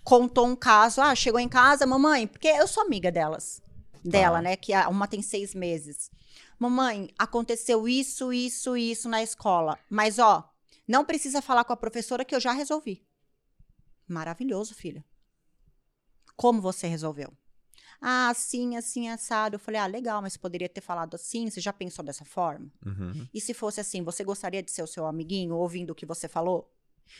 contou 0.04 0.46
um 0.46 0.54
caso. 0.54 1.00
Ah, 1.00 1.14
chegou 1.14 1.40
em 1.40 1.48
casa, 1.48 1.86
mamãe, 1.86 2.26
porque 2.26 2.46
eu 2.48 2.68
sou 2.68 2.82
amiga 2.82 3.10
delas. 3.10 3.62
Dela, 4.04 4.36
Tá. 4.36 4.42
né? 4.42 4.56
Que 4.56 4.74
a- 4.74 4.88
uma 4.88 5.08
tem 5.08 5.22
seis 5.22 5.54
meses. 5.54 6.10
Mamãe, 6.58 7.08
aconteceu 7.18 7.88
isso, 7.88 8.32
isso, 8.32 8.76
isso 8.76 9.08
na 9.08 9.22
escola. 9.22 9.78
Mas, 9.88 10.18
ó, 10.18 10.48
não 10.86 11.04
precisa 11.06 11.40
falar 11.40 11.64
com 11.64 11.72
a 11.72 11.76
professora 11.76 12.24
que 12.24 12.34
eu 12.34 12.40
já 12.40 12.52
resolvi. 12.52 13.02
Maravilhoso, 14.06 14.74
filha. 14.74 15.04
Como 16.36 16.60
você 16.60 16.86
resolveu? 16.86 17.32
Ah, 18.00 18.30
assim, 18.30 18.76
assim, 18.76 19.08
assado. 19.08 19.56
Eu 19.56 19.60
falei, 19.60 19.80
ah, 19.80 19.86
legal, 19.86 20.22
mas 20.22 20.36
poderia 20.36 20.68
ter 20.68 20.80
falado 20.80 21.14
assim. 21.14 21.50
Você 21.50 21.60
já 21.60 21.72
pensou 21.72 22.04
dessa 22.04 22.24
forma? 22.24 22.70
Uhum. 22.84 23.26
E 23.32 23.40
se 23.40 23.52
fosse 23.52 23.80
assim, 23.80 24.02
você 24.02 24.22
gostaria 24.24 24.62
de 24.62 24.70
ser 24.70 24.82
o 24.82 24.86
seu 24.86 25.06
amiguinho 25.06 25.54
ouvindo 25.56 25.90
o 25.90 25.94
que 25.94 26.06
você 26.06 26.28
falou? 26.28 26.72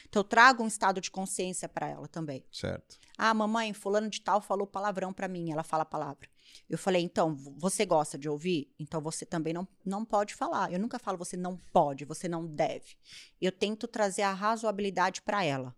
Então 0.08 0.20
eu 0.20 0.24
trago 0.24 0.62
um 0.62 0.66
estado 0.66 1.00
de 1.00 1.10
consciência 1.10 1.68
para 1.68 1.88
ela 1.88 2.06
também. 2.06 2.44
Certo. 2.52 2.98
Ah, 3.16 3.32
mamãe, 3.34 3.72
fulano 3.72 4.08
de 4.08 4.20
tal 4.20 4.40
falou 4.40 4.66
palavrão 4.66 5.12
para 5.12 5.28
mim, 5.28 5.50
ela 5.50 5.62
fala 5.62 5.84
palavra. 5.84 6.28
Eu 6.68 6.78
falei, 6.78 7.02
então, 7.02 7.34
você 7.34 7.84
gosta 7.84 8.18
de 8.18 8.28
ouvir? 8.28 8.72
Então 8.78 9.00
você 9.00 9.26
também 9.26 9.52
não, 9.52 9.66
não 9.84 10.04
pode 10.04 10.34
falar. 10.34 10.72
Eu 10.72 10.78
nunca 10.78 10.98
falo 10.98 11.18
você 11.18 11.36
não 11.36 11.56
pode, 11.72 12.04
você 12.04 12.28
não 12.28 12.46
deve. 12.46 12.96
Eu 13.40 13.52
tento 13.52 13.86
trazer 13.86 14.22
a 14.22 14.32
razoabilidade 14.32 15.22
para 15.22 15.44
ela. 15.44 15.74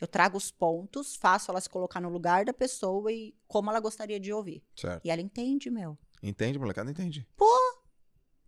Eu 0.00 0.08
trago 0.08 0.36
os 0.36 0.50
pontos, 0.50 1.16
faço 1.16 1.50
ela 1.50 1.60
se 1.60 1.68
colocar 1.68 2.00
no 2.00 2.08
lugar 2.08 2.44
da 2.44 2.52
pessoa 2.52 3.12
e 3.12 3.34
como 3.46 3.70
ela 3.70 3.80
gostaria 3.80 4.18
de 4.18 4.32
ouvir. 4.32 4.62
Certo. 4.74 5.04
E 5.04 5.10
ela 5.10 5.20
entende, 5.20 5.70
meu. 5.70 5.96
Entende, 6.22 6.58
molecada? 6.58 6.90
Entende. 6.90 7.26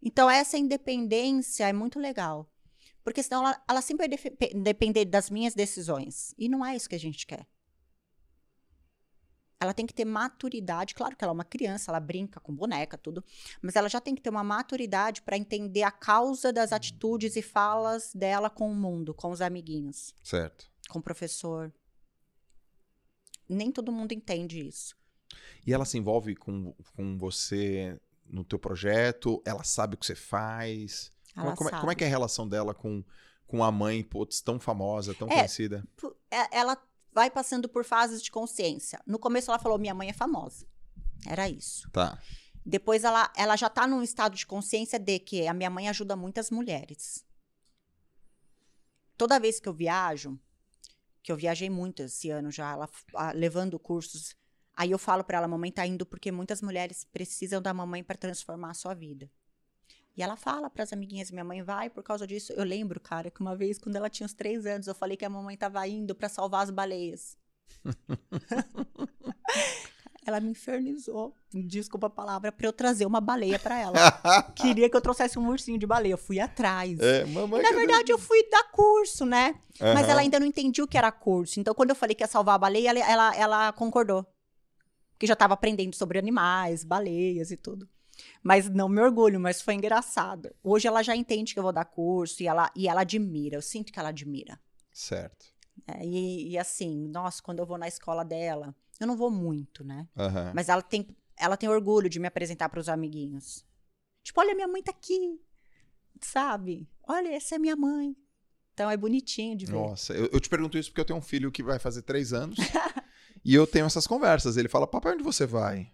Então, 0.03 0.31
essa 0.31 0.57
independência 0.57 1.69
é 1.69 1.73
muito 1.73 1.99
legal. 1.99 2.49
Porque 3.03 3.23
senão 3.23 3.47
ela, 3.47 3.63
ela 3.69 3.83
sempre 3.83 4.09
vai 4.09 4.53
depender 4.55 5.05
das 5.05 5.31
minhas 5.31 5.55
decisões. 5.55 6.35
E 6.39 6.49
não 6.49 6.65
é 6.65 6.75
isso 6.75 6.89
que 6.89 6.95
a 6.95 6.99
gente 6.99 7.27
quer. 7.27 7.47
Ela 9.59 9.73
tem 9.73 9.87
que 9.87 9.95
ter 9.95 10.05
maturidade. 10.05 10.95
Claro 10.95 11.17
que 11.17 11.25
ela 11.25 11.33
é 11.33 11.35
uma 11.35 11.45
criança, 11.45 11.91
ela 11.91 12.01
brinca 12.01 12.39
com 12.41 12.55
boneca, 12.55 12.99
tudo. 12.99 13.25
Mas 13.63 13.75
ela 13.75 13.89
já 13.89 14.01
tem 14.01 14.15
que 14.15 14.21
ter 14.21 14.31
uma 14.31 14.45
maturidade 14.45 15.23
para 15.23 15.37
entender 15.37 15.83
a 15.83 15.91
causa 15.91 16.53
das 16.53 16.73
atitudes 16.73 17.37
e 17.37 17.43
falas 17.43 18.13
dela 18.15 18.51
com 18.51 18.71
o 18.71 18.75
mundo, 18.75 19.15
com 19.15 19.31
os 19.31 19.41
amiguinhos, 19.41 20.15
Certo. 20.23 20.71
Com 20.89 20.99
o 20.99 21.03
professor. 21.03 21.73
Nem 23.49 23.71
todo 23.71 23.93
mundo 23.93 24.13
entende 24.13 24.67
isso. 24.67 24.97
E 25.67 25.73
ela 25.73 25.85
se 25.85 25.99
envolve 25.99 26.35
com, 26.37 26.73
com 26.95 27.19
você 27.19 27.99
no 28.25 28.45
teu 28.45 28.59
projeto? 28.59 29.43
Ela 29.45 29.63
sabe 29.65 29.95
o 29.95 29.99
que 29.99 30.07
você 30.07 30.15
faz? 30.15 31.13
Como, 31.35 31.47
Ela 31.49 31.57
como 31.57 31.69
é, 31.69 31.71
sabe. 31.73 31.81
como 31.81 31.93
é 31.93 31.95
que 31.95 32.05
é 32.05 32.07
a 32.07 32.11
relação 32.11 32.49
dela 32.49 32.75
com, 32.75 33.05
com 33.47 33.63
a 33.63 33.71
mãe, 33.71 34.03
putz, 34.03 34.41
tão 34.41 34.59
famosa, 34.59 35.15
tão 35.15 35.29
É. 35.29 35.35
conhecida? 35.37 35.87
é- 36.31 36.59
ela 36.59 36.77
vai 37.13 37.31
passando 37.31 37.69
por 37.69 37.85
fases 37.85 38.23
de 38.23 38.31
consciência. 38.31 39.01
No 39.07 39.19
começo 39.19 39.51
ela 39.51 39.59
falou: 39.59 39.79
minha 39.79 39.95
mãe 39.95 40.09
é 40.09 40.13
famosa. 40.13 40.67
Era 41.27 41.49
isso. 41.49 41.89
Tá. 41.91 42.21
Depois 42.65 43.05
ela, 43.05 43.33
ela 43.37 43.57
já 43.57 43.71
tá 43.71 43.87
num 43.87 44.03
estado 44.03 44.35
de 44.37 44.45
consciência 44.47 44.99
de 44.99 45.19
que 45.21 45.47
a 45.47 45.55
minha 45.55 45.71
mãe 45.71 45.89
ajuda 45.89 46.17
muitas 46.17 46.51
mulheres. 46.51 47.25
Toda 49.17 49.39
vez 49.41 49.59
que 49.61 49.69
eu 49.69 49.73
viajo, 49.73 50.39
que 51.27 51.33
eu 51.33 51.37
viajei 51.37 51.69
muito 51.69 52.05
esse 52.05 52.31
ano 52.31 52.53
já, 52.53 52.71
ela, 52.71 52.89
ah, 53.17 53.33
levando 53.33 53.77
cursos, 53.81 54.37
aí 54.77 54.93
eu 54.93 54.99
falo 54.99 55.25
pra 55.25 55.39
ela: 55.39 55.49
mamãe 55.49 55.73
tá 55.73 55.85
indo 55.85 56.07
porque 56.07 56.31
muitas 56.31 56.63
mulheres 56.63 57.03
precisam 57.03 57.61
da 57.61 57.75
mamãe 57.75 58.05
para 58.05 58.17
transformar 58.17 58.71
a 58.71 58.75
sua 58.75 58.95
vida. 58.95 59.29
E 60.17 60.23
ela 60.23 60.37
fala 60.37 60.71
pras 60.71 60.93
amiguinhas, 60.93 61.33
minha 61.33 61.43
mãe 61.43 61.65
vai 61.65 61.91
por 61.91 62.05
causa 62.05 62.29
disso. 62.29 62.53
Eu 62.53 62.63
lembro, 62.63 63.01
cara, 63.01 63.29
que 63.29 63.41
uma 63.41 63.57
vez, 63.57 63.77
quando 63.77 63.97
ela 63.97 64.09
tinha 64.09 64.25
uns 64.25 64.35
três 64.35 64.65
anos, 64.67 64.87
eu 64.87 64.95
falei 64.95 65.17
que 65.17 65.25
a 65.25 65.29
mamãe 65.29 65.57
tava 65.57 65.85
indo 65.89 66.15
pra 66.15 66.29
salvar 66.29 66.63
as 66.63 66.71
baleias. 66.71 67.37
ela 70.27 70.41
me 70.41 70.51
infernizou, 70.51 71.33
desculpa 71.55 72.09
a 72.09 72.11
palavra, 72.11 72.51
pra 72.51 72.67
eu 72.67 72.73
trazer 72.73 73.07
uma 73.07 73.21
baleia 73.21 73.59
pra 73.61 73.79
ela. 73.79 73.95
Queria 74.57 74.91
que 74.91 74.97
eu 74.97 75.01
trouxesse 75.01 75.39
um 75.39 75.49
ursinho 75.49 75.79
de 75.79 75.87
baleia. 75.87 76.15
Eu 76.15 76.19
fui 76.19 76.41
atrás. 76.41 76.99
é, 76.99 77.25
mamãe. 77.25 77.61
E, 77.61 77.63
na 77.63 77.71
verdade, 77.71 78.11
eu 78.11 78.19
fui 78.19 78.43
dar 78.51 78.65
curso, 78.73 79.25
né? 79.25 79.61
Mas 79.81 80.03
Aham. 80.03 80.11
ela 80.11 80.21
ainda 80.23 80.41
não 80.41 80.47
entendia 80.47 80.83
o 80.83 80.89
que 80.89 80.99
era 80.99 81.13
curso. 81.13 81.61
Então, 81.61 81.73
quando 81.75 81.91
eu 81.91 81.97
falei 81.97 82.17
que 82.17 82.25
ia 82.25 82.27
salvar 82.27 82.57
a 82.57 82.59
baleia, 82.59 82.91
ela, 82.91 83.01
ela, 83.01 83.37
ela 83.37 83.73
concordou. 83.73 84.27
Porque 85.13 85.27
já 85.27 85.35
estava 85.35 85.55
aprendendo 85.55 85.95
sobre 85.95 86.19
animais, 86.19 86.83
baleias 86.83 87.53
e 87.53 87.57
tudo. 87.57 87.89
Mas 88.43 88.69
não 88.69 88.89
me 88.89 89.01
orgulho, 89.01 89.39
mas 89.39 89.61
foi 89.63 89.75
engraçado. 89.75 90.53
Hoje 90.63 90.89
ela 90.89 91.03
já 91.03 91.15
entende 91.15 91.53
que 91.55 91.59
eu 91.59 91.63
vou 91.63 91.73
dar 91.73 91.85
curso 91.85 92.43
e 92.43 92.49
ela, 92.49 92.71
e 92.75 92.89
ela 92.89 93.03
admira. 93.03 93.57
Eu 93.57 93.63
sinto 93.63 93.93
que 93.93 93.99
ela 93.99 94.09
admira. 94.09 94.59
Certo. 94.93 95.47
É, 95.87 96.05
e, 96.05 96.51
e 96.51 96.59
assim, 96.59 97.07
nossa, 97.09 97.43
quando 97.43 97.61
eu 97.61 97.67
vou 97.67 97.79
na 97.79 97.87
escola 97.87 98.25
dela, 98.25 98.75
eu 99.01 99.07
não 99.07 99.17
vou 99.17 99.31
muito, 99.31 99.85
né? 99.85 100.09
Aham. 100.17 100.53
Mas 100.55 100.69
ela 100.69 100.83
tem, 100.83 101.07
ela 101.37 101.57
tem 101.57 101.69
orgulho 101.69 102.09
de 102.09 102.19
me 102.19 102.27
apresentar 102.27 102.69
para 102.69 102.81
os 102.81 102.89
amiguinhos. 102.89 103.65
Tipo, 104.23 104.41
olha, 104.41 104.55
minha 104.55 104.69
mãe 104.69 104.83
tá 104.83 104.91
aqui. 104.91 105.41
Sabe? 106.21 106.89
Olha, 107.07 107.29
essa 107.29 107.57
é 107.57 107.59
minha 107.59 107.77
mãe. 107.77 108.17
Então 108.73 108.91
é 108.91 108.97
bonitinho 108.97 109.57
de 109.57 109.67
ver. 109.67 109.73
Nossa, 109.73 110.13
eu, 110.13 110.29
eu 110.33 110.41
te 110.41 110.49
pergunto 110.49 110.77
isso 110.77 110.91
porque 110.91 111.01
eu 111.01 111.05
tenho 111.05 111.19
um 111.19 111.23
filho 111.23 111.51
que 111.51 111.63
vai 111.63 111.79
fazer 111.79 112.03
três 112.03 112.33
anos 112.33 112.59
e 113.45 113.55
eu 113.55 113.67
tenho 113.67 113.87
essas 113.87 114.07
conversas. 114.07 114.57
Ele 114.57 114.69
fala, 114.69 114.87
papai, 114.87 115.15
onde 115.15 115.23
você 115.23 115.47
vai? 115.47 115.91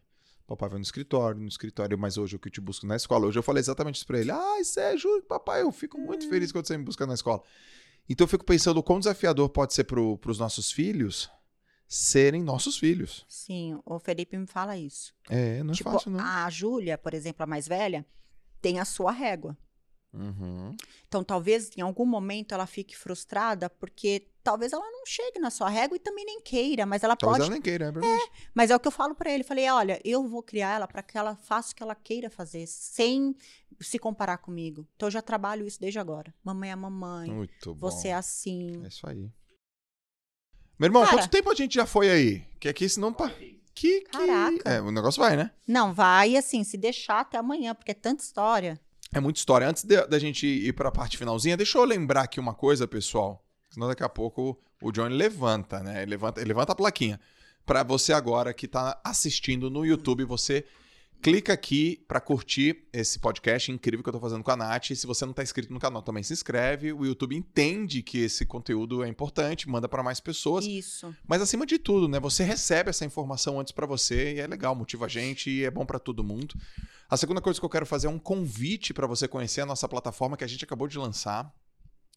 Papai 0.47 0.69
vai 0.69 0.79
no 0.79 0.83
escritório, 0.83 1.41
no 1.41 1.49
escritório, 1.49 1.99
mas 1.99 2.19
hoje 2.19 2.35
eu 2.37 2.41
que 2.41 2.51
te 2.51 2.61
busco 2.61 2.87
na 2.87 2.97
escola. 2.97 3.27
Hoje 3.27 3.39
eu 3.39 3.43
falei 3.43 3.61
exatamente 3.61 3.97
isso 3.97 4.07
pra 4.07 4.19
ele. 4.19 4.31
Ai, 4.31 4.65
Sérgio, 4.65 5.23
papai, 5.23 5.63
eu 5.63 5.71
fico 5.71 5.99
muito 5.99 6.29
feliz 6.29 6.51
quando 6.51 6.67
você 6.67 6.77
me 6.77 6.85
busca 6.85 7.07
na 7.07 7.15
escola. 7.15 7.43
Então 8.09 8.25
eu 8.25 8.29
fico 8.29 8.45
pensando 8.45 8.79
o 8.79 8.83
quão 8.83 8.99
desafiador 8.99 9.49
pode 9.49 9.75
ser 9.75 9.85
pro, 9.85 10.19
pros 10.19 10.39
nossos 10.39 10.73
filhos 10.73 11.31
serem 11.95 12.43
nossos 12.43 12.79
filhos. 12.79 13.25
Sim, 13.29 13.79
o 13.85 13.99
Felipe 13.99 14.37
me 14.39 14.47
fala 14.47 14.79
isso. 14.79 15.15
É, 15.29 15.63
não 15.63 15.73
é 15.73 15.77
tipo, 15.77 15.91
fácil, 15.91 16.11
não. 16.11 16.21
a 16.21 16.49
Júlia, 16.49 16.97
por 16.97 17.13
exemplo, 17.13 17.43
a 17.43 17.47
mais 17.47 17.69
velha, 17.69 18.07
tem 18.63 18.81
a 18.81 18.85
sua 18.87 19.13
régua. 19.13 19.57
Uhum. 20.11 20.75
Então, 21.07 21.23
talvez 21.23 21.71
em 21.77 21.81
algum 21.83 22.07
momento 22.07 22.53
ela 22.53 22.67
fique 22.67 22.97
frustrada 22.97 23.69
porque 23.71 24.29
talvez 24.43 24.73
ela 24.73 24.85
não 24.91 25.05
chegue 25.07 25.39
na 25.39 25.51
sua 25.51 25.69
régua 25.69 25.97
e 25.97 26.01
também 26.01 26.25
nem 26.25 26.41
queira, 26.41 26.85
mas 26.87 27.03
ela 27.03 27.15
Talvez 27.17 27.39
pode. 27.39 27.49
ela 27.49 27.53
nem 27.55 27.63
queira, 27.63 27.87
é 27.87 27.93
verdade. 27.93 28.31
Mas 28.55 28.71
é 28.71 28.77
o 28.77 28.81
que 28.81 28.89
eu 28.89 28.93
falo 28.93 29.15
pra 29.15 29.31
ele. 29.31 29.45
Falei, 29.45 29.69
olha, 29.71 30.01
eu 30.05 30.27
vou 30.27 30.43
criar 30.43 30.75
ela 30.77 30.87
pra 30.89 31.03
que 31.03 31.17
ela 31.17 31.37
faça 31.37 31.73
o 31.73 31.77
que 31.77 31.83
ela 31.83 31.95
queira 31.95 32.29
fazer, 32.31 32.67
sem 32.67 33.35
se 33.81 33.99
comparar 33.99 34.39
comigo. 34.39 34.87
Então, 34.97 35.07
eu 35.09 35.11
já 35.13 35.23
trabalho 35.23 35.67
isso 35.67 35.81
desde 35.81 35.99
agora. 35.99 36.35
Mamãe 36.45 36.71
é 36.71 36.77
mamãe, 36.77 37.31
Muito 37.31 37.75
bom. 37.75 37.91
você 37.91 38.09
é 38.09 38.15
assim. 38.15 38.83
É 38.85 38.89
isso 38.89 39.07
aí. 39.07 39.31
Meu 40.83 40.89
irmão, 40.89 41.05
Cara- 41.05 41.17
quanto 41.17 41.31
tempo 41.31 41.49
a 41.49 41.55
gente 41.55 41.77
já 41.77 41.87
foi 41.87 42.11
aí? 42.11 42.43
Que 42.59 42.69
aqui, 42.69 42.89
senão. 42.89 43.13
Pa... 43.13 43.31
Que, 43.31 43.61
que... 43.73 44.01
Caraca. 44.01 44.69
É, 44.69 44.81
o 44.81 44.91
negócio 44.91 45.23
vai, 45.23 45.37
né? 45.37 45.53
Não, 45.65 45.95
vai 45.95 46.37
assim, 46.37 46.65
se 46.65 46.77
deixar 46.77 47.21
até 47.21 47.39
amanhã, 47.39 47.73
porque 47.73 47.93
é 47.93 47.95
tanta 47.95 48.25
história. 48.25 48.81
É 49.15 49.21
muita 49.21 49.39
história. 49.39 49.69
Antes 49.69 49.85
da 49.85 50.19
gente 50.19 50.45
ir 50.45 50.73
pra 50.73 50.91
parte 50.91 51.17
finalzinha, 51.17 51.57
deixa 51.57 51.79
eu 51.79 51.85
lembrar 51.85 52.23
aqui 52.23 52.41
uma 52.41 52.53
coisa, 52.53 52.89
pessoal. 52.89 53.45
Senão 53.71 53.87
daqui 53.87 54.03
a 54.03 54.09
pouco 54.09 54.59
o 54.83 54.91
Johnny 54.91 55.15
levanta, 55.15 55.79
né? 55.85 56.03
Ele 56.03 56.11
levanta, 56.11 56.41
ele 56.41 56.49
levanta 56.49 56.73
a 56.73 56.75
plaquinha. 56.75 57.21
Pra 57.65 57.85
você 57.85 58.13
agora 58.13 58.53
que 58.53 58.67
tá 58.67 59.01
assistindo 59.05 59.71
no 59.71 59.87
YouTube, 59.87 60.25
você 60.25 60.65
clica 61.23 61.53
aqui 61.53 62.05
pra 62.09 62.21
curtir 62.21 62.85
esse 62.93 63.17
podcast 63.21 63.71
incrível 63.71 64.03
que 64.03 64.09
eu 64.09 64.13
tô 64.13 64.19
fazendo 64.19 64.43
com 64.43 64.51
a 64.51 64.57
Nath. 64.57 64.91
E 64.91 64.97
se 64.97 65.07
você 65.07 65.25
não 65.25 65.33
tá 65.33 65.41
inscrito 65.43 65.73
no 65.73 65.79
canal, 65.79 66.03
também 66.03 66.25
se 66.25 66.33
inscreve. 66.33 66.93
O 66.93 67.07
YouTube 67.07 67.37
entende 67.37 68.03
que 68.03 68.19
esse 68.19 68.45
conteúdo 68.45 69.05
é 69.05 69.09
importante, 69.09 69.69
manda 69.69 69.89
pra 69.89 70.03
mais 70.03 70.19
pessoas. 70.19 70.67
Isso. 70.67 71.15
Mas 71.25 71.41
acima 71.41 71.65
de 71.65 71.79
tudo, 71.79 72.09
né? 72.09 72.19
Você 72.19 72.43
recebe 72.43 72.91
essa 72.91 73.05
informação 73.05 73.61
antes 73.61 73.73
pra 73.73 73.87
você 73.87 74.35
e 74.35 74.41
é 74.41 74.47
legal, 74.49 74.75
motiva 74.75 75.07
a 75.07 75.09
gente 75.09 75.49
e 75.49 75.65
é 75.65 75.71
bom 75.71 75.87
pra 75.87 76.01
todo 76.01 76.25
mundo. 76.25 76.57
A 77.09 77.17
segunda 77.17 77.41
coisa 77.41 77.61
que 77.61 77.65
eu 77.65 77.71
quero 77.71 77.87
fazer 77.87 78.09
é 78.09 78.11
um 78.11 78.19
convite 78.19 78.93
pra 78.93 79.07
você 79.07 79.29
conhecer 79.29 79.61
a 79.61 79.67
nossa 79.67 79.89
plataforma 79.89 80.37
que 80.37 80.43
a 80.43 80.49
gente 80.49 80.65
acabou 80.65 80.89
de 80.89 80.99
lançar. 80.99 81.55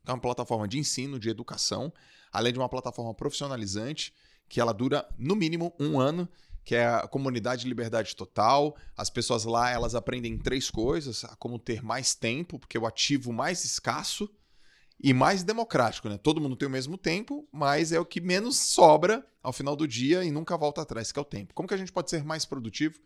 É 0.08 0.12
uma 0.12 0.20
plataforma 0.20 0.68
de 0.68 0.80
ensino, 0.80 1.20
de 1.20 1.30
educação, 1.30 1.94
além 2.32 2.52
de 2.52 2.58
uma 2.58 2.70
plataforma 2.70 3.14
profissionalizante, 3.14 4.12
que 4.50 4.60
ela 4.60 4.74
dura 4.74 5.08
no 5.16 5.36
mínimo 5.36 5.76
um 5.80 6.00
ano, 6.00 6.28
que 6.66 6.74
é 6.74 6.88
a 6.88 7.08
comunidade 7.08 7.68
Liberdade 7.68 8.16
Total. 8.16 8.76
As 8.98 9.10
pessoas 9.10 9.46
lá, 9.46 9.70
elas 9.70 9.94
aprendem 9.94 10.36
três 10.36 10.72
coisas, 10.72 11.24
como 11.38 11.60
ter 11.60 11.84
mais 11.84 12.16
tempo, 12.16 12.58
porque 12.58 12.76
é 12.76 12.80
o 12.80 12.88
ativo 12.88 13.32
mais 13.32 13.64
escasso 13.64 14.28
e 15.00 15.14
mais 15.14 15.44
democrático, 15.44 16.10
né? 16.10 16.18
Todo 16.18 16.42
mundo 16.42 16.56
tem 16.56 16.68
o 16.68 16.72
mesmo 16.72 16.98
tempo, 16.98 17.48
mas 17.52 17.92
é 17.92 18.00
o 18.00 18.06
que 18.06 18.20
menos 18.20 18.58
sobra 18.58 19.24
ao 19.44 19.54
final 19.54 19.76
do 19.76 19.88
dia 19.88 20.24
e 20.24 20.32
nunca 20.32 20.58
volta 20.58 20.82
atrás, 20.82 21.12
que 21.12 21.20
é 21.20 21.22
o 21.22 21.26
tempo. 21.26 21.54
Como 21.54 21.68
que 21.68 21.76
a 21.76 21.78
gente 21.78 21.92
pode 21.92 22.10
ser 22.10 22.24
mais 22.24 22.46
produtivo 22.46 23.00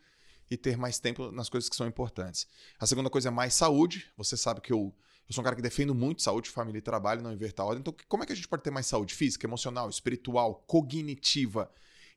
e 0.49 0.55
ter 0.55 0.77
mais 0.77 0.97
tempo 0.97 1.29
nas 1.29 1.49
coisas 1.49 1.69
que 1.69 1.75
são 1.75 1.85
importantes? 1.85 2.47
A 2.79 2.87
segunda 2.87 3.09
coisa 3.09 3.27
é 3.27 3.31
mais 3.31 3.53
saúde. 3.55 4.09
Você 4.15 4.37
sabe 4.37 4.61
que 4.61 4.71
eu, 4.71 4.95
eu 5.27 5.33
sou 5.33 5.41
um 5.41 5.43
cara 5.43 5.55
que 5.57 5.61
defendo 5.61 5.93
muito 5.93 6.21
saúde, 6.21 6.49
família 6.49 6.79
e 6.79 6.81
trabalho, 6.81 7.21
não 7.21 7.33
inverter 7.33 7.61
a 7.61 7.67
ordem. 7.67 7.81
Então, 7.81 7.93
como 8.07 8.23
é 8.23 8.25
que 8.25 8.31
a 8.31 8.35
gente 8.35 8.47
pode 8.47 8.63
ter 8.63 8.71
mais 8.71 8.85
saúde 8.85 9.13
física, 9.13 9.45
emocional, 9.45 9.89
espiritual, 9.89 10.63
cognitiva? 10.65 11.69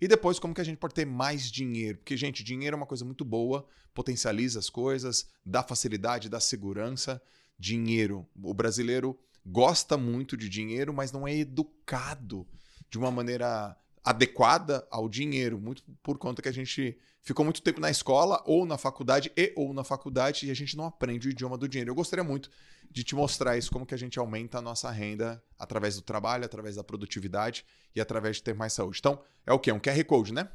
E 0.03 0.09
depois, 0.09 0.41
como 0.41 0.53
que 0.53 0.61
a 0.61 0.65
gente 0.65 0.79
pode 0.79 0.95
ter 0.95 1.07
mais 1.07 1.49
dinheiro? 1.49 1.99
Porque, 1.99 2.17
gente, 2.17 2.43
dinheiro 2.43 2.75
é 2.75 2.77
uma 2.77 2.87
coisa 2.87 3.05
muito 3.05 3.25
boa, 3.25 3.65
potencializa 3.95 4.59
as 4.59 4.69
coisas, 4.69 5.29
dá 5.47 5.63
facilidade, 5.63 6.29
dá 6.29 6.41
segurança. 6.41 7.23
Dinheiro. 7.57 8.27
O 8.43 8.53
brasileiro 8.53 9.17
gosta 9.47 9.97
muito 9.97 10.37
de 10.37 10.49
dinheiro, 10.49 10.93
mas 10.93 11.13
não 11.13 11.29
é 11.29 11.37
educado 11.37 12.45
de 12.91 12.99
uma 12.99 13.13
maneira 13.13 13.77
adequada 14.05 14.85
ao 14.91 15.09
dinheiro, 15.09 15.61
muito 15.61 15.85
por 16.03 16.19
conta 16.19 16.43
que 16.43 16.49
a 16.49 16.53
gente 16.53 16.99
ficou 17.21 17.45
muito 17.45 17.63
tempo 17.63 17.81
na 17.81 17.89
escola 17.89 18.43
ou 18.45 18.67
na 18.67 18.77
faculdade 18.77 19.31
e 19.37 19.53
ou 19.55 19.73
na 19.73 19.85
faculdade 19.85 20.49
e 20.49 20.51
a 20.51 20.55
gente 20.55 20.77
não 20.77 20.85
aprende 20.85 21.29
o 21.29 21.31
idioma 21.31 21.57
do 21.57 21.69
dinheiro. 21.69 21.93
Eu 21.93 21.95
gostaria 21.95 22.25
muito 22.25 22.51
de 22.93 23.03
te 23.03 23.15
mostrar 23.15 23.57
isso 23.57 23.71
como 23.71 23.87
que 23.87 23.95
a 23.95 23.99
gente 23.99 24.19
aumenta 24.19 24.59
a 24.59 24.63
nossa 24.63 24.91
renda 24.91 25.43
através 25.59 25.97
do 25.97 26.03
trabalho, 26.03 26.45
através 26.45 26.77
da 26.77 26.85
produtividade 26.85 27.65
e 27.95 28.01
através 28.01 28.37
de 28.37 28.43
ter 28.43 28.55
mais 28.55 28.73
saúde. 28.73 28.99
Então, 28.99 29.23
é 29.47 29.53
o 29.53 29.59
quê? 29.59 29.73
Um 29.73 29.81
QR 29.81 30.05
Code, 30.05 30.33
né? 30.33 30.49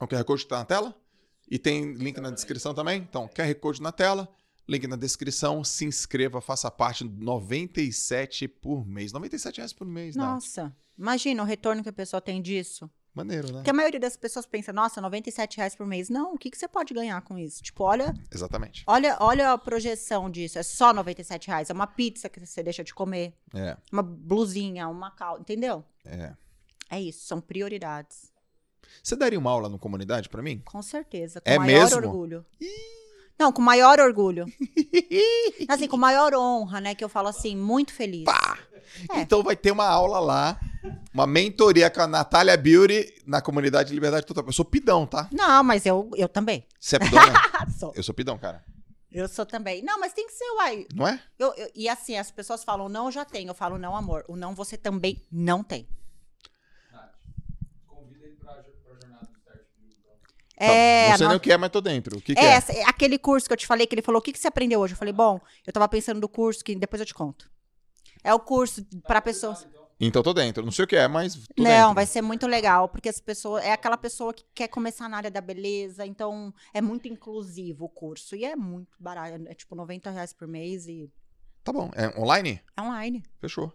O 0.00 0.06
QR 0.06 0.24
Code 0.24 0.42
está 0.42 0.58
na 0.58 0.64
tela 0.64 0.94
e 1.50 1.58
tem 1.58 1.92
link 1.94 2.18
na 2.20 2.30
descrição 2.30 2.72
também. 2.72 3.00
Então, 3.00 3.28
QR 3.28 3.54
Code 3.56 3.82
na 3.82 3.90
tela, 3.90 4.28
Link 4.70 4.86
na 4.86 4.94
descrição. 4.94 5.64
Se 5.64 5.84
inscreva, 5.84 6.40
faça 6.40 6.70
parte. 6.70 7.02
97 7.02 8.46
por 8.46 8.86
mês. 8.86 9.12
97 9.12 9.56
reais 9.56 9.72
por 9.72 9.84
mês, 9.84 10.14
né? 10.14 10.22
Nossa, 10.22 10.74
imagina 10.96 11.42
o 11.42 11.46
retorno 11.46 11.82
que 11.82 11.88
a 11.88 11.92
pessoa 11.92 12.20
tem 12.20 12.40
disso. 12.40 12.88
Maneiro, 13.14 13.48
né? 13.48 13.54
Porque 13.54 13.70
a 13.70 13.74
maioria 13.74 13.98
das 13.98 14.16
pessoas 14.16 14.46
pensa, 14.46 14.72
nossa, 14.72 15.00
97 15.00 15.56
reais 15.56 15.74
por 15.74 15.86
mês. 15.86 16.08
Não, 16.08 16.34
o 16.34 16.38
que, 16.38 16.50
que 16.50 16.56
você 16.56 16.68
pode 16.68 16.94
ganhar 16.94 17.20
com 17.22 17.36
isso? 17.36 17.62
Tipo, 17.62 17.84
olha, 17.84 18.14
Exatamente. 18.32 18.84
olha, 18.86 19.16
olha 19.20 19.52
a 19.52 19.58
projeção 19.58 20.30
disso. 20.30 20.58
É 20.58 20.62
só 20.62 20.92
97 20.92 21.48
reais. 21.48 21.70
É 21.70 21.72
uma 21.72 21.86
pizza 21.88 22.28
que 22.28 22.38
você 22.44 22.62
deixa 22.62 22.84
de 22.84 22.94
comer. 22.94 23.34
É, 23.54 23.76
Uma 23.92 24.02
blusinha, 24.02 24.86
uma 24.88 25.10
calça. 25.10 25.40
Entendeu? 25.40 25.84
é. 26.04 26.34
É 26.92 27.00
isso, 27.00 27.24
são 27.24 27.40
prioridades. 27.40 28.32
Você 29.00 29.14
daria 29.14 29.38
uma 29.38 29.48
aula 29.50 29.68
no 29.68 29.78
comunidade 29.78 30.28
pra 30.28 30.42
mim? 30.42 30.58
Com 30.64 30.82
certeza. 30.82 31.40
Com 31.40 31.48
É 31.48 31.56
maior 31.56 31.82
mesmo? 31.84 31.96
orgulho. 31.98 32.44
Não, 33.40 33.50
com 33.50 33.62
maior 33.62 33.98
orgulho. 33.98 34.44
Assim, 35.66 35.88
com 35.88 35.96
maior 35.96 36.34
honra, 36.34 36.78
né? 36.80 36.94
Que 36.94 37.02
eu 37.02 37.08
falo 37.08 37.28
assim, 37.28 37.56
muito 37.56 37.90
feliz. 37.92 38.26
É. 39.12 39.20
Então 39.22 39.42
vai 39.42 39.56
ter 39.56 39.70
uma 39.70 39.86
aula 39.86 40.18
lá, 40.20 40.60
uma 41.14 41.26
mentoria 41.26 41.88
com 41.88 42.02
a 42.02 42.06
Natália 42.06 42.54
Beauty 42.56 43.22
na 43.26 43.40
comunidade 43.40 43.94
Liberdade 43.94 44.26
Total. 44.26 44.44
Eu 44.44 44.52
sou 44.52 44.64
pidão, 44.64 45.06
tá? 45.06 45.26
Não, 45.32 45.64
mas 45.64 45.86
eu, 45.86 46.10
eu 46.16 46.28
também. 46.28 46.66
Você 46.78 46.96
é 46.96 46.98
pidona? 46.98 47.32
sou. 47.78 47.92
Eu 47.96 48.02
sou 48.02 48.14
pidão, 48.14 48.36
cara. 48.36 48.62
Eu 49.10 49.26
sou 49.26 49.46
também. 49.46 49.82
Não, 49.82 49.98
mas 49.98 50.12
tem 50.12 50.26
que 50.26 50.32
ser, 50.34 50.44
uai. 50.58 50.86
Não 50.94 51.08
é? 51.08 51.18
Eu, 51.38 51.54
eu- 51.56 51.70
e 51.74 51.88
assim, 51.88 52.18
as 52.18 52.30
pessoas 52.30 52.62
falam, 52.62 52.88
não, 52.90 53.06
eu 53.06 53.12
já 53.12 53.24
tenho. 53.24 53.48
Eu 53.50 53.54
falo, 53.54 53.78
não, 53.78 53.96
amor. 53.96 54.22
O 54.28 54.36
não 54.36 54.54
você 54.54 54.76
também 54.76 55.24
não 55.32 55.64
tem. 55.64 55.88
Nath, 56.92 57.10
convida 57.86 58.24
ele 58.26 58.36
pra, 58.36 58.52
jo- 58.60 58.70
pra 58.84 58.94
jornada 59.00 59.26
do 59.26 59.36
Start 59.38 59.60
View, 59.78 59.88
então. 59.98 60.12
É, 60.62 61.04
Tá, 61.06 61.10
não 61.10 61.16
sei 61.18 61.26
a 61.26 61.28
nem 61.30 61.36
o 61.36 61.40
que 61.40 61.52
é, 61.52 61.56
mas 61.56 61.70
tô 61.70 61.80
dentro. 61.80 62.18
O 62.18 62.20
que, 62.20 62.34
que 62.34 62.40
é, 62.40 62.44
é? 62.44 62.48
essa- 62.52 62.72
é 62.72 62.82
aquele 62.84 63.18
curso 63.18 63.46
que 63.46 63.52
eu 63.52 63.56
te 63.56 63.66
falei, 63.66 63.86
que 63.86 63.94
ele 63.94 64.02
falou, 64.02 64.18
o 64.18 64.22
que, 64.22 64.32
que 64.32 64.38
você 64.38 64.48
aprendeu 64.48 64.80
hoje? 64.80 64.92
Eu 64.94 64.98
falei, 64.98 65.12
bom, 65.14 65.40
eu 65.66 65.72
tava 65.72 65.88
pensando 65.88 66.20
do 66.20 66.28
curso, 66.28 66.62
que 66.64 66.74
depois 66.74 67.00
eu 67.00 67.06
te 67.06 67.14
conto. 67.14 67.50
É 68.22 68.34
o 68.34 68.38
curso 68.40 68.84
pra 69.06 69.20
pessoas... 69.20 69.66
Então 70.02 70.22
tô 70.22 70.32
dentro. 70.32 70.64
Não 70.64 70.72
sei 70.72 70.86
o 70.86 70.88
que 70.88 70.96
é, 70.96 71.06
mas 71.06 71.34
tô 71.54 71.62
Não, 71.62 71.70
dentro. 71.88 71.94
vai 71.94 72.06
ser 72.06 72.22
muito 72.22 72.46
legal, 72.46 72.88
porque 72.88 73.08
as 73.10 73.20
pessoas. 73.20 73.62
É 73.62 73.72
aquela 73.72 73.98
pessoa 73.98 74.32
que 74.32 74.44
quer 74.54 74.66
começar 74.68 75.10
na 75.10 75.18
área 75.18 75.30
da 75.30 75.42
beleza, 75.42 76.06
então 76.06 76.54
é 76.72 76.80
muito 76.80 77.06
inclusivo 77.06 77.84
o 77.84 77.88
curso. 77.88 78.34
E 78.34 78.42
é 78.46 78.56
muito 78.56 78.96
barato. 78.98 79.44
É 79.46 79.54
tipo 79.54 79.74
90 79.74 80.10
reais 80.10 80.32
por 80.32 80.48
mês 80.48 80.86
e 80.86 81.10
Tá 81.62 81.70
bom. 81.70 81.90
É 81.94 82.18
online? 82.18 82.62
é 82.74 82.80
online. 82.80 83.22
Fechou. 83.42 83.70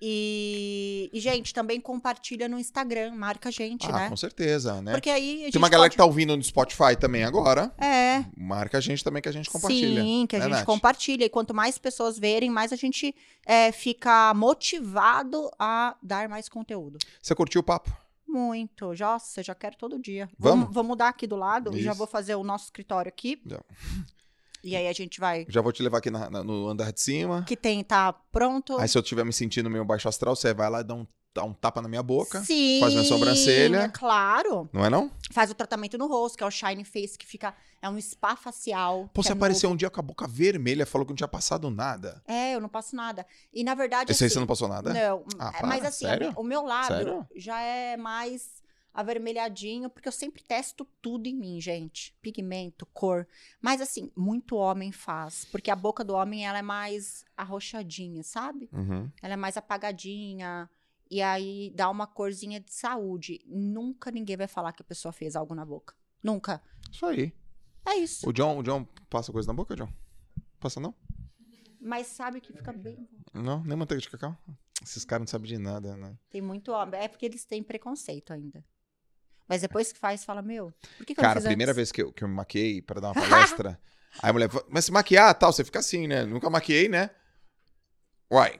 E, 0.00 1.08
e, 1.12 1.20
gente, 1.20 1.54
também 1.54 1.80
compartilha 1.80 2.48
no 2.48 2.58
Instagram, 2.58 3.14
marca 3.14 3.48
a 3.48 3.52
gente, 3.52 3.86
ah, 3.86 3.92
né? 3.92 4.08
com 4.08 4.16
certeza, 4.16 4.82
né? 4.82 4.92
Porque 4.92 5.08
aí 5.08 5.42
a 5.42 5.44
gente 5.44 5.52
Tem 5.52 5.58
uma 5.62 5.68
galera 5.68 5.84
pode... 5.88 5.92
que 5.92 5.96
tá 5.96 6.04
ouvindo 6.04 6.36
no 6.36 6.42
Spotify 6.42 6.96
também 6.98 7.24
agora. 7.24 7.72
É, 7.78 8.24
Marca 8.36 8.78
a 8.78 8.80
gente 8.80 9.02
também 9.02 9.22
que 9.22 9.28
a 9.28 9.32
gente 9.32 9.48
compartilha. 9.50 10.02
sim, 10.02 10.26
que 10.28 10.36
a 10.36 10.40
Né, 10.40 10.44
gente 10.46 10.54
Nath? 10.56 10.64
compartilha. 10.66 11.24
E 11.24 11.28
quanto 11.28 11.54
mais 11.54 11.78
pessoas 11.78 12.18
verem, 12.18 12.50
mais 12.50 12.72
a 12.72 12.76
gente 12.76 13.14
é, 13.46 13.72
fica 13.72 14.34
motivado 14.34 15.50
a 15.58 15.96
dar 16.02 16.28
mais 16.28 16.48
conteúdo. 16.48 16.98
Você 17.22 17.34
curtiu 17.34 17.60
o 17.60 17.64
papo? 17.64 17.90
Muito. 18.26 18.92
Nossa, 18.94 19.42
já 19.42 19.54
quero 19.54 19.76
todo 19.76 19.98
dia. 19.98 20.28
Vamos? 20.38 20.72
Vou 20.74 20.82
mudar 20.82 21.08
aqui 21.08 21.26
do 21.26 21.36
lado 21.36 21.76
e 21.76 21.80
já 21.82 21.90
Isso. 21.92 21.98
vou 21.98 22.06
fazer 22.06 22.34
o 22.34 22.42
nosso 22.42 22.64
escritório 22.64 23.08
aqui. 23.08 23.40
Já. 23.46 23.60
E 24.64 24.74
aí 24.74 24.88
a 24.88 24.92
gente 24.92 25.20
vai. 25.20 25.44
Já 25.48 25.60
vou 25.60 25.72
te 25.72 25.82
levar 25.82 25.98
aqui 25.98 26.10
na- 26.10 26.30
na- 26.30 26.42
no 26.42 26.68
andar 26.68 26.90
de 26.92 27.00
cima. 27.00 27.44
Que 27.46 27.56
tem, 27.56 27.84
tá 27.84 28.12
pronto. 28.32 28.78
Aí 28.78 28.88
se 28.88 28.96
eu 28.96 29.02
estiver 29.02 29.24
me 29.24 29.32
sentindo 29.32 29.68
meio 29.70 29.84
baixo 29.84 30.08
astral, 30.08 30.34
você 30.34 30.54
vai 30.54 30.70
lá 30.70 30.80
e 30.80 30.84
dá 30.84 30.94
um, 30.94 31.06
dá 31.34 31.44
um 31.44 31.52
tapa 31.52 31.82
na 31.82 31.88
minha 31.88 32.02
boca. 32.02 32.42
Sim. 32.44 32.78
faz 32.80 32.92
minha 32.94 33.04
sobrancelha. 33.04 33.76
é 33.82 33.88
Claro. 33.88 34.68
Não 34.72 34.84
é 34.84 34.88
não? 34.90 35.10
Faz 35.32 35.50
o 35.50 35.54
tratamento 35.54 35.98
no 35.98 36.06
rosto, 36.06 36.38
que 36.38 36.44
é 36.44 36.46
o 36.46 36.50
Shine 36.50 36.84
Face, 36.84 37.18
que 37.18 37.26
fica. 37.26 37.54
É 37.82 37.88
um 37.90 38.00
spa 38.00 38.34
facial. 38.34 39.10
Pô, 39.12 39.22
você 39.22 39.28
é 39.28 39.32
apareceu 39.34 39.68
novo. 39.68 39.74
um 39.74 39.76
dia 39.76 39.90
com 39.90 40.00
a 40.00 40.02
boca 40.02 40.26
vermelha, 40.26 40.86
falou 40.86 41.04
que 41.04 41.12
não 41.12 41.16
tinha 41.16 41.28
passado 41.28 41.68
nada. 41.70 42.22
É, 42.26 42.54
eu 42.54 42.60
não 42.60 42.68
passo 42.70 42.96
nada. 42.96 43.26
E 43.52 43.62
na 43.62 43.74
verdade. 43.74 44.10
Esse 44.10 44.24
aí 44.24 44.28
assim, 44.28 44.34
você 44.34 44.40
não 44.40 44.46
passou 44.46 44.68
nada? 44.68 44.94
Não, 44.94 45.22
Ah, 45.38 45.48
é, 45.54 45.58
para, 45.58 45.66
mas 45.66 45.84
assim, 45.84 46.06
sério? 46.06 46.32
o 46.36 46.42
meu 46.42 46.62
lábio 46.64 46.96
Sério? 46.96 47.26
já 47.36 47.60
é 47.60 47.96
mais 47.98 48.62
avermelhadinho, 48.94 49.90
porque 49.90 50.06
eu 50.06 50.12
sempre 50.12 50.42
testo 50.42 50.86
tudo 51.02 51.26
em 51.26 51.34
mim, 51.34 51.60
gente. 51.60 52.16
Pigmento, 52.22 52.86
cor. 52.86 53.26
Mas 53.60 53.80
assim, 53.80 54.10
muito 54.16 54.54
homem 54.54 54.92
faz, 54.92 55.44
porque 55.46 55.70
a 55.70 55.76
boca 55.76 56.04
do 56.04 56.14
homem 56.14 56.46
ela 56.46 56.58
é 56.58 56.62
mais 56.62 57.24
arroxadinha, 57.36 58.22
sabe? 58.22 58.70
Uhum. 58.72 59.10
Ela 59.20 59.34
é 59.34 59.36
mais 59.36 59.56
apagadinha 59.56 60.70
e 61.10 61.20
aí 61.20 61.72
dá 61.74 61.90
uma 61.90 62.06
corzinha 62.06 62.60
de 62.60 62.72
saúde. 62.72 63.44
Nunca 63.46 64.12
ninguém 64.12 64.36
vai 64.36 64.46
falar 64.46 64.72
que 64.72 64.82
a 64.82 64.86
pessoa 64.86 65.12
fez 65.12 65.34
algo 65.34 65.54
na 65.54 65.64
boca. 65.64 65.94
Nunca. 66.22 66.62
Isso 66.90 67.04
aí. 67.04 67.34
É 67.84 67.96
isso. 67.96 68.28
O 68.28 68.32
John, 68.32 68.58
o 68.58 68.62
John 68.62 68.86
passa 69.10 69.32
coisa 69.32 69.48
na 69.48 69.54
boca, 69.54 69.74
John? 69.74 69.92
Passa 70.60 70.80
não? 70.80 70.94
Mas 71.80 72.06
sabe 72.06 72.40
que 72.40 72.52
fica 72.52 72.72
bem. 72.72 73.06
bom. 73.34 73.42
Não? 73.42 73.62
Nem 73.62 73.76
manteiga 73.76 74.00
de 74.00 74.08
cacau? 74.08 74.34
Esses 74.82 75.04
caras 75.04 75.22
não 75.22 75.26
sabem 75.26 75.48
de 75.48 75.58
nada, 75.58 75.96
né? 75.96 76.16
Tem 76.30 76.40
muito 76.40 76.72
homem. 76.72 77.00
É 77.00 77.08
porque 77.08 77.26
eles 77.26 77.44
têm 77.44 77.62
preconceito 77.62 78.32
ainda. 78.32 78.64
Mas 79.48 79.60
depois 79.60 79.92
que 79.92 79.98
faz, 79.98 80.24
fala, 80.24 80.40
meu, 80.42 80.72
por 80.96 81.06
que, 81.06 81.14
que 81.14 81.20
eu 81.20 81.22
não 81.22 81.28
Cara, 81.28 81.38
a 81.38 81.42
fiz 81.42 81.48
primeira 81.48 81.72
antes? 81.72 81.76
vez 81.76 81.92
que 81.92 82.02
eu, 82.02 82.12
que 82.12 82.24
eu 82.24 82.28
me 82.28 82.34
maquiei 82.34 82.80
pra 82.80 83.00
dar 83.00 83.08
uma 83.08 83.14
palestra, 83.14 83.78
aí 84.22 84.30
a 84.30 84.32
mulher 84.32 84.48
falou, 84.48 84.66
mas 84.70 84.84
se 84.84 84.92
maquiar 84.92 85.34
tal, 85.34 85.52
você 85.52 85.64
fica 85.64 85.78
assim, 85.78 86.06
né? 86.06 86.24
Nunca 86.24 86.48
maquiei, 86.48 86.88
né? 86.88 87.10
Uai, 88.30 88.58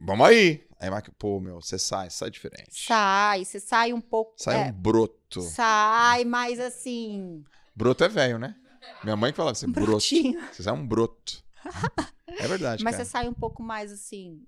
vamos 0.00 0.26
aí. 0.26 0.66
Aí 0.80 0.90
maqui... 0.90 1.10
pô, 1.12 1.40
meu, 1.40 1.60
você 1.60 1.78
sai, 1.78 2.10
sai 2.10 2.30
diferente. 2.30 2.70
Sai, 2.70 3.44
você 3.44 3.60
sai 3.60 3.92
um 3.92 4.00
pouco. 4.00 4.34
Sai 4.36 4.56
é, 4.56 4.64
um 4.66 4.72
broto. 4.72 5.42
Sai, 5.42 6.24
mas 6.24 6.58
assim. 6.60 7.44
Broto 7.74 8.04
é 8.04 8.08
velho, 8.08 8.38
né? 8.38 8.56
Minha 9.02 9.16
mãe 9.16 9.32
que 9.32 9.36
falava 9.36 9.52
assim, 9.52 9.70
broto. 9.70 10.00
Você 10.00 10.62
sai 10.62 10.72
um 10.72 10.86
broto. 10.86 11.44
É 12.38 12.46
verdade, 12.46 12.84
Mas 12.84 12.96
cara. 12.96 13.04
você 13.04 13.10
sai 13.10 13.28
um 13.28 13.32
pouco 13.32 13.62
mais 13.62 13.90
assim. 13.90 14.44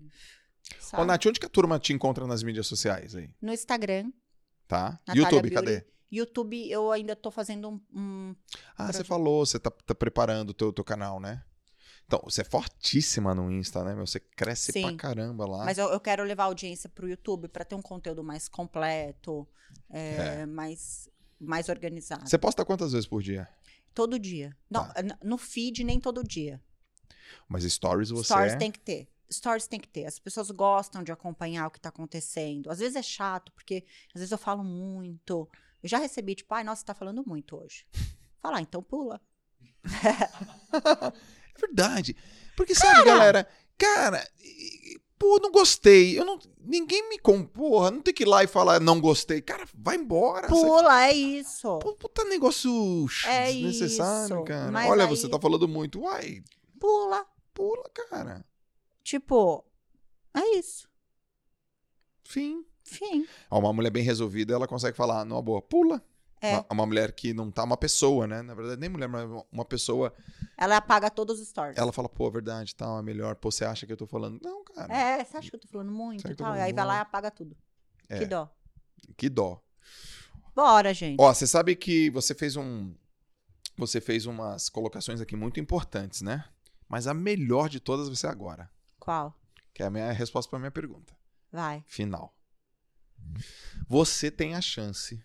Ô, 0.73 0.83
sabe? 0.83 1.05
Nath, 1.07 1.25
onde 1.27 1.41
que 1.41 1.47
a 1.47 1.49
turma 1.49 1.79
te 1.79 1.93
encontra 1.93 2.27
nas 2.27 2.43
mídias 2.43 2.67
sociais 2.67 3.15
aí? 3.15 3.31
No 3.41 3.53
Instagram, 3.53 4.11
Tá? 4.69 5.01
Natália 5.07 5.23
YouTube, 5.23 5.51
cadê? 5.51 5.85
YouTube, 6.13 6.71
eu 6.71 6.93
ainda 6.93 7.17
tô 7.17 7.31
fazendo 7.31 7.69
um. 7.71 7.81
um- 7.99 8.37
Ah, 8.77 8.93
você 8.93 9.03
falou, 9.03 9.45
você 9.45 9.59
tá, 9.59 9.71
tá 9.71 9.95
preparando 9.95 10.51
o 10.51 10.55
teu, 10.55 10.73
teu 10.73 10.85
canal, 10.85 11.19
né? 11.19 11.43
Então, 12.07 12.21
você 12.25 12.41
é 12.41 12.45
fortíssima 12.45 13.35
no 13.35 13.51
Insta, 13.51 13.85
né, 13.85 13.95
meu? 13.95 14.07
Você 14.07 14.19
cresce 14.21 14.73
pra 14.73 14.91
Sim. 14.91 14.97
caramba 14.97 15.47
lá. 15.47 15.65
Mas 15.65 15.77
eu, 15.77 15.89
eu 15.89 16.01
quero 16.01 16.23
levar 16.25 16.45
a 16.45 16.47
audiência 16.47 16.89
pro 16.89 17.09
YouTube 17.09 17.49
pra 17.49 17.65
ter 17.65 17.75
um 17.75 17.83
conteúdo 17.83 18.23
mais 18.25 18.49
completo, 18.49 19.47
é, 19.91 20.47
mais, 20.47 21.09
mais 21.39 21.69
organizado. 21.69 22.27
Você 22.29 22.39
posta 22.39 22.65
quantas 22.65 22.93
vezes 22.93 23.07
por 23.07 23.23
dia? 23.23 23.47
Todo 23.95 24.19
dia. 24.19 24.57
Não, 24.71 24.87
Tá. 24.89 24.95
no 25.23 25.37
feed, 25.37 25.85
nem 25.85 26.01
todo 26.01 26.23
dia. 26.25 26.59
Mas 27.47 27.65
stories 27.65 28.09
você 28.09 28.25
Stories 28.33 28.53
é... 28.55 28.57
tem 28.57 28.71
que 28.71 28.79
ter. 28.81 29.09
Stories 29.31 29.67
tem 29.67 29.79
que 29.81 29.89
ter. 29.89 30.07
As 30.07 30.19
pessoas 30.19 30.51
gostam 30.51 31.03
de 31.03 31.13
acompanhar 31.13 31.67
o 31.67 31.71
que 31.71 31.81
tá 31.81 31.89
acontecendo. 31.91 32.71
Às 32.71 32.79
vezes 32.79 32.97
é 32.97 33.03
chato, 33.03 33.53
porque 33.53 33.85
às 34.15 34.21
vezes 34.21 34.33
eu 34.33 34.39
falo 34.39 34.65
muito. 34.65 35.49
Eu 35.83 35.89
já 35.89 35.99
recebi, 35.99 36.35
tipo, 36.35 36.53
ai, 36.55 36.65
nossa, 36.65 36.81
você 36.81 36.87
tá 36.87 36.95
falando 36.95 37.23
muito 37.27 37.57
hoje. 37.57 37.87
Falar, 38.41 38.61
então 38.61 38.83
pula. 38.83 39.21
É 41.55 41.61
verdade. 41.61 42.17
Porque 42.57 42.75
sabe, 42.75 43.05
galera, 43.05 43.49
cara, 43.77 44.25
pô, 45.19 45.39
não 45.43 45.51
gostei. 45.51 46.19
Eu 46.19 46.25
não, 46.25 46.39
ninguém 46.61 47.09
me 47.09 47.19
compor, 47.19 47.91
não 47.91 48.01
tem 48.01 48.15
que 48.15 48.23
ir 48.23 48.27
lá 48.27 48.45
e 48.45 48.47
falar 48.47 48.81
não 48.81 49.01
gostei. 49.01 49.41
Cara, 49.43 49.67
vai 49.75 49.97
embora. 49.97 50.47
Pula, 50.49 51.07
é 51.07 51.13
isso. 51.13 51.79
Pô, 51.81 51.95
puta 51.95 52.25
negócio 52.25 53.07
É 53.27 53.53
desnecessário, 53.53 54.37
isso, 54.37 54.45
cara. 54.45 54.71
mas 54.71 54.89
Olha, 54.91 55.05
aí- 55.05 55.11
você 55.11 55.29
tá 55.29 55.39
falando 55.41 55.67
muito. 55.67 56.01
Uai, 56.01 56.43
Pula. 56.79 57.27
pula, 57.53 57.89
cara. 57.93 58.45
Tipo, 59.09 59.65
é 60.37 60.59
isso. 60.59 60.87
Fim. 62.25 62.63
Fim. 62.85 63.27
Uma 63.51 63.73
mulher 63.73 63.89
bem 63.89 64.03
resolvida, 64.03 64.53
ela 64.53 64.69
consegue 64.69 64.95
falar, 64.95 65.25
numa 65.25 65.41
boa, 65.41 65.63
pula. 65.63 66.05
É. 66.43 66.53
Uma, 66.57 66.67
uma 66.73 66.87
mulher 66.87 67.13
que 67.13 67.33
não 67.33 67.51
tá, 67.51 67.65
uma 67.65 67.79
pessoa, 67.79 68.27
né? 68.27 68.43
Na 68.43 68.53
verdade, 68.53 68.79
nem 68.79 68.91
mulher, 68.91 69.09
mas 69.09 69.27
uma 69.51 69.65
pessoa, 69.65 70.13
Ela 70.59 70.77
apaga 70.77 71.11
todos 71.11 71.41
os 71.41 71.49
stories. 71.49 71.79
ela 71.79 71.91
fala, 71.91 72.07
pô, 72.07 72.29
é 72.29 72.31
verdade, 72.33 72.77
tal, 72.77 72.99
é 72.99 73.03
melhor. 73.03 73.35
Pô, 73.37 73.51
você 73.51 73.65
acha 73.65 73.87
que 73.87 73.93
eu 73.95 73.97
tô 73.97 74.07
falando? 74.07 74.39
Não, 74.43 74.63
cara. 74.63 74.95
É, 74.95 75.25
você 75.25 75.39
acha 75.39 75.49
que 75.49 75.57
eu 75.57 75.61
tô 75.61 75.69
falando 75.69 75.91
muito 75.91 76.31
e 76.31 76.35
tal? 76.35 76.49
falando 76.49 76.61
Aí 76.61 76.75
vai 76.75 76.85
lá 76.85 76.97
e 76.99 77.01
apaga 77.01 77.31
tudo. 77.31 77.57
É. 78.11 78.19
Que 78.19 78.27
dó. 78.27 78.55
Que 79.17 79.31
dó. 79.31 79.59
Bora, 80.55 80.93
gente. 80.93 81.19
Ó, 81.19 81.33
você 81.33 81.47
sabe 81.47 81.75
que 81.77 82.11
você 82.11 82.35
fez 82.35 82.57
um. 82.57 82.95
Você 83.79 84.03
fez 84.03 84.27
umas 84.27 84.69
colocações 84.69 85.23
aqui 85.23 85.35
muito 85.35 85.59
importantes, 85.59 86.21
né? 86.21 86.45
Mas 86.87 87.07
a 87.07 87.15
melhor 87.15 87.71
de 87.71 87.81
todas 87.81 88.07
vai 88.07 88.17
ser 88.17 88.27
agora. 88.27 88.71
Qual? 89.09 89.35
Que 89.73 89.83
é 89.83 89.87
a 89.87 89.91
minha 89.91 90.13
resposta 90.13 90.51
pra 90.51 90.59
minha 90.59 90.71
pergunta. 90.71 91.17
Vai. 91.51 91.83
Final. 91.87 92.37
Você 93.89 94.31
tem 94.31 94.55
a 94.55 94.61
chance 94.61 95.25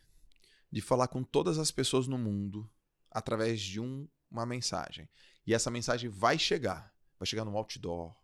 de 0.71 0.79
falar 0.79 1.09
com 1.09 1.21
todas 1.21 1.57
as 1.57 1.69
pessoas 1.69 2.07
no 2.07 2.17
mundo 2.17 2.71
através 3.11 3.59
de 3.59 3.81
um- 3.81 4.07
uma 4.31 4.45
mensagem. 4.45 5.09
E 5.45 5.53
essa 5.53 5.69
mensagem 5.69 6.09
vai 6.09 6.39
chegar. 6.39 6.93
Vai 7.19 7.27
chegar 7.27 7.43
no 7.43 7.57
outdoor, 7.57 8.15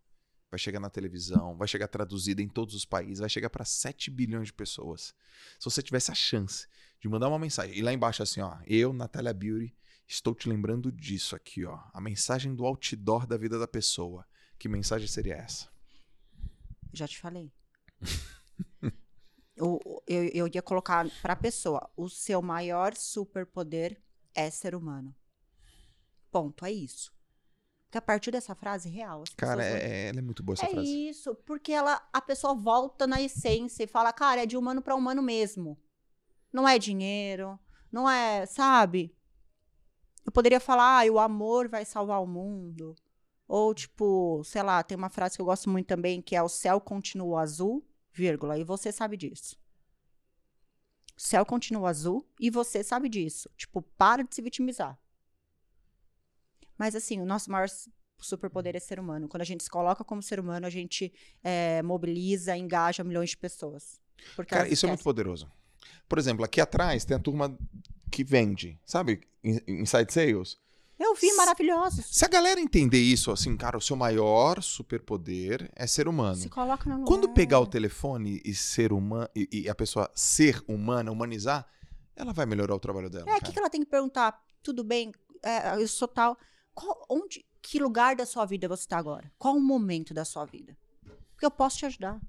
vai 0.50 0.58
chegar 0.58 0.80
na 0.80 0.90
televisão, 0.90 1.58
vai 1.58 1.68
chegar 1.68 1.90
traduzida 1.90 2.42
em 2.42 2.48
todos 2.48 2.74
os 2.74 2.86
países, 2.86 3.20
vai 3.20 3.28
chegar 3.30 3.50
para 3.50 3.66
7 3.66 4.10
bilhões 4.10 4.48
de 4.48 4.54
pessoas. 4.54 5.14
Se 5.60 5.66
você 5.66 5.82
tivesse 5.84 6.10
a 6.10 6.16
chance 6.16 6.70
de 7.02 7.10
mandar 7.10 7.28
uma 7.28 7.38
mensagem, 7.38 7.78
e 7.78 7.82
lá 7.82 7.92
embaixo 7.92 8.24
assim, 8.24 8.40
ó, 8.40 8.58
eu, 8.66 8.94
Natália 8.94 9.34
Beauty, 9.34 9.76
Estou 10.12 10.34
te 10.34 10.50
lembrando 10.50 10.92
disso 10.92 11.36
aqui, 11.36 11.66
ó. 11.66 11.80
A 11.94 12.02
mensagem 12.02 12.56
do 12.56 12.66
outdoor 12.66 13.28
da 13.28 13.38
vida 13.38 13.60
da 13.60 13.68
pessoa. 13.68 14.26
Que 14.60 14.68
mensagem 14.70 15.08
seria 15.08 15.36
essa? 15.36 15.68
Já 16.94 17.08
te 17.08 17.18
falei. 17.20 17.52
O- 19.62 20.02
eu, 20.08 20.24
eu 20.30 20.48
ia 20.54 20.62
colocar 20.62 21.06
pra 21.22 21.36
pessoa: 21.36 21.90
o 21.98 22.08
seu 22.08 22.42
maior 22.42 22.96
superpoder 22.96 24.02
é 24.34 24.50
ser 24.50 24.74
humano. 24.74 25.14
Ponto, 26.32 26.64
é 26.64 26.72
isso. 26.72 27.12
Porque 27.84 27.98
a 27.98 28.02
partir 28.02 28.32
dessa 28.32 28.56
frase 28.56 28.88
real, 28.88 29.24
Cara, 29.36 29.56
vão- 29.56 29.64
é, 29.64 29.82
é- 30.06 30.08
ela 30.10 30.20
é 30.20 30.22
muito 30.22 30.42
boa 30.44 30.54
essa 30.54 30.66
é 30.66 30.70
frase. 30.70 31.10
isso, 31.10 31.36
porque 31.46 31.74
ela, 31.74 32.02
a 32.14 32.22
pessoa 32.22 32.54
volta 32.56 33.06
na 33.06 33.22
essência 33.22 33.84
e 33.84 33.88
fala, 33.88 34.14
cara, 34.14 34.44
é 34.44 34.46
de 34.46 34.56
humano 34.56 34.82
pra 34.82 34.96
humano 34.96 35.22
mesmo. 35.22 35.78
Não 36.54 36.66
é 36.66 36.80
dinheiro, 36.80 37.60
não 37.92 38.10
é, 38.10 38.46
sabe? 38.46 39.14
Eu 40.26 40.32
poderia 40.32 40.62
falar, 40.62 41.02
ah, 41.06 41.12
o 41.12 41.20
amor 41.20 41.68
vai 41.68 41.84
salvar 41.84 42.24
o 42.24 42.28
mundo. 42.28 42.96
Ou, 43.50 43.74
tipo, 43.74 44.44
sei 44.46 44.62
lá, 44.62 44.84
tem 44.84 44.96
uma 44.96 45.10
frase 45.10 45.36
que 45.36 45.42
eu 45.42 45.46
gosto 45.46 45.72
muito 45.72 45.88
também, 45.88 46.22
que 46.22 46.36
é 46.36 46.44
o 46.44 46.48
céu 46.48 46.80
continua 46.80 47.42
azul, 47.42 47.84
vírgula, 48.14 48.60
e 48.60 48.64
você 48.64 48.92
sabe 48.92 49.18
disso. 49.18 49.58
O 51.18 51.22
céu 51.22 51.44
continua 51.44 51.90
azul 51.90 52.24
e 52.40 52.52
você 52.52 52.84
sabe 52.84 53.10
disso. 53.10 53.50
Tipo, 53.58 53.82
para 53.82 54.24
de 54.24 54.36
se 54.36 54.42
vitimizar. 54.44 55.00
Mas, 56.78 56.96
assim, 56.96 57.20
o 57.20 57.26
nosso 57.26 57.52
maior 57.52 57.68
superpoder 58.20 58.76
é 58.76 58.80
ser 58.80 59.00
humano. 59.00 59.28
Quando 59.28 59.42
a 59.42 59.46
gente 59.46 59.64
se 59.64 59.70
coloca 59.70 60.04
como 60.04 60.22
ser 60.22 60.40
humano, 60.40 60.68
a 60.68 60.70
gente 60.70 61.12
é, 61.44 61.82
mobiliza, 61.82 62.56
engaja 62.56 63.04
milhões 63.04 63.32
de 63.32 63.38
pessoas. 63.38 64.00
Porque 64.36 64.54
Cara, 64.54 64.68
isso 64.68 64.86
é 64.86 64.90
muito 64.90 65.04
poderoso. 65.04 65.52
Por 66.08 66.20
exemplo, 66.20 66.46
aqui 66.46 66.62
atrás 66.62 67.04
tem 67.04 67.18
a 67.18 67.20
turma 67.20 67.58
que 68.12 68.24
vende, 68.24 68.80
sabe? 68.86 69.28
In- 69.44 69.60
Inside 69.68 70.14
Sales. 70.14 70.60
Eu 71.00 71.16
vi 71.16 71.32
maravilhosos. 71.34 72.06
Se 72.08 72.26
a 72.26 72.28
galera 72.28 72.60
entender 72.60 73.00
isso, 73.00 73.32
assim, 73.32 73.56
cara, 73.56 73.78
o 73.78 73.82
seu 73.82 73.96
maior 73.96 74.62
superpoder 74.62 75.72
é 75.76 75.88
ser 75.88 76.08
humano. 76.10 76.36
Se 76.36 76.50
coloca 76.50 76.90
no 76.90 77.06
Quando 77.06 77.22
lugar. 77.22 77.34
pegar 77.36 77.60
o 77.62 77.66
telefone 77.68 78.42
e 78.44 78.54
ser 78.54 78.92
humano 78.92 79.30
e, 79.36 79.48
e 79.64 79.70
a 79.70 79.76
pessoa 79.76 80.12
ser 80.14 80.62
humana, 80.68 81.10
humanizar, 81.12 81.66
ela 82.16 82.34
vai 82.34 82.46
melhorar 82.46 82.76
o 82.76 82.80
trabalho 82.80 83.10
dela. 83.10 83.30
É, 83.32 83.38
o 83.38 83.42
que 83.42 83.58
ela 83.58 83.70
tem 83.70 83.80
que 83.82 83.90
perguntar? 83.90 84.38
Tudo 84.62 84.84
bem, 84.84 85.14
é, 85.42 85.76
eu 85.82 85.88
sou 85.88 86.08
tal. 86.08 86.38
Qual- 86.74 87.06
onde, 87.10 87.46
que 87.62 87.80
lugar 87.80 88.16
da 88.16 88.26
sua 88.26 88.46
vida 88.46 88.68
você 88.68 88.84
está 88.84 88.98
agora? 88.98 89.32
Qual 89.38 89.56
o 89.56 89.62
momento 89.62 90.14
da 90.14 90.26
sua 90.26 90.44
vida? 90.46 90.78
Porque 91.32 91.46
eu 91.46 91.52
posso 91.52 91.78
te 91.78 91.86
ajudar. 91.86 92.20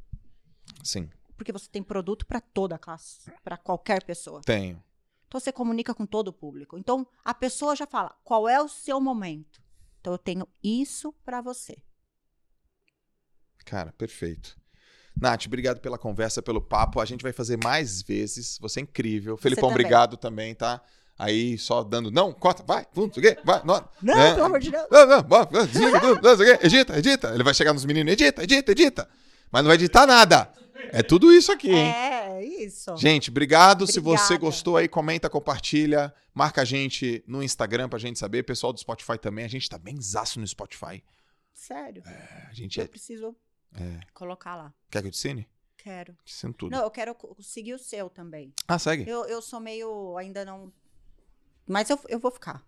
Sim, 0.84 1.10
Porque 1.36 1.50
você 1.52 1.68
tem 1.68 1.82
produto 1.82 2.24
para 2.24 2.40
toda 2.40 2.76
a 2.76 2.78
classe, 2.78 3.30
para 3.42 3.56
qualquer 3.56 4.04
pessoa. 4.04 4.40
tenho. 4.46 4.80
Então 5.30 5.38
você 5.38 5.52
comunica 5.52 5.94
com 5.94 6.04
todo 6.04 6.28
o 6.28 6.32
público. 6.32 6.76
Então 6.76 7.06
a 7.24 7.32
pessoa 7.32 7.76
já 7.76 7.86
fala: 7.86 8.12
qual 8.24 8.48
é 8.48 8.60
o 8.60 8.68
seu 8.68 9.00
momento? 9.00 9.62
Então 10.00 10.12
eu 10.12 10.18
tenho 10.18 10.46
isso 10.60 11.14
para 11.24 11.40
você. 11.40 11.76
Cara, 13.64 13.92
perfeito. 13.92 14.58
Nath, 15.16 15.46
obrigado 15.46 15.80
pela 15.80 15.96
conversa, 15.96 16.42
pelo 16.42 16.60
papo. 16.60 16.98
A 16.98 17.04
gente 17.04 17.22
vai 17.22 17.32
fazer 17.32 17.62
mais 17.62 18.02
vezes. 18.02 18.58
Você 18.60 18.80
é 18.80 18.82
incrível. 18.82 19.36
Felipão, 19.36 19.68
também. 19.68 19.84
obrigado 19.84 20.16
também, 20.16 20.52
tá? 20.52 20.82
Aí 21.16 21.56
só 21.58 21.84
dando. 21.84 22.10
Não, 22.10 22.32
corta, 22.32 22.64
vai, 22.66 22.84
vamos, 22.92 23.14
não 23.14 23.22
sei 23.22 23.30
o 23.30 23.36
quê, 23.36 23.40
vai, 23.44 23.62
não. 23.64 23.88
Não, 24.02 24.16
né? 24.16 24.34
pelo 24.34 24.46
amor 24.46 24.58
de 24.58 24.70
Deus. 24.72 24.86
Não, 24.90 25.06
não, 25.06 25.22
bora, 25.22 25.48
não, 25.52 25.60
não 25.60 26.36
sei 26.36 26.52
o 26.52 26.58
quê, 26.58 26.66
edita, 26.66 26.98
edita. 26.98 27.34
Ele 27.34 27.44
vai 27.44 27.54
chegar 27.54 27.72
nos 27.72 27.84
meninos, 27.84 28.12
edita, 28.12 28.42
edita, 28.42 28.72
edita. 28.72 29.08
Mas 29.52 29.62
não 29.62 29.68
vai 29.68 29.76
editar 29.76 30.06
nada. 30.06 30.50
É 30.92 31.02
tudo 31.02 31.32
isso 31.32 31.52
aqui, 31.52 31.70
hein? 31.70 31.88
É, 31.90 32.44
isso. 32.44 32.96
Gente, 32.96 33.30
obrigado. 33.30 33.86
Se 33.86 34.00
você 34.00 34.34
Obrigada. 34.34 34.38
gostou 34.40 34.76
aí, 34.76 34.88
comenta, 34.88 35.28
compartilha. 35.30 36.12
Marca 36.34 36.62
a 36.62 36.64
gente 36.64 37.22
no 37.26 37.42
Instagram 37.42 37.88
pra 37.88 37.98
gente 37.98 38.18
saber. 38.18 38.42
Pessoal 38.44 38.72
do 38.72 38.80
Spotify 38.80 39.18
também. 39.18 39.44
A 39.44 39.48
gente 39.48 39.68
tá 39.68 39.78
bem 39.78 40.00
zaço 40.00 40.40
no 40.40 40.46
Spotify. 40.46 41.02
Sério. 41.54 42.02
A 42.48 42.52
gente 42.52 42.78
Eu 42.78 42.84
é. 42.84 42.88
preciso 42.88 43.36
é. 43.74 44.00
colocar 44.14 44.56
lá. 44.56 44.72
Quer 44.90 45.02
que 45.02 45.08
eu 45.08 45.12
te 45.12 45.16
ensine? 45.16 45.48
Quero. 45.76 46.12
Te 46.24 46.32
ensino 46.32 46.52
tudo. 46.52 46.72
Não, 46.72 46.82
eu 46.82 46.90
quero 46.90 47.16
seguir 47.40 47.74
o 47.74 47.78
seu 47.78 48.08
também. 48.10 48.52
Ah, 48.68 48.78
segue. 48.78 49.08
Eu, 49.08 49.24
eu 49.26 49.40
sou 49.40 49.60
meio. 49.60 50.16
Ainda 50.18 50.44
não. 50.44 50.72
Mas 51.66 51.88
eu, 51.90 51.98
eu 52.08 52.18
vou 52.18 52.30
ficar. 52.30 52.64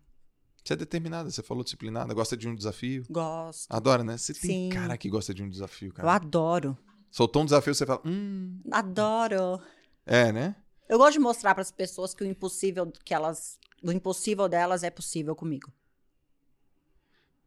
Você 0.65 0.75
é 0.75 0.77
determinada, 0.77 1.29
você 1.29 1.43
falou 1.43 1.65
disciplinada, 1.65 2.15
gosta 2.15 2.37
de 2.37 2.49
um 2.49 2.55
desafio. 2.55 3.05
Gosto. 3.11 3.67
Adora, 3.69 4.05
né? 4.05 4.17
Você 4.17 4.33
tem 4.33 4.41
Sim. 4.51 4.69
cara 4.71 4.97
que 4.97 5.09
gosta 5.11 5.35
de 5.35 5.43
um 5.43 5.49
desafio, 5.49 5.89
Eu 5.89 5.93
cara. 5.93 6.13
adoro. 6.15 6.79
Soltou 7.13 7.43
um 7.43 7.45
desafio, 7.45 7.75
você 7.75 7.85
fala, 7.85 8.01
hum. 8.07 8.59
Adoro. 8.71 9.61
É, 10.07 10.33
né? 10.33 10.57
Eu 10.89 10.97
gosto 10.97 11.13
de 11.13 11.19
mostrar 11.19 11.55
para 11.55 11.61
as 11.61 11.71
pessoas 11.71 12.15
que 12.15 12.25
o 12.25 12.27
impossível 12.27 12.91
que 13.05 13.13
elas. 13.13 13.59
O 13.83 13.93
impossível 13.93 14.49
delas 14.49 14.83
é 14.83 14.89
possível 14.89 15.37
comigo. 15.37 15.71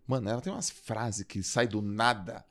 Mano, 0.05 0.29
ela 0.29 0.39
tem 0.39 0.53
umas 0.53 0.69
frases 0.69 1.25
que 1.25 1.41
saem 1.41 1.67
do 1.67 1.81
nada. 1.81 2.45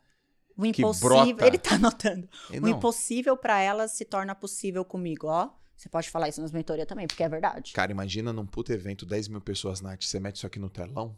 O 0.57 0.65
impossível. 0.65 1.47
Ele 1.47 1.57
tá 1.57 1.75
anotando. 1.75 2.27
O 2.49 2.59
não, 2.59 2.67
impossível 2.67 3.37
para 3.37 3.61
elas 3.61 3.91
se 3.91 4.03
torna 4.03 4.35
possível 4.35 4.83
comigo, 4.83 5.27
ó. 5.27 5.49
Você 5.77 5.87
pode 5.87 6.09
falar 6.09 6.27
isso 6.27 6.41
nas 6.41 6.51
mentorias 6.51 6.85
também, 6.87 7.07
porque 7.07 7.23
é 7.23 7.29
verdade. 7.29 7.71
Cara, 7.71 7.91
imagina 7.91 8.33
num 8.33 8.45
puto 8.45 8.73
evento, 8.73 9.05
10 9.05 9.29
mil 9.29 9.41
pessoas, 9.41 9.79
Nath, 9.79 10.03
você 10.03 10.19
mete 10.19 10.35
isso 10.35 10.47
aqui 10.47 10.59
no 10.59 10.69
telão? 10.69 11.17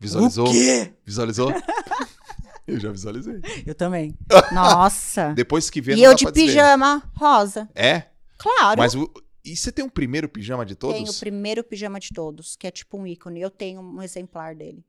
Visualizou? 0.00 0.48
O 0.48 0.50
quê? 0.50 0.92
Visualizou? 1.04 1.48
Eu 2.74 2.80
já 2.80 2.90
visualizei. 2.92 3.40
Eu 3.66 3.74
também. 3.74 4.16
Nossa. 4.52 5.32
Depois 5.34 5.70
que 5.70 5.80
vê, 5.80 5.94
e 5.94 6.02
eu 6.02 6.14
de 6.14 6.24
pra 6.24 6.32
dizer. 6.32 6.46
pijama 6.46 7.02
rosa. 7.14 7.68
É? 7.74 8.04
Claro. 8.38 8.78
Mas 8.78 8.94
o... 8.94 9.10
E 9.44 9.56
você 9.56 9.72
tem 9.72 9.84
um 9.84 9.88
primeiro 9.88 10.28
pijama 10.28 10.64
de 10.64 10.76
todos? 10.76 10.96
Tenho 10.96 11.10
o 11.10 11.18
primeiro 11.18 11.64
pijama 11.64 11.98
de 11.98 12.10
todos, 12.10 12.54
que 12.54 12.66
é 12.66 12.70
tipo 12.70 12.96
um 12.96 13.06
ícone. 13.06 13.40
Eu 13.40 13.50
tenho 13.50 13.80
um 13.80 14.00
exemplar 14.00 14.54
dele. 14.54 14.84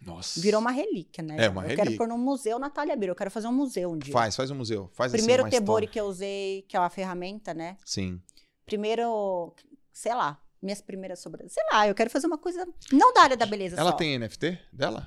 Nossa. 0.00 0.40
Virou 0.40 0.60
uma 0.60 0.70
relíquia, 0.70 1.22
né? 1.22 1.44
É, 1.44 1.48
uma 1.50 1.62
eu 1.62 1.68
relíquia. 1.68 1.84
quero 1.84 1.96
pôr 1.98 2.08
num 2.08 2.16
museu 2.16 2.58
Natália 2.58 2.96
Bira. 2.96 3.12
Eu 3.12 3.16
quero 3.16 3.30
fazer 3.30 3.48
um 3.48 3.52
museu 3.52 3.90
um 3.90 3.98
dia. 3.98 4.12
Faz, 4.12 4.34
faz 4.34 4.50
um 4.50 4.54
museu. 4.54 4.88
Faz 4.94 5.12
Primeiro 5.12 5.42
assim, 5.42 5.50
tebori 5.50 5.86
que 5.86 6.00
eu 6.00 6.06
usei, 6.06 6.64
que 6.66 6.74
é 6.76 6.80
uma 6.80 6.88
ferramenta, 6.88 7.52
né? 7.52 7.76
Sim. 7.84 8.18
Primeiro, 8.64 9.54
sei 9.92 10.14
lá, 10.14 10.40
minhas 10.62 10.80
primeiras 10.80 11.18
sobrancelhas. 11.20 11.52
Sei 11.52 11.64
lá, 11.70 11.86
eu 11.86 11.94
quero 11.94 12.08
fazer 12.08 12.26
uma 12.26 12.38
coisa 12.38 12.66
não 12.90 13.12
da 13.12 13.22
área 13.22 13.36
da 13.36 13.44
beleza 13.44 13.76
Ela 13.76 13.90
só. 13.90 13.96
tem 13.96 14.18
NFT 14.18 14.58
dela? 14.72 15.06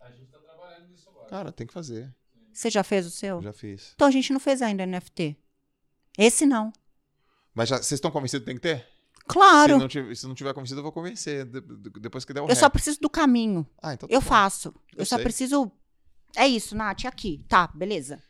A 0.00 0.10
gente 0.10 0.30
tá 0.30 0.38
trabalhando 0.38 0.88
nisso 0.88 1.08
agora. 1.08 1.22
Cara, 1.34 1.50
tem 1.50 1.66
que 1.66 1.72
fazer. 1.72 2.14
Você 2.52 2.70
já 2.70 2.84
fez 2.84 3.04
o 3.06 3.10
seu? 3.10 3.36
Eu 3.38 3.42
já 3.42 3.52
fiz. 3.52 3.90
Então 3.96 4.06
a 4.06 4.10
gente 4.12 4.32
não 4.32 4.38
fez 4.38 4.62
ainda 4.62 4.86
NFT. 4.86 5.36
Esse 6.16 6.46
não. 6.46 6.72
Mas 7.52 7.68
já, 7.68 7.76
vocês 7.78 7.92
estão 7.98 8.10
convencidos 8.12 8.44
que 8.44 8.46
tem 8.46 8.54
que 8.54 8.60
ter? 8.62 8.86
Claro. 9.26 9.72
Se 9.74 9.78
não, 9.80 9.88
tiver, 9.88 10.14
se 10.14 10.26
não 10.28 10.34
tiver 10.36 10.54
convencido, 10.54 10.78
eu 10.78 10.84
vou 10.84 10.92
convencer. 10.92 11.44
de- 11.44 11.60
de- 11.60 11.90
depois 12.00 12.24
que 12.24 12.32
der 12.32 12.40
o 12.40 12.48
Eu 12.48 12.54
só 12.54 12.66
rap. 12.66 12.72
preciso 12.74 13.00
do 13.00 13.10
caminho. 13.10 13.66
Ah, 13.82 13.94
então 13.94 14.08
tá 14.08 14.14
Eu 14.14 14.20
bom. 14.20 14.26
faço. 14.28 14.68
Eu, 14.92 14.98
Eu 15.00 15.06
só 15.06 15.18
preciso. 15.18 15.72
É 16.36 16.46
isso, 16.46 16.76
Nath, 16.76 17.04
aqui. 17.06 17.44
Tá, 17.48 17.66
beleza. 17.66 18.22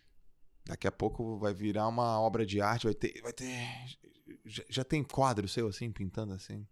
Daqui 0.65 0.87
a 0.87 0.93
pouco 0.93 1.37
vai 1.39 1.53
virar 1.53 1.87
uma 1.89 2.19
obra 2.19 2.47
de 2.47 2.63
arte, 2.63 2.85
vai 2.85 2.95
ter. 2.95 3.21
Vai 3.21 3.35
ter 3.35 3.55
já, 4.47 4.65
já 4.71 4.85
tem 4.85 5.05
quadro 5.05 5.47
seu 5.47 5.69
assim, 5.69 5.93
pintando 5.93 6.33
assim? 6.33 6.67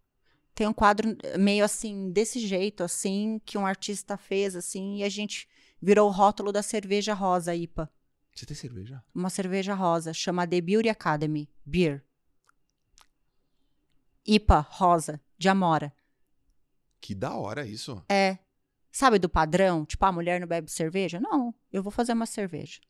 Tem 0.55 0.67
um 0.67 0.73
quadro 0.73 1.15
meio 1.39 1.63
assim, 1.65 2.11
desse 2.11 2.39
jeito, 2.39 2.83
assim, 2.83 3.39
que 3.45 3.59
um 3.59 3.67
artista 3.67 4.17
fez, 4.17 4.55
assim, 4.57 4.99
e 4.99 5.05
a 5.05 5.09
gente 5.11 5.47
virou 5.83 6.09
o 6.09 6.13
rótulo 6.13 6.53
da 6.53 6.63
cerveja 6.63 7.13
rosa 7.13 7.55
IPA. 7.55 7.93
Você 8.33 8.47
tem 8.47 8.57
cerveja? 8.57 9.05
Uma 9.13 9.29
cerveja 9.29 9.75
rosa, 9.75 10.15
chama 10.15 10.47
The 10.47 10.61
Beauty 10.61 10.89
Academy 10.89 11.51
Beer. 11.67 12.05
IPA 14.25 14.61
rosa, 14.61 15.21
de 15.37 15.49
Amora. 15.49 15.93
Que 17.01 17.15
da 17.15 17.35
hora 17.35 17.67
isso. 17.67 18.03
É. 18.09 18.39
Sabe 18.93 19.19
do 19.19 19.29
padrão? 19.29 19.85
Tipo, 19.85 20.05
a 20.07 20.13
mulher 20.13 20.41
não 20.41 20.47
bebe 20.47 20.71
cerveja? 20.71 21.19
Não, 21.19 21.53
eu 21.73 21.83
vou 21.83 21.91
fazer 21.91 22.13
uma 22.13 22.27
cerveja. 22.27 22.81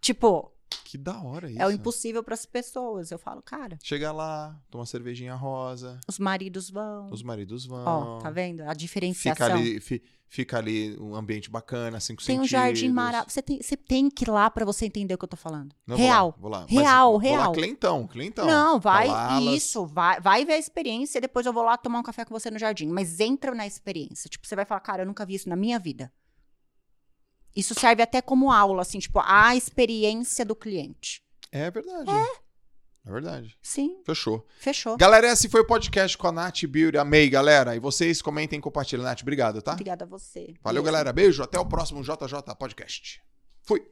Tipo, 0.00 0.52
Que 0.84 0.98
da 0.98 1.20
hora 1.22 1.48
isso. 1.48 1.60
é 1.62 1.66
o 1.66 1.70
impossível 1.70 2.22
para 2.22 2.34
as 2.34 2.44
pessoas. 2.44 3.10
Eu 3.12 3.18
falo, 3.18 3.40
cara, 3.42 3.78
Chega 3.82 4.10
lá, 4.10 4.60
toma 4.70 4.80
uma 4.82 4.86
cervejinha 4.86 5.34
rosa, 5.34 6.00
os 6.08 6.18
maridos 6.18 6.68
vão. 6.68 7.08
os 7.10 7.22
maridos 7.22 7.64
vão. 7.64 7.84
Ó, 7.86 8.18
tá 8.18 8.30
vendo? 8.30 8.62
A 8.62 8.74
diferenciação. 8.74 9.46
Fica 9.46 9.56
ali, 9.58 9.80
fi- 9.80 10.02
fica 10.26 10.58
ali 10.58 10.96
um 11.00 11.14
ambiente 11.14 11.48
bacana, 11.48 12.00
cinco 12.00 12.24
Tem 12.24 12.36
um 12.36 12.42
sentidos. 12.42 12.50
jardim 12.50 12.88
maravilhoso. 12.88 13.30
Você 13.32 13.40
tem, 13.42 13.62
você 13.62 13.76
tem 13.76 14.10
que 14.10 14.24
ir 14.24 14.30
lá 14.30 14.50
pra 14.50 14.64
você 14.64 14.84
entender 14.86 15.14
o 15.14 15.18
que 15.18 15.24
eu 15.24 15.28
tô 15.28 15.36
falando. 15.36 15.72
Não, 15.86 15.96
real. 15.96 16.34
Vou 16.38 16.50
lá, 16.50 16.58
vou 16.60 16.66
lá. 16.66 16.72
Mas 16.72 16.84
Real, 16.84 17.10
vou 17.12 17.18
real. 17.20 17.48
lá, 17.50 17.54
Clentão, 17.54 18.06
Clentão. 18.08 18.46
Não, 18.46 18.80
vai. 18.80 19.06
Isso, 19.54 19.86
vai, 19.86 20.20
vai 20.20 20.44
ver 20.44 20.54
a 20.54 20.58
experiência 20.58 21.18
e 21.18 21.20
depois 21.20 21.46
eu 21.46 21.52
vou 21.52 21.62
lá 21.62 21.76
tomar 21.76 22.00
um 22.00 22.02
café 22.04 22.24
com 22.24 22.34
você 22.34 22.50
no 22.50 22.58
jardim. 22.58 22.88
Mas 22.88 23.20
entra 23.20 23.54
na 23.54 23.64
experiência. 23.66 24.28
Tipo, 24.28 24.44
você 24.44 24.56
vai 24.56 24.64
falar, 24.64 24.80
cara, 24.80 25.02
eu 25.02 25.06
nunca 25.06 25.24
vi 25.24 25.34
isso 25.36 25.48
na 25.48 25.54
minha 25.56 25.78
vida. 25.78 26.12
Isso 27.54 27.74
serve 27.74 28.02
até 28.02 28.22
como 28.22 28.50
aula, 28.52 28.82
assim, 28.82 28.98
tipo, 28.98 29.20
a 29.24 29.54
experiência 29.56 30.44
do 30.44 30.54
cliente. 30.54 31.22
É 31.50 31.70
verdade. 31.70 32.10
É 33.06 33.10
verdade. 33.10 33.56
Sim, 33.62 34.02
Fechou. 34.04 34.46
fechou. 34.58 34.96
Galera, 34.96 35.26
esse 35.32 35.48
foi 35.48 35.62
o 35.62 35.66
podcast 35.66 36.16
com 36.18 36.28
a 36.28 36.32
Nath 36.32 36.64
Beauty. 36.66 36.98
Amei, 36.98 37.28
galera. 37.30 37.74
E 37.74 37.80
vocês 37.80 38.20
comentem 38.20 38.58
e 38.58 38.62
compartilhem. 38.62 39.04
Nath, 39.04 39.22
obrigado, 39.22 39.62
tá? 39.62 39.72
Obrigada 39.72 40.04
a 40.04 40.08
você. 40.08 40.54
Valeu, 40.62 40.82
Beijo. 40.82 40.92
galera. 40.92 41.12
Beijo. 41.12 41.42
Até 41.42 41.58
o 41.58 41.66
próximo 41.66 42.02
JJ 42.02 42.54
Podcast. 42.58 43.20
Fui. 43.62 43.82